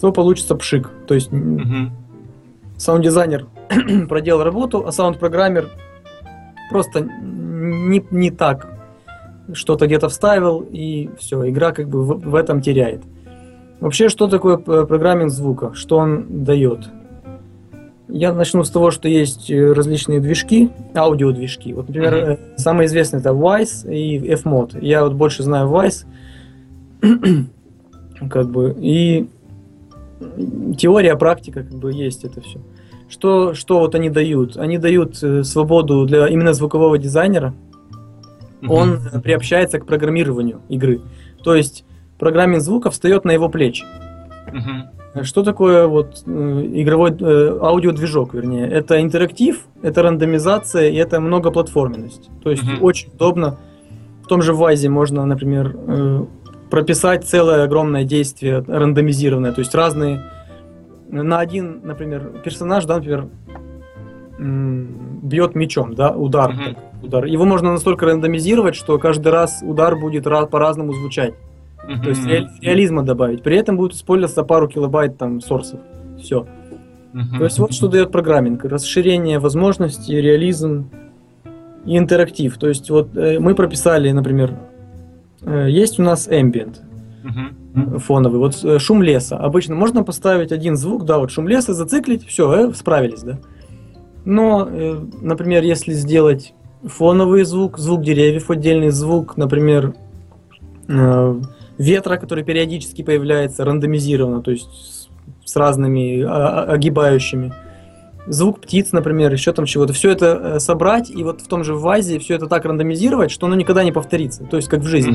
то 0.00 0.12
получится 0.12 0.56
пшик. 0.56 0.90
То 1.06 1.14
есть 1.14 1.30
Мгм. 1.30 1.92
саунд-дизайнер 2.76 3.46
проделал 4.08 4.42
работу, 4.42 4.84
а 4.86 4.92
саунд-программер 4.92 5.68
просто 6.70 7.08
не, 7.22 8.04
не 8.10 8.30
так 8.30 8.66
что-то 9.52 9.86
где-то 9.86 10.08
вставил, 10.08 10.64
и 10.70 11.10
все, 11.18 11.48
игра 11.48 11.72
как 11.72 11.88
бы 11.88 12.04
в, 12.04 12.30
в 12.30 12.34
этом 12.34 12.60
теряет. 12.60 13.02
Вообще, 13.80 14.08
что 14.08 14.28
такое 14.28 14.56
п- 14.58 14.86
программинг 14.86 15.30
звука? 15.30 15.72
Что 15.74 15.96
он 15.98 16.44
дает? 16.44 16.88
Я 18.08 18.32
начну 18.34 18.64
с 18.64 18.70
того, 18.70 18.90
что 18.90 19.08
есть 19.08 19.50
э, 19.50 19.72
различные 19.72 20.20
движки, 20.20 20.70
аудиодвижки. 20.94 21.72
Вот, 21.72 21.88
например, 21.88 22.12
Мгм. 22.14 22.30
э, 22.32 22.38
самый 22.56 22.86
известный 22.86 23.20
это 23.20 23.30
Wise 23.30 23.92
и 23.92 24.18
Fmod. 24.34 24.78
Я 24.84 25.04
вот 25.04 25.14
больше 25.14 25.42
знаю 25.44 25.68
Wise, 25.68 26.04
как 28.30 28.50
бы, 28.50 28.76
и 28.78 29.28
теория, 30.76 31.16
практика, 31.16 31.62
как 31.62 31.78
бы 31.78 31.92
есть 31.92 32.24
это 32.24 32.40
все. 32.40 32.58
Что, 33.08 33.54
что 33.54 33.78
вот 33.80 33.94
они 33.94 34.10
дают? 34.10 34.56
Они 34.56 34.76
дают 34.78 35.22
э, 35.22 35.42
свободу 35.42 36.04
для 36.04 36.26
именно 36.28 36.52
звукового 36.52 36.98
дизайнера. 36.98 37.54
Мгм. 38.60 38.70
Он 38.72 38.98
э, 39.12 39.20
приобщается 39.20 39.78
к 39.78 39.86
программированию 39.86 40.60
игры. 40.68 41.00
То 41.42 41.54
есть 41.54 41.84
программинг 42.20 42.62
звука 42.62 42.90
встает 42.90 43.24
на 43.24 43.32
его 43.32 43.48
плечи. 43.48 43.84
Мгм. 44.52 45.24
Что 45.24 45.42
такое 45.42 45.86
вот 45.88 46.22
э, 46.26 46.30
игровой 46.74 47.10
э, 47.18 47.58
аудиодвижок, 47.60 48.32
вернее? 48.34 48.68
Это 48.68 49.00
интерактив, 49.00 49.64
это 49.82 50.02
рандомизация 50.02 50.88
и 50.88 50.94
это 50.96 51.20
многоплатформенность. 51.20 52.30
То 52.44 52.50
есть 52.50 52.62
Мгм. 52.62 52.82
очень 52.84 53.08
удобно. 53.12 53.56
В 54.22 54.28
том 54.28 54.42
же 54.42 54.52
Вазе 54.54 54.88
можно, 54.88 55.26
например, 55.26 55.74
э, 55.76 56.24
прописать 56.70 57.24
целое 57.24 57.64
огромное 57.64 58.04
действие 58.04 58.64
рандомизированное, 58.68 59.50
то 59.50 59.60
есть 59.60 59.74
разные 59.74 60.20
на 61.08 61.40
один, 61.40 61.80
например, 61.82 62.30
персонаж, 62.44 62.84
да, 62.84 62.96
например, 62.96 63.26
бьет 64.38 65.54
мечом, 65.56 65.94
да, 65.94 66.10
удар, 66.12 66.52
Мгм. 66.52 66.64
так, 66.64 66.76
удар. 67.02 67.24
Его 67.24 67.44
можно 67.44 67.72
настолько 67.72 68.06
рандомизировать, 68.06 68.74
что 68.76 68.96
каждый 68.98 69.32
раз 69.32 69.60
удар 69.62 69.96
будет 69.96 70.26
ра- 70.26 70.46
по-разному 70.46 70.92
звучать. 70.92 71.34
То 71.86 72.08
есть 72.08 72.26
реализма 72.60 73.02
добавить. 73.02 73.42
При 73.42 73.56
этом 73.56 73.76
будет 73.76 73.94
использоваться 73.94 74.42
пару 74.44 74.68
килобайт 74.68 75.18
там 75.18 75.40
сорсов. 75.40 75.80
Все. 76.18 76.46
Мгм. 77.12 77.38
То 77.38 77.44
есть 77.44 77.58
вот 77.58 77.72
что 77.72 77.88
дает 77.88 78.12
программинг. 78.12 78.64
Расширение 78.64 79.38
возможностей, 79.38 80.20
реализм 80.20 80.90
и 81.84 81.96
интерактив. 81.96 82.56
То 82.58 82.68
есть 82.68 82.90
вот 82.90 83.16
э, 83.16 83.38
мы 83.40 83.54
прописали, 83.54 84.10
например, 84.12 84.54
э, 85.42 85.68
есть 85.70 85.98
у 85.98 86.02
нас 86.02 86.28
ambient 86.28 86.76
Мгм. 87.22 87.98
фоновый, 87.98 88.38
вот 88.38 88.64
э, 88.64 88.78
шум 88.78 89.02
леса. 89.02 89.36
Обычно 89.36 89.74
можно 89.74 90.04
поставить 90.04 90.52
один 90.52 90.76
звук, 90.76 91.04
да, 91.04 91.18
вот 91.18 91.30
шум 91.30 91.48
леса, 91.48 91.74
зациклить, 91.74 92.26
все, 92.26 92.72
справились, 92.72 93.22
да. 93.22 93.38
Но, 94.24 94.68
э, 94.70 95.00
например, 95.20 95.62
если 95.62 95.92
сделать 95.92 96.54
фоновый 96.84 97.44
звук, 97.44 97.78
звук 97.78 98.02
деревьев, 98.02 98.50
отдельный 98.50 98.90
звук, 98.90 99.36
например, 99.36 99.94
э, 100.88 101.40
ветра, 101.80 102.16
который 102.16 102.44
периодически 102.44 103.02
появляется, 103.02 103.64
рандомизированно, 103.64 104.42
то 104.42 104.50
есть 104.50 105.08
с, 105.44 105.56
разными 105.56 106.22
а, 106.22 106.64
а, 106.64 106.72
огибающими. 106.72 107.52
Звук 108.26 108.60
птиц, 108.60 108.92
например, 108.92 109.32
еще 109.32 109.52
там 109.52 109.64
чего-то. 109.64 109.94
Все 109.94 110.10
это 110.10 110.26
э, 110.26 110.60
собрать 110.60 111.10
и 111.10 111.24
вот 111.24 111.40
в 111.40 111.48
том 111.48 111.64
же 111.64 111.74
вазе 111.74 112.18
все 112.18 112.34
это 112.34 112.46
так 112.46 112.66
рандомизировать, 112.66 113.30
что 113.30 113.46
оно 113.46 113.56
никогда 113.56 113.82
не 113.82 113.92
повторится. 113.92 114.44
То 114.44 114.56
есть 114.56 114.68
как 114.68 114.80
в 114.80 114.86
жизни. 114.86 115.12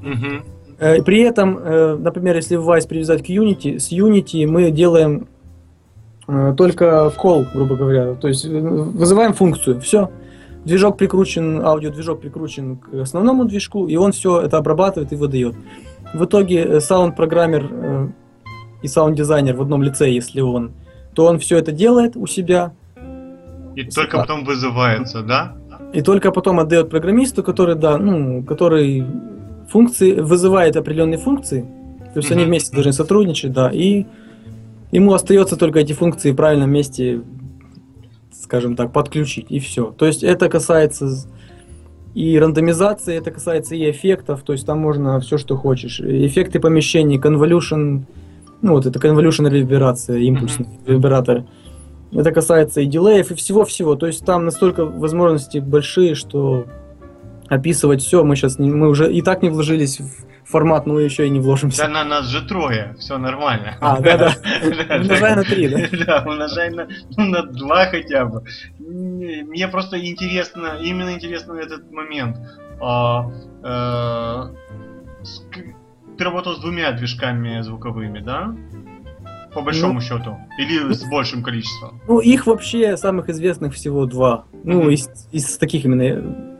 Мгм. 0.00 0.12
Мгм. 0.12 0.44
Э, 0.78 1.02
При 1.02 1.20
этом, 1.20 1.58
э, 1.58 1.96
например, 1.96 2.36
если 2.36 2.56
Wise 2.56 2.88
привязать 2.88 3.26
к 3.26 3.28
Unity, 3.28 3.78
с 3.80 3.92
Unity 3.92 4.46
мы 4.46 4.70
делаем 4.70 5.26
только 6.56 7.12
call, 7.22 7.46
грубо 7.52 7.76
говоря, 7.76 8.14
то 8.14 8.28
есть 8.28 8.46
вызываем 8.46 9.34
функцию, 9.34 9.78
все. 9.82 10.08
Движок 10.64 10.96
прикручен, 10.96 11.60
аудиодвижок 11.60 12.20
прикручен 12.20 12.76
к 12.76 12.94
основному 12.94 13.44
движку, 13.44 13.86
и 13.86 13.96
он 13.96 14.12
все 14.12 14.40
это 14.40 14.56
обрабатывает 14.56 15.12
и 15.12 15.16
выдает. 15.16 15.54
В 16.14 16.24
итоге 16.24 16.62
э, 16.64 16.80
саунд-программер 16.80 17.68
э, 17.70 18.08
и 18.82 18.88
саунд-дизайнер 18.88 19.56
в 19.56 19.62
одном 19.62 19.82
лице, 19.82 20.10
если 20.10 20.40
он, 20.40 20.72
то 21.14 21.26
он 21.26 21.38
все 21.38 21.58
это 21.58 21.72
делает 21.72 22.16
у 22.16 22.26
себя, 22.26 22.72
И 23.76 23.84
только 23.84 24.18
потом 24.18 24.44
вызывается, 24.44 25.22
да? 25.22 25.56
и 25.92 26.02
только 26.02 26.30
потом 26.32 26.58
отдает 26.60 26.90
программисту, 26.90 27.42
который, 27.42 27.74
да, 27.76 27.98
ну, 27.98 28.42
который 28.42 29.04
функции, 29.68 30.12
вызывает 30.20 30.76
определенные 30.76 31.18
функции, 31.18 31.62
то 32.12 32.18
есть 32.18 32.30
они 32.30 32.42
Мгм. 32.42 32.50
вместе 32.50 32.72
должны 32.74 32.92
сотрудничать, 32.92 33.52
да, 33.52 33.70
и 33.72 34.06
ему 34.92 35.12
остается 35.12 35.56
только 35.56 35.80
эти 35.80 35.92
функции 35.92 36.30
в 36.32 36.36
правильном 36.36 36.70
месте, 36.70 37.22
скажем 38.32 38.76
так, 38.76 38.92
подключить, 38.92 39.46
и 39.48 39.58
все. 39.58 39.92
То 39.96 40.06
есть 40.06 40.22
это 40.22 40.48
касается 40.48 41.08
и 42.14 42.38
рандомизации, 42.38 43.16
это 43.16 43.30
касается 43.32 43.74
и 43.74 43.90
эффектов, 43.90 44.42
то 44.42 44.52
есть 44.52 44.64
там 44.64 44.78
можно 44.78 45.18
все, 45.20 45.36
что 45.36 45.56
хочешь. 45.56 46.00
Эффекты 46.00 46.60
помещений, 46.60 47.18
convolution, 47.18 48.02
ну 48.62 48.72
вот 48.74 48.86
это 48.86 48.98
convolution 48.98 49.50
реверберация, 49.50 50.18
импульсные 50.18 50.68
ревербераторы. 50.86 51.44
Это 52.12 52.30
касается 52.30 52.80
и 52.80 52.86
дилеев, 52.86 53.32
и 53.32 53.34
всего-всего. 53.34 53.96
То 53.96 54.06
есть 54.06 54.24
там 54.24 54.44
настолько 54.44 54.84
возможности 54.84 55.58
большие, 55.58 56.14
что 56.14 56.66
описывать 57.48 58.02
все 58.02 58.24
мы 58.24 58.36
сейчас 58.36 58.58
не, 58.58 58.70
мы 58.70 58.88
уже 58.88 59.12
и 59.12 59.22
так 59.22 59.42
не 59.42 59.50
вложились 59.50 60.00
в 60.00 60.24
формат, 60.44 60.86
но 60.86 60.98
еще 61.00 61.26
и 61.26 61.30
не 61.30 61.40
вложимся. 61.40 61.82
Да 61.82 61.88
на 61.88 62.04
нас 62.04 62.26
же 62.28 62.46
трое, 62.46 62.94
все 62.98 63.18
нормально. 63.18 63.76
А, 63.80 64.00
да-да. 64.00 64.34
Да, 64.88 64.96
Умножай 64.96 65.36
на 65.36 65.42
три, 65.42 65.68
да? 65.68 65.78
Да, 66.06 66.22
умножай 66.26 66.70
на, 66.70 66.88
ну, 67.16 67.24
на 67.24 67.42
два 67.44 67.86
хотя 67.86 68.26
бы. 68.26 68.44
Мне 68.78 69.68
просто 69.68 69.98
интересно, 70.06 70.78
именно 70.82 71.14
интересно 71.14 71.54
этот 71.54 71.90
момент. 71.90 72.36
А, 72.80 73.30
э, 73.62 75.24
с- 75.24 75.42
Ты 76.18 76.24
работал 76.24 76.54
с 76.56 76.60
двумя 76.60 76.92
движками 76.92 77.60
звуковыми, 77.62 78.20
да? 78.20 78.54
По 79.54 79.60
большому 79.62 80.00
счету. 80.00 80.36
Или 80.58 80.92
с 80.92 81.04
большим 81.08 81.42
количеством? 81.42 82.00
Ну, 82.08 82.18
их 82.18 82.46
вообще 82.46 82.96
самых 82.96 83.28
известных 83.28 83.72
всего 83.74 84.04
два. 84.06 84.46
Ну, 84.64 84.90
из, 84.90 85.08
из 85.32 85.56
таких 85.58 85.84
именно 85.84 86.53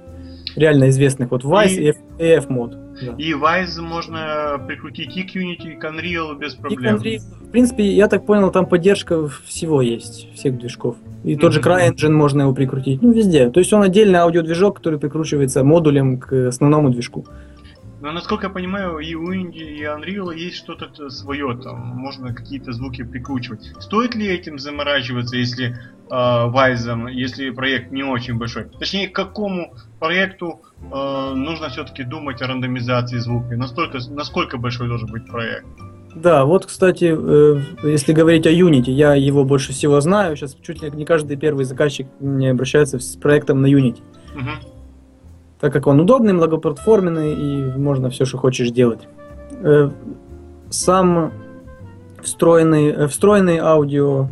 реально 0.57 0.89
известных. 0.91 1.31
Вот 1.31 1.45
Vice 1.45 1.75
И- 1.75 1.83
и, 1.83 1.89
F, 1.91 1.97
и 2.19 2.25
F-мод. 2.25 2.77
Да. 3.03 3.15
И 3.19 3.33
Wise 3.33 3.81
можно 3.81 4.61
прикрутить 4.67 5.17
и 5.17 5.23
к 5.25 5.35
Unity, 5.35 5.73
и 5.73 5.77
к 5.77 5.85
Unreal 5.85 6.39
без 6.39 6.55
И 6.55 6.59
проблем. 6.59 6.97
Unreal, 6.97 7.19
в 7.19 7.51
принципе, 7.51 7.85
я 7.85 8.07
так 8.09 8.25
понял, 8.25 8.51
там 8.51 8.67
поддержка 8.67 9.29
всего 9.47 9.83
есть, 9.83 10.33
всех 10.35 10.59
движков. 10.59 10.97
И 11.25 11.37
тот 11.37 11.53
же. 11.53 11.61
CryEngine 11.61 12.11
можно 12.13 12.43
его 12.43 12.53
прикрутить. 12.55 13.03
Ну, 13.03 13.13
везде. 13.13 13.51
То 13.51 13.61
есть 13.61 13.73
он 13.73 13.83
отдельный 13.83 14.19
аудиодвижок, 14.21 14.77
который 14.77 14.99
прикручивается 14.99 15.65
модулем 15.65 16.19
к 16.19 16.49
основному 16.49 16.91
движку. 16.91 17.27
Но 18.01 18.13
насколько 18.13 18.49
я 18.49 18.53
понимаю, 18.53 18.99
и 18.99 19.15
у 19.15 19.33
Unity, 19.33 19.57
и 19.57 19.83
Unreal 19.83 20.37
есть 20.37 20.57
что-то 20.57 21.09
свое 21.09 21.57
там. 21.57 21.79
Можно 21.97 22.35
какие-то 22.35 22.73
звуки 22.73 23.03
прикручивать. 23.03 23.73
Стоит 23.81 24.15
ли 24.15 24.27
этим 24.27 24.59
заморачиваться, 24.59 25.37
если 25.37 25.75
э, 26.11 26.15
Wise, 26.15 27.11
если 27.13 27.49
проект 27.49 27.93
не 27.93 28.03
очень 28.03 28.35
большой? 28.37 28.65
Точнее, 28.79 29.09
к 29.09 29.15
какому 29.15 29.73
проекту 30.05 30.61
э, 30.93 31.33
нужно 31.35 31.69
все-таки 31.69 32.05
думать 32.05 32.43
о 32.43 32.47
рандомизации 32.47 33.19
звука? 33.19 33.57
Настолько, 33.57 33.99
насколько 34.11 34.59
большой 34.59 34.89
должен 34.89 35.11
быть 35.11 35.27
проект? 35.27 35.67
Да, 36.15 36.45
вот, 36.45 36.67
кстати, 36.67 37.15
э, 37.17 37.61
если 37.83 38.13
говорить 38.13 38.47
о 38.47 38.51
Unity, 38.51 38.91
я 38.91 39.15
его 39.15 39.45
больше 39.45 39.73
всего 39.73 40.01
знаю. 40.01 40.37
Сейчас 40.37 40.57
чуть 40.63 40.83
ли 40.83 40.91
не 40.91 41.05
каждый 41.05 41.37
первый 41.37 41.65
заказчик 41.65 42.07
мне 42.21 42.51
обращается 42.51 42.99
с 42.99 43.17
проектом 43.17 43.63
на 43.63 43.67
Unity. 43.67 44.03
Мгм. 44.35 44.51
так 45.61 45.73
как 45.73 45.87
он 45.87 46.01
удобный, 46.01 46.33
многоплатформенный 46.33 47.35
и 47.35 47.79
можно 47.79 48.11
все, 48.11 48.25
что 48.25 48.37
хочешь 48.37 48.71
делать. 48.71 49.09
Э, 49.63 49.91
Сам 50.71 51.33
встроенный, 52.21 52.89
э, 52.89 53.07
встроенные 53.07 53.61
аудио 53.61 54.29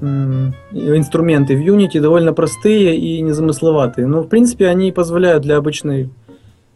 инструменты 0.00 1.56
в 1.56 1.60
Unity 1.60 2.00
довольно 2.00 2.32
простые 2.32 2.96
и 2.96 3.20
незамысловатые. 3.20 4.06
Но, 4.06 4.22
в 4.22 4.28
принципе, 4.28 4.68
они 4.68 4.92
позволяют 4.92 5.42
для 5.42 5.56
обычной 5.56 6.10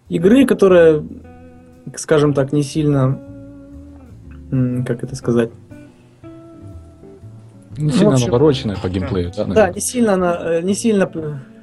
игры, 0.08 0.46
которая, 0.46 1.02
скажем 1.96 2.34
так, 2.34 2.52
не 2.52 2.62
сильно... 2.62 3.20
Как 4.86 5.04
это 5.04 5.14
сказать? 5.14 5.50
Не 7.76 7.90
сильно 7.92 8.10
в 8.10 8.14
общем, 8.14 8.26
навороченная 8.26 8.76
по 8.76 8.88
геймплею, 8.88 9.30
да? 9.36 9.44
Да, 9.44 9.70
не 9.70 9.80
сильно 9.80 10.14
она, 10.14 10.38
э, 10.40 10.62
не 10.62 10.74
сильно 10.74 11.08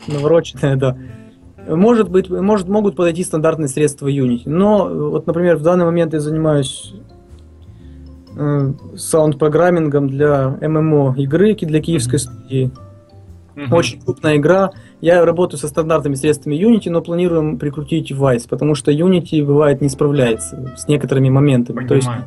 навороченная, 0.07 0.76
да. 0.77 0.98
Может 1.68 2.10
быть, 2.10 2.30
может, 2.30 2.69
могут 2.69 2.95
подойти 2.95 3.23
стандартные 3.23 3.68
средства 3.68 4.07
Unity. 4.07 4.44
Но, 4.45 4.88
э, 4.88 4.94
вот, 4.94 5.27
например, 5.27 5.57
в 5.57 5.64
данный 5.64 5.84
момент 5.84 6.14
я 6.14 6.19
занимаюсь 6.19 6.94
саунд-программингом 8.95 10.10
для 10.10 10.57
ММО 10.62 11.16
игры 11.18 11.56
для 11.56 11.82
киевской 11.82 12.20
студии. 12.20 12.72
Мгм. 13.56 13.74
Очень 13.74 14.02
крупная 14.02 14.36
игра. 14.36 14.72
Я 14.99 15.24
работаю 15.24 15.60
со 15.60 15.68
стандартными 15.68 16.16
средствами 16.16 16.56
Unity, 16.56 16.90
но 16.90 17.02
планируем 17.02 17.57
прикрутить 17.57 18.12
Vice, 18.12 18.48
потому 18.49 18.76
что 18.76 18.91
Unity 18.91 19.45
бывает 19.45 19.82
не 19.82 19.90
справляется 19.90 20.74
с 20.76 20.88
некоторыми 20.88 21.30
моментами. 21.30 21.88
То 21.88 21.95
есть 21.95 22.07
Понимаю. 22.07 22.26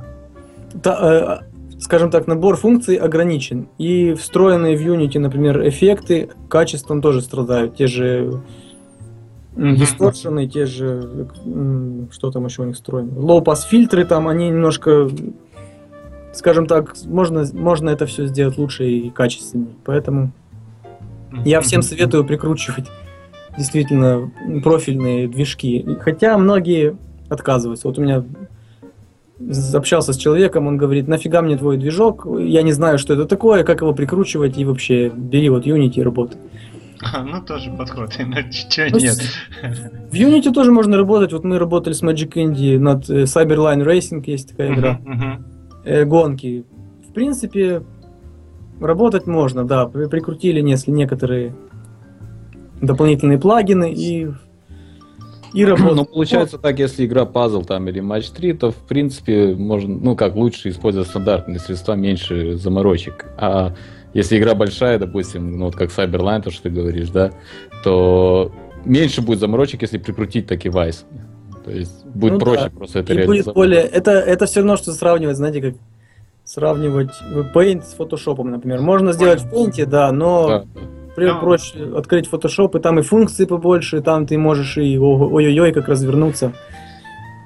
та- 0.82 1.42
э, 1.44 1.78
скажем 1.80 2.10
так, 2.10 2.26
набор 2.26 2.56
функций 2.56 2.96
ограничен. 2.96 3.68
И 3.76 4.14
встроенные 4.14 4.76
в 4.76 4.80
Unity, 4.80 5.18
например, 5.18 5.68
эффекты 5.68 6.30
качеством 6.48 7.02
тоже 7.02 7.20
страдают. 7.20 7.76
Те 7.76 7.86
же 7.86 8.40
дисторшены, 9.56 10.46
те 10.46 10.66
же, 10.66 11.28
что 12.12 12.30
там 12.30 12.46
еще 12.46 12.62
у 12.62 12.64
них 12.64 12.76
встроено, 12.76 13.10
low-pass 13.10 13.66
фильтры 13.68 14.04
там, 14.04 14.28
они 14.28 14.50
немножко, 14.50 15.08
скажем 16.32 16.66
так, 16.66 16.94
можно, 17.06 17.44
можно 17.52 17.90
это 17.90 18.06
все 18.06 18.26
сделать 18.26 18.58
лучше 18.58 18.88
и 18.88 19.10
качественнее. 19.10 19.74
Поэтому 19.84 20.32
я 21.44 21.60
всем 21.60 21.82
советую 21.82 22.24
прикручивать 22.24 22.86
действительно 23.56 24.30
профильные 24.62 25.28
движки. 25.28 25.84
Хотя 26.00 26.38
многие 26.38 26.96
отказываются. 27.28 27.88
Вот 27.88 27.98
у 27.98 28.02
меня 28.02 28.24
общался 29.74 30.12
с 30.12 30.16
человеком, 30.16 30.66
он 30.66 30.76
говорит, 30.76 31.06
нафига 31.08 31.42
мне 31.42 31.56
твой 31.56 31.76
движок, 31.76 32.26
я 32.38 32.62
не 32.62 32.72
знаю, 32.72 32.98
что 32.98 33.14
это 33.14 33.24
такое, 33.24 33.62
как 33.64 33.80
его 33.82 33.92
прикручивать, 33.94 34.58
и 34.58 34.64
вообще 34.64 35.10
бери 35.10 35.48
вот 35.48 35.64
Unity 35.66 35.94
и 36.00 36.02
работай. 36.02 36.38
А, 37.00 37.22
ну 37.22 37.40
тоже 37.42 37.70
подход, 37.70 38.10
иначе 38.18 38.66
чё 38.68 38.86
Ну, 38.90 38.98
нет. 38.98 39.12
с- 39.14 39.30
В 40.10 40.14
Unity 40.14 40.52
тоже 40.52 40.72
можно 40.72 40.96
работать, 40.96 41.32
вот 41.32 41.44
мы 41.44 41.58
работали 41.60 41.92
с 41.94 42.02
Magic 42.02 42.32
Indie 42.32 42.78
над 42.80 43.08
э, 43.08 43.22
Cyberline 43.22 43.84
Racing, 43.84 44.24
есть 44.26 44.50
такая 44.50 44.74
игра, 44.74 44.98
Мгм, 45.04 45.12
мгм. 45.12 45.44
Э, 45.84 46.04
гонки. 46.04 46.64
В 47.08 47.12
принципе, 47.12 47.82
работать 48.80 49.26
можно, 49.26 49.64
да, 49.64 49.86
при- 49.86 50.06
прикрутили 50.08 50.60
несколько, 50.60 50.92
некоторые 50.92 51.54
дополнительные 52.80 53.38
плагины 53.38 53.92
и 53.92 54.28
и 55.54 55.64
Ну, 55.66 55.76
работать. 55.76 56.12
получается 56.12 56.58
так, 56.58 56.78
если 56.78 57.06
игра 57.06 57.24
пазл 57.24 57.62
там 57.62 57.88
или 57.88 58.00
матч 58.00 58.28
3, 58.30 58.52
то 58.52 58.70
в 58.70 58.76
принципе 58.76 59.54
можно, 59.54 59.96
ну 59.96 60.14
как 60.14 60.36
лучше 60.36 60.68
использовать 60.68 61.08
стандартные 61.08 61.58
средства, 61.58 61.94
меньше 61.94 62.56
заморочек. 62.56 63.24
А 63.38 63.74
если 64.14 64.38
игра 64.38 64.54
большая, 64.54 64.98
допустим, 64.98 65.58
ну 65.58 65.66
вот 65.66 65.76
как 65.76 65.90
Cyberline, 65.90 66.42
то, 66.42 66.50
что 66.50 66.64
ты 66.64 66.70
говоришь, 66.70 67.08
да, 67.10 67.32
то 67.82 68.52
меньше 68.84 69.22
будет 69.22 69.38
заморочек, 69.40 69.82
если 69.82 69.98
прикрутить 69.98 70.46
таки 70.46 70.68
Vice. 70.68 71.04
То 71.68 71.74
есть 71.76 72.06
будет 72.06 72.32
Ну 72.34 72.38
проще 72.38 72.64
да. 72.64 72.70
просто 72.70 72.98
это 73.00 73.12
И 73.12 73.16
будет 73.16 73.26
реализовать. 73.28 73.54
более. 73.56 73.80
Это, 73.82 74.10
это 74.12 74.46
все 74.46 74.60
равно, 74.60 74.76
что 74.78 74.92
сравнивать, 74.92 75.36
знаете, 75.36 75.60
как 75.60 75.74
сравнивать 76.44 77.10
Paint 77.54 77.82
с 77.84 77.94
Photoshop, 77.98 78.42
например. 78.42 78.80
Можно 78.80 79.12
сделать 79.12 79.42
в 79.42 79.52
Paint, 79.52 79.84
да, 79.84 80.10
но 80.12 80.48
Да, 80.48 80.58
да. 80.60 80.66
при- 81.14 81.26
Ну. 81.30 81.40
проще 81.40 81.92
открыть 81.94 82.26
Photoshop, 82.30 82.78
и 82.78 82.80
там 82.80 82.98
и 82.98 83.02
функции 83.02 83.44
побольше, 83.44 83.98
и 83.98 84.00
там 84.00 84.26
ты 84.26 84.38
можешь 84.38 84.78
и 84.78 84.98
ой-ой-ой 84.98 85.72
как 85.72 85.88
развернуться 85.88 86.52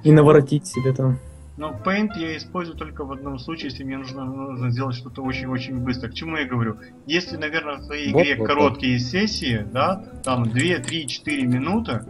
и 0.05 0.13
наворотить 0.13 0.67
себе 0.69 0.93
там. 0.93 1.19
Но 1.57 1.73
Paint 1.85 2.11
я 2.17 2.37
использую 2.37 2.77
только 2.79 3.05
в 3.05 3.13
одном 3.13 3.39
случае, 3.39 3.71
если 3.71 3.85
мне 3.85 3.99
нужно, 3.99 4.25
нужно 4.25 4.71
сделать 4.71 4.95
что-то 4.97 5.23
очень-очень 5.23 5.79
быстро. 5.79 6.09
К 6.09 6.15
чему 6.15 6.37
я 6.37 6.47
говорю? 6.47 6.77
Если, 7.07 7.37
наверное, 7.37 7.77
в 7.77 7.87
твоей 7.87 8.13
Вот, 8.13 8.23
игре 8.23 8.37
вот, 8.37 8.41
вот. 8.41 8.47
короткие 8.49 8.99
сессии, 8.99 9.67
да, 9.73 10.03
там 10.25 10.45
2, 10.49 10.79
3, 10.79 11.07
4 11.07 11.47
минуты, 11.47 12.01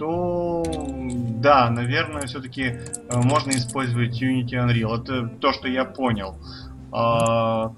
то 0.00 0.62
да, 1.42 1.68
наверное, 1.70 2.22
все-таки 2.26 2.76
можно 3.12 3.50
использовать 3.50 4.20
Unity 4.22 4.52
Unreal. 4.52 5.02
Это 5.02 5.28
то, 5.40 5.52
что 5.52 5.68
я 5.68 5.84
понял. 5.84 6.36
А, 6.90 7.72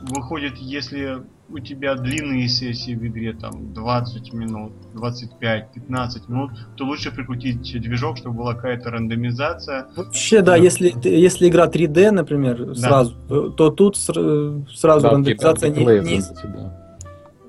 выходит, 0.00 0.56
если 0.58 1.22
у 1.48 1.58
тебя 1.58 1.94
длинные 1.96 2.48
сессии 2.48 2.94
в 2.94 3.04
игре, 3.06 3.32
там 3.32 3.72
20 3.74 4.32
минут, 4.32 4.72
25, 4.94 5.72
15 5.72 6.28
минут, 6.28 6.50
то 6.76 6.84
лучше 6.84 7.10
прикрутить 7.10 7.62
движок, 7.80 8.16
чтобы 8.18 8.36
была 8.38 8.54
какая-то 8.54 8.90
рандомизация, 8.90 9.86
Вообще, 9.96 10.38
да, 10.42 10.52
Да. 10.52 10.56
если, 10.56 10.92
если 11.04 11.48
игра 11.48 11.66
3D, 11.66 12.10
например, 12.12 12.74
сразу, 12.76 13.12
то, 13.56 13.70
тут 13.70 13.96
сра- 13.96 14.64
сразу 14.74 15.02
Да, 15.02 15.10
рандомизация 15.12 15.70
типа, 15.70 15.78
не, 15.80 15.84
геймплей, 15.84 15.98
не- 16.00 16.06
принципе, 16.06 16.48
да. 16.48 16.85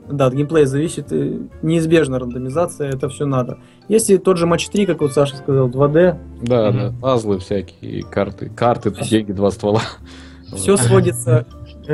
Да, 0.09 0.27
от 0.27 0.33
геймплея 0.33 0.65
зависит, 0.65 1.11
и 1.11 1.41
неизбежно 1.61 2.17
рандомизация, 2.19 2.89
это 2.89 3.09
все 3.09 3.25
надо. 3.25 3.57
Если 3.89 4.17
тот 4.17 4.37
же 4.37 4.45
матч 4.45 4.67
3, 4.69 4.85
как 4.85 5.01
вот 5.01 5.11
Саша 5.13 5.35
сказал, 5.37 5.69
2D, 5.69 6.17
Да, 6.41 6.69
Мгм. 6.71 6.77
да, 6.77 6.93
пазлы 7.01 7.39
всякие, 7.39 8.03
карты, 8.03 8.49
карты, 8.49 8.91
деньги, 9.09 9.31
два 9.33 9.51
ствола. 9.51 9.81
все 10.53 10.77
сводится, 10.77 11.45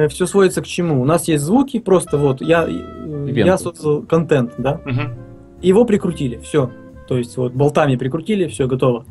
все 0.09 0.25
сводится 0.27 0.61
к 0.61 0.67
чему? 0.67 1.01
У 1.01 1.05
нас 1.05 1.27
есть 1.27 1.43
звуки, 1.43 1.79
просто 1.79 2.17
вот 2.17 2.41
я, 2.41 2.65
э, 2.67 2.71
я 2.71 3.31
Ивент. 3.31 3.59
создал 3.61 4.03
контент, 4.03 4.53
да, 4.59 4.79
Мгм. 4.85 5.13
его 5.61 5.85
прикрутили, 5.85 6.37
все. 6.37 6.69
То 7.07 7.17
есть 7.17 7.35
вот 7.37 7.53
болтами 7.53 7.95
прикрутили, 7.95 8.47
все 8.47 8.67
готово. 8.67 9.05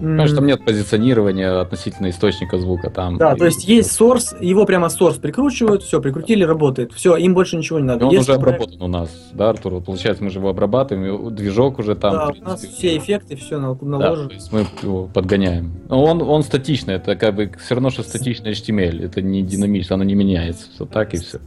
М, 0.00 0.04
Понимаешь, 0.06 0.30
там 0.32 0.46
нет 0.46 0.64
позиционирования 0.64 1.60
относительно 1.60 2.10
источника 2.10 2.56
звука 2.58 2.88
там. 2.88 3.16
Да, 3.18 3.32
И- 3.32 3.38
то 3.38 3.46
есть 3.46 3.66
есть 3.66 4.00
source, 4.00 4.36
его 4.40 4.64
прямо 4.64 4.86
source 4.86 5.20
прикручивают, 5.20 5.82
все, 5.82 6.00
прикрутили, 6.00 6.44
работает. 6.44 6.92
Все, 6.92 7.16
им 7.16 7.34
больше 7.34 7.56
ничего 7.56 7.80
не 7.80 7.84
И 7.84 7.88
надо. 7.88 8.06
он 8.06 8.12
Если 8.12 8.30
уже 8.30 8.38
обработан 8.40 8.80
у 8.80 8.86
нас, 8.86 9.10
да, 9.32 9.50
Артур? 9.50 9.82
Получается, 9.82 10.22
мы 10.22 10.30
же 10.30 10.38
его 10.38 10.50
обрабатываем, 10.50 11.28
и 11.28 11.30
движок 11.32 11.80
уже 11.80 11.96
там. 11.96 12.12
да, 12.12 12.26
в 12.26 12.30
у 12.38 12.44
нас 12.44 12.60
принципе, 12.60 12.72
все 12.72 12.96
эффекты, 12.96 13.36
все 13.36 13.58
Да, 13.58 13.76
наложено. 13.82 14.28
то 14.28 14.34
есть 14.34 14.52
мы 14.52 14.66
его 14.82 15.08
подгоняем. 15.12 15.72
Но 15.88 16.04
он, 16.04 16.22
он 16.22 16.42
статичный, 16.44 16.94
это 16.94 17.16
как 17.16 17.34
бы 17.34 17.50
все 17.58 17.74
равно, 17.74 17.90
что 17.90 18.02
статичный 18.04 18.52
HTML. 18.52 19.04
Это 19.04 19.20
не 19.20 19.42
динамично, 19.42 19.94
оно 19.94 20.04
не 20.04 20.14
меняется. 20.14 20.66
Все 20.72 20.86
так 20.86 21.12
и 21.14 21.16
все. 21.16 21.40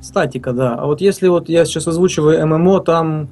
Статика, 0.00 0.54
да. 0.54 0.76
А 0.76 0.86
вот 0.86 1.02
если 1.02 1.28
вот 1.28 1.50
я 1.50 1.66
сейчас 1.66 1.86
озвучиваю 1.86 2.46
ММО, 2.46 2.80
там 2.80 3.28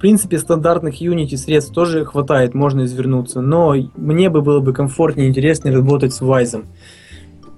принципе 0.00 0.38
стандартных 0.38 1.00
Unity 1.00 1.36
средств 1.36 1.72
тоже 1.72 2.04
хватает, 2.04 2.54
можно 2.54 2.84
извернуться. 2.84 3.40
Но 3.40 3.74
мне 3.96 4.30
бы 4.30 4.42
было 4.42 4.60
бы 4.60 4.72
комфортнее, 4.72 5.28
интереснее 5.28 5.74
работать 5.74 6.12
с 6.12 6.20
Вайзом. 6.20 6.66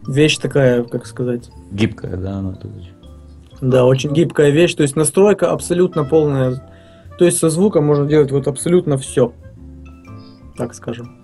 Вещь 0.06 0.36
такая, 0.39 0.82
как 0.82 1.06
сказать, 1.06 1.51
Гибкая, 1.70 2.16
да, 2.16 2.39
она 2.39 2.52
тут 2.55 2.73
да, 3.62 3.86
очень 3.86 4.12
гибкая 4.12 4.51
вещь. 4.51 4.74
То 4.74 4.82
есть 4.82 4.97
настройка 4.97 5.52
абсолютно 5.52 6.02
полная. 6.05 6.69
То 7.16 7.24
есть 7.24 7.39
со 7.39 7.48
звуком 7.48 7.86
можно 7.86 8.06
делать 8.06 8.32
вот 8.32 8.48
абсолютно 8.48 8.98
все. 8.98 9.32
Так 10.56 10.74
скажем. 10.74 11.22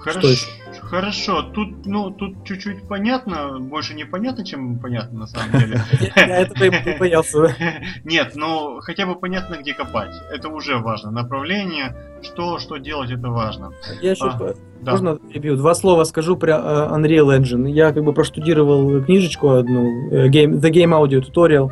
Хорошо, 0.00 0.28
еще? 0.28 0.46
хорошо. 0.80 1.42
Тут, 1.42 1.86
ну, 1.86 2.10
тут 2.10 2.44
чуть-чуть 2.44 2.88
понятно, 2.88 3.58
больше 3.60 3.94
непонятно, 3.94 4.44
чем 4.44 4.78
понятно 4.78 5.20
на 5.20 5.26
самом 5.26 5.60
деле. 5.60 5.80
Я, 6.16 6.40
этого 6.40 6.64
и 6.64 6.98
боялся. 6.98 7.54
Нет, 8.04 8.32
ну 8.34 8.80
хотя 8.80 9.06
бы 9.06 9.14
понятно, 9.14 9.56
где 9.56 9.74
копать. 9.74 10.14
Это 10.32 10.48
уже 10.48 10.78
важно. 10.78 11.10
Направление, 11.10 11.94
что, 12.22 12.58
что 12.58 12.78
делать, 12.78 13.10
это 13.10 13.28
важно. 13.28 13.72
Я 14.00 14.12
еще 14.12 14.26
А. 14.26 14.54
Можно 14.82 15.16
перебью? 15.16 15.56
Два 15.56 15.74
слова 15.74 16.04
скажу 16.04 16.36
про 16.36 16.52
э, 16.52 16.96
Unreal 16.96 17.38
Engine. 17.38 17.68
Я 17.70 17.92
как 17.92 18.02
бы 18.02 18.14
проштудировал 18.14 19.04
книжечку 19.04 19.50
одну, 19.50 20.10
э, 20.10 20.28
The 20.28 20.70
Game 20.70 20.98
Audio 20.98 21.20
Tutorial. 21.20 21.70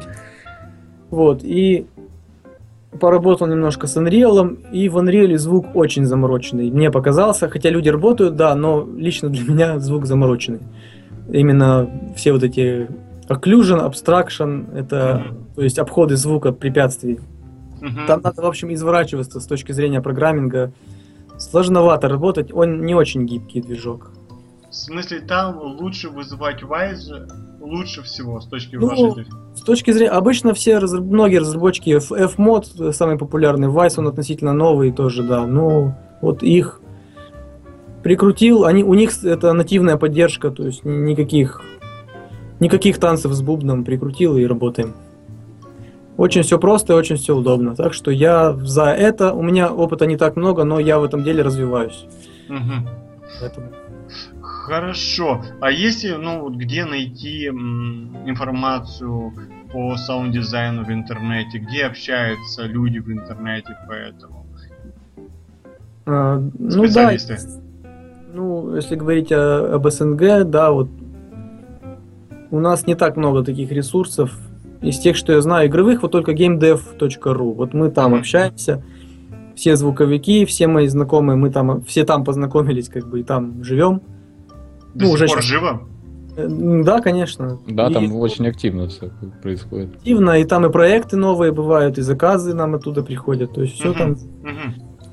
Вот, 1.10 1.42
и 1.42 1.86
поработал 3.01 3.47
немножко 3.47 3.86
с 3.86 3.97
Unreal, 3.97 4.70
и 4.73 4.89
в 4.89 4.97
Unreal 4.98 5.36
звук 5.36 5.74
очень 5.74 6.05
замороченный. 6.06 6.70
Мне 6.70 6.90
показался, 6.90 7.48
хотя 7.48 7.70
люди 7.70 7.89
работают, 7.89 8.36
да, 8.36 8.55
но 8.55 8.86
лично 8.97 9.28
для 9.28 9.44
меня 9.52 9.78
звук 9.78 10.06
замороченный. 10.06 10.60
Именно 11.31 11.89
все 12.16 12.32
вот 12.32 12.43
эти 12.43 12.89
occlusion, 13.28 13.86
abstraction, 13.86 14.74
это, 14.74 15.23
Мгм. 15.27 15.36
то 15.56 15.62
есть 15.62 15.78
обходы 15.78 16.16
звука, 16.16 16.52
препятствий. 16.52 17.20
Мгм. 17.81 18.06
Там 18.06 18.20
надо, 18.23 18.43
в 18.43 18.47
общем, 18.47 18.73
изворачиваться 18.73 19.39
с 19.40 19.47
точки 19.47 19.73
зрения 19.73 20.01
программинга. 20.01 20.73
Сложновато 21.36 22.09
работать, 22.09 22.52
он 22.52 22.85
не 22.85 22.94
очень 22.94 23.24
гибкий 23.27 23.60
движок. 23.60 24.10
В 24.70 24.74
смысле, 24.74 25.20
там 25.20 25.59
лучше 25.59 26.09
вызывать 26.09 26.62
Wise 26.62 27.28
лучше 27.68 28.02
всего 28.02 28.40
с 28.40 28.46
точки 28.46 28.76
Ну, 28.76 28.86
вашей... 28.88 29.26
С 29.54 29.60
точки 29.60 29.90
зрения, 29.90 30.10
обычно 30.10 30.54
все, 30.54 30.78
разра- 30.78 31.00
многие 31.00 31.38
разработчики, 31.40 31.90
F- 31.90 32.12
F-мод 32.12 32.66
самый 32.92 33.18
популярный, 33.18 33.68
Vice 33.68 33.94
он 33.98 34.08
относительно 34.08 34.52
новый 34.52 34.92
тоже, 34.92 35.22
да, 35.22 35.46
ну, 35.46 35.94
вот 36.22 36.42
их 36.42 36.80
прикрутил, 38.02 38.64
они, 38.64 38.84
у 38.84 38.94
них 38.94 39.24
это 39.24 39.52
нативная 39.52 39.96
поддержка, 39.96 40.50
то 40.50 40.64
есть 40.64 40.84
ни- 40.84 41.10
никаких, 41.10 41.62
никаких 42.60 42.98
танцев 42.98 43.32
с 43.32 43.42
бубном 43.42 43.84
прикрутил 43.84 44.36
и 44.36 44.46
работаем. 44.46 44.94
Очень 46.16 46.42
все 46.42 46.58
просто 46.58 46.94
и 46.94 46.96
очень 46.96 47.16
все 47.16 47.36
удобно, 47.36 47.76
так 47.76 47.92
что 47.94 48.10
я 48.10 48.52
за 48.52 48.86
это, 48.86 49.32
у 49.32 49.42
меня 49.42 49.72
опыта 49.72 50.06
не 50.06 50.16
так 50.16 50.36
много, 50.36 50.64
но 50.64 50.80
я 50.80 50.98
в 50.98 51.04
этом 51.04 51.22
деле 51.22 51.42
развиваюсь. 51.42 52.06
Мгм. 52.48 52.88
Поэтому... 53.40 53.66
Хорошо. 54.68 55.42
А 55.60 55.70
если, 55.70 56.10
ну, 56.12 56.42
вот 56.42 56.54
где 56.56 56.84
найти 56.84 57.46
м, 57.46 58.10
информацию 58.26 59.32
по 59.72 59.96
саунд-дизайну 59.96 60.84
в 60.84 60.90
интернете? 60.92 61.58
Где 61.58 61.84
общаются 61.86 62.64
люди 62.64 62.98
в 62.98 63.10
интернете 63.10 63.74
по 63.86 63.92
этому? 63.92 64.44
А, 66.04 66.38
ну 66.58 66.86
да. 66.92 67.16
Ну, 68.34 68.76
если 68.76 68.94
говорить 68.94 69.32
о- 69.32 69.74
об 69.74 69.88
СНГ, 69.88 70.44
да, 70.44 70.70
вот 70.70 70.88
у 72.50 72.60
нас 72.60 72.86
не 72.86 72.94
так 72.94 73.16
много 73.16 73.42
таких 73.42 73.72
ресурсов. 73.72 74.38
Из 74.82 74.98
тех, 74.98 75.16
что 75.16 75.32
я 75.32 75.40
знаю, 75.40 75.68
игровых, 75.68 76.02
вот 76.02 76.12
только 76.12 76.32
gamedev.ru. 76.32 77.54
Вот 77.54 77.72
мы 77.72 77.90
там 77.90 78.10
Мгм. 78.10 78.20
общаемся. 78.20 78.82
Все 79.56 79.76
звуковики, 79.76 80.44
все 80.44 80.66
мои 80.66 80.86
знакомые, 80.88 81.36
мы 81.36 81.50
там, 81.50 81.82
все 81.82 82.04
там 82.04 82.22
познакомились, 82.22 82.88
как 82.90 83.08
бы, 83.08 83.20
и 83.20 83.22
там 83.24 83.64
живем. 83.64 84.02
До 84.94 85.05
ну, 85.05 85.06
сих 85.06 85.15
уже 85.15 85.27
пор 85.27 85.36
щас- 85.36 85.44
живо? 85.44 85.82
Э, 86.36 86.47
Да, 86.85 87.01
конечно. 87.01 87.59
Да, 87.66 87.89
И 87.89 87.94
там 87.94 88.15
очень 88.16 88.47
активно 88.47 88.89
все 88.89 89.10
происходит. 89.43 89.97
активно, 89.97 90.40
и 90.40 90.44
там 90.44 90.66
и 90.66 90.70
проекты 90.70 91.16
новые 91.16 91.52
бывают, 91.52 91.98
и 91.98 92.02
заказы 92.02 92.55
нам 92.55 92.74
оттуда 92.74 93.02
приходят. 93.02 93.52
То 93.52 93.62
есть 93.62 93.74
все 93.74 93.93
там. 93.93 94.16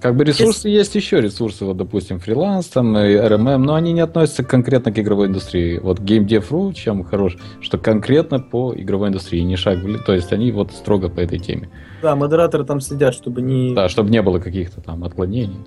Как 0.02 0.16
бы 0.16 0.24
ресурсы 0.24 0.70
есть 0.70 0.94
еще 0.94 1.20
ресурсы, 1.20 1.66
вот, 1.66 1.78
допустим, 1.78 2.20
фриланс, 2.20 2.68
там, 2.68 2.96
и 2.96 3.16
RMM, 3.16 3.58
но 3.58 3.74
они 3.74 3.92
не 3.92 4.02
относятся 4.02 4.44
конкретно 4.44 4.92
к 4.92 5.00
игровой 5.00 5.28
индустрии. 5.28 5.80
Вот 5.80 6.00
GameDev.ru 6.00 6.74
чем 6.74 7.04
хорош, 7.04 7.38
что 7.60 7.80
конкретно 7.80 8.40
по 8.40 8.72
игровой 8.76 9.10
индустрии, 9.10 9.40
не 9.40 9.56
шаг, 9.56 9.80
то 10.06 10.14
есть 10.14 10.32
они 10.32 10.52
вот 10.52 10.74
строго 10.74 11.10
по 11.10 11.22
этой 11.22 11.40
теме. 11.40 11.70
Да, 12.04 12.16
модераторы 12.16 12.66
там 12.66 12.82
следят, 12.82 13.16
чтобы 13.16 13.42
не... 13.42 13.74
Да, 13.74 13.90
чтобы 13.90 14.12
не 14.12 14.22
было 14.22 14.38
каких-то 14.38 14.80
там 14.80 15.04
отклонений. 15.04 15.58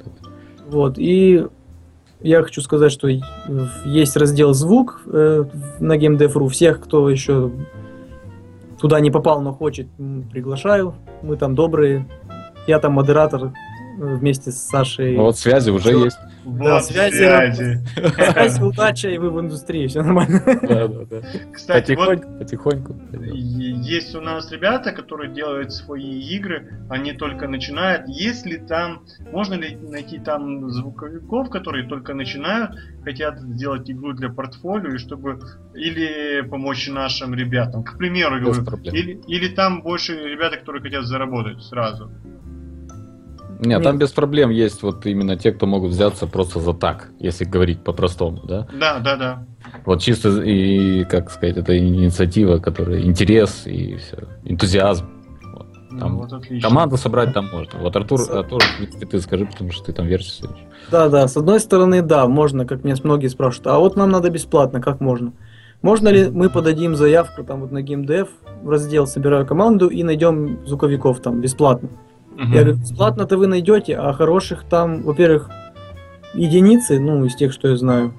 Вот, 0.69 0.99
и 0.99 1.47
я 2.20 2.43
хочу 2.43 2.61
сказать, 2.61 2.93
что 2.93 3.09
есть 3.85 4.16
раздел 4.16 4.53
звук 4.53 5.03
э, 5.07 5.45
на 5.78 5.97
GameDev.ru. 5.97 6.49
Всех, 6.49 6.81
кто 6.81 7.09
еще 7.09 7.51
туда 8.81 9.01
не 9.01 9.11
попал, 9.11 9.40
но 9.40 9.53
хочет, 9.53 9.89
приглашаю. 10.31 10.95
Мы 11.23 11.36
там 11.36 11.55
добрые. 11.55 12.09
Я 12.66 12.81
там 12.81 12.93
модератор 12.95 13.53
вместе 13.99 14.51
с 14.51 14.57
Сашей. 14.59 15.16
Вот 15.16 15.37
связи 15.37 15.70
уже 15.70 15.89
Всё. 15.91 16.05
есть. 16.05 16.19
Да, 16.45 16.75
Вот 16.75 16.85
связи 16.85 17.16
связи. 17.16 17.81
Связь, 18.15 18.61
удача, 18.61 19.09
и 19.11 19.19
вы 19.19 19.31
в 19.31 19.39
индустрии, 19.41 19.87
все 19.87 20.03
нормально. 20.03 20.43
Да, 20.47 20.89
да, 20.89 21.05
да. 21.11 21.20
Кстати, 21.53 21.93
вот 21.93 22.09
Потихоньку, 22.09 22.39
потихоньку. 22.39 22.97
и- 23.35 23.39
есть 23.39 24.15
у 24.15 24.20
нас 24.20 24.51
ребята, 24.51 24.93
которые 24.93 25.33
делают 25.33 25.73
свои 25.73 26.20
игры, 26.37 26.70
они 26.89 27.12
только 27.12 27.49
начинают. 27.49 28.09
Есть 28.09 28.47
ли 28.47 28.59
там, 28.59 29.03
можно 29.33 29.55
ли 29.55 29.77
найти 29.77 30.19
там 30.19 30.70
звуковиков, 30.70 31.51
которые 31.51 31.87
только 31.87 32.15
начинают, 32.15 32.70
хотят 33.05 33.41
сделать 33.41 33.91
игру 33.91 34.12
для 34.12 34.31
портфолио, 34.31 34.95
и 34.95 34.99
чтобы 34.99 35.41
или 35.75 36.41
помочь 36.49 36.89
нашим 36.89 37.35
ребятам, 37.35 37.85
к 37.85 37.97
примеру, 37.99 38.41
говорю, 38.41 38.65
или, 38.85 39.20
или 39.27 39.49
там 39.55 39.83
больше 39.83 40.15
ребята, 40.15 40.57
которые 40.57 40.83
хотят 40.83 41.05
заработать 41.05 41.62
сразу. 41.62 42.11
Нет, 43.61 43.83
там 43.83 43.99
без 43.99 44.11
проблем 44.13 44.51
есть 44.51 44.83
вот 44.83 45.05
именно 45.07 45.37
те, 45.37 45.53
кто 45.53 45.67
могут 45.67 45.91
взяться 45.91 46.27
просто 46.27 46.61
за 46.61 46.73
так, 46.75 47.09
если 47.19 47.45
говорить 47.45 47.83
по-простому, 47.83 48.41
да? 48.45 48.67
Да, 48.79 48.99
да, 49.01 49.17
да. 49.17 49.47
Вот 49.85 50.01
чисто 50.01 50.41
и, 50.43 51.05
как 51.05 51.31
сказать, 51.31 51.57
это 51.57 51.77
инициатива, 51.77 52.59
которая 52.59 53.03
интерес 53.03 53.63
и 53.67 53.97
все, 53.97 54.17
энтузиазм. 54.45 55.07
Вот. 55.55 55.67
Ну, 55.91 55.99
Там 55.99 56.17
вот 56.19 56.33
отлично. 56.33 56.69
Команду 56.69 56.97
собрать 56.97 57.33
там 57.35 57.49
можно. 57.51 57.81
Вот 57.81 57.97
Артур, 57.97 58.21
С- 58.21 58.29
Артур, 58.31 58.63
в 58.63 58.77
принципе, 58.77 59.07
ты 59.07 59.21
скажи, 59.21 59.47
потому 59.47 59.73
что 59.73 59.85
ты 59.87 59.93
там 59.93 60.07
веришься. 60.07 60.49
Да, 60.91 61.09
да, 61.09 61.27
с 61.27 61.37
одной 61.37 61.59
стороны, 61.61 62.03
да, 62.03 62.27
можно, 62.29 62.65
как 62.65 62.85
меня 62.85 62.95
многие 63.03 63.29
спрашивают, 63.29 63.67
а 63.67 63.79
вот 63.79 63.97
нам 63.97 64.11
надо 64.11 64.31
бесплатно, 64.31 64.81
как 64.81 65.01
можно? 65.01 65.33
Можно 65.83 66.09
ли 66.09 66.29
мы 66.31 66.51
подадим 66.51 66.97
заявку 66.97 67.45
там 67.45 67.61
вот 67.61 67.73
на 67.73 67.83
GameDev, 67.83 68.29
в 68.63 68.69
раздел 68.69 69.07
«Собираю 69.07 69.47
команду» 69.47 69.89
и 69.89 70.03
найдем 70.03 70.65
звуковиков 70.67 71.21
там 71.21 71.41
бесплатно? 71.41 71.89
Мгм. 72.39 72.52
Я 72.52 72.62
говорю, 72.62 72.78
бесплатно-то 72.78 73.36
вы 73.36 73.48
найдете, 73.48 73.97
а 73.97 74.12
хороших 74.12 74.62
там, 74.62 75.02
во-первых, 75.02 75.51
единицы, 76.35 77.01
ну, 77.01 77.24
из 77.24 77.35
тех, 77.35 77.52
что 77.52 77.69
я 77.69 77.77
знаю. 77.77 78.15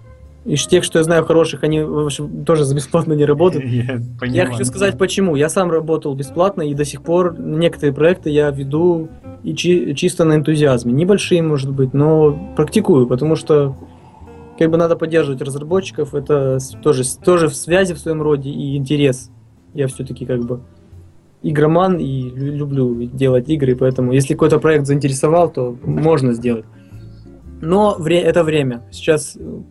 Из 0.46 0.66
тех, 0.68 0.84
что 0.84 1.00
я 1.00 1.04
знаю 1.04 1.26
хороших, 1.26 1.64
они 1.64 1.82
в 1.82 2.06
общем, 2.06 2.44
тоже 2.44 2.66
за 2.66 2.76
бесплатно 2.76 3.14
не 3.14 3.26
работают. 3.26 3.66
Я 3.72 4.00
Я 4.22 4.46
хочу 4.46 4.66
сказать, 4.66 4.98
почему. 4.98 5.36
Я 5.36 5.50
сам 5.50 5.72
работал 5.72 6.16
бесплатно, 6.16 6.64
и 6.64 6.74
до 6.74 6.86
сих 6.86 7.02
пор 7.02 7.40
некоторые 7.40 7.94
проекты 7.94 8.30
я 8.30 8.50
веду 8.50 9.10
и 9.44 9.54
чи- 9.54 9.94
чисто 9.96 10.26
на 10.26 10.36
энтузиазме. 10.36 10.92
Небольшие, 10.92 11.42
может 11.42 11.72
быть, 11.72 11.94
но 11.94 12.54
практикую, 12.56 13.08
потому 13.08 13.36
что 13.36 13.76
как 14.58 14.70
бы 14.72 14.78
надо 14.78 14.96
поддерживать 14.98 15.42
разработчиков, 15.42 16.14
это 16.14 16.58
тоже, 16.82 17.04
тоже 17.24 17.48
в 17.48 17.56
связи 17.56 17.94
в 17.94 18.00
своем 18.00 18.22
роде 18.22 18.50
и 18.50 18.76
интерес. 18.76 19.32
Я 19.74 19.88
все-таки 19.88 20.26
как 20.26 20.42
бы 20.42 20.62
игроман 21.42 21.98
и 21.98 22.30
лю- 22.30 22.56
люблю 22.56 23.04
делать 23.04 23.50
игры, 23.50 23.76
поэтому 23.76 24.12
если 24.14 24.34
какой-то 24.34 24.60
проект 24.60 24.86
заинтересовал, 24.86 25.50
то 25.50 25.76
можно 25.84 26.34
сделать. 26.34 26.66
Но 27.62 27.96
вре- 28.00 28.22
это 28.22 28.44
время. 28.44 28.82
Сейчас, 28.92 29.36
э, 29.38 29.62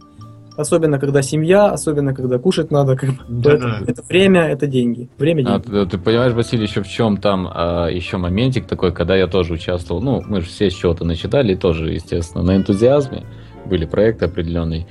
особенно 0.57 0.99
когда 0.99 1.23
семья, 1.23 1.67
особенно 1.71 2.15
когда 2.15 2.39
кушать 2.39 2.71
надо, 2.71 2.97
как 3.01 3.11
бы, 3.11 3.17
Да, 3.29 3.57
да. 3.57 3.81
это 3.87 4.03
время, 4.09 4.43
это 4.43 4.67
деньги. 4.67 5.09
Время 5.19 5.43
А, 5.47 5.59
деньги. 5.61 5.85
ты, 5.85 5.87
ты 5.87 5.99
понимаешь, 5.99 6.33
Василий, 6.35 6.65
еще 6.65 6.83
в 6.83 6.89
чем 6.89 7.17
там 7.17 7.49
а, 7.51 7.89
еще 7.89 8.17
моментик 8.19 8.67
такой, 8.67 8.93
когда 8.93 9.17
я 9.17 9.27
тоже 9.27 9.55
участвовал, 9.55 10.03
ну, 10.03 10.23
мы 10.27 10.41
же 10.41 10.47
все 10.49 10.71
с 10.71 10.75
чего-то 10.75 11.05
начинали, 11.05 11.55
тоже, 11.55 11.93
естественно, 11.93 12.45
на 12.45 12.57
энтузиазме, 12.57 13.25
были 13.67 13.85
проекты 13.87 14.25
определенные, 14.27 14.87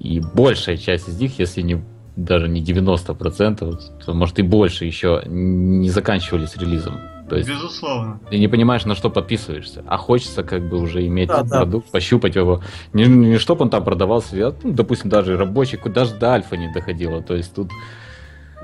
и 0.00 0.20
большая 0.34 0.76
часть 0.76 1.08
из 1.08 1.20
них, 1.20 1.38
если 1.40 1.62
не 1.62 1.82
даже 2.18 2.48
не 2.48 2.60
90%, 2.62 3.78
то, 4.04 4.14
может 4.14 4.38
и 4.38 4.42
больше 4.42 4.84
еще 4.84 5.22
не 5.26 5.88
заканчивались 5.90 6.56
релизом. 6.56 6.94
То 7.28 7.36
есть 7.36 7.48
Безусловно. 7.48 8.20
ты 8.30 8.38
не 8.38 8.48
понимаешь, 8.48 8.84
на 8.86 8.94
что 8.94 9.10
подписываешься, 9.10 9.84
а 9.86 9.98
хочется 9.98 10.42
как 10.42 10.68
бы 10.68 10.78
уже 10.78 11.06
иметь 11.06 11.28
Да, 11.28 11.42
да. 11.42 11.58
продукт, 11.58 11.90
пощупать 11.90 12.34
его. 12.36 12.62
Не, 12.94 13.04
не 13.04 13.38
чтобы 13.38 13.62
он 13.64 13.70
там 13.70 13.84
продавался, 13.84 14.48
а, 14.48 14.54
ну, 14.62 14.72
допустим, 14.72 15.10
даже 15.10 15.36
рабочий, 15.36 15.78
даже 15.92 16.14
до 16.14 16.32
альфа 16.32 16.56
не 16.56 16.72
доходило. 16.72 17.22
То 17.22 17.34
есть 17.36 17.54
тут 17.54 17.70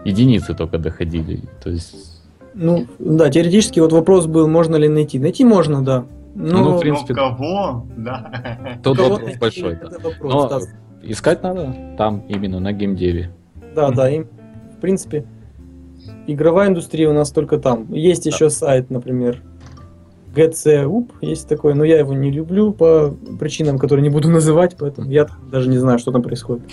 единицы 0.04 0.54
только 0.54 0.78
доходили. 0.78 1.40
То 1.62 1.70
есть, 1.70 1.94
Ну, 2.54 2.86
да, 2.98 3.30
теоретически 3.30 3.80
вот 3.80 3.92
вопрос 3.92 4.26
был, 4.26 4.48
можно 4.48 4.76
ли 4.76 4.88
найти. 4.88 5.18
Найти 5.18 5.44
можно, 5.44 5.84
да. 5.84 6.06
Но 6.34 6.58
Ну, 6.58 6.62
в 6.64 6.70
Но 6.72 6.78
принципе, 6.80 7.14
кого? 7.14 7.86
Да. 7.96 8.78
тут 8.82 8.96
кого 8.96 9.10
вопрос 9.10 9.36
большой. 9.38 9.74
Да. 9.76 9.88
вопрос, 10.02 10.32
Но 10.32 10.48
да. 10.48 10.60
искать 11.02 11.42
надо 11.42 11.74
там, 11.98 12.20
именно 12.28 12.60
на 12.60 12.72
геймдеве. 12.72 13.30
Да, 13.74 13.90
да, 13.90 14.10
и, 14.10 14.20
в 14.22 14.80
принципе, 14.80 15.24
игровая 16.26 16.68
индустрия 16.68 17.08
у 17.10 17.12
нас 17.12 17.30
только 17.30 17.58
там. 17.58 17.92
Есть 17.92 18.26
еще 18.26 18.50
сайт, 18.50 18.90
например, 18.90 19.42
GCUP, 20.34 21.10
есть 21.20 21.48
такой, 21.48 21.74
но 21.74 21.84
я 21.84 21.98
его 21.98 22.12
не 22.14 22.30
люблю 22.30 22.72
по 22.72 23.14
причинам, 23.38 23.78
которые 23.78 24.02
не 24.02 24.10
буду 24.10 24.28
называть, 24.38 24.76
поэтому 24.78 25.10
я 25.10 25.26
даже 25.50 25.68
не 25.68 25.78
знаю, 25.78 25.98
что 25.98 26.12
там 26.12 26.22
происходит. 26.22 26.64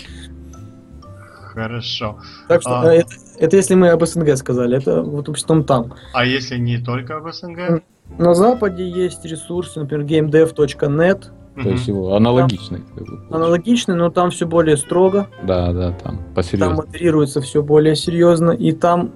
Хорошо. 1.52 2.18
Так 2.48 2.62
что 2.62 2.80
А. 2.80 2.94
э, 2.94 3.00
это, 3.00 3.10
это 3.38 3.56
если 3.56 3.74
мы 3.74 3.90
об 3.90 4.04
СНГ 4.04 4.36
сказали, 4.36 4.78
это 4.78 5.02
вот 5.02 5.28
в 5.28 5.32
основном 5.32 5.66
там. 5.66 5.92
А 6.14 6.24
если 6.24 6.56
не 6.56 6.78
только 6.78 7.20
в 7.20 7.30
СНГ? 7.30 7.82
На 8.18 8.34
Западе 8.34 8.88
есть 8.88 9.24
ресурсы, 9.24 9.80
например, 9.80 10.06
gamedev.net, 10.06 11.26
То 11.54 11.68
есть 11.68 11.86
его 11.86 12.14
аналогичный. 12.14 12.80
как 12.94 13.06
бы, 13.06 13.20
аналогичный, 13.30 13.94
но 13.94 14.10
там 14.10 14.30
все 14.30 14.46
более 14.46 14.76
строго. 14.76 15.28
Да, 15.42 15.72
да, 15.72 15.92
там 15.92 16.16
Там 16.16 16.34
посерьезнее. 16.34 16.76
модерируется 16.76 17.40
все 17.40 17.62
более 17.62 17.94
серьезно, 17.94 18.52
и 18.52 18.72
там, 18.72 19.10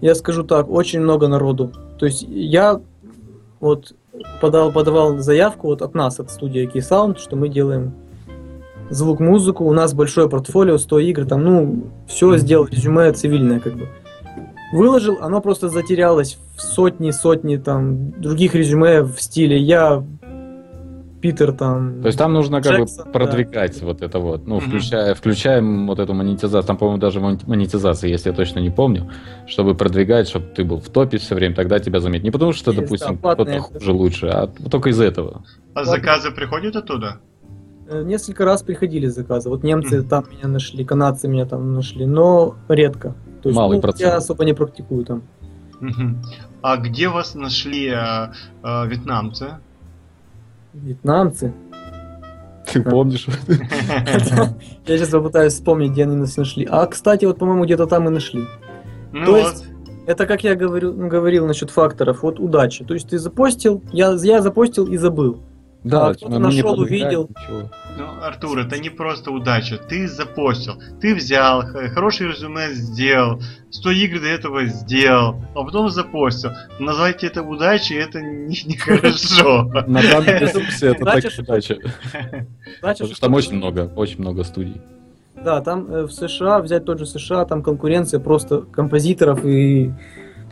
я 0.00 0.14
скажу 0.14 0.42
так, 0.42 0.68
очень 0.68 1.00
много 1.00 1.28
народу. 1.28 1.72
То 1.98 2.06
есть 2.06 2.22
я 2.28 2.80
вот 3.60 3.94
подал, 4.40 4.72
подавал 4.72 5.18
заявку 5.18 5.68
вот 5.68 5.82
от 5.82 5.94
нас, 5.94 6.18
от 6.18 6.30
студии 6.30 6.68
Key 6.68 6.80
Sound, 6.80 7.18
что 7.18 7.36
мы 7.36 7.48
делаем 7.48 7.92
звук, 8.90 9.20
музыку, 9.20 9.64
у 9.64 9.72
нас 9.72 9.94
большое 9.94 10.28
портфолио, 10.28 10.76
100 10.76 10.98
игр, 10.98 11.24
там, 11.24 11.44
ну, 11.44 11.84
все 12.08 12.36
сделал, 12.36 12.66
резюме 12.66 13.12
цивильное, 13.12 13.60
как 13.60 13.74
бы. 13.74 13.88
Выложил, 14.72 15.18
оно 15.20 15.40
просто 15.40 15.68
затерялось 15.68 16.38
в 16.56 16.62
сотни-сотни 16.62 17.56
там 17.56 18.12
других 18.20 18.54
резюме 18.54 19.02
в 19.02 19.20
стиле 19.20 19.58
я 19.58 20.04
Питер 21.20 21.52
там. 21.52 22.00
То 22.00 22.06
есть 22.06 22.18
там 22.18 22.32
нужно 22.32 22.62
как 22.62 22.78
Джексон, 22.78 23.04
бы 23.04 23.12
да. 23.12 23.18
продвигать 23.18 23.82
вот 23.82 24.00
это 24.00 24.18
вот, 24.18 24.46
ну, 24.46 24.58
включая, 24.58 25.14
включаем 25.14 25.86
вот 25.86 25.98
эту 25.98 26.14
монетизацию, 26.14 26.66
там, 26.66 26.78
по-моему, 26.78 26.98
даже 26.98 27.20
мон- 27.20 27.40
монетизация, 27.46 28.08
если 28.08 28.30
я 28.30 28.34
точно 28.34 28.60
не 28.60 28.70
помню, 28.70 29.10
чтобы 29.46 29.74
продвигать, 29.74 30.28
чтобы 30.28 30.46
ты 30.46 30.64
был 30.64 30.80
в 30.80 30.88
топе 30.88 31.18
все 31.18 31.34
время, 31.34 31.54
тогда 31.54 31.78
тебя 31.78 32.00
заметят. 32.00 32.24
Не 32.24 32.30
потому 32.30 32.52
что, 32.52 32.70
Есть, 32.70 32.82
допустим, 32.82 33.18
да, 33.22 33.34
кто-то 33.34 33.58
хуже, 33.58 33.92
лучше, 33.92 34.26
а 34.28 34.46
только 34.46 34.88
из 34.90 35.00
этого. 35.00 35.44
А 35.74 35.84
заказы 35.84 36.30
приходят 36.30 36.74
оттуда? 36.76 37.18
Э, 37.88 38.02
Несколько 38.02 38.44
раз 38.44 38.62
приходили 38.62 39.06
заказы. 39.06 39.50
Вот 39.50 39.62
немцы 39.62 39.98
Мгм. 39.98 40.08
там 40.08 40.24
меня 40.30 40.48
нашли, 40.48 40.84
канадцы 40.84 41.28
меня 41.28 41.44
там 41.44 41.74
нашли, 41.74 42.06
но 42.06 42.54
редко. 42.68 43.14
То 43.42 43.48
есть, 43.48 43.56
Малый 43.58 43.76
ну, 43.76 43.82
процент. 43.82 44.10
Я 44.10 44.16
особо 44.16 44.44
не 44.44 44.54
практикую 44.54 45.04
там. 45.04 45.22
Мгм. 45.80 46.22
А 46.62 46.76
где 46.76 47.08
вас 47.08 47.34
нашли 47.34 47.88
э, 47.88 48.28
э, 48.62 48.86
вьетнамцы? 48.86 49.58
Вьетнамцы. 50.72 51.52
Ты 52.72 52.82
помнишь? 52.82 53.26
Я 54.86 54.98
сейчас 54.98 55.08
попытаюсь 55.08 55.54
вспомнить, 55.54 55.92
где 55.92 56.04
они 56.04 56.16
нас 56.16 56.36
нашли. 56.36 56.66
А, 56.70 56.86
кстати, 56.86 57.24
вот, 57.24 57.38
по-моему, 57.38 57.64
где-то 57.64 57.86
там 57.86 58.06
и 58.08 58.10
нашли. 58.10 58.44
Ну 59.12 59.26
То 59.26 59.32
вот. 59.32 59.38
есть, 59.38 59.64
это 60.06 60.26
как 60.26 60.44
я 60.44 60.54
говорю, 60.54 60.92
говорил 60.92 61.46
насчет 61.46 61.70
факторов, 61.70 62.22
вот 62.22 62.38
удачи. 62.38 62.84
То 62.84 62.94
есть 62.94 63.08
ты 63.08 63.18
запостил, 63.18 63.82
я, 63.92 64.12
я 64.22 64.40
запостил 64.40 64.86
и 64.86 64.96
забыл. 64.96 65.40
Да, 65.82 66.12
кто-то 66.12 66.38
мы 66.38 66.50
не 66.52 66.62
нашел, 66.62 66.78
увидел. 66.80 67.28
ничего. 67.30 67.70
Ну, 67.96 68.04
Артур, 68.22 68.58
это 68.58 68.78
не 68.78 68.90
просто 68.90 69.30
удача. 69.30 69.78
Ты 69.78 70.06
запостил, 70.08 70.74
ты 71.00 71.14
взял, 71.14 71.62
х- 71.62 71.88
хорошее 71.88 72.30
резюме 72.32 72.72
сделал, 72.74 73.40
100 73.70 73.90
игр 73.92 74.20
до 74.20 74.26
этого 74.26 74.66
сделал, 74.66 75.36
а 75.54 75.64
потом 75.64 75.88
запостил. 75.90 76.50
Назвать 76.78 77.24
это 77.24 77.42
удачей, 77.42 77.96
это 77.96 78.20
не- 78.20 78.62
нехорошо. 78.66 79.64
На 79.86 80.02
данном 80.02 80.24
ресурсе 80.40 80.88
это 80.88 81.04
так 81.04 81.24
удача. 81.38 81.76
Потому 82.80 83.10
что 83.10 83.20
там 83.20 83.34
очень 83.34 83.54
много, 83.56 83.90
очень 83.96 84.20
много 84.20 84.44
студий. 84.44 84.80
Да, 85.42 85.60
там 85.62 85.90
э, 85.90 86.02
в 86.02 86.12
США, 86.12 86.60
взять 86.60 86.84
тот 86.84 86.98
же 86.98 87.06
США, 87.06 87.44
там 87.46 87.62
конкуренция 87.62 88.20
просто 88.20 88.60
композиторов 88.62 89.44
и 89.44 89.90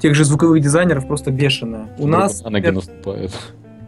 тех 0.00 0.14
же 0.14 0.24
звуковых 0.24 0.62
дизайнеров 0.62 1.06
просто 1.06 1.30
бешеная. 1.30 1.88
У 1.98 2.06
нас, 2.06 2.42
на 2.42 2.50
ноги 2.50 2.66
э, 2.68 2.72
наступают. 2.72 3.32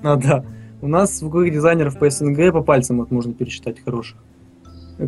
а, 0.02 0.16
да, 0.16 0.44
у 0.82 0.88
нас 0.88 1.18
звуковых 1.18 1.52
дизайнеров 1.52 1.98
по 1.98 2.08
СНГ 2.08 2.52
по 2.52 2.62
пальцам 2.62 2.98
вот 2.98 3.10
можно 3.10 3.32
пересчитать 3.34 3.82
хороших. 3.84 4.16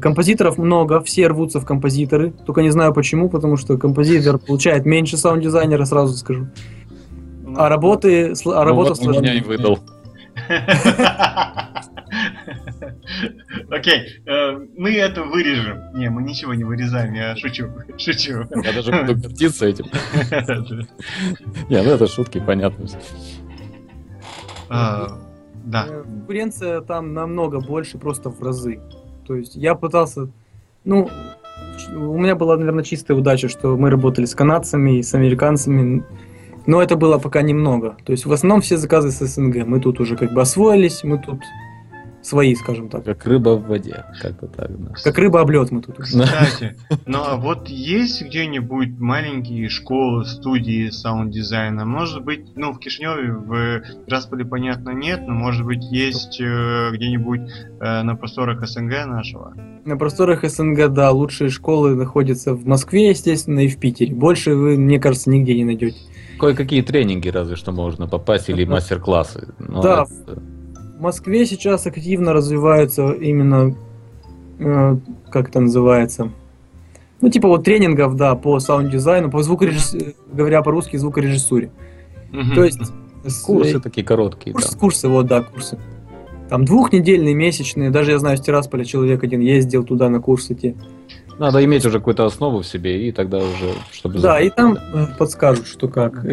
Композиторов 0.01 0.57
много, 0.57 1.03
все 1.03 1.27
рвутся 1.27 1.61
в 1.61 1.67
композиторы, 1.67 2.33
только 2.47 2.63
не 2.63 2.71
знаю 2.71 2.95
почему, 2.95 3.29
потому 3.29 3.57
что 3.59 3.77
композитор 3.77 4.39
получает 4.39 4.87
меньше 4.87 5.19
саунд-дизайнера, 5.19 5.85
сразу 5.85 6.15
скажу. 6.17 6.47
А 7.57 7.69
работы, 7.69 8.33
а 8.33 8.35
Ну 8.45 8.65
работа 8.65 8.95
вот 8.95 9.01
он 9.01 9.07
меня 9.09 9.21
сложнее. 9.21 9.39
и 9.39 9.43
выдал. 9.43 9.79
Окей, 13.71 14.23
э, 14.27 14.59
мы 14.77 14.93
это 14.93 15.25
вырежем. 15.25 15.79
Не, 15.95 16.09
мы 16.11 16.23
ничего 16.23 16.55
не 16.55 16.65
вырезаем, 16.65 17.13
я 17.15 17.37
шучу, 17.37 17.69
шучу. 17.99 18.47
Я 18.65 18.73
даже 18.73 18.93
буду 18.93 19.15
гордиться 19.21 19.67
этим. 19.67 19.87
Не, 21.69 21.83
ну 21.83 21.91
это 21.91 22.07
шутки, 22.07 22.43
понятно. 22.45 22.87
Да. 25.65 25.87
Э, 25.89 26.03
Конкуренция 26.03 26.81
там 26.81 27.15
намного 27.15 27.61
больше, 27.61 27.99
просто 27.99 28.31
в 28.31 28.43
разы. 28.43 28.81
То 29.27 29.37
есть 29.37 29.55
я 29.55 29.75
пытался, 29.75 30.29
ну, 30.85 31.09
у 31.95 32.19
меня 32.19 32.35
была, 32.35 32.57
наверное, 32.57 32.85
чистая 32.85 33.17
удача, 33.17 33.49
что 33.49 33.77
мы 33.77 33.91
работали 33.91 34.25
с 34.25 34.35
канадцами 34.35 34.99
и 34.99 35.03
с 35.03 35.15
американцами, 35.15 36.05
но 36.67 36.83
это 36.83 36.97
было 36.97 37.19
пока 37.19 37.43
немного. 37.43 37.97
То 38.05 38.13
есть 38.13 38.27
в 38.27 38.33
основном 38.33 38.61
все 38.61 38.77
заказы 38.77 39.11
с 39.11 39.25
СНГ. 39.25 39.67
Мы 39.67 39.81
тут 39.81 40.01
уже 40.01 40.17
как 40.17 40.33
бы 40.33 40.41
освоились, 40.41 41.03
мы 41.05 41.19
тут 41.19 41.41
свои, 42.23 42.55
скажем 42.55 42.89
так. 42.89 43.05
Как 43.05 43.25
рыба 43.27 43.51
в 43.57 43.67
воде, 43.67 44.05
как-то 44.21 44.47
так, 44.47 44.71
да. 44.79 44.93
Как 45.03 45.19
рыба 45.19 45.41
об 45.41 45.51
лед 45.51 45.71
мы 45.71 45.83
тут. 45.83 45.97
Кстати, 45.99 46.77
ну 47.07 47.19
а 47.25 47.37
вот 47.37 47.69
есть 47.69 48.23
где-нибудь 48.23 48.99
маленькие 48.99 49.69
школы, 49.69 50.25
студии 50.25 50.89
саунд-дизайна? 50.91 51.85
Может 51.85 52.25
быть, 52.25 52.57
ну 52.57 52.73
в 52.73 52.79
Кишиневе, 52.79 53.33
в 53.33 54.05
Тирасполе, 54.07 54.45
понятно, 54.45 54.91
нет, 54.91 55.23
но 55.27 55.35
может 55.35 55.67
быть 55.67 55.83
есть 55.91 56.41
э, 56.41 56.91
где-нибудь 56.93 57.41
э, 57.81 58.03
на 58.03 58.15
просторах 58.17 58.67
СНГ 58.67 59.07
нашего? 59.07 59.55
На 59.85 59.97
просторах 59.97 60.49
СНГ, 60.49 60.89
да, 60.93 61.11
лучшие 61.11 61.51
школы 61.51 61.97
находятся 61.97 62.55
в 62.55 62.67
Москве, 62.67 63.09
естественно, 63.11 63.61
и 63.61 63.69
в 63.69 63.79
Питере. 63.79 64.15
Больше 64.15 64.55
вы, 64.55 64.77
мне 64.77 65.01
кажется, 65.01 65.29
нигде 65.29 65.55
не 65.57 65.65
найдете. 65.65 65.97
Кое-какие 66.39 66.83
тренинги 66.83 67.29
разве 67.29 67.57
что 67.57 67.73
можно 67.73 68.07
попасть 68.07 68.49
или 68.49 68.65
мастер-классы. 68.65 69.49
Но 69.59 69.83
Да. 69.83 70.07
это- 70.27 70.41
Москве 71.03 71.45
сейчас 71.47 71.87
активно 71.87 72.33
развиваются 72.33 73.13
именно, 73.13 73.75
э, 74.59 74.97
как 75.31 75.49
это 75.51 75.61
называется, 75.61 76.31
ну 77.21 77.29
типа 77.29 77.49
вот 77.49 77.65
тренингов, 77.65 78.17
да, 78.17 78.35
по 78.35 78.59
саунд-дизайну, 78.59 79.31
по 79.31 79.43
звукорежиссуре, 79.43 80.15
говоря 80.33 80.63
по-русски, 80.63 80.97
звукорежиссуре. 80.97 81.71
Мгм. 82.31 82.55
То 82.55 82.65
есть 82.65 82.81
с- 83.25 83.43
Курсы 83.43 83.79
такие 83.81 84.05
короткие. 84.05 84.53
Курс, 84.53 84.71
да. 84.71 84.79
курсы, 84.79 85.09
вот, 85.09 85.27
да, 85.27 85.43
курсы. 85.43 85.79
Там 86.49 86.65
двухнедельные, 86.65 87.35
месячные. 87.35 87.91
Даже 87.91 88.11
я 88.11 88.19
знаю, 88.19 88.37
с 88.37 88.41
Тирасполя 88.41 88.85
человек 88.85 89.23
один 89.23 89.41
ездил 89.41 89.85
туда 89.85 90.09
на 90.11 90.21
курсы 90.21 90.55
те. 90.55 90.75
Надо 91.39 91.65
иметь 91.65 91.87
уже 91.87 91.99
какую-то 91.99 92.27
основу 92.27 92.59
в 92.61 92.67
себе, 92.67 93.09
и 93.09 93.13
тогда 93.13 93.39
уже, 93.39 93.73
чтобы... 93.91 94.19
Да, 94.19 94.39
и 94.41 94.51
там 94.51 94.75
э, 94.75 95.07
подскажут, 95.19 95.67
что 95.67 95.89
как. 95.89 96.25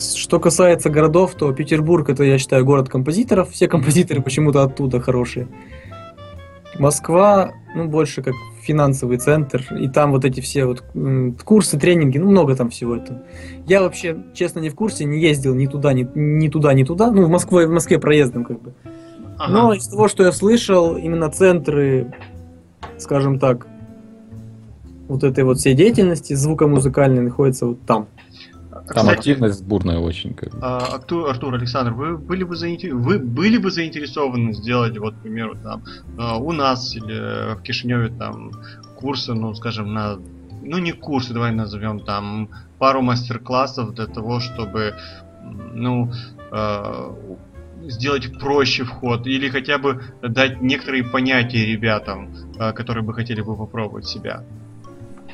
Что 0.00 0.38
касается 0.38 0.90
городов, 0.90 1.34
то 1.34 1.52
Петербург 1.52 2.08
это, 2.08 2.22
я 2.22 2.38
считаю, 2.38 2.64
город 2.64 2.88
композиторов. 2.88 3.50
Все 3.50 3.68
композиторы 3.68 4.22
почему-то 4.22 4.62
оттуда 4.62 5.00
хорошие. 5.00 5.48
Москва, 6.78 7.52
ну, 7.74 7.88
больше 7.88 8.22
как 8.22 8.34
финансовый 8.62 9.18
центр. 9.18 9.64
И 9.78 9.88
там 9.88 10.12
вот 10.12 10.24
эти 10.24 10.40
все 10.40 10.66
вот 10.66 10.84
курсы, 11.44 11.78
тренинги, 11.78 12.18
ну, 12.18 12.30
много 12.30 12.54
там 12.54 12.70
всего 12.70 12.96
этого. 12.96 13.22
Я 13.66 13.82
вообще, 13.82 14.16
честно, 14.34 14.60
не 14.60 14.68
в 14.68 14.74
курсе, 14.74 15.04
не 15.04 15.20
ездил 15.20 15.54
ни 15.54 15.66
туда, 15.66 15.92
ни, 15.92 16.08
ни 16.14 16.48
туда, 16.48 16.74
ни 16.74 16.84
туда. 16.84 17.10
Ну, 17.10 17.24
в 17.24 17.28
Москве, 17.28 17.66
в 17.66 17.70
Москве 17.70 17.98
проездом 17.98 18.44
как 18.44 18.60
бы. 18.60 18.74
Ага. 19.38 19.52
Но 19.52 19.72
из 19.72 19.88
того, 19.88 20.08
что 20.08 20.24
я 20.24 20.32
слышал, 20.32 20.96
именно 20.96 21.30
центры, 21.30 22.12
скажем 22.98 23.38
так, 23.38 23.66
вот 25.08 25.24
этой 25.24 25.44
вот 25.44 25.58
всей 25.58 25.74
деятельности 25.74 26.34
звукомузыкальной 26.34 27.22
находятся 27.22 27.66
вот 27.66 27.80
там. 27.86 28.08
Там 28.88 29.06
Кстати, 29.06 29.18
активность 29.18 29.64
бурная 29.64 29.98
очень. 29.98 30.34
как 30.34 30.50
бы. 30.50 30.58
А, 30.62 30.94
Артур, 30.94 31.28
Артур, 31.28 31.54
Александр, 31.54 31.92
вы 31.92 32.16
были 32.16 32.42
бы 32.44 32.56
заинте- 32.56 32.92
вы 32.92 33.18
были 33.18 33.58
бы 33.58 33.70
заинтересованы 33.70 34.54
сделать, 34.54 34.96
вот, 34.98 35.14
к 35.14 35.18
примеру, 35.22 35.56
там, 35.56 35.82
а, 36.18 36.38
у 36.38 36.52
нас 36.52 36.96
или 36.96 37.54
в 37.54 37.62
Кишиневе 37.62 38.08
там 38.08 38.50
курсы, 38.96 39.34
ну, 39.34 39.54
скажем, 39.54 39.92
на, 39.92 40.16
ну, 40.62 40.78
не 40.78 40.92
курсы, 40.92 41.34
давай 41.34 41.52
назовем 41.52 42.00
там 42.00 42.48
пару 42.78 43.02
мастер-классов 43.02 43.94
для 43.94 44.06
того, 44.06 44.40
чтобы, 44.40 44.94
ну, 45.74 46.10
а, 46.50 47.14
сделать 47.82 48.38
проще 48.38 48.84
вход 48.84 49.26
или 49.26 49.48
хотя 49.50 49.78
бы 49.78 50.02
дать 50.22 50.62
некоторые 50.62 51.04
понятия 51.04 51.66
ребятам, 51.66 52.34
а, 52.58 52.72
которые 52.72 53.04
бы 53.04 53.12
хотели 53.12 53.42
бы 53.42 53.54
попробовать 53.56 54.06
себя. 54.06 54.44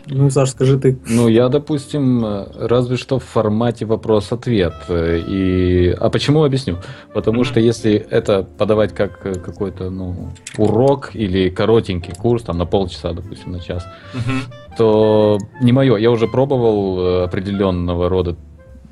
Ну, 0.06 0.30
Саш, 0.30 0.50
скажи 0.50 0.78
ты. 0.78 0.98
Ну, 1.08 1.28
я, 1.28 1.48
допустим, 1.48 2.24
разве 2.58 2.96
что 2.96 3.18
в 3.18 3.24
формате 3.24 3.86
вопрос-ответ. 3.86 4.74
И... 4.90 5.94
А 5.98 6.10
почему 6.10 6.44
объясню? 6.44 6.78
Потому 7.14 7.38
Мгм. 7.38 7.44
что 7.44 7.60
если 7.60 7.94
это 7.94 8.42
подавать 8.42 8.92
как 8.94 9.24
э, 9.26 9.34
какой-то, 9.34 9.90
ну, 9.90 10.30
урок 10.58 11.10
или 11.14 11.48
коротенький 11.48 12.12
курс, 12.14 12.42
там, 12.42 12.58
на 12.58 12.66
полчаса, 12.66 13.12
допустим, 13.12 13.52
на 13.52 13.60
час, 13.60 13.86
Мгм. 14.12 14.40
то 14.76 15.38
не 15.62 15.72
мое. 15.72 15.96
Я 15.96 16.10
уже 16.10 16.28
пробовал 16.28 16.98
э, 17.00 17.24
определенного 17.24 18.08
рода 18.08 18.36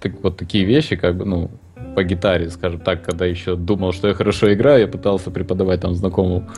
так, 0.01 0.13
вот 0.23 0.37
такие 0.39 0.65
вещи, 0.65 0.97
как 0.97 1.17
бы, 1.17 1.25
ну, 1.27 1.51
по 1.95 2.05
гитаре, 2.05 2.49
скажем 2.49 2.81
так, 2.81 3.03
когда 3.05 3.27
еще 3.27 3.55
думал, 3.55 3.93
что 3.93 4.09
я 4.09 4.15
хорошо 4.15 4.53
играю, 4.55 4.81
я 4.81 4.89
пытался 4.89 5.31
преподавать 5.31 5.81
там 5.83 5.95
знакомому. 5.95 6.49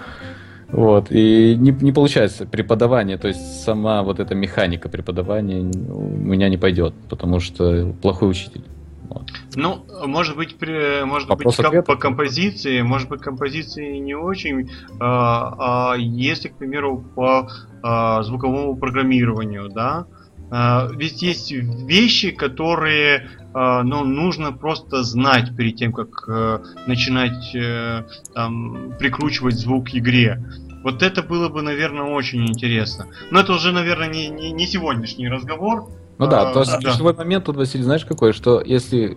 Вот, 0.75 1.13
и 1.13 1.55
не, 1.57 1.71
не 1.71 1.93
получается 1.93 2.47
преподавание, 2.47 3.17
то 3.17 3.29
есть 3.29 3.63
сама 3.63 4.03
вот 4.03 4.19
эта 4.19 4.35
механика 4.35 4.89
преподавания 4.89 5.61
у 5.61 6.09
меня 6.09 6.49
не 6.49 6.57
пойдет, 6.57 6.95
потому 7.09 7.39
что 7.39 7.95
плохой 8.03 8.31
учитель. 8.31 8.65
Вот. 9.09 9.31
Ну, 9.55 9.87
может 10.07 10.37
быть, 10.37 10.57
при, 10.57 11.05
может 11.05 11.29
Вопрос 11.29 11.59
быть, 11.59 11.67
ответ? 11.67 11.87
по 11.87 11.95
композиции, 11.95 12.83
может 12.83 13.09
быть, 13.09 13.21
композиции 13.21 13.99
не 13.99 14.17
очень, 14.17 14.69
а, 14.99 15.93
а 15.93 15.97
если, 15.97 16.49
к 16.49 16.57
примеру, 16.57 17.05
по 17.15 17.49
а, 17.81 18.25
звуковому 18.25 18.77
программированию, 18.77 19.69
да, 19.69 20.07
А, 20.51 20.89
ведь 20.95 21.23
есть 21.23 21.51
вещи, 21.53 22.31
которые, 22.31 23.29
а, 23.55 23.83
ну, 23.83 24.05
нужно 24.05 24.53
просто 24.53 25.03
знать 25.03 25.57
перед 25.57 25.77
тем, 25.77 25.93
как 25.93 26.29
э, 26.29 26.59
начинать 26.87 27.55
э, 27.55 28.05
там, 28.35 28.93
прикручивать 28.99 29.55
звук 29.55 29.91
к 29.91 29.95
игре. 29.95 30.45
Вот 30.85 31.03
это 31.03 31.23
было 31.23 31.49
бы, 31.49 31.63
наверное, 31.63 32.05
очень 32.05 32.47
интересно. 32.47 33.07
Но 33.31 33.41
это 33.41 33.53
уже, 33.55 33.73
наверное, 33.73 34.09
не, 34.09 34.29
не, 34.29 34.53
не 34.53 34.67
сегодняшний 34.67 35.29
разговор. 35.29 35.89
Ну 36.19 36.27
да, 36.29 36.51
А, 36.51 36.53
то 36.53 36.61
есть 36.61 36.73
да. 36.73 36.79
ключевой 36.79 37.15
момент 37.15 37.47
тут, 37.47 37.57
Василий, 37.57 37.83
знаешь 37.83 38.05
какой, 38.05 38.33
что 38.33 38.61
если 38.61 39.17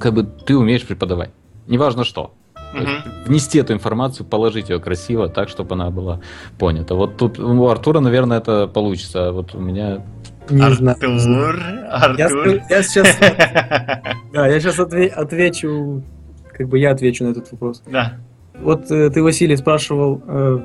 как 0.00 0.14
бы 0.14 0.22
ты 0.24 0.56
умеешь 0.56 0.86
преподавать, 0.86 1.30
неважно 1.66 2.04
что, 2.04 2.34
Мгм. 2.72 3.02
внести 3.26 3.58
эту 3.58 3.72
информацию, 3.72 4.24
положить 4.26 4.68
ее 4.70 4.78
красиво, 4.78 5.28
так, 5.28 5.48
чтобы 5.48 5.74
она 5.74 5.90
была 5.90 6.20
понята. 6.58 6.94
Вот 6.94 7.16
тут 7.16 7.38
у 7.40 7.66
Артура, 7.68 7.98
наверное, 8.00 8.38
это 8.38 8.68
получится, 8.68 9.28
а 9.28 9.32
вот 9.32 9.54
у 9.56 9.58
меня... 9.58 10.04
Не 10.50 10.70
знаю. 10.74 10.96
Артур, 11.90 12.18
Я, 12.18 12.26
Артур. 12.26 12.46
ска- 12.46 12.62
я 12.70 12.82
сейчас, 12.82 13.18
да, 14.32 14.46
я 14.46 14.60
сейчас 14.60 14.78
отвечу, 14.78 16.02
как 16.52 16.68
бы 16.68 16.78
я 16.78 16.90
отвечу 16.92 17.24
на 17.24 17.30
этот 17.30 17.50
вопрос. 17.52 17.82
Да. 17.90 18.18
Вот 18.60 18.90
э, 18.90 19.10
ты, 19.10 19.22
Василий, 19.22 19.56
спрашивал, 19.56 20.22
э, 20.26 20.58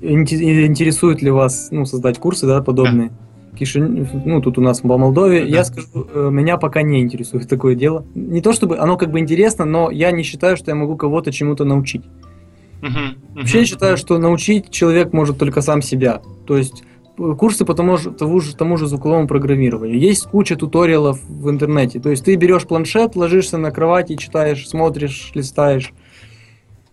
интересует 0.00 1.22
ли 1.22 1.30
вас, 1.30 1.68
ну, 1.70 1.84
создать 1.84 2.18
курсы, 2.18 2.46
да, 2.46 2.62
подобные. 2.62 3.10
Кишин... 3.58 4.08
Ну, 4.24 4.40
тут 4.40 4.58
у 4.58 4.60
нас 4.60 4.80
по 4.80 4.96
Молдове. 4.96 5.40
Да. 5.40 5.46
Я 5.46 5.64
скажу, 5.64 5.88
э, 5.94 6.28
меня 6.30 6.56
пока 6.56 6.82
не 6.82 7.00
интересует 7.00 7.48
такое 7.48 7.74
дело. 7.74 8.04
Не 8.14 8.40
то 8.40 8.52
чтобы 8.52 8.78
оно 8.78 8.96
как 8.96 9.10
бы 9.10 9.18
интересно, 9.18 9.64
но 9.64 9.90
я 9.90 10.10
не 10.10 10.22
считаю, 10.22 10.56
что 10.56 10.70
я 10.70 10.74
могу 10.74 10.96
кого-то 10.96 11.32
чему-то 11.32 11.64
научить. 11.64 12.04
Мгм, 12.80 13.16
Вообще 13.34 13.58
мгм. 13.58 13.60
я 13.60 13.66
считаю, 13.66 13.96
что 13.96 14.18
научить 14.18 14.70
человек 14.70 15.12
может 15.12 15.38
только 15.38 15.60
сам 15.62 15.82
себя. 15.82 16.22
То 16.46 16.56
есть 16.56 16.84
э, 17.18 17.34
курсы 17.36 17.64
по 17.64 17.74
тому 17.74 17.96
же, 17.96 18.12
тому, 18.12 18.40
же, 18.40 18.54
тому 18.54 18.76
же 18.76 18.86
звуковому 18.86 19.26
программированию. 19.26 19.98
Есть 19.98 20.26
куча 20.26 20.54
туториалов 20.56 21.20
в 21.28 21.50
интернете. 21.50 21.98
То 21.98 22.10
есть 22.10 22.24
ты 22.24 22.36
берешь 22.36 22.66
планшет, 22.66 23.16
ложишься 23.16 23.58
на 23.58 23.70
кровати, 23.72 24.16
читаешь, 24.16 24.68
смотришь, 24.68 25.32
листаешь. 25.34 25.92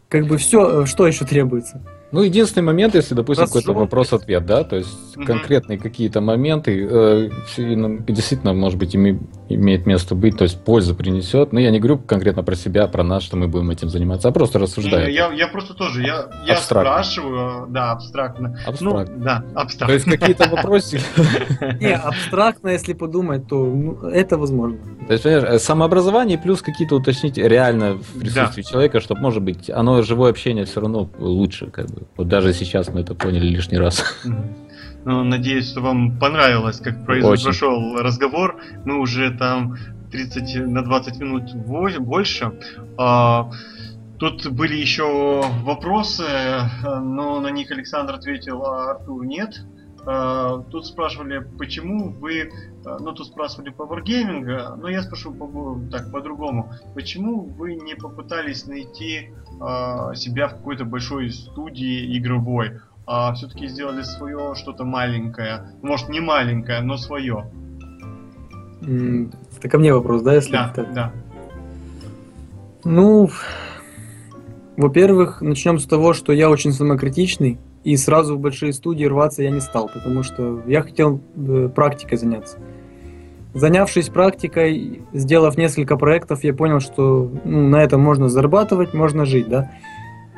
Как 0.09 0.27
бы 0.27 0.37
все, 0.37 0.85
что 0.85 1.05
еще 1.05 1.25
требуется. 1.25 1.81
Ну, 2.11 2.21
единственный 2.21 2.63
момент, 2.63 2.95
если, 2.95 3.13
допустим, 3.15 3.45
какой-то 3.45 3.73
вопрос-ответ, 3.73 4.45
да, 4.45 4.63
то 4.63 4.75
есть 4.77 5.17
Мгм. 5.17 5.25
конкретные 5.25 5.77
какие-то 5.77 6.21
моменты, 6.21 6.87
э, 6.89 7.29
ну, 7.57 7.99
действительно, 8.07 8.53
может 8.53 8.77
быть, 8.79 8.95
име- 8.95 9.19
имеет 9.49 9.85
место 9.85 10.15
быть, 10.15 10.37
то 10.37 10.43
есть 10.43 10.63
пользу 10.63 10.95
принесет. 10.95 11.51
Но 11.51 11.59
я 11.59 11.71
не 11.71 11.79
говорю 11.79 11.97
конкретно 11.97 12.43
про 12.43 12.55
себя, 12.55 12.87
про 12.87 13.03
нас, 13.03 13.23
что 13.23 13.37
мы 13.37 13.47
будем 13.47 13.69
этим 13.71 13.89
заниматься, 13.89 14.29
а 14.29 14.31
просто 14.31 14.59
рассуждаю. 14.59 15.11
Я, 15.11 15.31
я 15.33 15.47
просто 15.47 15.73
тоже, 15.73 16.01
я, 16.03 16.29
я 16.45 16.53
Абстрактно. 16.53 16.91
спрашиваю, 17.03 17.67
да, 17.69 17.91
абстрактно. 17.91 18.57
Абстрактно. 18.65 19.15
Ну, 19.17 19.23
да, 19.23 19.43
То 19.53 19.59
абстрактно. 19.61 19.93
есть 19.93 20.05
какие-то 20.05 20.47
вопросы. 20.55 20.99
Не, 21.81 21.93
абстрактно, 21.95 22.69
если 22.69 22.93
подумать, 22.93 23.47
то 23.47 23.65
ну, 23.65 23.99
это 24.07 24.37
возможно. 24.37 24.77
То 25.07 25.13
есть, 25.13 25.23
понимаешь, 25.23 25.47
э, 25.49 25.59
самообразование 25.59 26.37
плюс 26.37 26.61
какие-то 26.61 26.95
уточнить 26.95 27.37
реально 27.37 27.95
в 27.95 28.19
присутствии 28.19 28.61
человека, 28.61 28.99
чтобы, 28.99 29.21
может 29.21 29.43
быть, 29.43 29.69
оно 29.69 30.01
живое 30.01 30.31
общение 30.31 30.65
все 30.65 30.81
равно 30.81 31.09
лучше, 31.19 31.67
как 31.67 31.87
бы. 31.87 32.03
Вот 32.17 32.27
даже 32.27 32.53
сейчас 32.53 32.89
мы 32.89 33.01
это 33.01 33.15
поняли 33.15 33.47
лишний 33.47 33.77
раз. 33.77 34.03
Ну, 35.07 35.23
надеюсь, 35.23 35.69
что 35.69 35.81
вам 35.81 36.17
понравилось, 36.17 36.79
как 36.79 37.05
произ- 37.05 37.23
Очень. 37.25 37.97
разговор. 38.01 38.59
Мы 38.85 38.99
уже 38.99 39.29
там 39.31 39.75
30 40.11 40.55
на 40.65 40.83
20 40.83 41.19
минут 41.19 41.53
больше. 41.55 42.53
А, 42.97 43.51
тут 44.17 44.47
были 44.47 44.75
еще 44.75 45.43
вопросы, 45.63 46.23
э, 46.23 46.59
но 46.99 47.39
на 47.39 47.49
них 47.51 47.69
Александр 47.71 48.15
ответил, 48.15 48.63
а 48.65 48.91
Артур 48.91 49.25
нет. 49.25 49.61
А, 50.05 50.59
тут 50.69 50.85
спрашивали, 50.85 51.39
почему 51.57 52.11
вы, 52.11 52.41
э, 52.41 52.49
ну 52.99 53.11
тут 53.13 53.27
спрашивали 53.27 53.69
по 53.69 53.83
Wargaming, 53.83 54.75
но 54.77 54.87
я 54.87 55.01
спрошу 55.01 55.33
по, 55.33 55.79
так 55.91 56.11
по-другому. 56.11 56.71
Почему 56.93 57.41
вы 57.41 57.75
не 57.75 57.95
попытались 57.95 58.67
найти 58.67 59.31
а, 59.59 60.13
себя 60.13 60.47
в 60.47 60.57
какой-то 60.57 60.85
большой 60.85 61.31
студии 61.31 62.17
игровой? 62.17 62.79
а 63.07 63.33
все-таки 63.33 63.67
сделали 63.67 64.01
свое 64.01 64.55
что-то 64.55 64.83
маленькое. 64.83 65.69
Может, 65.81 66.09
не 66.09 66.21
маленькое, 66.21 66.81
но 66.81 66.97
свое. 66.97 67.45
Это 68.81 69.69
ко 69.69 69.77
мне 69.77 69.93
вопрос, 69.93 70.21
да, 70.21 70.33
если 70.33 70.51
Да, 70.51 70.71
так? 70.75 70.93
да. 70.93 71.11
Ну, 72.83 73.29
Во-первых, 74.77 75.41
начнем 75.41 75.79
с 75.79 75.85
того, 75.85 76.13
что 76.13 76.33
я 76.33 76.49
очень 76.49 76.73
самокритичный, 76.73 77.59
и 77.85 77.95
сразу 77.97 78.35
в 78.35 78.39
большие 78.39 78.73
студии 78.73 79.05
рваться 79.05 79.43
я 79.43 79.51
не 79.51 79.61
стал, 79.61 79.89
потому 79.93 80.23
что 80.23 80.61
я 80.65 80.81
хотел 80.81 81.21
э, 81.37 81.69
практикой 81.73 82.17
заняться. 82.17 82.57
Занявшись 83.53 84.09
практикой, 84.09 85.03
сделав 85.13 85.55
несколько 85.55 85.95
проектов, 85.95 86.43
я 86.43 86.53
понял, 86.53 86.79
что 86.79 87.31
ну, 87.45 87.69
на 87.69 87.83
этом 87.83 88.01
можно 88.01 88.27
зарабатывать, 88.27 88.93
можно 88.95 89.23
жить, 89.23 89.47
да. 89.47 89.71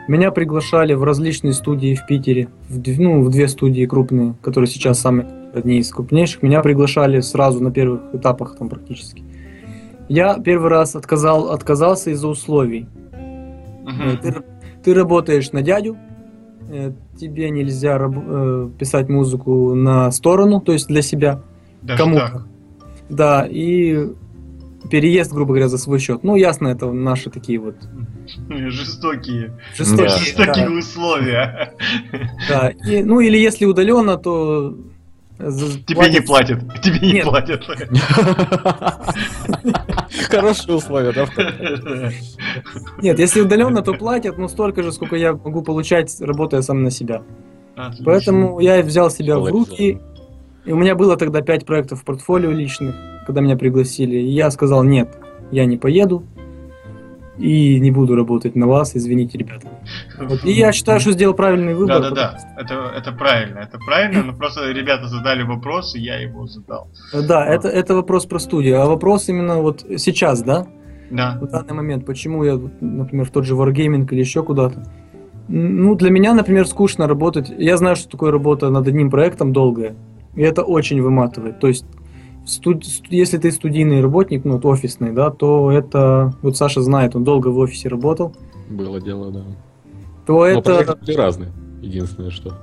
Меня 0.10 0.32
приглашали 0.32 0.94
в 0.94 1.04
различные 1.04 1.54
студии 1.54 1.96
в 1.96 2.06
Питере, 2.06 2.50
в, 2.70 3.00
ну, 3.00 3.24
в 3.24 3.30
две 3.30 3.48
студии 3.48 3.86
крупные, 3.86 4.36
которые 4.42 4.68
сейчас 4.68 5.00
самые 5.00 5.28
одни 5.54 5.80
из 5.80 5.90
крупнейших. 5.90 6.44
Меня 6.44 6.62
приглашали 6.62 7.22
сразу 7.22 7.64
на 7.64 7.72
первых 7.72 8.02
этапах 8.14 8.58
там 8.58 8.68
практически. 8.68 9.24
Я 10.10 10.38
первый 10.38 10.70
раз 10.70 10.98
отказал, 10.98 11.52
отказался 11.52 12.12
из-за 12.12 12.28
условий. 12.28 12.88
Э, 13.14 14.18
Ты, 14.22 14.36
ты 14.84 14.94
работаешь 14.94 15.54
на 15.54 15.62
дядю, 15.62 15.98
тебе 17.20 17.50
нельзя 17.50 17.98
э, 18.00 18.70
писать 18.78 19.10
музыку 19.10 19.74
на 19.76 20.12
сторону, 20.12 20.60
то 20.62 20.72
есть 20.74 20.88
для 20.88 21.02
себя, 21.02 21.42
Даже 21.82 22.04
кому-то. 22.04 22.28
так. 22.28 22.48
Да, 23.10 23.48
и 23.50 24.08
переезд, 24.92 25.34
грубо 25.34 25.50
говоря, 25.54 25.68
за 25.70 25.78
свой 25.78 26.00
счет. 26.00 26.24
Ну, 26.24 26.36
ясно, 26.36 26.68
это 26.68 26.92
наши 26.92 27.30
такие 27.30 27.60
вот 27.60 27.76
Жестокие. 28.50 29.54
жестокие. 29.76 30.08
Да. 30.08 30.18
Жестокие 30.18 30.66
да, 30.68 30.72
условия. 30.74 31.74
да. 32.50 32.70
И- 32.70 33.04
ну, 33.04 33.20
или 33.20 33.38
если 33.38 33.66
удаленно, 33.66 34.18
то... 34.18 34.76
за- 35.40 35.80
Тебе 35.84 36.10
не 36.10 36.22
платят-. 36.22 36.62
Тебе 36.82 37.14
не 37.14 37.22
платят. 37.22 37.64
Хорошие 40.30 40.76
условия, 40.76 41.12
да? 41.14 41.26
Нет, 43.02 43.20
если 43.20 43.42
удаленно, 43.42 43.82
то 43.82 43.94
платят, 43.94 44.38
но 44.38 44.48
столько 44.48 44.84
же, 44.84 44.92
сколько 44.92 45.16
я 45.16 45.34
могу 45.34 45.62
получать, 45.62 46.16
работая 46.20 46.62
сам 46.62 46.84
на 46.84 46.92
себя. 46.92 47.24
Отлично. 47.76 48.06
Поэтому 48.06 48.60
я 48.60 48.82
взял 48.82 49.12
себя 49.12 49.38
в 49.38 49.48
руки, 49.48 50.00
и 50.66 50.72
у 50.72 50.76
меня 50.76 50.96
было 50.96 51.18
тогда 51.18 51.42
пять 51.42 51.66
проектов 51.66 52.02
в 52.02 52.06
портфолио 52.06 52.52
личных, 52.52 52.96
когда 53.26 53.42
меня 53.42 53.58
пригласили. 53.58 54.16
И 54.18 54.30
я 54.32 54.50
сказал, 54.52 54.84
нет, 54.84 55.10
я 55.52 55.66
не 55.66 55.78
поеду 55.78 56.24
и 57.38 57.80
не 57.80 57.92
буду 57.92 58.16
работать 58.16 58.56
на 58.56 58.68
вас, 58.68 58.96
извините, 58.96 59.38
ребята. 59.38 59.68
Вот. 60.20 60.44
И 60.44 60.52
я 60.52 60.72
считаю, 60.72 61.00
что 61.00 61.12
сделал 61.12 61.34
правильный 61.36 61.76
выбор. 61.76 62.02
Да, 62.02 62.10
да, 62.10 62.16
да. 62.16 62.40
Это, 62.58 62.74
это 62.96 63.12
правильно. 63.12 63.60
Это 63.60 63.78
правильно, 63.86 64.24
но 64.24 64.34
просто 64.34 64.72
ребята 64.72 65.08
задали 65.08 65.44
вопрос, 65.44 65.96
и 65.96 66.00
я 66.00 66.20
его 66.20 66.48
задал. 66.48 66.88
Да, 67.14 67.46
это, 67.46 67.68
это 67.68 67.96
вопрос 67.96 68.26
про 68.26 68.40
студию. 68.40 68.82
А 68.82 68.86
вопрос 68.86 69.30
именно 69.30 69.62
вот 69.62 69.86
сейчас, 69.98 70.42
да, 70.42 70.68
Да. 71.12 71.38
в 71.40 71.48
данный 71.48 71.74
момент, 71.74 72.06
почему 72.06 72.44
я, 72.44 72.56
вот, 72.56 72.72
например, 72.82 73.26
в 73.26 73.32
тот 73.32 73.46
же 73.46 73.56
Wargaming 73.56 74.08
или 74.12 74.20
еще 74.20 74.44
куда-то. 74.44 74.84
Ну, 75.48 75.96
для 75.96 76.10
меня, 76.10 76.34
например, 76.34 76.68
скучно 76.68 77.08
работать. 77.08 77.54
Я 77.58 77.78
знаю, 77.78 77.96
что 77.96 78.10
такое 78.10 78.32
работа 78.32 78.70
над 78.70 78.88
одним 78.88 79.10
проектом 79.10 79.54
долгая, 79.54 79.96
и 80.36 80.42
это 80.42 80.64
очень 80.64 81.02
выматывает. 81.02 81.60
То 81.60 81.68
есть, 81.68 81.86
студ- 82.48 82.84
ст- 82.86 83.06
если 83.10 83.38
ты 83.38 83.52
студийный 83.52 84.02
работник, 84.02 84.46
ну, 84.46 84.54
вот 84.54 84.66
офисный, 84.66 85.12
да, 85.12 85.30
то 85.30 85.72
это, 85.72 86.34
вот 86.42 86.58
Саша 86.58 86.82
знает, 86.82 87.16
он 87.16 87.24
долго 87.24 87.50
в 87.50 87.58
офисе 87.58 87.90
работал, 87.90 88.34
Было 88.70 89.00
дело, 89.00 89.32
да. 89.32 89.44
то 90.26 90.34
Но 90.40 90.46
это, 90.46 90.98
были 91.02 91.16
разные. 91.16 91.52
Единственное, 91.82 92.32
что. 92.32 92.54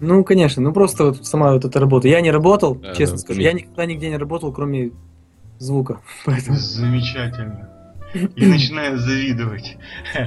ну, 0.00 0.22
конечно, 0.24 0.62
ну, 0.62 0.72
просто 0.72 1.06
вот 1.06 1.26
сама 1.26 1.52
вот 1.52 1.64
эта 1.64 1.80
работа. 1.80 2.06
Я 2.08 2.20
не 2.20 2.30
работал, 2.30 2.76
Да, 2.76 2.94
честно 2.94 3.16
да, 3.16 3.20
скажу, 3.22 3.40
я 3.40 3.52
никогда 3.52 3.84
нигде 3.86 4.08
не 4.10 4.16
работал, 4.16 4.52
кроме 4.52 4.92
звука, 5.58 6.00
поэтому... 6.24 6.56
Замечательно. 6.56 7.68
И 8.14 8.46
начинаю 8.46 8.98
завидовать. 8.98 9.76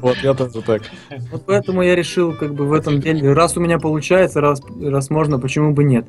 Вот 0.00 0.16
я 0.18 0.34
тоже 0.34 0.62
так. 0.62 0.82
Вот 1.30 1.44
поэтому 1.46 1.82
я 1.82 1.94
решил, 1.94 2.34
как 2.34 2.54
бы 2.54 2.66
в 2.66 2.72
этом 2.72 3.00
деле, 3.00 3.32
раз 3.32 3.56
у 3.56 3.60
меня 3.60 3.78
получается, 3.78 4.40
раз, 4.40 4.62
раз 4.80 5.10
можно, 5.10 5.38
почему 5.38 5.72
бы 5.72 5.84
нет. 5.84 6.06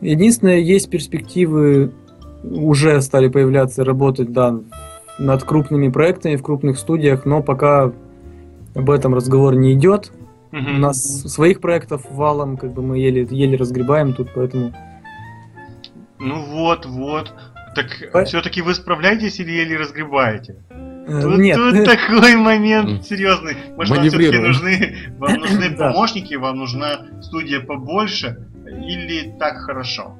Единственное, 0.00 0.58
есть 0.58 0.90
перспективы, 0.90 1.92
уже 2.42 3.00
стали 3.00 3.28
появляться, 3.28 3.84
работать, 3.84 4.32
да, 4.32 4.60
над 5.18 5.44
крупными 5.44 5.88
проектами 5.88 6.36
в 6.36 6.42
крупных 6.42 6.78
студиях, 6.78 7.24
но 7.24 7.42
пока 7.42 7.92
об 8.74 8.90
этом 8.90 9.14
разговор 9.14 9.54
не 9.54 9.72
идет. 9.72 10.12
У 10.52 10.78
нас 10.78 11.02
своих 11.02 11.60
проектов 11.60 12.02
валом, 12.10 12.56
как 12.56 12.72
бы 12.72 12.80
мы 12.82 12.98
еле, 12.98 13.26
еле 13.30 13.58
разгребаем 13.58 14.14
тут, 14.14 14.28
поэтому... 14.34 14.72
Ну 16.18 16.46
вот, 16.46 16.86
вот. 16.86 17.34
Так 17.76 18.10
По- 18.12 18.24
все-таки 18.24 18.62
вы 18.62 18.74
справляетесь 18.74 19.38
или 19.38 19.52
еле 19.52 19.76
разгребаете? 19.76 20.56
э, 20.70 21.20
Тут, 21.22 21.38
нет, 21.38 21.56
тут 21.56 21.84
такой 21.84 22.34
момент 22.36 23.04
серьезный. 23.04 23.54
Может, 23.76 23.96
вам 23.96 24.08
все-таки 24.08 24.38
нужны, 24.38 24.96
вам 25.18 25.34
нужны 25.40 25.70
помощники, 25.78 26.34
вам 26.34 26.56
нужна 26.56 27.06
студия 27.22 27.60
побольше, 27.60 28.38
или 28.66 29.34
так 29.38 29.58
хорошо? 29.58 30.16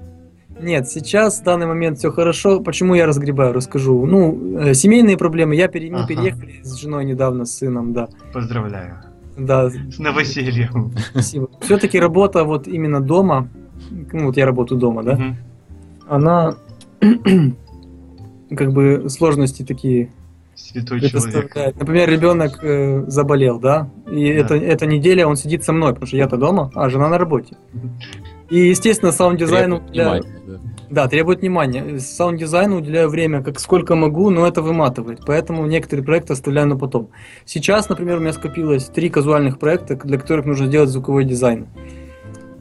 Нет, 0.61 0.89
сейчас 0.89 1.41
в 1.41 1.45
данный 1.45 1.66
момент 1.66 1.99
все 1.99 2.11
хорошо. 2.11 2.61
Почему 2.61 2.95
я 2.95 3.05
разгребаю, 3.07 3.53
расскажу. 3.53 4.07
Ну, 4.07 4.59
э, 4.61 4.74
семейные 4.74 5.16
проблемы. 5.19 5.55
Я 5.55 5.69
пере... 5.69 5.91
мы 5.91 5.99
Ага. 5.99 6.09
переехали 6.09 6.61
с 6.62 6.77
женой 6.81 7.05
недавно, 7.05 7.45
с 7.45 7.59
сыном, 7.59 7.93
да. 7.93 8.09
Поздравляю. 8.33 9.03
Да, 9.37 9.69
С 9.69 9.99
новосельем. 9.99 10.93
спасибо. 11.11 11.49
Все-таки 11.61 11.99
работа 12.01 12.45
вот 12.45 12.66
именно 12.69 13.01
дома, 13.03 13.49
ну 14.12 14.27
вот 14.27 14.37
я 14.39 14.47
работаю 14.47 14.81
дома, 14.81 15.03
да, 15.03 15.12
Мгм. 15.16 15.37
она 16.09 16.55
как 18.57 18.73
бы 18.73 19.09
сложности 19.09 19.62
такие 19.65 20.11
Святой 20.55 21.01
человек. 21.03 21.55
Например, 21.78 22.09
ребенок 22.09 22.61
э, 22.62 23.05
заболел, 23.09 23.59
да, 23.61 23.91
и 24.11 24.33
Да. 24.33 24.41
это, 24.41 24.55
эта 24.55 24.87
неделя 24.87 25.27
он 25.27 25.37
сидит 25.37 25.65
со 25.65 25.73
мной, 25.73 25.91
потому 25.93 26.07
что 26.07 26.16
я-то 26.16 26.37
дома, 26.39 26.70
а 26.74 26.89
жена 26.89 27.09
на 27.09 27.19
работе. 27.19 27.57
И, 28.49 28.69
естественно, 28.69 29.12
для- 29.93 30.12
внимания, 30.12 30.41
да. 30.47 30.61
Да, 30.89 31.09
требует 31.09 31.41
внимания. 31.41 31.99
Саунд-дизайну 31.99 32.77
уделяю 32.77 33.09
время, 33.09 33.43
как 33.43 33.59
сколько 33.59 33.97
могу, 33.97 34.31
но 34.31 34.47
это 34.47 34.62
выматывает. 34.62 35.20
Поэтому 35.27 35.66
некоторые 35.66 36.05
проекты 36.07 36.33
оставляю 36.33 36.69
на 36.69 36.77
потом. 36.77 37.09
Сейчас, 37.45 37.89
например, 37.89 38.19
у 38.19 38.20
меня 38.20 38.33
скопилось 38.33 38.85
три 38.87 39.11
казуальных 39.11 39.59
проекта, 39.59 39.97
для 39.97 40.16
которых 40.16 40.47
нужно 40.47 40.66
сделать 40.69 40.89
звуковой 40.91 41.24
дизайн. 41.24 41.66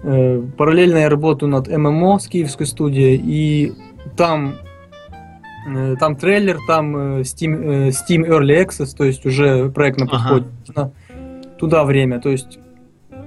Э, 0.04 0.42
Параллельно 0.58 0.98
я 0.98 1.10
работаю 1.10 1.50
над 1.50 1.68
ММО 1.68 2.18
с 2.20 2.28
киевской 2.28 2.66
студией, 2.66 3.16
и 3.24 3.74
там, 4.16 4.56
э, 5.68 5.96
там 6.00 6.16
трейлер, 6.16 6.58
там 6.68 6.96
э, 6.96 7.22
Steam, 7.22 7.56
э, 7.64 7.90
Steam 7.90 8.26
Early 8.28 8.66
Access, 8.66 8.96
то 8.96 9.04
есть 9.04 9.26
уже 9.26 9.70
проект 9.70 10.00
на 10.00 10.06
Ага. 10.06 10.18
подходе. 10.18 10.46
Нужно 10.68 10.92
Туда 11.58 11.84
время, 11.86 12.20
то 12.20 12.30
есть 12.30 12.60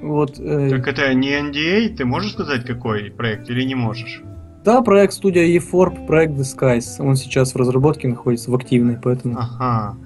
вот... 0.03 0.39
э, 0.39 0.69
Так 0.71 0.87
это 0.87 1.13
не 1.15 1.31
NDA, 1.31 1.97
ты 1.97 2.05
можешь 2.05 2.33
сказать, 2.33 2.65
какой 2.65 3.11
проект, 3.11 3.49
или 3.51 3.63
не 3.65 3.75
можешь? 3.75 4.23
Да, 4.65 4.83
проект 4.83 5.15
студия 5.15 5.47
eForp, 5.59 6.07
проект 6.07 6.35
Disguise. 6.35 6.97
Он 7.01 7.17
сейчас 7.17 7.55
в 7.55 7.57
разработке 7.57 8.07
находится, 8.09 8.51
в 8.51 8.55
активной, 8.55 8.99
поэтому... 9.03 9.39
Ага. 9.39 9.97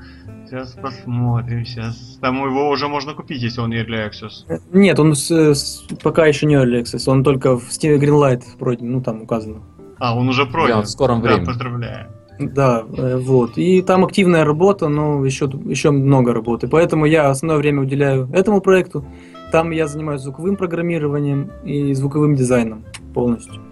Сейчас 0.47 0.73
посмотрим, 0.81 1.65
сейчас. 1.65 2.19
Там 2.20 2.36
его 2.44 2.69
уже 2.69 2.86
можно 2.86 3.15
купить, 3.15 3.43
если 3.43 3.61
он 3.61 3.73
Early 3.73 4.09
Access. 4.09 4.44
Э, 4.49 4.59
Нет, 4.73 5.01
он 5.01 5.15
с- 5.16 5.31
с- 5.55 5.82
пока 6.03 6.27
еще 6.27 6.47
не 6.47 6.55
Early 6.55 6.82
Access, 6.82 7.11
он 7.11 7.24
только 7.24 7.59
в 7.59 7.69
Steam 7.70 7.99
Greenlight 7.99 8.43
пройден, 8.59 8.93
ну 8.93 9.01
там 9.01 9.23
указано. 9.23 9.62
А, 10.03 10.16
он 10.16 10.29
уже 10.29 10.47
пройден. 10.47 10.79
Да, 10.79 10.83
в 10.83 10.89
скором 10.89 11.20
Да, 11.23 11.29
времени. 11.29 11.45
поздравляю. 11.45 12.07
Да, 12.41 12.83
э, 12.97 13.19
вот. 13.19 13.57
И 13.57 13.83
там 13.83 14.05
активная 14.05 14.45
работа, 14.45 14.89
но 14.89 15.24
еще, 15.24 15.45
еще 15.65 15.93
много 15.93 16.33
работы. 16.33 16.66
Поэтому 16.66 17.07
я 17.07 17.31
основное 17.31 17.59
время 17.59 17.83
уделяю 17.83 18.29
этому 18.33 18.61
проекту. 18.61 19.05
Там 19.53 19.70
я 19.70 19.87
занимаюсь 19.87 20.23
звуковым 20.23 20.57
программированием 20.57 21.53
и 21.65 21.95
звуковым 21.95 22.35
дизайном 22.35 22.83
полностью. 23.15 23.62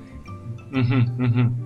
Мгм. 0.70 1.56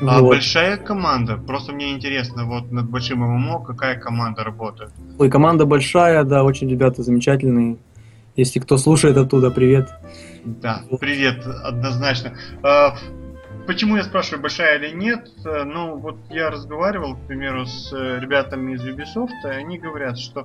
А 0.00 0.20
Вот. 0.20 0.30
большая 0.30 0.78
команда? 0.78 1.36
Просто 1.36 1.72
мне 1.72 1.92
интересно, 1.92 2.44
вот 2.44 2.72
над 2.72 2.90
большим 2.90 3.20
ММО 3.20 3.60
какая 3.64 3.94
команда 4.00 4.42
работает? 4.42 4.90
Ой, 5.20 5.30
команда 5.30 5.64
большая, 5.64 6.24
да, 6.24 6.42
очень 6.42 6.68
ребята 6.68 7.04
замечательные. 7.04 7.76
Если 8.34 8.58
кто 8.58 8.78
слушает 8.78 9.16
оттуда, 9.16 9.52
привет. 9.52 9.90
Да, 10.44 10.82
привет, 10.98 11.46
однозначно. 11.46 12.32
Почему 13.66 13.96
я 13.96 14.02
спрашиваю, 14.02 14.42
большая 14.42 14.78
или 14.78 14.94
нет? 14.94 15.30
Э, 15.44 15.64
Ну, 15.64 15.96
вот 15.96 16.16
я 16.30 16.50
разговаривал, 16.50 17.14
к 17.14 17.20
примеру, 17.28 17.64
с 17.64 17.92
э, 17.92 18.18
ребятами 18.20 18.74
из 18.74 18.84
Ubisoft, 18.84 19.30
и 19.44 19.48
они 19.48 19.78
говорят, 19.78 20.18
что 20.18 20.44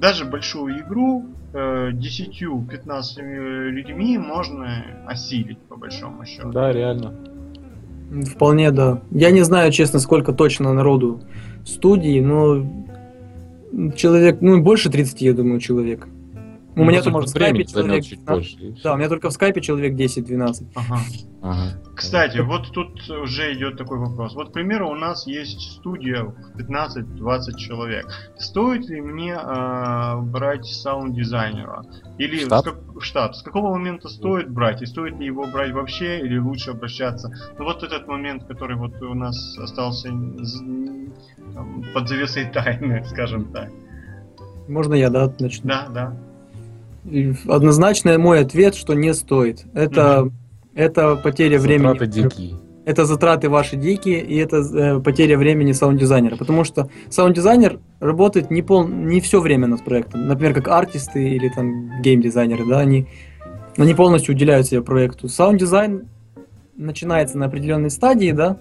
даже 0.00 0.24
большую 0.24 0.80
игру 0.80 1.26
э, 1.52 1.90
10-15 1.92 3.22
людьми 3.70 4.18
можно 4.18 4.84
осилить, 5.06 5.58
по 5.68 5.76
большому 5.76 6.24
счету. 6.26 6.50
Да, 6.50 6.72
реально. 6.72 7.14
Вполне, 8.34 8.72
да. 8.72 9.00
Я 9.12 9.30
не 9.30 9.42
знаю, 9.42 9.70
честно, 9.70 10.00
сколько 10.00 10.32
точно 10.32 10.72
народу 10.72 11.20
студии, 11.64 12.20
но 12.20 12.66
человек, 13.94 14.38
ну, 14.40 14.60
больше 14.60 14.90
30, 14.90 15.22
я 15.22 15.34
думаю, 15.34 15.60
человек. 15.60 16.08
У 16.80 16.84
меня 16.84 17.02
Ну, 17.04 17.12
тоже 17.12 17.26
в 17.26 17.28
скайпе 17.30 17.64
человек... 17.64 18.04
чуть 18.04 18.18
15. 18.20 18.26
больше. 18.26 18.66
и 18.66 18.72
всё. 18.74 18.82
Да, 18.84 18.94
у 18.94 18.96
меня 18.96 19.08
только 19.08 19.28
в 19.28 19.32
скайпе 19.32 19.60
человек 19.60 19.94
10-12. 19.94 20.66
Ага. 20.74 20.98
Ага. 21.42 21.82
Кстати, 21.94 22.38
вот 22.38 22.70
тут 22.72 23.08
уже 23.10 23.52
идет 23.54 23.76
такой 23.78 23.98
вопрос. 23.98 24.34
Вот, 24.34 24.50
к 24.50 24.52
примеру, 24.52 24.90
у 24.90 24.94
нас 24.94 25.26
есть 25.26 25.60
студия 25.78 26.24
в 26.24 26.34
15-20 26.58 27.56
человек. 27.56 28.06
Стоит 28.38 28.88
ли 28.88 29.00
мне 29.00 29.32
э, 29.32 30.16
брать 30.20 30.66
саунд-дизайнера? 30.66 31.82
Или 32.18 32.44
штат? 32.44 32.60
С, 32.60 32.64
как- 32.64 32.94
в 32.94 33.00
штат? 33.02 33.36
С 33.36 33.42
какого 33.42 33.70
момента 33.72 34.08
стоит 34.08 34.50
брать? 34.50 34.82
И 34.82 34.86
стоит 34.86 35.18
ли 35.18 35.26
его 35.26 35.46
брать 35.46 35.72
вообще, 35.72 36.20
или 36.20 36.38
лучше 36.38 36.70
обращаться? 36.70 37.32
Ну 37.58 37.64
вот 37.64 37.82
этот 37.82 38.06
момент, 38.06 38.44
который 38.44 38.76
вот 38.76 39.00
у 39.02 39.14
нас 39.14 39.56
остался 39.58 40.08
там, 41.54 41.84
под 41.94 42.08
завесой 42.08 42.46
тайны, 42.50 43.04
скажем 43.08 43.44
так. 43.52 43.70
Можно 44.68 44.94
я, 44.94 45.10
да, 45.10 45.32
начну? 45.40 45.68
Да, 45.68 45.88
да. 45.88 46.16
Однозначно 47.48 48.18
мой 48.18 48.40
ответ, 48.40 48.74
что 48.74 48.94
не 48.94 49.14
стоит. 49.14 49.64
Это, 49.74 50.30
это 50.74 51.16
потеря 51.16 51.58
времени. 51.58 51.88
Затраты 51.88 52.06
дикие. 52.06 52.56
Это 52.86 53.04
затраты 53.04 53.48
ваши 53.48 53.76
дикие, 53.76 54.20
и 54.20 54.36
это 54.36 54.56
э, 54.56 55.00
потеря 55.00 55.36
времени 55.38 55.72
саунд-дизайнера. 55.72 56.36
Потому 56.36 56.64
что 56.64 56.88
саунд-дизайнер 57.08 57.78
работает 58.00 58.50
не, 58.50 58.62
пол, 58.62 58.88
не 58.88 59.20
все 59.20 59.40
время 59.40 59.66
над 59.66 59.84
проектом. 59.84 60.26
Например, 60.26 60.54
как 60.54 60.68
артисты 60.68 61.28
или 61.30 61.48
там 61.48 62.00
гейм-дизайнеры, 62.02 62.66
да, 62.66 62.80
они, 62.80 63.06
они 63.76 63.94
полностью 63.94 64.34
уделяют 64.34 64.66
себе 64.66 64.82
проекту. 64.82 65.28
Саунд-дизайн 65.28 66.08
начинается 66.76 67.38
на 67.38 67.46
определенной 67.46 67.90
стадии, 67.90 68.32
да. 68.32 68.56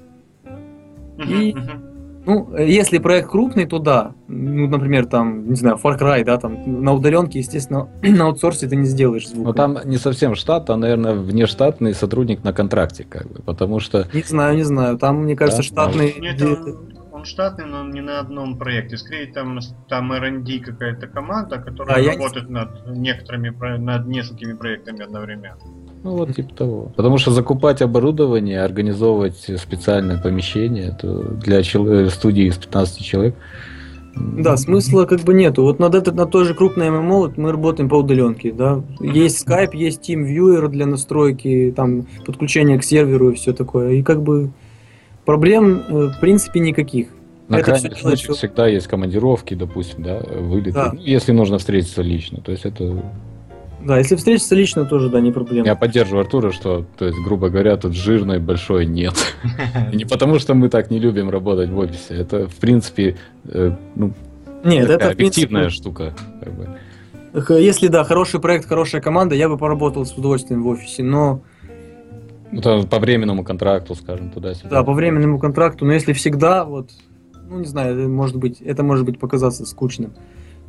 И- 1.18 1.54
мгм. 1.54 1.89
Ну, 2.30 2.56
если 2.58 3.00
проект 3.00 3.30
крупный, 3.32 3.66
то 3.66 3.80
да. 3.80 4.14
Ну, 4.28 4.68
например, 4.68 5.08
там, 5.08 5.50
не 5.50 5.56
знаю, 5.56 5.80
Far 5.84 5.98
Cry, 6.00 6.24
да, 6.24 6.38
там 6.38 6.84
на 6.84 6.94
удаленке, 6.94 7.40
естественно, 7.40 7.90
на 8.04 8.26
аутсорсе 8.26 8.68
ты 8.68 8.76
не 8.76 8.86
сделаешь 8.86 9.28
звук. 9.28 9.48
Но 9.48 9.54
там 9.54 9.80
не 9.86 9.98
совсем 9.98 10.36
штат, 10.36 10.70
а, 10.70 10.78
наверное, 10.78 11.16
внештатный 11.16 11.96
сотрудник 11.96 12.44
на 12.44 12.54
контракте, 12.54 13.04
как 13.04 13.28
бы, 13.32 13.42
потому 13.42 13.80
что 13.80 14.08
Не 14.14 14.22
знаю, 14.22 14.56
не 14.58 14.64
знаю. 14.64 15.00
Там, 15.00 15.24
мне 15.24 15.36
кажется, 15.36 15.64
Да? 15.64 15.64
штатный. 15.90 16.16
Нет, 16.20 16.40
он, 16.40 16.94
он 17.12 17.26
штатный, 17.26 17.66
но 17.66 17.84
не 17.84 18.02
на 18.02 18.20
одном 18.20 18.60
проекте. 18.60 18.98
Скорее 18.98 19.34
там, 19.34 19.60
там 19.88 20.14
R&D 20.14 20.60
какая-то 20.60 21.08
команда, 21.08 21.58
которая 21.58 21.98
А, 21.98 22.00
я 22.00 22.12
работает 22.12 22.48
над 22.48 22.96
некоторыми, 22.96 23.50
про- 23.50 23.80
над 23.80 24.08
несколькими 24.08 24.54
проектами 24.54 25.02
одновременно. 25.04 25.58
Ну, 26.04 26.16
вот 26.16 26.34
типа 26.36 26.54
того. 26.56 26.92
Потому 26.96 27.18
что 27.18 27.32
закупать 27.32 27.82
оборудование, 27.82 28.62
организовывать 28.64 29.38
специальное 29.58 30.18
помещение 30.18 30.94
это 30.98 31.24
для 31.36 31.62
чел- 31.64 31.88
э, 31.88 32.10
студии 32.10 32.46
из 32.46 32.58
15 32.58 33.04
человек. 33.04 33.36
Да, 34.16 34.58
смысла 34.58 35.06
как 35.06 35.22
бы 35.22 35.34
нету. 35.34 35.64
Вот 35.64 35.80
над, 35.80 35.96
этот, 35.96 36.16
над 36.16 36.32
той 36.32 36.44
же 36.46 36.54
крупной 36.54 36.90
ММО 36.90 37.18
вот 37.18 37.38
мы 37.38 37.52
работаем 37.52 37.90
по 37.90 37.96
удаленке, 37.96 38.52
да. 38.52 38.82
Есть 39.02 39.48
Skype, 39.48 39.76
есть 39.76 40.10
TeamViewer 40.10 40.68
для 40.68 40.86
настройки, 40.86 41.74
там, 41.76 42.06
подключения 42.26 42.78
к 42.80 42.84
серверу 42.84 43.32
и 43.32 43.36
все 43.36 43.54
такое. 43.54 43.92
И 43.92 44.04
как 44.04 44.22
бы 44.24 44.52
проблем, 45.26 45.84
э, 45.88 46.08
в 46.08 46.20
принципе, 46.20 46.60
никаких. 46.60 47.10
На 47.50 47.58
это 47.58 47.66
крайний 47.66 47.90
всё 47.92 48.00
случай 48.02 48.24
делается- 48.24 48.34
всегда 48.34 48.68
есть 48.68 48.88
командировки, 48.88 49.54
допустим, 49.54 50.04
да, 50.04 50.22
вылеты. 50.40 50.72
Да. 50.72 50.92
Ну, 50.94 51.00
если 51.02 51.32
нужно 51.32 51.58
встретиться 51.58 52.02
лично. 52.02 52.42
То 52.42 52.52
есть 52.52 52.66
это... 52.66 53.02
Да, 53.90 53.98
если 53.98 54.16
встретиться 54.16 54.54
лично, 54.54 54.86
тоже, 54.86 55.10
да, 55.10 55.20
не 55.20 55.32
проблема. 55.32 55.66
Я 55.66 55.76
поддерживаю 55.76 56.22
Артура, 56.22 56.52
что, 56.52 56.86
то 56.96 57.06
есть, 57.06 57.18
грубо 57.26 57.50
говоря, 57.50 57.76
тут 57.76 57.94
жирной 57.96 58.38
большой 58.38 58.86
нет. 58.86 59.16
Не 59.94 60.06
потому, 60.06 60.38
что 60.38 60.54
мы 60.54 60.70
так 60.70 60.92
не 60.92 61.00
любим 61.00 61.32
работать 61.32 61.72
в 61.72 61.78
офисе. 61.80 62.14
Это, 62.14 62.48
в 62.48 62.54
принципе, 62.58 63.18
э, 63.46 63.72
ну, 63.96 64.14
Нет, 64.64 64.88
это, 64.92 65.10
объективная 65.10 65.70
штука. 65.72 66.14
как 66.44 66.54
бы. 66.54 67.42
х- 67.42 67.56
если, 67.58 67.88
да, 67.88 68.04
хороший 68.04 68.40
проект, 68.40 68.68
хорошая 68.68 69.02
команда, 69.02 69.34
я 69.34 69.50
бы 69.50 69.58
поработал 69.58 70.06
с 70.06 70.14
удовольствием 70.14 70.62
в 70.62 70.68
офисе, 70.68 71.02
но, 71.02 71.42
Ну, 72.52 72.62
там 72.62 72.86
по 72.88 73.00
временному 73.00 73.44
контракту, 73.44 73.96
скажем, 73.96 74.30
туда-сюда. 74.30 74.70
да, 74.70 74.84
по 74.84 74.94
временному 74.94 75.40
контракту, 75.40 75.84
но 75.84 75.94
если 75.94 76.14
всегда, 76.14 76.64
вот, 76.64 76.92
ну, 77.50 77.58
не 77.58 77.66
знаю, 77.66 77.98
это 77.98 78.08
может 78.08 78.36
быть, 78.36 78.62
это 78.62 78.84
может 78.84 79.04
быть 79.06 79.18
показаться 79.18 79.66
скучным. 79.66 80.14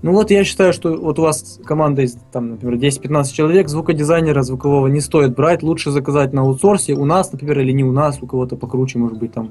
Ну 0.02 0.12
вот 0.12 0.31
я 0.31 0.44
считаю, 0.44 0.72
что 0.72 0.97
вот 0.97 1.18
у 1.18 1.22
вас 1.22 1.60
команда 1.64 2.02
из, 2.02 2.16
там, 2.32 2.51
например, 2.51 2.77
10-15 2.77 3.32
человек, 3.32 3.68
звукодизайнера 3.68 4.43
звукового 4.43 4.86
не 4.86 5.01
стоит 5.01 5.35
брать, 5.35 5.62
лучше 5.62 5.90
заказать 5.90 6.32
на 6.32 6.40
аутсорсе, 6.40 6.94
у 6.94 7.05
нас, 7.05 7.31
например, 7.32 7.60
или 7.60 7.72
не 7.72 7.85
у 7.85 7.93
нас, 7.93 8.18
у 8.22 8.27
кого-то 8.27 8.56
покруче, 8.56 8.98
может 8.98 9.18
быть, 9.18 9.32
там, 9.32 9.51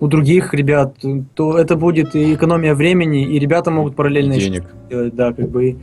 у 0.00 0.06
других 0.08 0.54
ребят, 0.54 0.96
то 1.34 1.58
это 1.58 1.76
будет 1.76 2.16
и 2.16 2.34
экономия 2.34 2.74
времени, 2.74 3.24
и 3.24 3.38
ребята 3.38 3.70
могут 3.70 3.94
параллельно 3.94 4.32
еще 4.32 4.48
денег. 4.48 4.64
делать, 4.88 5.14
да, 5.14 5.32
как 5.32 5.48
бы. 5.50 5.76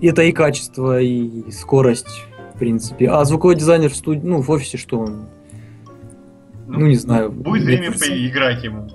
И 0.00 0.06
это 0.06 0.22
и 0.22 0.32
качество, 0.32 1.00
и 1.00 1.50
скорость, 1.50 2.24
в 2.54 2.58
принципе. 2.58 3.08
А 3.08 3.24
звуковой 3.24 3.54
дизайнер 3.54 3.90
в 3.90 3.96
студии, 3.96 4.20
ну, 4.22 4.42
в 4.42 4.50
офисе 4.50 4.78
что 4.78 4.98
он? 4.98 5.26
Ну, 6.66 6.86
не 6.86 6.96
знаю. 6.96 7.30
Будет 7.30 7.64
время 7.64 7.92
поиграть 7.92 8.62
ему. 8.64 8.88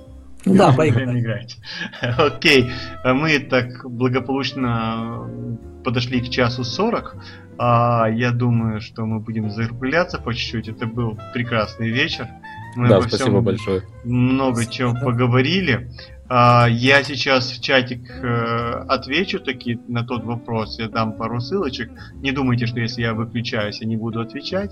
Ну 0.45 0.55
да, 0.55 0.71
поиграть. 0.71 1.15
играть. 1.15 1.57
Окей, 2.17 2.71
а 3.03 3.13
мы 3.13 3.39
так 3.39 3.89
благополучно 3.89 5.27
подошли 5.83 6.21
к 6.21 6.29
часу 6.29 6.63
40. 6.63 7.15
А, 7.57 8.07
я 8.09 8.31
думаю, 8.31 8.81
что 8.81 9.05
мы 9.05 9.19
будем 9.19 9.49
закругляться 9.49 10.19
по 10.19 10.33
чуть-чуть. 10.33 10.67
Это 10.67 10.85
был 10.85 11.17
прекрасный 11.33 11.89
вечер. 11.89 12.27
Мы 12.75 12.89
Да, 12.89 12.97
обо 12.97 13.07
спасибо 13.07 13.29
всем 13.29 13.43
большое. 13.43 13.83
много 14.03 14.63
Спасибо, 14.63 14.73
чего 14.73 14.93
поговорили. 14.93 15.89
А, 16.27 16.67
я 16.67 17.03
сейчас 17.03 17.51
в 17.51 17.61
чатик 17.61 18.09
э, 18.09 18.85
отвечу 18.89 19.39
таки 19.39 19.79
на 19.87 20.03
тот 20.03 20.23
вопрос, 20.23 20.79
я 20.79 20.89
дам 20.89 21.13
пару 21.13 21.39
ссылочек. 21.39 21.91
Не 22.15 22.31
думайте, 22.31 22.65
что 22.65 22.79
если 22.79 23.03
я 23.03 23.13
выключаюсь, 23.13 23.79
я 23.79 23.87
не 23.87 23.95
буду 23.95 24.19
отвечать. 24.19 24.71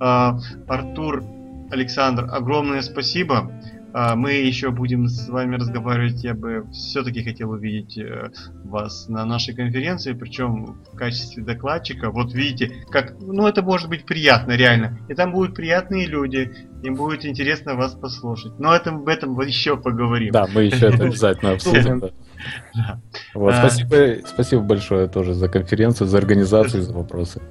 А, 0.00 0.38
Артур, 0.68 1.24
Александр, 1.70 2.28
огромное 2.30 2.82
спасибо. 2.82 3.50
А, 3.94 4.16
мы 4.16 4.32
еще 4.32 4.70
будем 4.70 5.06
с 5.08 5.28
вами 5.28 5.56
разговаривать. 5.56 6.24
Я 6.24 6.34
бы 6.34 6.64
все-таки 6.72 7.22
хотел 7.22 7.50
увидеть 7.50 7.98
э, 7.98 8.30
вас 8.64 9.08
на 9.08 9.24
нашей 9.26 9.54
конференции, 9.54 10.14
причем 10.14 10.78
в 10.92 10.96
качестве 10.96 11.42
докладчика. 11.42 12.10
Вот 12.10 12.32
видите, 12.32 12.72
как, 12.90 13.20
ну 13.20 13.46
это 13.46 13.62
может 13.62 13.90
быть 13.90 14.06
приятно, 14.06 14.52
реально. 14.52 14.98
И 15.08 15.14
там 15.14 15.32
будут 15.32 15.54
приятные 15.54 16.06
люди, 16.06 16.50
им 16.82 16.94
будет 16.94 17.26
интересно 17.26 17.74
вас 17.74 17.92
послушать. 17.92 18.58
Но 18.58 18.74
это, 18.74 18.90
об 18.90 19.08
этом 19.08 19.32
мы 19.32 19.44
еще 19.44 19.76
поговорим. 19.76 20.32
Да, 20.32 20.46
мы 20.52 20.64
еще 20.64 20.86
это 20.86 21.04
обязательно 21.04 21.52
обсудим. 21.52 22.02
Вот, 23.34 23.52
А. 23.52 23.68
спасибо, 23.68 24.26
спасибо 24.26 24.62
большое 24.62 25.06
тоже 25.06 25.34
за 25.34 25.48
конференцию, 25.48 26.08
за 26.08 26.16
организацию, 26.16 26.82
за 26.82 26.94
вопросы. 26.94 27.42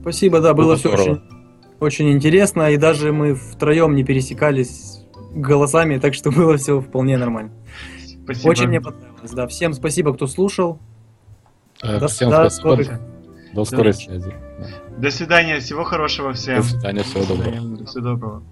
Спасибо, 0.00 0.40
да, 0.40 0.52
было 0.52 0.76
все 0.76 1.20
очень 1.78 2.10
интересно, 2.10 2.70
и 2.70 2.78
даже 2.78 3.12
мы 3.12 3.34
втроем 3.34 3.94
не 3.94 4.02
пересекались 4.02 4.95
голосами, 5.36 5.98
так 5.98 6.14
что 6.14 6.30
было 6.30 6.56
все 6.56 6.80
вполне 6.80 7.16
нормально. 7.18 7.52
Спасибо. 8.24 8.50
Очень 8.50 8.68
мне 8.68 8.80
понравилось, 8.80 9.30
да. 9.30 9.46
Всем 9.46 9.72
спасибо, 9.72 10.14
кто 10.14 10.26
слушал. 10.26 10.80
Э, 11.82 12.00
До, 12.00 12.08
Всем 12.08 12.30
до 12.30 12.48
спасибо. 12.48 12.60
скорых 12.60 13.00
До 13.52 13.64
скорой 13.64 13.94
связи. 13.94 14.34
Да. 14.58 14.66
До 14.98 15.10
свидания, 15.10 15.60
всего 15.60 15.84
хорошего 15.84 16.32
всем. 16.32 16.56
До 16.56 16.62
свидания, 16.62 17.02
всего 17.02 17.24
доброго. 17.26 17.86
Всего 17.86 18.02
доброго. 18.04 18.42